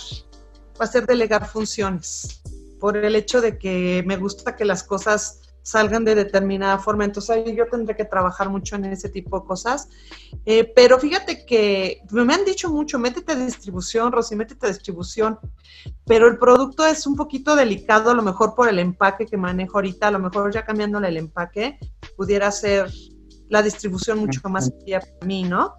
va 0.79 0.85
a 0.85 0.87
ser 0.87 1.07
delegar 1.07 1.47
funciones, 1.47 2.41
por 2.79 2.97
el 2.97 3.15
hecho 3.15 3.41
de 3.41 3.57
que 3.57 4.03
me 4.05 4.17
gusta 4.17 4.55
que 4.55 4.65
las 4.65 4.83
cosas 4.83 5.41
salgan 5.67 6.05
de 6.05 6.15
determinada 6.15 6.79
forma. 6.79 7.03
Entonces 7.03 7.43
yo 7.53 7.67
tendré 7.67 7.93
que 7.93 8.05
trabajar 8.05 8.49
mucho 8.49 8.77
en 8.77 8.85
ese 8.85 9.09
tipo 9.09 9.41
de 9.41 9.45
cosas. 9.45 9.89
Eh, 10.45 10.71
pero 10.73 10.97
fíjate 10.97 11.45
que 11.45 12.03
me 12.09 12.33
han 12.33 12.45
dicho 12.45 12.69
mucho, 12.69 12.97
métete 12.97 13.33
a 13.33 13.35
distribución, 13.35 14.13
Rosy, 14.13 14.37
métete 14.37 14.65
a 14.65 14.69
distribución. 14.69 15.37
Pero 16.05 16.29
el 16.29 16.37
producto 16.37 16.85
es 16.85 17.05
un 17.05 17.17
poquito 17.17 17.53
delicado, 17.53 18.11
a 18.11 18.13
lo 18.13 18.21
mejor 18.23 18.55
por 18.55 18.69
el 18.69 18.79
empaque 18.79 19.25
que 19.25 19.35
manejo 19.35 19.77
ahorita, 19.77 20.07
a 20.07 20.11
lo 20.11 20.19
mejor 20.19 20.53
ya 20.53 20.63
cambiándole 20.63 21.09
el 21.09 21.17
empaque, 21.17 21.77
pudiera 22.15 22.49
ser 22.49 22.89
la 23.49 23.61
distribución 23.61 24.19
mucho 24.19 24.39
más 24.47 24.67
sencilla 24.67 25.01
para 25.01 25.27
mí, 25.27 25.43
¿no? 25.43 25.73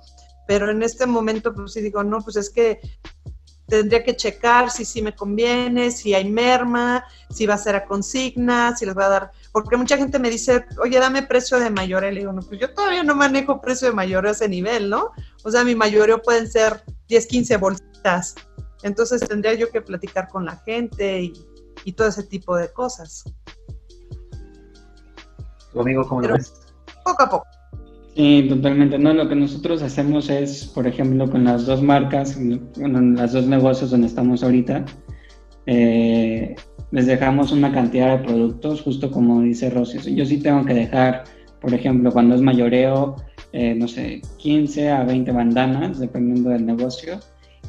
Pero 0.47 0.71
en 0.71 0.83
este 0.83 1.07
momento, 1.07 1.55
pues 1.55 1.73
sí 1.73 1.81
digo, 1.81 2.05
no, 2.05 2.21
pues 2.21 2.37
es 2.37 2.51
que 2.51 2.81
tendría 3.69 4.03
que 4.03 4.17
checar 4.17 4.71
si 4.71 4.85
sí 4.85 5.03
me 5.03 5.15
conviene, 5.15 5.91
si 5.91 6.15
hay 6.15 6.29
merma, 6.31 7.05
si 7.31 7.47
va 7.47 7.55
a 7.55 7.59
ser 7.59 7.77
a 7.77 7.85
consigna, 7.85 8.75
si 8.77 8.87
les 8.87 8.97
va 8.97 9.07
a 9.07 9.09
dar, 9.09 9.31
porque 9.53 9.77
mucha 9.77 9.97
gente 9.97 10.19
me 10.19 10.31
dice, 10.31 10.65
oye, 10.83 10.99
dame 10.99 11.23
precio 11.23 11.61
de 11.61 11.71
mayoreo. 11.71 12.11
Le 12.11 12.21
digo, 12.21 12.33
no, 12.33 12.43
pues 12.43 12.61
yo 12.61 12.73
todavía 12.73 13.03
no 13.03 13.15
manejo 13.15 13.61
precio 13.61 13.89
de 13.89 13.95
mayoreo 13.95 14.31
a 14.31 14.33
ese 14.33 14.49
nivel, 14.49 14.89
¿no? 14.89 15.13
O 15.45 15.51
sea, 15.51 15.65
mi 15.65 15.75
mayoreo 15.75 16.23
pueden 16.23 16.51
ser 16.51 16.83
10, 17.09 17.27
15 17.27 17.57
bolsitas. 17.59 18.35
Entonces 18.83 19.21
tendría 19.21 19.55
yo 19.55 19.71
que 19.71 19.83
platicar 19.83 20.29
con 20.29 20.47
la 20.47 20.57
gente 20.57 21.21
y, 21.21 21.33
y 21.85 21.93
todo 21.93 22.09
ese 22.09 22.23
tipo 22.23 22.57
de 22.57 22.73
cosas. 22.73 23.25
¿Tu 25.73 25.81
amigo 25.81 26.09
cómo 26.09 26.23
lo 26.23 26.35
ves? 26.35 26.55
Poco 27.05 27.23
a 27.23 27.31
poco. 27.31 27.58
Sí, 28.19 28.47
totalmente. 28.49 28.99
No, 28.99 29.15
lo 29.15 29.29
que 29.29 29.37
nosotros 29.37 29.81
hacemos 29.81 30.29
es, 30.29 30.65
por 30.65 30.89
ejemplo, 30.89 31.31
con 31.31 31.45
las 31.45 31.67
dos 31.67 31.81
marcas, 31.81 32.37
con 32.75 33.15
las 33.15 33.33
dos 33.33 33.47
negocios 33.47 33.93
donde 33.93 34.09
estamos 34.09 34.43
ahorita, 34.43 34.85
eh, 35.67 36.57
les 36.91 37.07
dejamos 37.07 37.53
una 37.53 37.71
cantidad 37.71 38.19
de 38.19 38.25
productos, 38.25 38.83
justo 38.83 39.13
como 39.13 39.43
dice 39.43 39.71
Rosy. 39.71 40.17
Yo 40.17 40.27
sí 40.27 40.39
tengo 40.39 40.65
que 40.65 40.75
dejar, 40.75 41.23
por 41.61 41.73
ejemplo, 41.73 42.11
cuando 42.11 42.35
es 42.35 42.41
mayoreo, 42.41 43.15
eh, 43.53 43.77
no 43.77 43.87
sé, 43.87 44.21
15 44.39 44.91
a 44.91 45.05
20 45.05 45.31
bandanas, 45.31 46.01
dependiendo 46.01 46.51
del 46.51 46.67
negocio. 46.67 47.21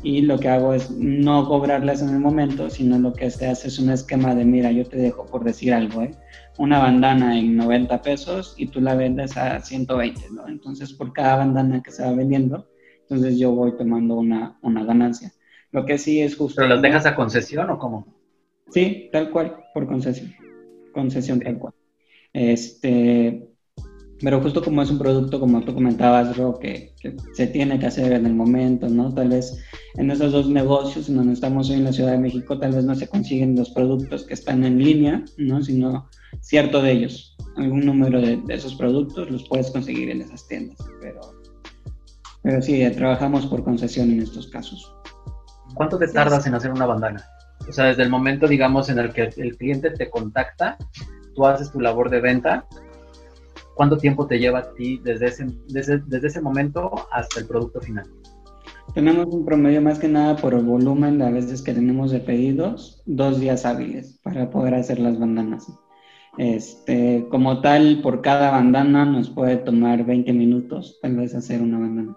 Y 0.02 0.22
lo 0.22 0.40
que 0.40 0.50
hago 0.50 0.74
es 0.74 0.90
no 0.90 1.48
cobrarlas 1.48 2.02
en 2.02 2.10
el 2.10 2.20
momento, 2.22 2.72
sino 2.72 2.98
lo 2.98 3.14
que 3.14 3.30
se 3.30 3.46
hace 3.46 3.68
es 3.68 3.78
un 3.78 3.92
esquema 3.92 4.34
de, 4.34 4.46
mira, 4.46 4.72
yo 4.72 4.84
te 4.84 4.98
dejo 4.98 5.28
por 5.28 5.44
decir 5.44 5.76
algo, 5.76 6.02
¿eh? 6.02 6.12
Una 6.60 6.80
bandana 6.80 7.40
en 7.40 7.56
90 7.56 8.02
pesos 8.02 8.53
y 8.57 8.68
tú 8.68 8.81
la 8.81 8.94
vendes 8.94 9.38
a 9.38 9.61
120, 9.61 10.30
¿no? 10.31 10.48
Entonces, 10.48 10.91
por 10.91 11.14
cada 11.14 11.38
bandana 11.38 11.81
que 11.81 11.90
se 11.90 12.03
va 12.03 12.11
vendiendo, 12.11 12.68
entonces 13.02 13.40
yo 13.40 13.53
voy 13.53 13.77
tomando 13.77 14.15
una, 14.15 14.60
una 14.61 14.84
ganancia. 14.84 15.31
Lo 15.72 15.86
que 15.86 15.98
sí 15.98 16.22
es 16.22 16.36
justo... 16.36 16.57
¿Pero 16.57 16.76
las 16.76 16.81
dejas 16.81 17.06
a 17.06 17.15
concesión 17.15 17.69
o 17.69 17.80
cómo? 17.80 18.14
Sí, 18.72 19.10
tal 19.11 19.31
cual, 19.31 19.56
por 19.73 19.88
concesión. 19.88 20.34
Concesión 20.94 21.40
tal 21.40 21.57
cual. 21.57 21.73
Este, 22.34 23.48
pero 24.22 24.41
justo 24.41 24.61
como 24.61 24.81
es 24.81 24.91
un 24.91 24.99
producto, 24.99 25.40
como 25.40 25.61
tú 25.61 25.73
comentabas, 25.73 26.36
Ro, 26.36 26.60
que, 26.60 26.94
que, 26.99 27.15
se 27.34 27.48
tiene 27.48 27.80
que 27.80 27.86
hacer 27.86 28.11
en 28.11 28.26
el 28.26 28.34
momento, 28.34 28.90
¿no? 28.90 29.14
Tal 29.14 29.30
vez 29.30 29.64
en 29.95 30.11
esos 30.11 30.32
dos 30.32 30.48
negocios 30.48 31.10
en 31.10 31.18
donde 31.18 31.34
estamos 31.34 31.70
hoy 31.70 31.78
en 31.78 31.86
la 31.86 31.94
Ciudad 31.94 32.11
de 32.11 32.18
México, 32.18 32.60
tal 32.60 32.74
vez 32.74 32.86
no 32.86 32.95
se 32.95 33.07
consiguen 33.07 33.56
los 33.56 33.70
productos 33.72 34.24
que 34.24 34.34
están 34.34 34.64
en 34.64 34.78
línea, 34.78 35.24
¿no? 35.38 35.61
Sino 35.64 36.07
cierto 36.41 36.82
de 36.82 36.91
ellos. 36.91 37.36
Algún 37.57 37.86
número 37.86 38.22
de, 38.22 38.41
esos 38.49 38.76
productos 38.76 39.30
los 39.30 39.48
puedes 39.48 39.72
conseguir 39.72 40.10
en 40.10 40.22
esas 40.22 40.48
tiendas, 40.48 40.78
pero, 41.02 41.20
pero 42.41 42.61
sí, 42.61 42.88
trabajamos 42.95 43.48
por 43.48 43.64
concesión 43.64 44.11
en 44.11 44.22
estos 44.22 44.48
casos. 44.48 44.94
¿Cuánto 45.74 45.98
te 45.98 46.07
tardas 46.07 46.45
en 46.48 46.53
hacer 46.53 46.72
una 46.72 46.86
bandana? 46.86 47.24
O 47.68 47.72
sea, 47.74 47.86
desde 47.86 48.03
el 48.03 48.10
momento, 48.10 48.48
digamos, 48.48 48.90
en 48.90 48.99
el 48.99 49.11
que 49.11 49.30
el 49.38 49.57
cliente 49.57 49.91
te 49.91 50.10
contacta, 50.10 50.78
tú 51.36 51.45
haces 51.45 51.72
tu 51.72 51.80
labor 51.80 52.10
de 52.10 52.22
venta, 52.22 52.66
¿cuánto 53.76 53.98
tiempo 53.98 54.26
te 54.28 54.40
lleva 54.40 54.60
a 54.60 54.74
ti 54.74 54.99
desde 55.03 55.28
ese, 55.28 55.48
desde, 55.68 55.99
desde 56.06 56.28
ese 56.28 56.41
momento 56.41 57.07
hasta 57.11 57.40
el 57.40 57.48
producto 57.48 57.82
final? 57.82 58.10
Tenemos 58.94 59.28
un 59.28 59.45
promedio 59.45 59.82
más 59.82 59.99
que 59.99 60.07
nada 60.07 60.36
por 60.36 60.53
el 60.53 60.64
volumen 60.64 61.20
de 61.20 61.32
veces 61.32 61.61
que 61.61 61.74
tenemos 61.74 62.11
de 62.11 62.20
pedidos, 62.20 63.02
dos 63.06 63.40
días 63.40 63.66
hábiles 63.66 64.20
para 64.24 64.49
poder 64.49 64.74
hacer 64.74 64.99
las 64.99 65.20
bandanas. 65.20 65.68
Este, 66.38 67.26
como 67.30 67.61
tal, 67.61 68.02
por 68.02 68.22
cada 68.22 68.52
bandana 68.52 69.06
nos 69.06 69.30
puede 69.30 69.57
tomar 69.57 70.06
20 70.06 70.34
minutos, 70.34 70.98
tal 71.02 71.18
vez 71.18 71.36
hacer 71.36 71.61
una 71.61 71.78
bandana. 71.78 72.16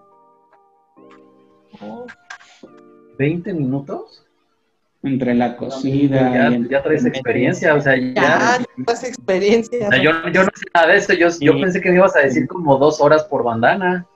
¿20 3.19 3.55
minutos? 3.55 4.25
Entre 5.03 5.35
la 5.35 5.57
cocida. 5.57 6.51
Ya, 6.51 6.69
ya 6.71 6.83
traes 6.83 7.05
experiencia, 7.05 7.75
o 7.75 7.81
sea, 7.81 7.97
ya. 7.97 8.15
Ya, 8.15 8.85
traes 8.87 9.05
experiencia. 9.05 9.89
O 9.89 9.91
sea, 9.91 10.03
yo, 10.03 10.11
yo, 10.33 10.45
no 10.45 10.51
sé 10.55 10.65
nada 10.73 10.87
de 10.89 10.97
eso, 10.99 11.13
yo, 11.13 11.29
yo 11.41 11.61
pensé 11.61 11.81
que 11.81 11.91
me 11.91 11.97
ibas 11.97 12.17
a 12.17 12.21
decir 12.21 12.47
como 12.47 12.79
dos 12.79 13.01
horas 13.01 13.25
por 13.25 13.43
bandana. 13.43 14.07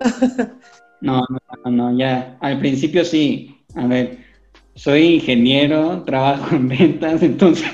No, 1.02 1.26
no, 1.64 1.70
no, 1.70 1.98
ya. 1.98 2.38
Al 2.40 2.58
principio 2.60 3.04
sí. 3.04 3.56
A 3.74 3.86
ver, 3.86 4.18
soy 4.74 5.16
ingeniero, 5.16 6.02
trabajo 6.04 6.54
en 6.54 6.68
ventas, 6.68 7.22
entonces 7.22 7.68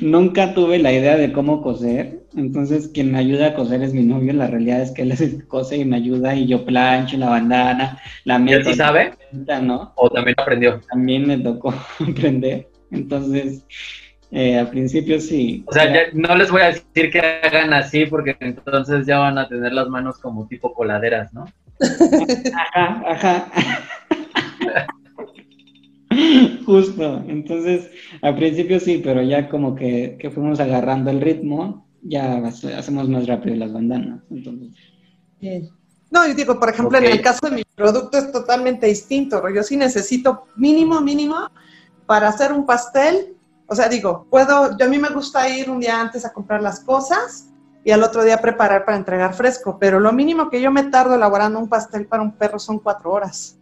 nunca 0.00 0.54
tuve 0.54 0.78
la 0.78 0.92
idea 0.92 1.16
de 1.16 1.32
cómo 1.32 1.62
coser. 1.62 2.20
Entonces, 2.36 2.88
quien 2.88 3.12
me 3.12 3.18
ayuda 3.18 3.48
a 3.48 3.54
coser 3.54 3.82
es 3.82 3.92
mi 3.92 4.02
novio. 4.02 4.32
La 4.32 4.46
realidad 4.46 4.80
es 4.80 4.92
que 4.92 5.02
él 5.02 5.44
cose 5.48 5.76
y 5.76 5.84
me 5.84 5.96
ayuda 5.96 6.34
y 6.34 6.46
yo 6.46 6.64
plancho 6.64 7.16
la 7.18 7.28
bandana, 7.28 8.00
la 8.24 8.38
meto. 8.38 8.70
¿Y 8.70 8.74
sabe? 8.74 9.12
¿no? 9.62 9.92
¿O 9.96 10.08
también 10.08 10.36
aprendió? 10.38 10.80
También 10.88 11.26
me 11.26 11.38
tocó 11.38 11.74
aprender. 12.08 12.68
Entonces, 12.90 13.64
eh, 14.30 14.58
al 14.58 14.70
principio 14.70 15.20
sí. 15.20 15.64
O 15.66 15.72
sea, 15.72 15.92
ya 15.92 16.00
no 16.12 16.36
les 16.36 16.50
voy 16.50 16.62
a 16.62 16.66
decir 16.66 17.10
que 17.10 17.20
hagan 17.20 17.72
así 17.72 18.06
porque 18.06 18.36
entonces 18.40 19.06
ya 19.06 19.18
van 19.18 19.38
a 19.38 19.48
tener 19.48 19.72
las 19.72 19.88
manos 19.88 20.18
como 20.18 20.46
tipo 20.46 20.72
coladeras, 20.72 21.34
¿no? 21.34 21.46
Ajá, 21.80 23.02
ajá. 23.06 23.52
Justo, 26.66 27.24
entonces 27.28 27.90
al 28.22 28.36
principio 28.36 28.80
sí, 28.80 29.00
pero 29.02 29.22
ya 29.22 29.48
como 29.48 29.74
que, 29.74 30.18
fuimos 30.34 30.60
agarrando 30.60 31.10
el 31.10 31.20
ritmo, 31.20 31.86
ya 32.02 32.38
hacemos 32.46 33.08
más 33.08 33.26
rápido 33.26 33.56
las 33.56 33.72
bandanas. 33.72 34.22
Entonces. 34.30 34.76
No, 36.10 36.26
yo 36.26 36.34
digo, 36.34 36.58
por 36.58 36.70
ejemplo, 36.70 36.98
en 36.98 37.04
el 37.04 37.22
caso 37.22 37.48
de 37.48 37.56
mi 37.56 37.62
producto 37.74 38.18
es 38.18 38.32
totalmente 38.32 38.86
distinto. 38.86 39.42
Yo 39.54 39.62
sí 39.62 39.76
necesito 39.76 40.46
mínimo, 40.56 41.00
mínimo 41.00 41.50
para 42.06 42.28
hacer 42.28 42.52
un 42.52 42.66
pastel. 42.66 43.36
O 43.66 43.74
sea, 43.74 43.88
digo, 43.88 44.26
puedo, 44.28 44.76
yo 44.76 44.86
a 44.86 44.88
mí 44.88 44.98
me 44.98 45.10
gusta 45.10 45.48
ir 45.48 45.70
un 45.70 45.78
día 45.78 46.00
antes 46.00 46.24
a 46.24 46.32
comprar 46.32 46.60
las 46.60 46.80
cosas 46.80 47.49
y 47.84 47.90
al 47.92 48.02
otro 48.02 48.24
día 48.24 48.40
preparar 48.40 48.84
para 48.84 48.96
entregar 48.96 49.34
fresco, 49.34 49.78
pero 49.78 50.00
lo 50.00 50.12
mínimo 50.12 50.50
que 50.50 50.60
yo 50.60 50.70
me 50.70 50.84
tardo 50.84 51.14
elaborando 51.14 51.58
un 51.58 51.68
pastel 51.68 52.06
para 52.06 52.22
un 52.22 52.32
perro 52.32 52.58
son 52.58 52.78
cuatro 52.78 53.10
horas. 53.10 53.56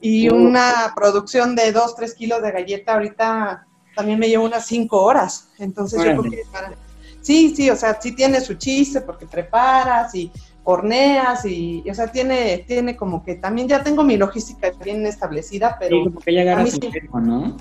Y 0.00 0.28
una 0.28 0.92
producción 0.94 1.56
de 1.56 1.72
2, 1.72 1.96
3 1.96 2.14
kilos 2.14 2.42
de 2.42 2.52
galleta 2.52 2.94
ahorita 2.94 3.66
también 3.96 4.20
me 4.20 4.28
lleva 4.28 4.44
unas 4.44 4.64
5 4.66 5.02
horas. 5.02 5.48
Entonces 5.58 5.98
yo 6.04 6.20
creo 6.20 6.30
que 6.30 6.42
para... 6.52 6.72
Sí, 7.20 7.52
sí, 7.54 7.68
o 7.68 7.74
sea, 7.74 8.00
sí 8.00 8.12
tiene 8.12 8.40
su 8.40 8.54
chiste 8.54 9.00
porque 9.00 9.26
preparas 9.26 10.14
y 10.14 10.30
horneas 10.62 11.44
y, 11.44 11.82
o 11.90 11.94
sea, 11.94 12.06
tiene, 12.12 12.64
tiene 12.66 12.96
como 12.96 13.24
que 13.24 13.34
también 13.34 13.66
ya 13.66 13.82
tengo 13.82 14.04
mi 14.04 14.16
logística 14.16 14.70
bien 14.84 15.04
establecida, 15.04 15.76
pero... 15.80 15.96
Sí, 15.96 16.04
como 16.04 16.20
que 16.20 16.34
ya 16.34 16.56
a 16.56 16.66
su 16.66 16.78
¿no? 17.20 17.56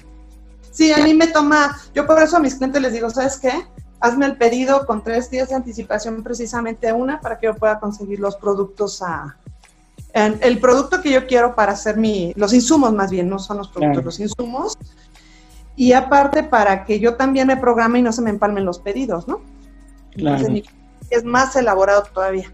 Sí, 0.72 0.92
a 0.92 0.98
mí 1.00 1.14
me 1.16 1.28
toma, 1.28 1.76
yo 1.96 2.06
por 2.06 2.22
eso 2.22 2.38
a 2.38 2.40
mis 2.40 2.56
clientes 2.56 2.82
les 2.82 2.94
digo, 2.94 3.10
¿sabes 3.10 3.40
qué? 3.40 3.52
Hazme 4.00 4.26
el 4.26 4.38
pedido 4.38 4.86
con 4.86 5.04
tres 5.04 5.30
días 5.32 5.50
de 5.50 5.56
anticipación 5.56 6.24
precisamente 6.24 6.92
una 6.94 7.20
para 7.20 7.40
que 7.40 7.48
yo 7.48 7.56
pueda 7.56 7.80
conseguir 7.80 8.20
los 8.20 8.36
productos 8.36 9.02
a, 9.02 9.38
el 10.14 10.60
producto 10.60 11.02
que 11.02 11.12
yo 11.12 11.28
quiero 11.28 11.56
para 11.56 11.74
hacer 11.74 11.98
mi, 11.98 12.34
los 12.36 12.54
insumos 12.54 12.94
más 12.94 13.12
bien, 13.12 13.30
no 13.30 13.40
son 13.40 13.58
los 13.58 13.70
productos, 13.70 14.06
los 14.06 14.20
insumos. 14.20 14.78
Y 15.76 15.94
aparte 15.94 16.44
para 16.44 16.86
que 16.86 17.00
yo 17.00 17.16
también 17.16 17.48
me 17.48 17.58
programe 17.58 18.00
y 18.00 18.02
no 18.02 18.12
se 18.12 18.22
me 18.22 18.32
empalmen 18.32 18.66
los 18.66 18.80
pedidos, 18.80 19.28
¿no? 19.28 19.42
Claro. 20.12 20.48
es 21.12 21.24
más 21.24 21.56
elaborado 21.56 22.04
todavía. 22.12 22.52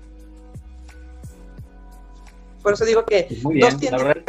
Por 2.61 2.74
eso 2.74 2.84
digo 2.86 3.06
que 3.06 3.40
muy 3.44 3.56
bien, 3.56 3.78
la 3.91 3.98
verdad 3.98 4.24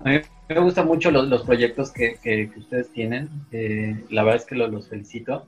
a 0.00 0.08
mí 0.08 0.20
me 0.48 0.60
gustan 0.60 0.86
mucho 0.86 1.10
los, 1.10 1.28
los 1.28 1.42
proyectos 1.42 1.90
que, 1.90 2.16
que, 2.22 2.50
ustedes 2.56 2.90
tienen. 2.90 3.28
Eh, 3.52 4.04
la 4.10 4.22
verdad 4.22 4.40
es 4.40 4.46
que 4.46 4.54
los, 4.54 4.70
los 4.70 4.88
felicito. 4.88 5.46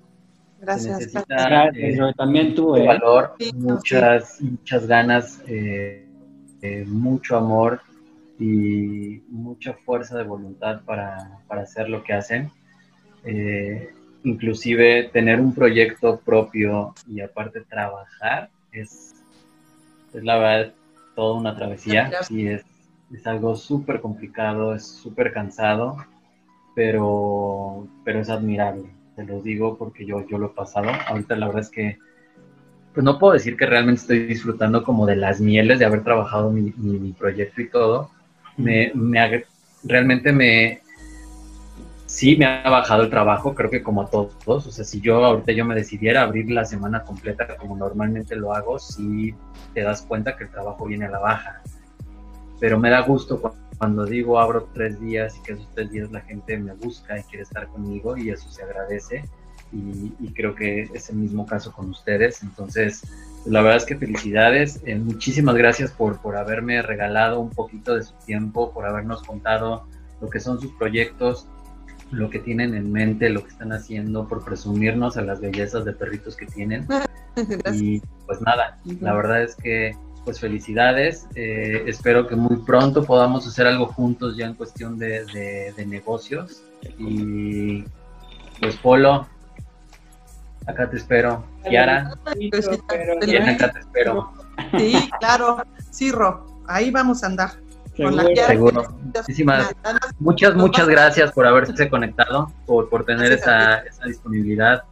Gracias. 0.60 1.14
Eh, 1.14 2.12
también 2.16 2.54
tuve 2.54 2.86
valor, 2.86 3.34
muchas, 3.54 4.40
muchas 4.42 4.86
ganas, 4.86 5.42
eh, 5.46 6.06
eh, 6.60 6.84
mucho 6.86 7.36
amor 7.38 7.80
y 8.38 9.22
mucha 9.28 9.72
fuerza 9.72 10.18
de 10.18 10.24
voluntad 10.24 10.82
para, 10.84 11.40
hacer 11.48 11.88
lo 11.88 12.02
que 12.02 12.12
hacen. 12.12 12.50
inclusive 14.22 15.08
tener 15.12 15.40
un 15.40 15.54
proyecto 15.54 16.20
propio 16.20 16.94
y 17.06 17.22
aparte 17.22 17.62
trabajar 17.62 18.50
es, 18.70 19.14
es 20.12 20.22
la 20.22 20.36
verdad 20.36 20.74
toda 21.14 21.38
una 21.38 21.56
travesía 21.56 22.10
y 22.28 22.48
es, 22.48 22.64
es 23.12 23.26
algo 23.26 23.56
súper 23.56 24.00
complicado, 24.00 24.74
es 24.74 24.86
súper 24.86 25.32
cansado, 25.32 25.96
pero, 26.74 27.88
pero 28.04 28.20
es 28.20 28.30
admirable 28.30 29.00
te 29.16 29.24
los 29.24 29.42
digo 29.44 29.76
porque 29.76 30.06
yo, 30.06 30.26
yo 30.26 30.38
lo 30.38 30.46
he 30.46 30.50
pasado. 30.50 30.90
Ahorita 31.08 31.36
la 31.36 31.46
verdad 31.46 31.62
es 31.62 31.70
que, 31.70 31.98
pues 32.94 33.04
no 33.04 33.18
puedo 33.18 33.34
decir 33.34 33.56
que 33.56 33.66
realmente 33.66 34.00
estoy 34.02 34.26
disfrutando 34.26 34.82
como 34.82 35.06
de 35.06 35.16
las 35.16 35.40
mieles 35.40 35.78
de 35.78 35.84
haber 35.84 36.02
trabajado 36.02 36.50
mi, 36.50 36.72
mi, 36.76 37.12
proyecto 37.12 37.60
y 37.60 37.68
todo. 37.68 38.10
Me, 38.56 38.90
me, 38.94 39.44
realmente 39.84 40.32
me, 40.32 40.80
sí 42.06 42.36
me 42.36 42.46
ha 42.46 42.68
bajado 42.68 43.04
el 43.04 43.10
trabajo, 43.10 43.54
creo 43.54 43.70
que 43.70 43.82
como 43.82 44.02
a 44.02 44.10
todos. 44.10 44.66
O 44.66 44.70
sea, 44.70 44.84
si 44.84 45.00
yo 45.00 45.24
ahorita 45.24 45.52
yo 45.52 45.64
me 45.64 45.74
decidiera 45.74 46.22
abrir 46.22 46.50
la 46.50 46.64
semana 46.64 47.04
completa 47.04 47.56
como 47.56 47.76
normalmente 47.76 48.36
lo 48.36 48.54
hago, 48.54 48.78
sí 48.78 49.34
te 49.72 49.82
das 49.82 50.02
cuenta 50.02 50.36
que 50.36 50.44
el 50.44 50.50
trabajo 50.50 50.86
viene 50.86 51.06
a 51.06 51.10
la 51.10 51.18
baja. 51.20 51.62
Pero 52.60 52.78
me 52.78 52.90
da 52.90 53.00
gusto 53.00 53.40
cuando 53.40 53.70
cuando 53.80 54.04
digo 54.04 54.38
abro 54.38 54.68
tres 54.74 55.00
días 55.00 55.38
y 55.38 55.42
que 55.42 55.52
esos 55.54 55.66
tres 55.74 55.90
días 55.90 56.12
la 56.12 56.20
gente 56.20 56.58
me 56.58 56.74
busca 56.74 57.18
y 57.18 57.22
quiere 57.22 57.44
estar 57.44 57.66
conmigo 57.68 58.14
y 58.14 58.28
eso 58.28 58.46
se 58.50 58.62
agradece 58.62 59.24
y, 59.72 60.32
creo 60.34 60.54
que 60.54 60.82
es 60.92 61.08
el 61.08 61.16
mismo 61.16 61.46
caso 61.46 61.72
con 61.72 61.88
ustedes. 61.88 62.42
Entonces, 62.42 63.02
la 63.46 63.62
verdad 63.62 63.78
es 63.78 63.86
que 63.86 63.96
felicidades, 63.96 64.82
eh, 64.84 64.96
muchísimas 64.96 65.54
gracias 65.54 65.92
por, 65.92 66.20
por 66.20 66.36
haberme 66.36 66.82
regalado 66.82 67.40
un 67.40 67.50
poquito 67.50 67.94
de 67.94 68.02
su 68.02 68.12
tiempo, 68.26 68.70
por 68.72 68.84
habernos 68.84 69.22
contado 69.22 69.86
lo 70.20 70.28
que 70.28 70.40
son 70.40 70.60
sus 70.60 70.72
proyectos, 70.72 71.46
lo 72.10 72.28
que 72.28 72.40
tienen 72.40 72.74
en 72.74 72.92
mente, 72.92 73.30
lo 73.30 73.42
que 73.42 73.48
están 73.48 73.72
haciendo, 73.72 74.28
por 74.28 74.44
presumirnos 74.44 75.16
a 75.16 75.22
las 75.22 75.40
bellezas 75.40 75.86
de 75.86 75.94
perritos 75.94 76.36
que 76.36 76.44
tienen. 76.46 76.86
Y 77.72 78.02
pues 78.26 78.42
nada, 78.42 78.80
la 79.00 79.14
verdad 79.14 79.44
es 79.44 79.54
que 79.54 79.96
pues 80.24 80.40
felicidades. 80.40 81.26
Eh, 81.34 81.84
espero 81.86 82.26
que 82.26 82.36
muy 82.36 82.56
pronto 82.58 83.04
podamos 83.04 83.46
hacer 83.46 83.66
algo 83.66 83.86
juntos 83.86 84.36
ya 84.36 84.46
en 84.46 84.54
cuestión 84.54 84.98
de, 84.98 85.24
de, 85.76 85.86
negocios. 85.86 86.62
Y 86.98 87.84
pues 88.60 88.76
Polo, 88.76 89.26
acá 90.66 90.88
te 90.90 90.96
espero. 90.96 91.44
Kiara, 91.68 92.12
acá 92.12 93.72
te 93.72 93.78
espero. 93.80 94.32
Sí, 94.78 95.10
claro. 95.18 95.62
Cirro, 95.90 96.46
ahí 96.66 96.90
vamos 96.90 97.22
a 97.22 97.26
andar. 97.26 97.50
Con 97.96 98.16
la 98.16 98.24
Seguro. 98.46 98.98
Muchísimas, 99.02 99.74
muchas, 100.18 100.54
muchas 100.54 100.88
gracias 100.88 101.32
por 101.32 101.46
haberse 101.46 101.90
conectado, 101.90 102.50
por, 102.64 102.88
por 102.88 103.04
tener 103.04 103.32
esa, 103.32 103.78
esa 103.80 104.04
disponibilidad, 104.06 104.84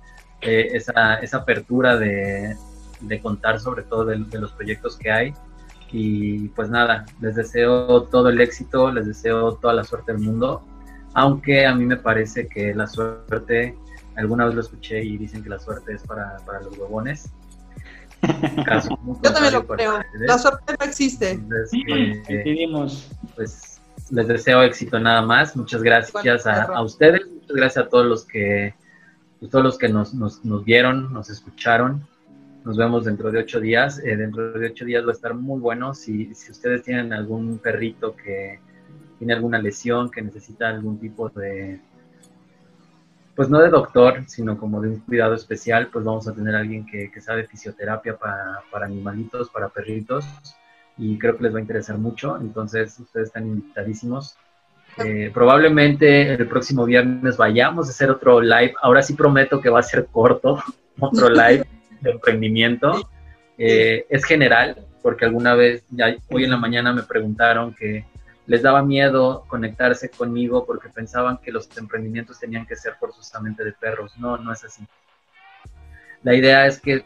eh, 0.43 0.69
esa, 0.73 1.15
esa 1.15 1.39
apertura 1.39 1.97
de, 1.97 2.55
de 3.01 3.21
contar 3.21 3.61
sobre 3.61 3.83
todo 3.83 4.05
de, 4.05 4.19
los 4.39 4.53
proyectos 4.53 4.97
que 4.97 5.11
hay. 5.11 5.35
Y 5.91 6.49
pues 6.49 6.69
nada, 6.69 7.07
les 7.21 7.37
deseo 7.37 8.03
todo 8.05 8.29
el 8.29 8.41
éxito, 8.41 8.93
les 8.93 9.07
deseo 9.07 9.55
toda 9.55 9.73
la 9.73 9.85
suerte 9.85 10.13
del 10.13 10.21
mundo, 10.21 10.63
aunque 11.15 11.67
a 11.67 11.75
mí 11.75 11.87
me 11.87 11.97
parece 11.97 12.47
que 12.47 12.75
la 12.75 12.87
suerte, 12.87 13.75
alguna 14.17 14.45
vez 14.45 14.55
lo 14.55 14.61
escuché 14.61 15.03
y 15.03 15.17
dicen 15.17 15.43
que 15.43 15.49
la 15.49 15.59
suerte 15.59 15.95
es 15.95 16.03
para, 16.03 16.37
los 16.63 16.77
huevones. 16.77 17.31
Yo 19.23 19.33
también 19.33 19.55
lo 19.55 19.67
creo, 19.67 20.01
la 20.13 20.39
suerte 20.39 20.75
no 20.79 20.85
existe. 20.85 21.41
pues 23.35 23.79
les 24.11 24.27
deseo 24.27 24.63
éxito 24.63 24.99
nada 24.99 25.23
más, 25.23 25.57
muchas 25.57 25.83
gracias 25.83 26.47
a, 26.47 26.83
ustedes, 26.83 27.27
muchas 27.27 27.57
gracias 27.57 27.87
a 27.87 27.89
todos 27.89 28.07
los 28.07 28.25
que, 28.25 28.75
pues, 29.39 29.51
todos 29.51 29.65
los 29.65 29.79
que 29.79 29.89
nos, 29.89 30.15
nos, 30.15 30.45
nos 30.45 30.65
vieron, 30.65 31.13
nos 31.13 31.31
escucharon. 31.31 32.07
Nos 32.65 32.77
vemos 32.77 33.05
dentro 33.05 33.31
de 33.31 33.41
ocho 33.41 33.61
días. 33.61 33.99
Eh, 34.05 34.17
dentro 34.17 34.53
de 34.53 34.67
ocho 34.67 34.85
días 34.85 35.05
va 35.05 35.11
a 35.11 35.15
estar 35.15 35.35
muy 35.35 35.61
bueno. 35.61 35.95
Si, 35.95 36.35
si 36.35 36.51
ustedes 36.51 36.83
tienen 36.83 37.13
algún 37.13 37.59
perrito 37.59 38.15
que, 38.15 38.61
tiene 39.19 39.35
alguna 39.35 39.59
lesión, 39.59 40.11
que 40.11 40.23
necesita 40.23 40.69
algún 40.69 40.99
tipo 40.99 41.29
de, 41.29 41.81
pues 43.35 43.51
no 43.51 43.59
de 43.61 43.69
doctor, 43.69 44.25
sino 44.27 44.57
como 44.57 44.81
de 44.81 44.91
un 44.91 45.01
cuidado 45.01 45.35
especial, 45.35 45.89
pues 45.93 46.05
vamos 46.05 46.29
a 46.29 46.35
tener 46.35 46.55
alguien 46.55 46.87
que, 46.87 47.11
que 47.11 47.21
sabe 47.21 47.47
fisioterapia 47.47 48.17
para, 48.17 48.61
para, 48.71 48.87
animalitos, 48.87 49.51
para 49.51 49.69
perritos, 49.69 50.25
y 50.97 51.19
creo 51.19 51.37
que 51.37 51.45
les 51.45 51.55
va 51.55 51.59
a 51.59 51.63
interesar 51.63 51.99
mucho, 51.99 52.37
entonces 52.41 52.99
ustedes 52.99 53.29
están 53.29 53.47
invitadísimos. 53.47 54.37
Eh, 55.05 55.31
probablemente 55.33 56.33
el 56.33 56.49
próximo 56.49 56.85
viernes 56.85 57.37
vayamos 57.37 57.89
a 57.89 57.91
hacer 57.91 58.11
otro 58.11 58.41
live, 58.41 58.75
ahora 58.83 59.03
sí 59.03 59.15
prometo 59.15 59.61
que 59.61 59.69
va 59.69 59.81
a 59.81 59.83
ser 59.83 60.07
corto, 60.07 60.63
otro 60.99 61.29
live 61.29 61.65
de 62.01 62.11
emprendimiento. 62.11 63.11
Eh, 63.57 64.07
es 64.09 64.25
general, 64.25 64.87
porque 65.03 65.25
alguna 65.25 65.55
vez, 65.55 65.85
ya 65.91 66.17
hoy 66.31 66.45
en 66.45 66.51
la 66.51 66.57
mañana 66.57 66.93
me 66.93 67.03
preguntaron 67.03 67.75
que 67.75 68.05
les 68.47 68.63
daba 68.63 68.83
miedo 68.83 69.45
conectarse 69.47 70.09
conmigo 70.09 70.65
porque 70.65 70.89
pensaban 70.89 71.39
que 71.39 71.53
los 71.53 71.69
emprendimientos 71.77 72.41
tenían 72.41 72.67
que 72.67 72.77
ser 72.77 72.95
forzosamente 72.95 73.63
de 73.63 73.73
perros. 73.73 74.17
No, 74.19 74.39
no 74.39 74.53
es 74.53 74.65
así. 74.65 74.83
La 76.23 76.35
idea 76.35 76.67
es 76.67 76.81
que 76.81 77.05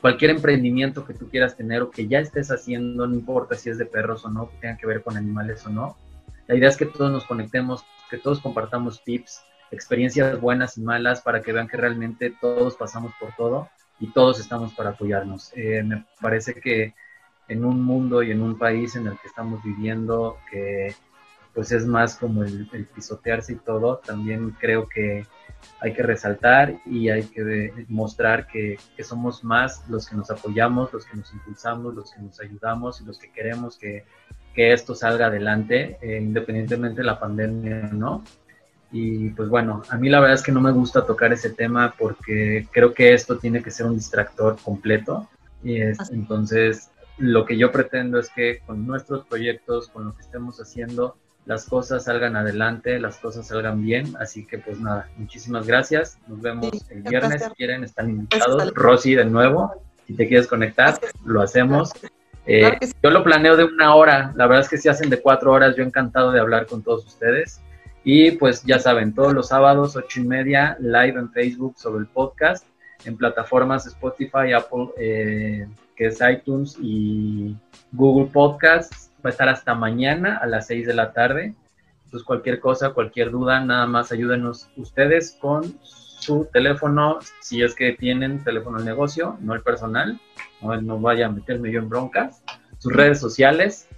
cualquier 0.00 0.32
emprendimiento 0.32 1.06
que 1.06 1.14
tú 1.14 1.28
quieras 1.28 1.56
tener 1.56 1.82
o 1.82 1.90
que 1.90 2.08
ya 2.08 2.18
estés 2.18 2.50
haciendo, 2.50 3.06
no 3.06 3.14
importa 3.14 3.54
si 3.54 3.70
es 3.70 3.78
de 3.78 3.86
perros 3.86 4.24
o 4.24 4.30
no, 4.30 4.50
que 4.50 4.56
tenga 4.56 4.76
que 4.76 4.86
ver 4.86 5.02
con 5.02 5.16
animales 5.16 5.64
o 5.66 5.70
no, 5.70 5.96
la 6.48 6.56
idea 6.56 6.68
es 6.68 6.76
que 6.76 6.86
todos 6.86 7.10
nos 7.12 7.24
conectemos, 7.24 7.84
que 8.10 8.18
todos 8.18 8.40
compartamos 8.40 9.04
tips, 9.04 9.42
experiencias 9.70 10.40
buenas 10.40 10.76
y 10.76 10.82
malas 10.82 11.22
para 11.22 11.40
que 11.40 11.52
vean 11.52 11.68
que 11.68 11.76
realmente 11.76 12.34
todos 12.40 12.74
pasamos 12.74 13.12
por 13.20 13.34
todo 13.36 13.68
y 14.00 14.08
todos 14.08 14.40
estamos 14.40 14.72
para 14.74 14.90
apoyarnos. 14.90 15.52
Eh, 15.54 15.82
me 15.82 16.04
parece 16.20 16.54
que 16.54 16.94
en 17.48 17.64
un 17.64 17.82
mundo 17.82 18.22
y 18.22 18.30
en 18.30 18.42
un 18.42 18.58
país 18.58 18.96
en 18.96 19.06
el 19.06 19.18
que 19.18 19.28
estamos 19.28 19.62
viviendo, 19.62 20.38
que 20.50 20.94
pues 21.54 21.70
es 21.70 21.86
más 21.86 22.16
como 22.16 22.44
el, 22.44 22.66
pisotearse 22.94 23.52
y 23.52 23.56
todo, 23.56 23.98
también 23.98 24.56
creo 24.58 24.88
que 24.88 25.26
hay 25.80 25.92
que 25.92 26.02
resaltar 26.02 26.80
y 26.86 27.10
hay 27.10 27.24
que 27.24 27.72
mostrar 27.88 28.46
que, 28.46 28.78
somos 29.02 29.44
más 29.44 29.86
los 29.88 30.08
que 30.08 30.16
nos 30.16 30.30
apoyamos, 30.30 30.92
los 30.92 31.04
que 31.04 31.16
nos 31.16 31.32
impulsamos, 31.32 31.94
los 31.94 32.12
que 32.12 32.22
nos 32.22 32.40
ayudamos 32.40 33.00
y 33.00 33.04
los 33.04 33.18
que 33.18 33.30
queremos 33.30 33.76
que, 33.76 34.04
esto 34.54 34.94
salga 34.94 35.26
adelante, 35.26 35.98
eh, 36.02 36.18
independientemente 36.20 37.00
de 37.00 37.06
la 37.06 37.18
pandemia, 37.18 37.88
¿no? 37.92 38.22
Y 38.92 39.30
pues 39.30 39.48
bueno, 39.48 39.82
a 39.88 39.96
mí 39.96 40.10
la 40.10 40.20
verdad 40.20 40.34
es 40.34 40.42
que 40.42 40.52
no 40.52 40.60
me 40.60 40.70
gusta 40.70 41.06
tocar 41.06 41.32
ese 41.32 41.50
tema 41.50 41.94
porque 41.98 42.68
creo 42.70 42.92
que 42.92 43.14
esto 43.14 43.38
tiene 43.38 43.62
que 43.62 43.70
ser 43.70 43.86
un 43.86 43.94
distractor 43.94 44.58
completo. 44.62 45.28
Y 45.64 45.80
es, 45.80 45.98
entonces, 46.10 46.90
lo 47.16 47.46
que 47.46 47.56
yo 47.56 47.72
pretendo 47.72 48.18
es 48.18 48.28
que 48.28 48.60
con 48.66 48.86
nuestros 48.86 49.24
proyectos, 49.26 49.88
con 49.88 50.04
lo 50.04 50.14
que 50.14 50.20
estemos 50.20 50.58
haciendo, 50.60 51.16
las 51.46 51.64
cosas 51.66 52.04
salgan 52.04 52.36
adelante, 52.36 52.98
las 53.00 53.16
cosas 53.16 53.48
salgan 53.48 53.82
bien. 53.82 54.14
Así 54.20 54.44
que 54.44 54.58
pues 54.58 54.78
nada, 54.78 55.08
muchísimas 55.16 55.66
gracias. 55.66 56.18
Nos 56.28 56.40
vemos 56.42 56.70
el 56.90 57.02
viernes. 57.02 57.44
Si 57.44 57.50
quieren, 57.52 57.84
están 57.84 58.10
invitados. 58.10 58.72
Rosy, 58.74 59.14
de 59.14 59.24
nuevo, 59.24 59.72
si 60.06 60.14
te 60.14 60.28
quieres 60.28 60.46
conectar, 60.46 61.00
lo 61.24 61.40
hacemos. 61.40 61.92
Eh, 62.44 62.78
yo 63.02 63.10
lo 63.10 63.24
planeo 63.24 63.56
de 63.56 63.64
una 63.64 63.94
hora. 63.94 64.32
La 64.36 64.46
verdad 64.46 64.64
es 64.64 64.68
que 64.68 64.76
si 64.76 64.88
hacen 64.88 65.10
de 65.10 65.20
cuatro 65.20 65.52
horas, 65.52 65.76
yo 65.76 65.82
encantado 65.82 66.30
de 66.30 66.40
hablar 66.40 66.66
con 66.66 66.82
todos 66.82 67.06
ustedes. 67.06 67.60
Y 68.04 68.32
pues 68.32 68.62
ya 68.64 68.78
saben, 68.78 69.14
todos 69.14 69.32
los 69.32 69.48
sábados, 69.48 69.96
ocho 69.96 70.20
y 70.20 70.24
media, 70.24 70.76
live 70.80 71.18
en 71.18 71.30
Facebook 71.30 71.74
sobre 71.78 72.00
el 72.00 72.06
podcast, 72.06 72.66
en 73.04 73.16
plataformas 73.16 73.86
Spotify, 73.86 74.52
Apple, 74.52 74.88
eh, 74.98 75.68
que 75.96 76.06
es 76.06 76.18
iTunes 76.20 76.76
y 76.80 77.56
Google 77.92 78.30
Podcasts. 78.32 79.10
Va 79.24 79.28
a 79.28 79.32
estar 79.32 79.48
hasta 79.48 79.74
mañana 79.74 80.38
a 80.38 80.46
las 80.46 80.66
6 80.66 80.86
de 80.86 80.94
la 80.94 81.12
tarde. 81.12 81.54
Entonces, 82.04 82.26
cualquier 82.26 82.58
cosa, 82.58 82.90
cualquier 82.90 83.30
duda, 83.30 83.64
nada 83.64 83.86
más 83.86 84.10
ayúdenos 84.10 84.68
ustedes 84.76 85.38
con 85.40 85.78
su 85.82 86.48
teléfono, 86.52 87.18
si 87.40 87.62
es 87.62 87.74
que 87.74 87.92
tienen 87.92 88.42
teléfono 88.44 88.78
de 88.78 88.84
negocio, 88.84 89.38
no 89.40 89.54
el 89.54 89.62
personal, 89.62 90.20
no, 90.60 90.80
no 90.80 91.00
vaya 91.00 91.26
a 91.26 91.30
meterme 91.30 91.70
yo 91.70 91.78
en 91.78 91.88
broncas. 91.88 92.42
Sus 92.78 92.92
redes 92.92 93.20
sociales, 93.20 93.88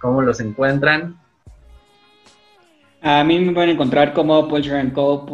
cómo 0.00 0.22
los 0.22 0.40
encuentran. 0.40 1.19
A 3.02 3.24
mí 3.24 3.38
me 3.38 3.52
pueden 3.52 3.70
encontrar 3.70 4.12
como 4.12 4.46
Culture 4.48 4.92
Co. 4.92 5.26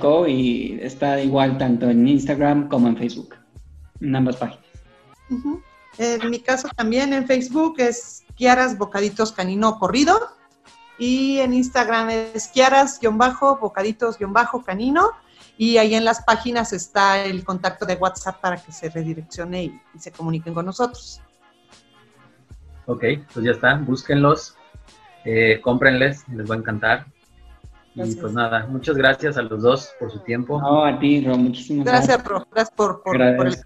Co 0.00 0.26
y 0.26 0.78
está 0.82 1.20
igual 1.20 1.58
tanto 1.58 1.88
en 1.88 2.08
Instagram 2.08 2.68
como 2.68 2.88
en 2.88 2.96
Facebook 2.96 3.36
en 4.00 4.16
ambas 4.16 4.36
páginas. 4.36 4.64
En 5.98 6.30
mi 6.30 6.40
caso 6.40 6.68
también 6.74 7.12
en 7.12 7.26
Facebook 7.26 7.74
es 7.78 8.24
Kiaras 8.34 8.76
Bocaditos 8.76 9.30
Canino 9.32 9.78
Corrido 9.78 10.18
y 10.98 11.38
en 11.38 11.54
Instagram 11.54 12.10
es 12.10 12.48
Kiaras-Bocaditos-Canino 12.48 15.10
y 15.58 15.76
ahí 15.78 15.94
en 15.94 16.04
las 16.04 16.22
páginas 16.22 16.72
está 16.72 17.24
el 17.24 17.44
contacto 17.44 17.86
de 17.86 17.94
WhatsApp 17.96 18.40
para 18.40 18.56
que 18.56 18.72
se 18.72 18.88
redireccione 18.88 19.64
y, 19.64 19.80
se 19.98 20.12
comuniquen 20.12 20.54
con 20.54 20.64
nosotros. 20.66 21.20
Ok, 22.86 23.04
pues 23.32 23.44
ya 23.44 23.52
está, 23.52 23.76
búsquenlos, 23.76 24.56
eh, 25.24 25.60
cómprenles, 25.60 26.26
les 26.28 26.50
va 26.50 26.54
a 26.54 26.58
encantar. 26.58 27.06
Y 27.94 28.14
pues 28.14 28.32
nada, 28.32 28.66
muchas 28.66 28.96
gracias 28.96 29.36
a 29.36 29.42
los 29.42 29.62
dos 29.62 29.92
por 29.98 30.10
su 30.10 30.20
tiempo. 30.20 30.60
No, 30.60 30.84
a 30.84 30.98
ti, 30.98 31.24
Ro, 31.24 31.36
muchísimas 31.36 31.84
gracias. 31.84 32.08
Gracias, 32.08 32.28
Ro, 32.28 32.46
gracias 32.50 32.74
por, 32.74 33.02
por, 33.02 33.36
por 33.36 33.46
el 33.46 33.56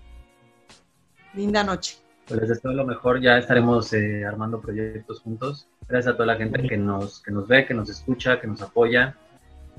Linda 1.35 1.62
noche. 1.62 1.99
Pues 2.27 2.41
les 2.41 2.49
deseo 2.49 2.73
lo 2.73 2.85
mejor, 2.85 3.20
ya 3.20 3.39
estaremos 3.39 3.93
eh, 3.93 4.24
armando 4.24 4.61
proyectos 4.61 5.20
juntos. 5.20 5.69
Gracias 5.89 6.15
a 6.15 6.16
toda 6.16 6.27
la 6.27 6.37
gente 6.37 6.66
que 6.66 6.77
nos, 6.77 7.23
que 7.23 7.31
nos 7.31 7.47
ve, 7.47 7.65
que 7.66 7.74
nos 7.74 7.89
escucha, 7.89 8.41
que 8.41 8.49
nos 8.49 8.61
apoya. 8.62 9.16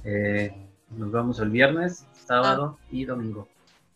Eh, 0.06 0.56
nos 0.92 1.12
vemos 1.12 1.40
el 1.40 1.50
viernes, 1.50 2.06
sábado 2.14 2.78
ah. 2.80 2.86
y 2.90 3.04
domingo. 3.04 3.50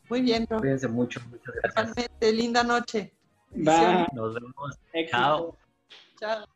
Muy 0.09 0.21
bien. 0.21 0.45
Cuídense 0.45 0.89
mucho, 0.89 1.21
muchas 1.29 1.55
gracias. 1.73 2.09
Linda 2.33 2.63
noche. 2.63 3.13
Bye. 3.51 4.07
Nos 4.13 4.33
vemos. 4.33 4.77
Chao. 5.09 5.55
Chao. 6.19 6.50